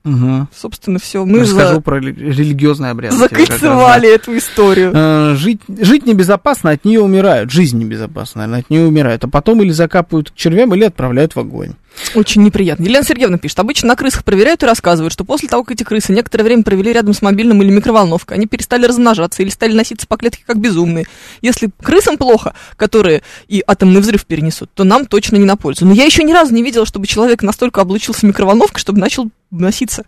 Угу. 0.06 0.48
Собственно, 0.56 0.98
все. 0.98 1.26
Мы 1.26 1.42
Расскажу 1.42 1.76
за... 1.76 1.82
про 1.82 2.00
рели- 2.00 2.14
религиозный 2.32 2.92
обряд. 2.92 3.12
закольцевали 3.14 4.14
эту 4.14 4.38
историю. 4.38 4.92
Э, 4.96 5.36
Жить, 5.36 5.60
жить 5.68 6.06
небезопасно, 6.06 6.70
от 6.70 6.86
нее 6.86 7.02
умирают. 7.02 7.52
Жизнь 7.52 7.78
небезопасна, 7.78 8.42
наверное, 8.42 8.62
от 8.62 8.70
нее 8.70 8.86
умирают. 8.88 9.24
А 9.26 9.28
потом 9.28 9.62
или 9.62 9.72
закапывают 9.72 10.32
к 10.32 10.36
червям, 10.36 10.74
или 10.74 10.86
отправляют 10.86 11.36
в 11.36 11.40
огонь. 11.40 11.74
Очень 12.16 12.44
неприятно. 12.44 12.84
Елена 12.84 13.04
Сергеевна 13.04 13.38
пишет, 13.38 13.60
обычно 13.60 13.90
на 13.90 13.96
крысах 13.96 14.24
проверяют 14.24 14.64
и 14.64 14.66
рассказывают, 14.66 15.14
что 15.14 15.24
после 15.24 15.48
того, 15.48 15.64
как 15.64 15.76
эти 15.76 15.84
крысы 15.84 16.12
некоторое 16.12 16.44
время 16.44 16.64
провели 16.64 16.92
рядом 16.94 17.14
с 17.14 17.22
мобильным 17.22 17.62
или 17.62 17.70
микроволновкой, 17.70 18.38
они 18.38 18.48
перестали 18.48 18.86
размножаться 18.86 19.44
или 19.44 19.50
стали 19.50 19.74
носиться 19.74 20.08
по 20.08 20.18
клетке 20.18 20.44
как 20.46 20.60
безумные. 20.60 21.06
Если 21.42 21.70
крысам 21.82 22.18
плохо, 22.18 22.54
которые 22.76 23.22
и 23.48 23.64
атомный 23.66 24.02
взрыв 24.02 24.26
перенесут, 24.26 24.70
то 24.74 24.84
нам 24.84 25.06
точно 25.06 25.38
не 25.38 25.46
на 25.46 25.56
пользу. 25.56 25.86
Но 25.86 25.94
я 25.94 26.06
еще 26.06 26.24
ни 26.24 26.34
разу 26.34 26.54
не 26.54 26.64
видела, 26.64 26.86
чтобы 26.86 27.08
человек 27.08 27.44
настолько 27.44 27.82
облучился 27.82 28.26
микроволновкой, 28.26 28.80
чтобы 28.80 29.00
начал 29.00 29.30
носиться. 29.52 30.06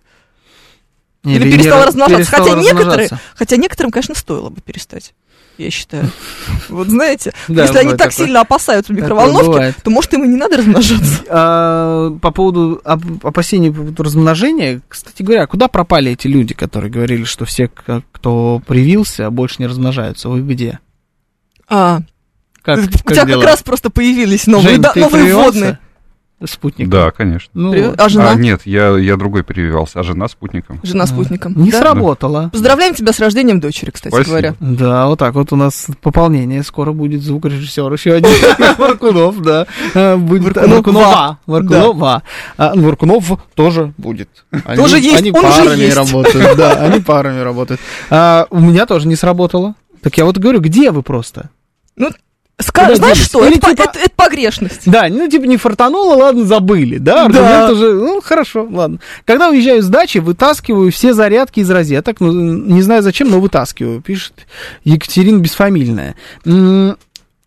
Или, 1.23 1.45
не 1.45 1.51
перестал 1.51 1.84
ра- 1.84 1.85
размножаться. 1.85 2.18
перестал 2.18 2.45
хотя 2.45 2.59
некоторые, 2.59 2.84
размножаться. 3.03 3.19
хотя 3.35 3.55
некоторым, 3.57 3.91
конечно, 3.91 4.15
стоило 4.15 4.49
бы 4.49 4.59
перестать. 4.61 5.13
Я 5.57 5.69
считаю. 5.69 6.10
Вот 6.69 6.88
знаете, 6.88 7.34
Да, 7.49 7.64
если 7.64 7.78
они 7.80 7.90
так 7.91 8.10
такое. 8.11 8.11
сильно 8.26 8.41
опасаются 8.41 8.94
микроволновки, 8.94 9.76
то 9.84 9.90
может 9.91 10.14
им 10.14 10.23
и 10.23 10.28
не 10.28 10.38
надо 10.38 10.57
размножаться. 10.57 11.23
А, 11.30 12.11
по 12.22 12.32
поводу 12.32 12.82
оп- 12.84 13.26
опасений 13.26 13.69
по 13.72 13.78
поводу 13.82 14.03
размножения, 14.03 14.82
кстати 14.88 15.22
говоря, 15.22 15.48
куда 15.48 15.68
пропали 15.68 16.11
эти 16.14 16.28
люди, 16.28 16.53
которые 16.53 16.90
говорили, 16.91 17.23
что 17.26 17.45
все, 17.45 17.69
кто 18.11 18.61
привился, 18.65 19.30
больше 19.30 19.57
не 19.60 19.68
размножаются? 19.68 20.30
Вы 20.30 20.41
где? 20.41 20.80
А, 21.68 21.99
Как, 22.61 22.80
у 22.80 22.82
как 22.84 23.14
тебя 23.14 23.26
дела? 23.26 23.41
как 23.41 23.49
раз 23.52 23.64
просто 23.64 23.90
появились 23.90 24.48
новые, 24.48 24.72
Жень, 24.76 24.82
да- 24.82 24.94
новые 24.95 25.23
прививался? 25.26 25.52
вводные. 25.60 25.80
Спутник. 26.45 26.89
Да, 26.89 27.11
конечно. 27.11 27.49
Ну. 27.53 27.93
А 27.97 28.09
жена? 28.09 28.31
А, 28.31 28.35
нет, 28.35 28.61
я, 28.65 28.97
я 28.97 29.15
другой 29.15 29.43
перевивался, 29.43 29.99
а 29.99 30.03
жена 30.03 30.27
спутником. 30.27 30.80
Жена 30.84 31.05
спутником. 31.05 31.53
Не 31.55 31.69
Да? 31.72 31.80
сработало. 31.80 32.49
Поздравляем 32.51 32.95
тебя 32.95 33.13
с 33.13 33.19
рождением 33.19 33.59
дочери, 33.59 33.91
кстати 33.91 34.13
Спасибо. 34.13 34.30
говоря. 34.31 34.55
Да, 34.59 35.07
вот 35.07 35.19
так 35.19 35.35
вот 35.35 35.53
у 35.53 35.55
нас 35.55 35.88
пополнение. 36.01 36.63
Скоро 36.63 36.91
будет 36.93 37.22
звукорежиссер 37.22 37.91
еще 37.93 38.13
один. 38.13 38.31
Варкунов, 38.77 39.41
да. 39.41 39.68
А, 39.93 40.18
Будет 40.18 40.55
Варкунова. 40.55 40.72
Варкунова. 40.72 41.38
Варкунова. 41.45 42.23
А, 42.57 42.73
ну, 42.76 42.84
Варкунов 42.88 43.31
тоже 43.53 43.93
будет. 43.97 44.30
Тоже 44.76 44.99
есть, 44.99 45.19
Они 45.22 45.31
он 45.31 45.45
уже 45.45 45.63
парами 45.63 45.81
есть. 45.81 45.95
работают. 45.97 46.57
Да, 46.57 46.72
они 46.73 46.99
парами 47.01 47.39
работают. 47.41 47.80
А, 48.09 48.47
У 48.49 48.59
меня 48.59 48.85
тоже 48.85 49.07
не 49.07 49.15
сработало. 49.15 49.76
Так 50.01 50.18
я 50.18 50.26
вот 50.26 50.38
говорю, 50.39 50.59
где 50.59 50.89
вы 50.91 51.03
просто? 51.03 51.49
Ну, 51.95 52.09
ска- 52.60 52.82
Куда 52.84 52.95
знаешь 52.95 53.18
делись? 53.18 53.28
что, 53.30 53.45
Или 53.45 53.57
это, 53.57 53.69
типа- 53.72 53.82
это- 53.84 53.99
это 53.99 54.11
погрешность. 54.15 54.82
Да, 54.90 55.07
ну 55.10 55.28
типа 55.30 55.45
не 55.45 55.57
фартануло, 55.57 56.15
ладно, 56.15 56.45
забыли, 56.45 56.98
да, 56.98 57.15
Да. 57.15 57.26
аргумент 57.26 57.72
уже, 57.72 57.94
ну 57.94 58.22
хорошо, 58.22 58.68
ладно. 58.69 58.99
Когда 59.26 59.49
уезжаю 59.49 59.82
с 59.82 59.88
дачи, 59.88 60.19
вытаскиваю 60.19 60.91
все 60.91 61.14
зарядки 61.14 61.60
из 61.61 61.69
розеток, 61.69 62.19
ну, 62.19 62.32
не 62.32 62.82
знаю 62.82 63.02
зачем, 63.02 63.30
но 63.30 63.40
вытаскиваю, 63.40 64.02
пишет 64.02 64.34
Екатерина 64.84 65.40
Бесфамильная. 65.40 66.15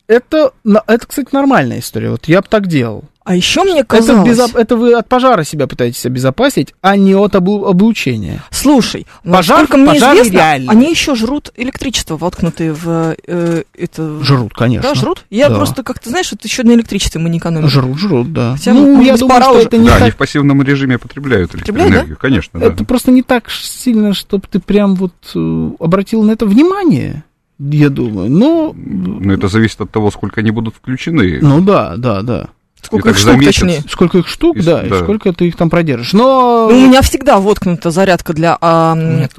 Это, 0.06 0.52
это, 0.86 1.06
кстати, 1.06 1.28
нормальная 1.32 1.78
история, 1.78 2.10
вот 2.10 2.26
я 2.28 2.40
бы 2.42 2.46
так 2.48 2.66
делал. 2.66 3.04
А 3.24 3.34
еще 3.34 3.62
мне 3.64 3.80
Это, 3.80 3.86
казалось... 3.86 4.28
безо- 4.38 4.58
это 4.58 4.76
вы 4.76 4.92
от 4.92 5.08
пожара 5.08 5.44
себя 5.44 5.66
пытаетесь 5.66 6.04
обезопасить, 6.04 6.74
а 6.82 6.94
не 6.94 7.14
от 7.14 7.34
облу- 7.34 7.66
облучения. 7.66 8.42
Слушай, 8.50 9.06
Пожар- 9.24 9.60
насколько 9.60 9.76
мне 9.78 9.92
пожар 9.94 10.12
известно, 10.16 10.32
реальный. 10.36 10.68
они 10.68 10.90
еще 10.90 11.14
жрут 11.14 11.50
электричество, 11.56 12.18
воткнутые 12.18 12.74
в 12.74 13.16
э, 13.26 13.62
это... 13.78 14.22
Жрут, 14.22 14.52
конечно. 14.52 14.90
Да, 14.90 14.94
жрут? 14.94 15.24
Я 15.30 15.48
Да. 15.48 15.54
просто 15.54 15.82
как-то, 15.82 16.10
знаешь, 16.10 16.30
вот 16.32 16.44
еще 16.44 16.64
на 16.64 16.72
электричестве 16.72 17.18
мы 17.18 17.30
не 17.30 17.38
экономим. 17.38 17.66
Жрут, 17.70 17.96
жрут, 17.96 18.30
да. 18.34 18.56
Хотя, 18.58 18.74
ну, 18.74 19.00
я 19.00 19.16
думаю, 19.16 19.40
что 19.40 19.52
уже. 19.52 19.62
это 19.68 19.78
не 19.78 19.86
Да, 19.86 19.92
так 19.94 20.02
они 20.02 20.10
в 20.10 20.16
пассивном 20.16 20.62
режиме 20.62 20.98
потребляют 20.98 21.50
Потребляют, 21.52 21.86
электроэнергию, 21.92 22.18
конечно, 22.18 22.60
да. 22.60 22.66
Это 22.66 22.84
просто 22.84 23.10
не 23.10 23.22
так 23.22 23.50
сильно, 23.50 24.12
чтобы 24.12 24.44
ты 24.50 24.60
прям 24.60 24.96
вот 24.96 25.14
э, 25.34 25.70
обратил 25.80 26.24
на 26.24 26.32
это 26.32 26.44
внимание, 26.44 27.24
я 27.58 27.88
думаю. 27.88 28.30
Но, 28.30 28.72
Но 28.74 29.32
это 29.32 29.48
зависит 29.48 29.80
от 29.80 29.90
того, 29.90 30.10
сколько 30.10 30.40
они 30.40 30.50
будут 30.50 30.74
включены. 30.74 31.38
ну 31.40 31.60
да, 31.60 31.96
да, 31.96 32.22
да. 32.22 32.48
Сколько 32.82 33.10
их 33.10 33.16
штук, 33.16 33.42
точнее. 33.42 33.82
Сколько 33.88 34.18
их 34.18 34.28
штук, 34.28 34.56
И 34.58 34.60
с- 34.60 34.64
да, 34.66 34.82
и 34.84 34.90
да. 34.90 35.02
сколько 35.02 35.32
ты 35.32 35.48
их 35.48 35.56
там 35.56 35.70
продержишь. 35.70 36.12
Но... 36.12 36.68
Ну, 36.70 36.76
у 36.76 36.86
меня 36.88 37.00
всегда 37.00 37.40
воткнута 37.40 37.90
зарядка 37.90 38.34
для 38.34 38.58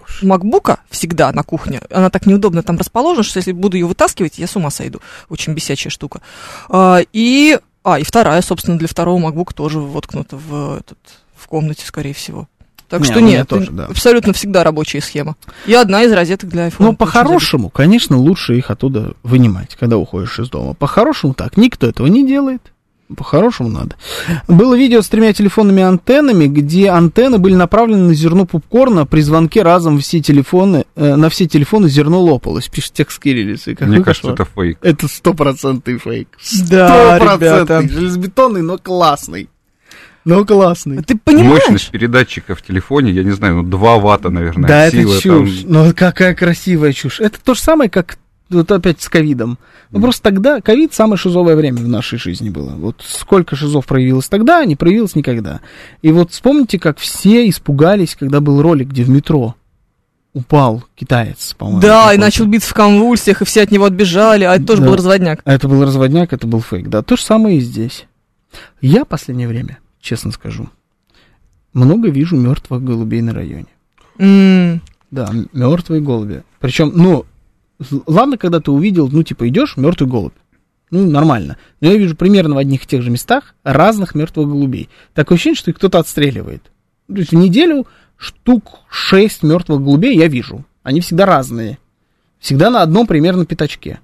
уж. 0.04 0.24
макбука, 0.24 0.80
всегда 0.90 1.32
на 1.32 1.44
кухне. 1.44 1.82
Она 1.92 2.10
так 2.10 2.26
неудобно 2.26 2.64
там 2.64 2.76
расположена, 2.78 3.24
что 3.24 3.38
если 3.38 3.52
буду 3.52 3.78
ее 3.78 3.86
вытаскивать, 3.86 4.40
я 4.40 4.48
с 4.48 4.56
ума 4.56 4.72
сойду. 4.72 5.00
Очень 5.30 5.54
бесячая 5.54 5.92
штука. 5.92 6.22
А, 6.70 7.02
и, 7.14 7.60
а, 7.84 8.00
и 8.00 8.04
вторая, 8.04 8.42
собственно, 8.42 8.80
для 8.80 8.88
второго 8.88 9.20
макбука 9.20 9.54
тоже 9.54 9.80
воткнута 9.80 10.38
в, 10.38 10.78
этот, 10.80 10.98
в 11.36 11.46
комнате, 11.48 11.86
скорее 11.86 12.16
всего. 12.16 12.48
Так 12.96 13.08
Не, 13.08 13.12
что 13.12 13.20
нет, 13.22 13.48
тоже, 13.48 13.72
да. 13.72 13.86
абсолютно 13.86 14.34
всегда 14.34 14.64
рабочая 14.64 15.02
схема. 15.02 15.36
И 15.66 15.74
одна 15.74 16.04
из 16.04 16.12
розеток 16.12 16.50
для 16.50 16.68
iPhone. 16.68 16.76
Но 16.80 16.88
Очень 16.90 16.98
по-хорошему, 16.98 17.70
конечно, 17.70 18.18
лучше 18.18 18.58
их 18.58 18.72
оттуда 18.72 19.14
вынимать, 19.24 19.76
когда 19.76 19.98
уходишь 19.98 20.40
из 20.40 20.50
дома. 20.50 20.74
По-хорошему 20.74 21.34
так, 21.34 21.58
никто 21.58 21.88
этого 21.88 22.08
не 22.08 22.26
делает. 22.26 22.62
По-хорошему 23.16 23.70
надо. 23.70 23.96
Было 24.48 24.76
видео 24.76 25.00
с 25.04 25.08
тремя 25.08 25.32
телефонными 25.32 25.84
антеннами, 25.84 26.48
где 26.48 26.90
антенны 26.90 27.38
были 27.38 27.54
направлены 27.54 28.08
на 28.08 28.14
зерно 28.16 28.46
попкорна. 28.48 29.06
При 29.06 29.22
звонке 29.22 29.62
разом 29.62 30.00
все 30.00 30.22
телефоны, 30.22 30.86
э, 30.96 31.16
на 31.16 31.30
все 31.30 31.46
телефоны 31.46 31.88
зерно 31.88 32.20
лопалось. 32.20 32.68
Пишет 32.68 32.94
текст 32.94 33.22
кириллицы. 33.22 33.78
Мне 33.80 34.02
кажется, 34.02 34.30
кошмар. 34.30 34.34
это 34.34 34.46
фейк. 34.46 34.80
Это 34.82 35.08
стопроцентный 35.08 36.00
фейк. 36.00 36.30
Да, 36.68 37.18
Стопроцентный. 37.18 37.82
ребята. 37.82 37.94
Железобетонный, 37.94 38.62
но 38.64 38.80
классный. 38.80 39.50
Но 40.26 40.44
классный. 40.44 41.04
Ты 41.04 41.18
понимаешь? 41.18 41.62
Мощность 41.64 41.92
передатчика 41.92 42.56
в 42.56 42.62
телефоне, 42.64 43.12
я 43.12 43.24
не 43.24 43.32
знаю, 43.32 43.58
ну 43.58 43.64
2 43.64 44.00
ватта, 44.00 44.30
наверное, 44.32 44.68
Да, 44.68 44.90
сила 44.90 45.14
это 45.14 45.22
чушь. 45.22 45.62
Ну, 45.66 45.94
какая 45.96 46.34
красивая 46.34 46.94
чушь. 46.94 47.20
Это 47.20 47.40
то 47.42 47.54
же 47.54 47.62
самое, 47.62 47.90
как 47.92 48.18
вот 48.50 48.72
опять 48.72 49.02
с 49.02 49.10
ковидом. 49.10 49.58
Ну, 49.92 50.02
просто 50.02 50.24
тогда 50.24 50.62
ковид 50.62 50.94
самое 50.94 51.18
шизовое 51.18 51.56
время 51.56 51.78
в 51.78 51.88
нашей 51.88 52.18
жизни 52.18 52.50
было. 52.50 52.72
Вот 52.72 53.04
сколько 53.08 53.56
шизов 53.56 53.86
проявилось 53.86 54.28
тогда, 54.28 54.66
не 54.66 54.76
проявилось 54.76 55.16
никогда. 55.16 55.62
И 56.02 56.12
вот 56.12 56.32
вспомните, 56.32 56.80
как 56.80 56.98
все 56.98 57.48
испугались, 57.48 58.16
когда 58.16 58.42
был 58.42 58.62
ролик, 58.62 58.90
где 58.90 59.04
в 59.04 59.10
метро 59.10 59.56
упал 60.34 60.84
китаец, 60.96 61.54
по-моему. 61.58 61.82
Да, 61.82 62.14
и 62.14 62.18
начал 62.18 62.46
биться 62.46 62.70
в 62.70 62.74
конвульсиях, 62.74 63.42
и 63.42 63.46
все 63.46 63.62
от 63.62 63.72
него 63.72 63.86
отбежали, 63.86 64.44
а 64.44 64.56
это 64.56 64.66
тоже 64.66 64.82
Да. 64.82 64.88
был 64.90 64.96
разводняк. 64.96 65.42
А 65.46 65.54
это 65.54 65.68
был 65.68 65.84
разводняк, 65.84 66.34
это 66.34 66.46
был 66.46 66.62
фейк. 66.62 66.90
Да, 66.90 67.04
то 67.04 67.16
же 67.16 67.24
самое 67.24 67.58
и 67.58 67.62
здесь. 67.62 68.06
Я 68.82 69.06
в 69.06 69.08
последнее 69.08 69.48
время, 69.48 69.78
честно 70.06 70.32
скажу, 70.32 70.70
много 71.74 72.10
вижу 72.10 72.38
мертвых 72.38 72.84
голубей 72.84 73.22
на 73.22 73.34
районе. 73.34 73.66
М, 74.20 74.82
Да, 75.12 75.32
мертвые 75.54 76.02
голуби. 76.02 76.44
Причем, 76.60 76.92
ну, 76.94 77.26
ладно, 78.06 78.38
когда 78.38 78.60
ты 78.60 78.72
увидел, 78.72 79.08
ну, 79.10 79.24
типа, 79.24 79.48
идешь, 79.48 79.78
мертвый 79.78 80.10
голубь. 80.10 80.34
Ну, 80.92 81.10
нормально. 81.10 81.58
Но 81.82 81.90
я 81.90 81.98
вижу 81.98 82.16
примерно 82.16 82.56
в 82.56 82.58
одних 82.58 82.84
и 82.84 82.88
тех 82.88 83.02
же 83.02 83.10
местах 83.10 83.56
разных 83.64 84.14
мертвых 84.14 84.48
голубей. 84.48 84.90
Такое 85.14 85.36
ощущение, 85.36 85.58
что 85.58 85.72
их 85.72 85.78
кто-то 85.78 86.00
отстреливает. 86.00 86.72
То 87.08 87.16
есть 87.16 87.32
в 87.32 87.36
неделю 87.36 87.88
штук 88.18 88.80
6 88.90 89.44
мертвых 89.44 89.82
голубей 89.82 90.18
я 90.18 90.28
вижу. 90.28 90.66
Они 90.84 91.02
всегда 91.02 91.26
разные. 91.26 91.78
Всегда 92.40 92.70
на 92.70 92.82
одном 92.82 93.08
примерно 93.08 93.46
пятачке. 93.46 94.00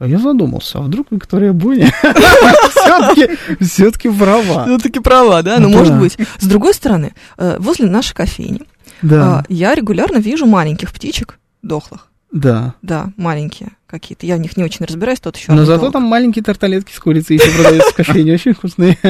А 0.00 0.06
я 0.06 0.18
задумался, 0.18 0.78
а 0.78 0.80
вдруг 0.80 1.08
Виктория 1.10 1.52
Буня 1.52 1.92
все-таки 3.60 4.08
права. 4.08 4.64
Все-таки 4.64 4.98
права, 4.98 5.42
да? 5.42 5.58
Ну, 5.58 5.68
может 5.68 5.98
быть. 5.98 6.16
С 6.38 6.46
другой 6.46 6.72
стороны, 6.72 7.12
э, 7.36 7.56
возле 7.58 7.84
нашей 7.86 8.14
кофейни 8.14 8.62
а, 9.10 9.42
я 9.50 9.74
регулярно 9.74 10.16
вижу 10.16 10.46
маленьких 10.46 10.90
птичек 10.92 11.38
дохлых. 11.62 12.08
да. 12.32 12.74
Да, 12.80 13.10
маленькие 13.18 13.72
какие-то. 13.86 14.24
Я 14.24 14.36
в 14.36 14.40
них 14.40 14.56
не 14.56 14.64
очень 14.64 14.86
разбираюсь, 14.86 15.20
тот 15.20 15.36
еще. 15.36 15.52
Но 15.52 15.66
зато 15.66 15.90
там 15.90 16.04
маленькие 16.04 16.42
тарталетки 16.42 16.92
с 16.94 16.98
курицей 16.98 17.36
еще 17.36 17.50
продаются 17.50 17.90
в 17.90 17.94
кофейне, 17.94 18.32
очень 18.34 18.54
вкусные. 18.54 18.96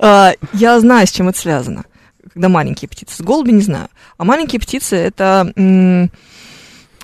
А, 0.00 0.32
я 0.52 0.80
знаю, 0.80 1.06
с 1.06 1.12
чем 1.12 1.28
это 1.28 1.38
связано. 1.38 1.84
Когда 2.32 2.48
маленькие 2.48 2.88
птицы. 2.88 3.14
С 3.14 3.20
голуби 3.20 3.52
не 3.52 3.62
знаю. 3.62 3.86
А 4.18 4.24
маленькие 4.24 4.60
птицы 4.60 4.96
это 4.96 5.52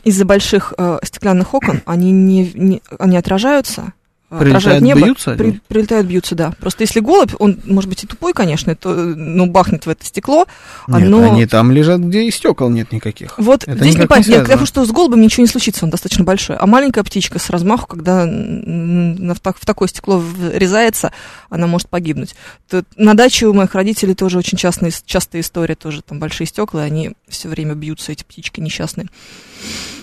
из-за 0.04 0.24
больших 0.24 0.72
э, 0.76 0.98
стеклянных 1.02 1.54
окон 1.54 1.82
они 1.86 2.10
не, 2.12 2.50
не- 2.54 2.82
они 2.98 3.16
отражаются. 3.16 3.92
Э, 4.30 4.38
Прилетают, 4.38 4.82
небо, 4.82 5.00
бьются 5.02 5.32
при- 5.32 5.60
прилетают, 5.68 6.06
бьются, 6.06 6.34
да. 6.34 6.52
Просто 6.60 6.82
если 6.82 7.00
голубь, 7.00 7.32
он, 7.38 7.58
может 7.64 7.88
быть, 7.88 8.04
и 8.04 8.06
тупой, 8.06 8.32
конечно, 8.32 8.74
то, 8.74 8.94
ну, 8.94 9.46
бахнет 9.46 9.86
в 9.86 9.88
это 9.88 10.04
стекло, 10.04 10.46
Нет, 10.88 11.06
оно... 11.06 11.32
они 11.32 11.46
там 11.46 11.70
лежат, 11.70 12.00
где 12.00 12.24
и 12.24 12.30
стекол 12.30 12.70
нет 12.70 12.92
никаких. 12.92 13.38
Вот 13.38 13.64
Это 13.64 13.78
здесь 13.78 13.96
не 13.96 14.02
непонятно. 14.02 14.30
Я 14.32 14.42
говорю, 14.42 14.66
что 14.66 14.84
с 14.84 14.90
голубем 14.90 15.20
ничего 15.20 15.42
не 15.42 15.48
случится, 15.48 15.84
он 15.84 15.90
достаточно 15.90 16.24
большой. 16.24 16.56
А 16.56 16.66
маленькая 16.66 17.02
птичка 17.04 17.38
с 17.38 17.50
размаху, 17.50 17.86
когда 17.86 18.24
в 18.24 19.66
такое 19.66 19.88
стекло 19.88 20.18
врезается, 20.18 21.12
она 21.48 21.66
может 21.66 21.88
погибнуть. 21.88 22.34
Тут 22.68 22.86
на 22.96 23.14
даче 23.14 23.46
у 23.46 23.52
моих 23.52 23.74
родителей 23.74 24.14
тоже 24.14 24.38
очень 24.38 24.58
частная, 24.58 24.92
частая 25.04 25.42
история, 25.42 25.74
тоже 25.74 26.02
там 26.02 26.18
большие 26.18 26.46
стекла, 26.46 26.84
и 26.84 26.86
они 26.86 27.12
все 27.28 27.48
время 27.48 27.74
бьются, 27.74 28.12
эти 28.12 28.24
птички 28.24 28.60
несчастные. 28.60 29.08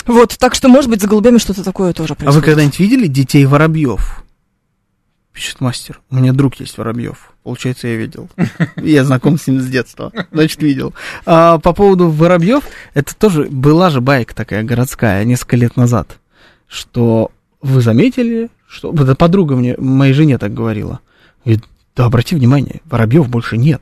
Вот, 0.08 0.38
так 0.40 0.56
что, 0.56 0.70
может 0.70 0.90
быть, 0.90 1.02
за 1.02 1.08
голубями 1.08 1.38
что-то 1.38 1.64
такое 1.64 1.94
тоже 1.94 2.14
А 2.14 2.16
вы 2.16 2.18
происходит. 2.18 2.46
когда-нибудь 2.46 2.80
видели 2.80 3.08
детей 3.08 3.46
воробьев? 3.46 4.24
Пишет 5.34 5.62
мастер. 5.62 6.02
У 6.10 6.16
меня 6.16 6.34
друг 6.34 6.56
есть 6.56 6.78
воробьев. 6.78 7.32
Получается, 7.44 7.88
я 7.88 7.96
видел. 7.96 8.28
Я 8.78 9.06
знаком 9.06 9.38
с 9.38 9.46
ним 9.46 9.62
с 9.62 9.68
детства. 9.68 10.12
Значит, 10.32 10.62
видел. 10.64 10.94
А, 11.26 11.60
по 11.60 11.74
поводу 11.74 12.10
воробьев, 12.10 12.64
это 12.96 13.16
тоже 13.16 13.44
была 13.44 13.92
же 13.92 14.02
байка 14.02 14.34
такая 14.34 14.64
городская 14.64 15.24
несколько 15.26 15.56
лет 15.58 15.78
назад, 15.78 16.18
что 16.68 17.32
вы 17.62 17.82
заметили, 17.82 18.50
что 18.68 18.92
да, 18.92 19.14
подруга 19.14 19.56
мне, 19.56 19.76
моей 19.78 20.14
жене 20.14 20.40
так 20.40 20.54
говорила. 20.54 21.02
Говорит, 21.46 21.66
да 21.96 22.06
обрати 22.06 22.36
внимание, 22.36 22.82
воробьев 22.86 23.30
больше 23.30 23.58
нет. 23.58 23.82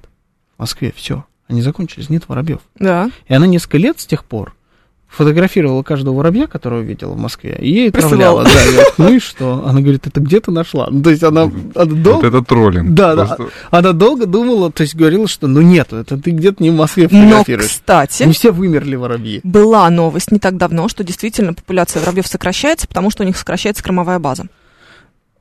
В 0.58 0.60
Москве 0.60 0.94
все. 0.96 1.24
Они 1.48 1.62
закончились, 1.62 2.10
нет 2.10 2.28
воробьев. 2.28 2.60
Да. 2.78 3.10
И 3.28 3.34
она 3.34 3.48
несколько 3.48 3.78
лет 3.78 4.00
с 4.00 4.06
тех 4.06 4.26
пор 4.26 4.56
фотографировала 5.08 5.82
каждого 5.84 6.16
воробья, 6.16 6.48
которого 6.48 6.82
видела 6.82 7.12
в 7.14 7.18
Москве, 7.18 7.58
и 7.60 7.70
ей 7.72 7.90
отправляла. 7.90 8.44
Да, 8.44 8.50
я 8.50 8.84
ну 8.98 9.14
и 9.14 9.20
что? 9.20 9.64
Она 9.66 9.80
говорит, 9.82 10.08
это 10.08 10.20
где 10.20 10.40
ты 10.42 10.52
нашла? 10.52 10.88
Ну, 10.92 11.02
то 11.02 11.10
есть 11.10 11.24
она, 11.24 11.44
она 11.44 11.52
Вот 11.76 12.02
долго, 12.04 12.28
это 12.28 12.42
троллинг. 12.42 12.94
Да, 12.94 13.16
да. 13.16 13.26
Просто 13.26 13.54
она 13.72 13.94
долго 13.94 14.26
думала, 14.26 14.72
то 14.72 14.82
есть 14.82 14.96
говорила, 14.96 15.28
что 15.28 15.48
ну 15.48 15.62
нет, 15.62 15.94
это 15.94 16.18
ты 16.18 16.32
где-то 16.32 16.62
не 16.62 16.70
в 16.70 16.76
Москве 16.76 17.08
Но, 17.10 17.22
фотографируешь. 17.22 17.70
кстати, 17.70 18.24
Не 18.24 18.34
все 18.34 18.52
вымерли 18.52 18.96
воробьи. 18.96 19.40
была 19.44 19.90
новость 19.90 20.32
не 20.32 20.40
так 20.40 20.58
давно, 20.58 20.90
что 20.90 21.04
действительно 21.04 21.54
популяция 21.54 22.02
воробьев 22.02 22.28
сокращается, 22.28 22.88
потому 22.88 23.10
что 23.10 23.24
у 23.24 23.26
них 23.26 23.38
сокращается 23.38 23.84
кормовая 23.84 24.20
база. 24.20 24.46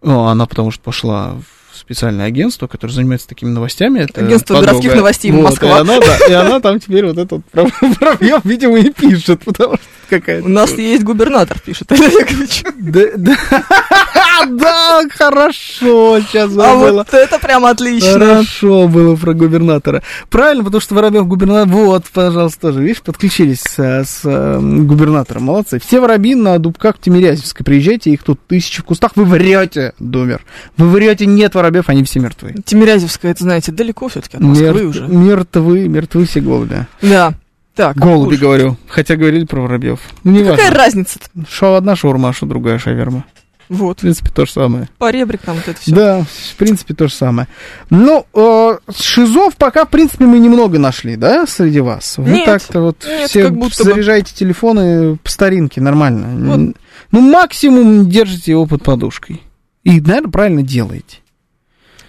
Ну, 0.02 0.24
она 0.24 0.46
потому 0.46 0.70
что 0.70 0.82
пошла 0.82 1.32
в 1.32 1.63
специальное 1.74 2.26
агентство, 2.26 2.66
которое 2.66 2.92
занимается 2.92 3.28
такими 3.28 3.50
новостями. 3.50 4.00
Это 4.00 4.20
Агентство 4.20 4.54
подруга. 4.54 4.72
городских 4.72 4.96
новостей 4.96 5.30
Вот, 5.32 5.42
Москва. 5.42 5.78
И 5.78 5.80
она, 5.80 6.00
да, 6.00 6.18
и 6.28 6.32
она 6.32 6.60
там 6.60 6.80
теперь 6.80 7.06
вот 7.06 7.18
этот 7.18 7.44
про 7.50 7.66
воробьев, 7.80 8.44
видимо, 8.44 8.78
и 8.78 8.90
пишет, 8.90 9.44
потому 9.44 9.74
что 9.76 9.84
какая-то... 10.08 10.44
У 10.44 10.48
нас 10.48 10.72
есть 10.72 11.02
губернатор, 11.02 11.58
пишет 11.58 11.90
Олег 11.92 12.12
Яковлевич. 12.12 12.64
Да, 14.46 15.02
хорошо, 15.10 16.20
сейчас 16.20 16.56
А 16.58 16.74
вот 16.74 17.12
это 17.14 17.38
прям 17.38 17.64
отлично. 17.64 18.12
Хорошо 18.12 18.88
было 18.88 19.16
про 19.16 19.34
губернатора. 19.34 20.02
Правильно, 20.28 20.64
потому 20.64 20.80
что 20.80 20.94
Воробьев 20.94 21.26
губернатор... 21.26 21.72
Вот, 21.72 22.04
пожалуйста, 22.12 22.60
тоже, 22.60 22.82
видишь, 22.82 23.02
подключились 23.02 23.60
с, 23.60 23.78
с, 23.78 24.20
э, 24.24 24.60
губернатором. 24.60 25.44
Молодцы. 25.44 25.80
Все 25.80 26.00
воробьи 26.00 26.34
на 26.34 26.58
дубках 26.58 26.96
в 26.96 27.00
Тимирязевской. 27.00 27.64
Приезжайте, 27.64 28.10
их 28.10 28.22
тут 28.22 28.40
тысячи 28.46 28.82
в 28.82 28.84
кустах. 28.84 29.12
Вы 29.14 29.24
врете, 29.24 29.94
Думер. 29.98 30.42
Вы 30.76 30.88
врете, 30.88 31.26
нет 31.26 31.54
воробьев, 31.54 31.88
они 31.88 32.04
все 32.04 32.20
мертвы. 32.20 32.54
Тимирязевская, 32.64 33.32
это, 33.32 33.44
знаете, 33.44 33.72
далеко 33.72 34.08
все-таки 34.08 34.36
от 34.36 34.42
Москвы 34.42 34.84
уже. 34.84 35.06
Мертвы, 35.06 35.88
мертвы 35.88 36.26
все 36.26 36.40
голуби. 36.40 36.86
Да. 37.02 37.34
Так, 37.74 37.96
Голуби, 37.96 38.26
кушать. 38.30 38.40
говорю. 38.40 38.76
Хотя 38.88 39.16
говорили 39.16 39.44
про 39.44 39.60
воробьев. 39.62 40.00
Ну, 40.22 40.30
не 40.32 40.44
Какая 40.44 40.70
разница-то? 40.70 41.26
Шо 41.50 41.74
одна 41.74 41.96
шаурма, 41.96 42.32
что 42.32 42.46
другая 42.46 42.78
шаверма. 42.78 43.24
В 43.68 43.76
Вот, 43.78 43.98
принципе, 43.98 44.30
то 44.30 44.44
же 44.44 44.52
самое. 44.52 44.88
поребрик 44.98 45.40
там 45.40 45.56
вот 45.56 45.66
это 45.66 45.80
все. 45.80 45.94
Да, 45.94 46.22
в 46.22 46.56
принципе, 46.56 46.92
то 46.94 47.08
же 47.08 47.14
самое. 47.14 47.48
Ну, 47.88 48.26
э, 48.34 48.78
шизов 48.94 49.56
пока, 49.56 49.86
в 49.86 49.88
принципе, 49.88 50.26
мы 50.26 50.38
немного 50.38 50.78
нашли, 50.78 51.16
да, 51.16 51.46
среди 51.46 51.80
вас? 51.80 52.18
Вы 52.18 52.30
Нет, 52.30 52.44
так-то 52.44 52.80
вот 52.82 53.04
нет, 53.08 53.30
все 53.30 53.44
как 53.44 53.56
будто 53.56 53.82
бы. 53.82 53.90
заряжаете 53.90 54.34
телефоны 54.34 55.16
по 55.16 55.30
старинке, 55.30 55.80
нормально. 55.80 56.56
Вот. 56.56 56.76
Ну, 57.10 57.20
максимум 57.20 58.08
держите 58.08 58.50
его 58.52 58.66
под 58.66 58.82
подушкой. 58.84 59.42
И, 59.82 59.98
наверное, 60.00 60.30
правильно 60.30 60.62
делаете. 60.62 61.18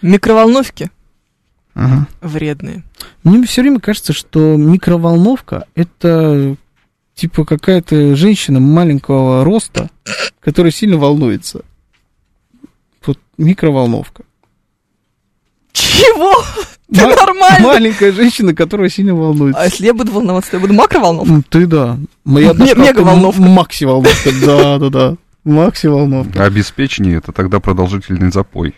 Микроволновки 0.02 0.92
Ага. 1.76 2.08
вредные. 2.22 2.84
Мне 3.24 3.46
все 3.46 3.62
время 3.62 3.80
кажется, 3.80 4.14
что 4.14 4.56
микроволновка 4.56 5.66
это 5.76 6.56
типа 7.16 7.46
какая-то 7.46 8.16
женщина 8.16 8.60
маленького 8.60 9.44
роста, 9.44 9.90
которая 10.40 10.72
сильно 10.72 10.98
волнуется. 10.98 11.62
Вот 13.06 13.20
микроволновка. 13.38 14.24
Чего? 15.74 16.34
Ты 16.94 17.02
Ма- 17.08 17.16
нормально? 17.16 17.68
Маленькая 17.68 18.12
женщина, 18.12 18.54
которая 18.54 18.90
сильно 18.90 19.16
волнуется. 19.16 19.60
А 19.62 19.66
если 19.66 19.86
я 19.86 19.94
буду 19.94 20.12
волноваться, 20.12 20.52
то 20.52 20.58
я 20.58 20.62
буду 20.62 20.74
макроволновка? 20.74 21.42
Ты 21.50 21.66
да. 21.68 21.98
Моя 22.24 22.54
мегаволновка. 22.54 23.42
м- 23.42 23.50
Макси-волновка, 23.50 24.30
да, 24.46 24.78
да, 24.80 24.90
да. 24.90 25.16
Макси-волновка. 25.44 26.44
Обеспечение 26.46 27.18
это 27.18 27.32
тогда 27.32 27.60
продолжительный 27.60 28.32
запой. 28.32 28.76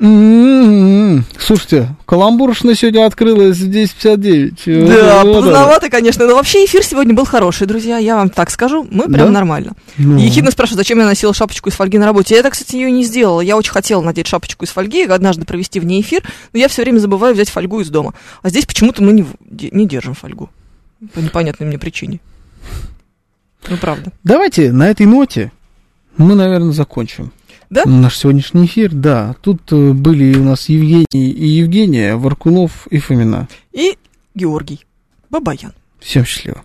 М-м-м. 0.00 1.24
Слушайте, 1.38 1.88
каламбуршная 2.06 2.74
сегодня 2.74 3.04
открылась 3.04 3.58
в 3.58 3.68
10.59. 3.68 4.86
Да, 4.88 5.22
Вот 5.24 5.30
это. 5.30 5.40
поздновато, 5.42 5.90
конечно. 5.90 6.26
Но 6.26 6.34
вообще 6.36 6.64
эфир 6.64 6.82
сегодня 6.82 7.12
был 7.14 7.26
хороший, 7.26 7.66
друзья. 7.66 7.98
Я 7.98 8.16
вам 8.16 8.30
так 8.30 8.50
скажу. 8.50 8.86
Мы 8.90 9.04
прям 9.04 9.26
Да? 9.26 9.30
нормально. 9.32 9.72
Ну. 9.98 10.16
Ехидно 10.18 10.50
спрашивает, 10.50 10.78
зачем 10.78 10.98
я 11.00 11.04
носила 11.04 11.34
шапочку 11.34 11.68
из 11.68 11.74
фольги 11.74 11.98
на 11.98 12.06
работе. 12.06 12.34
Я, 12.34 12.50
кстати, 12.50 12.76
ее 12.76 12.90
не 12.90 13.04
сделала. 13.04 13.40
Я 13.42 13.56
очень 13.56 13.72
хотела 13.72 14.00
надеть 14.02 14.26
шапочку 14.26 14.64
из 14.64 14.70
фольги, 14.70 15.04
однажды 15.04 15.44
провести 15.44 15.80
в 15.80 15.84
ней 15.84 16.00
эфир, 16.00 16.22
но 16.52 16.58
я 16.58 16.68
все 16.68 16.82
время 16.82 16.98
забываю 16.98 17.34
взять 17.34 17.50
фольгу 17.50 17.80
из 17.80 17.90
дома. 17.90 18.14
А 18.42 18.48
здесь 18.48 18.64
почему-то 18.66 19.02
мы 19.02 19.12
не, 19.12 19.26
не 19.50 19.86
держим 19.86 20.14
фольгу. 20.14 20.48
По 21.14 21.18
непонятной 21.18 21.66
мне 21.66 21.78
причине. 21.78 22.20
Ну, 23.68 23.76
правда. 23.76 24.12
Давайте 24.24 24.72
на 24.72 24.88
этой 24.88 25.04
ноте 25.04 25.52
мы, 26.16 26.34
наверное, 26.34 26.72
закончим. 26.72 27.32
Да? 27.70 27.84
Наш 27.86 28.18
сегодняшний 28.18 28.66
эфир, 28.66 28.92
да. 28.92 29.36
Тут 29.40 29.72
э, 29.72 29.92
были 29.92 30.36
у 30.36 30.42
нас 30.42 30.68
Евгений 30.68 31.06
и 31.30 31.46
Евгения, 31.46 32.16
Варкунов 32.16 32.88
и 32.88 32.98
Фомина. 32.98 33.48
И 33.72 33.96
Георгий 34.34 34.84
Бабаян. 35.30 35.72
Всем 36.00 36.24
счастливо. 36.24 36.64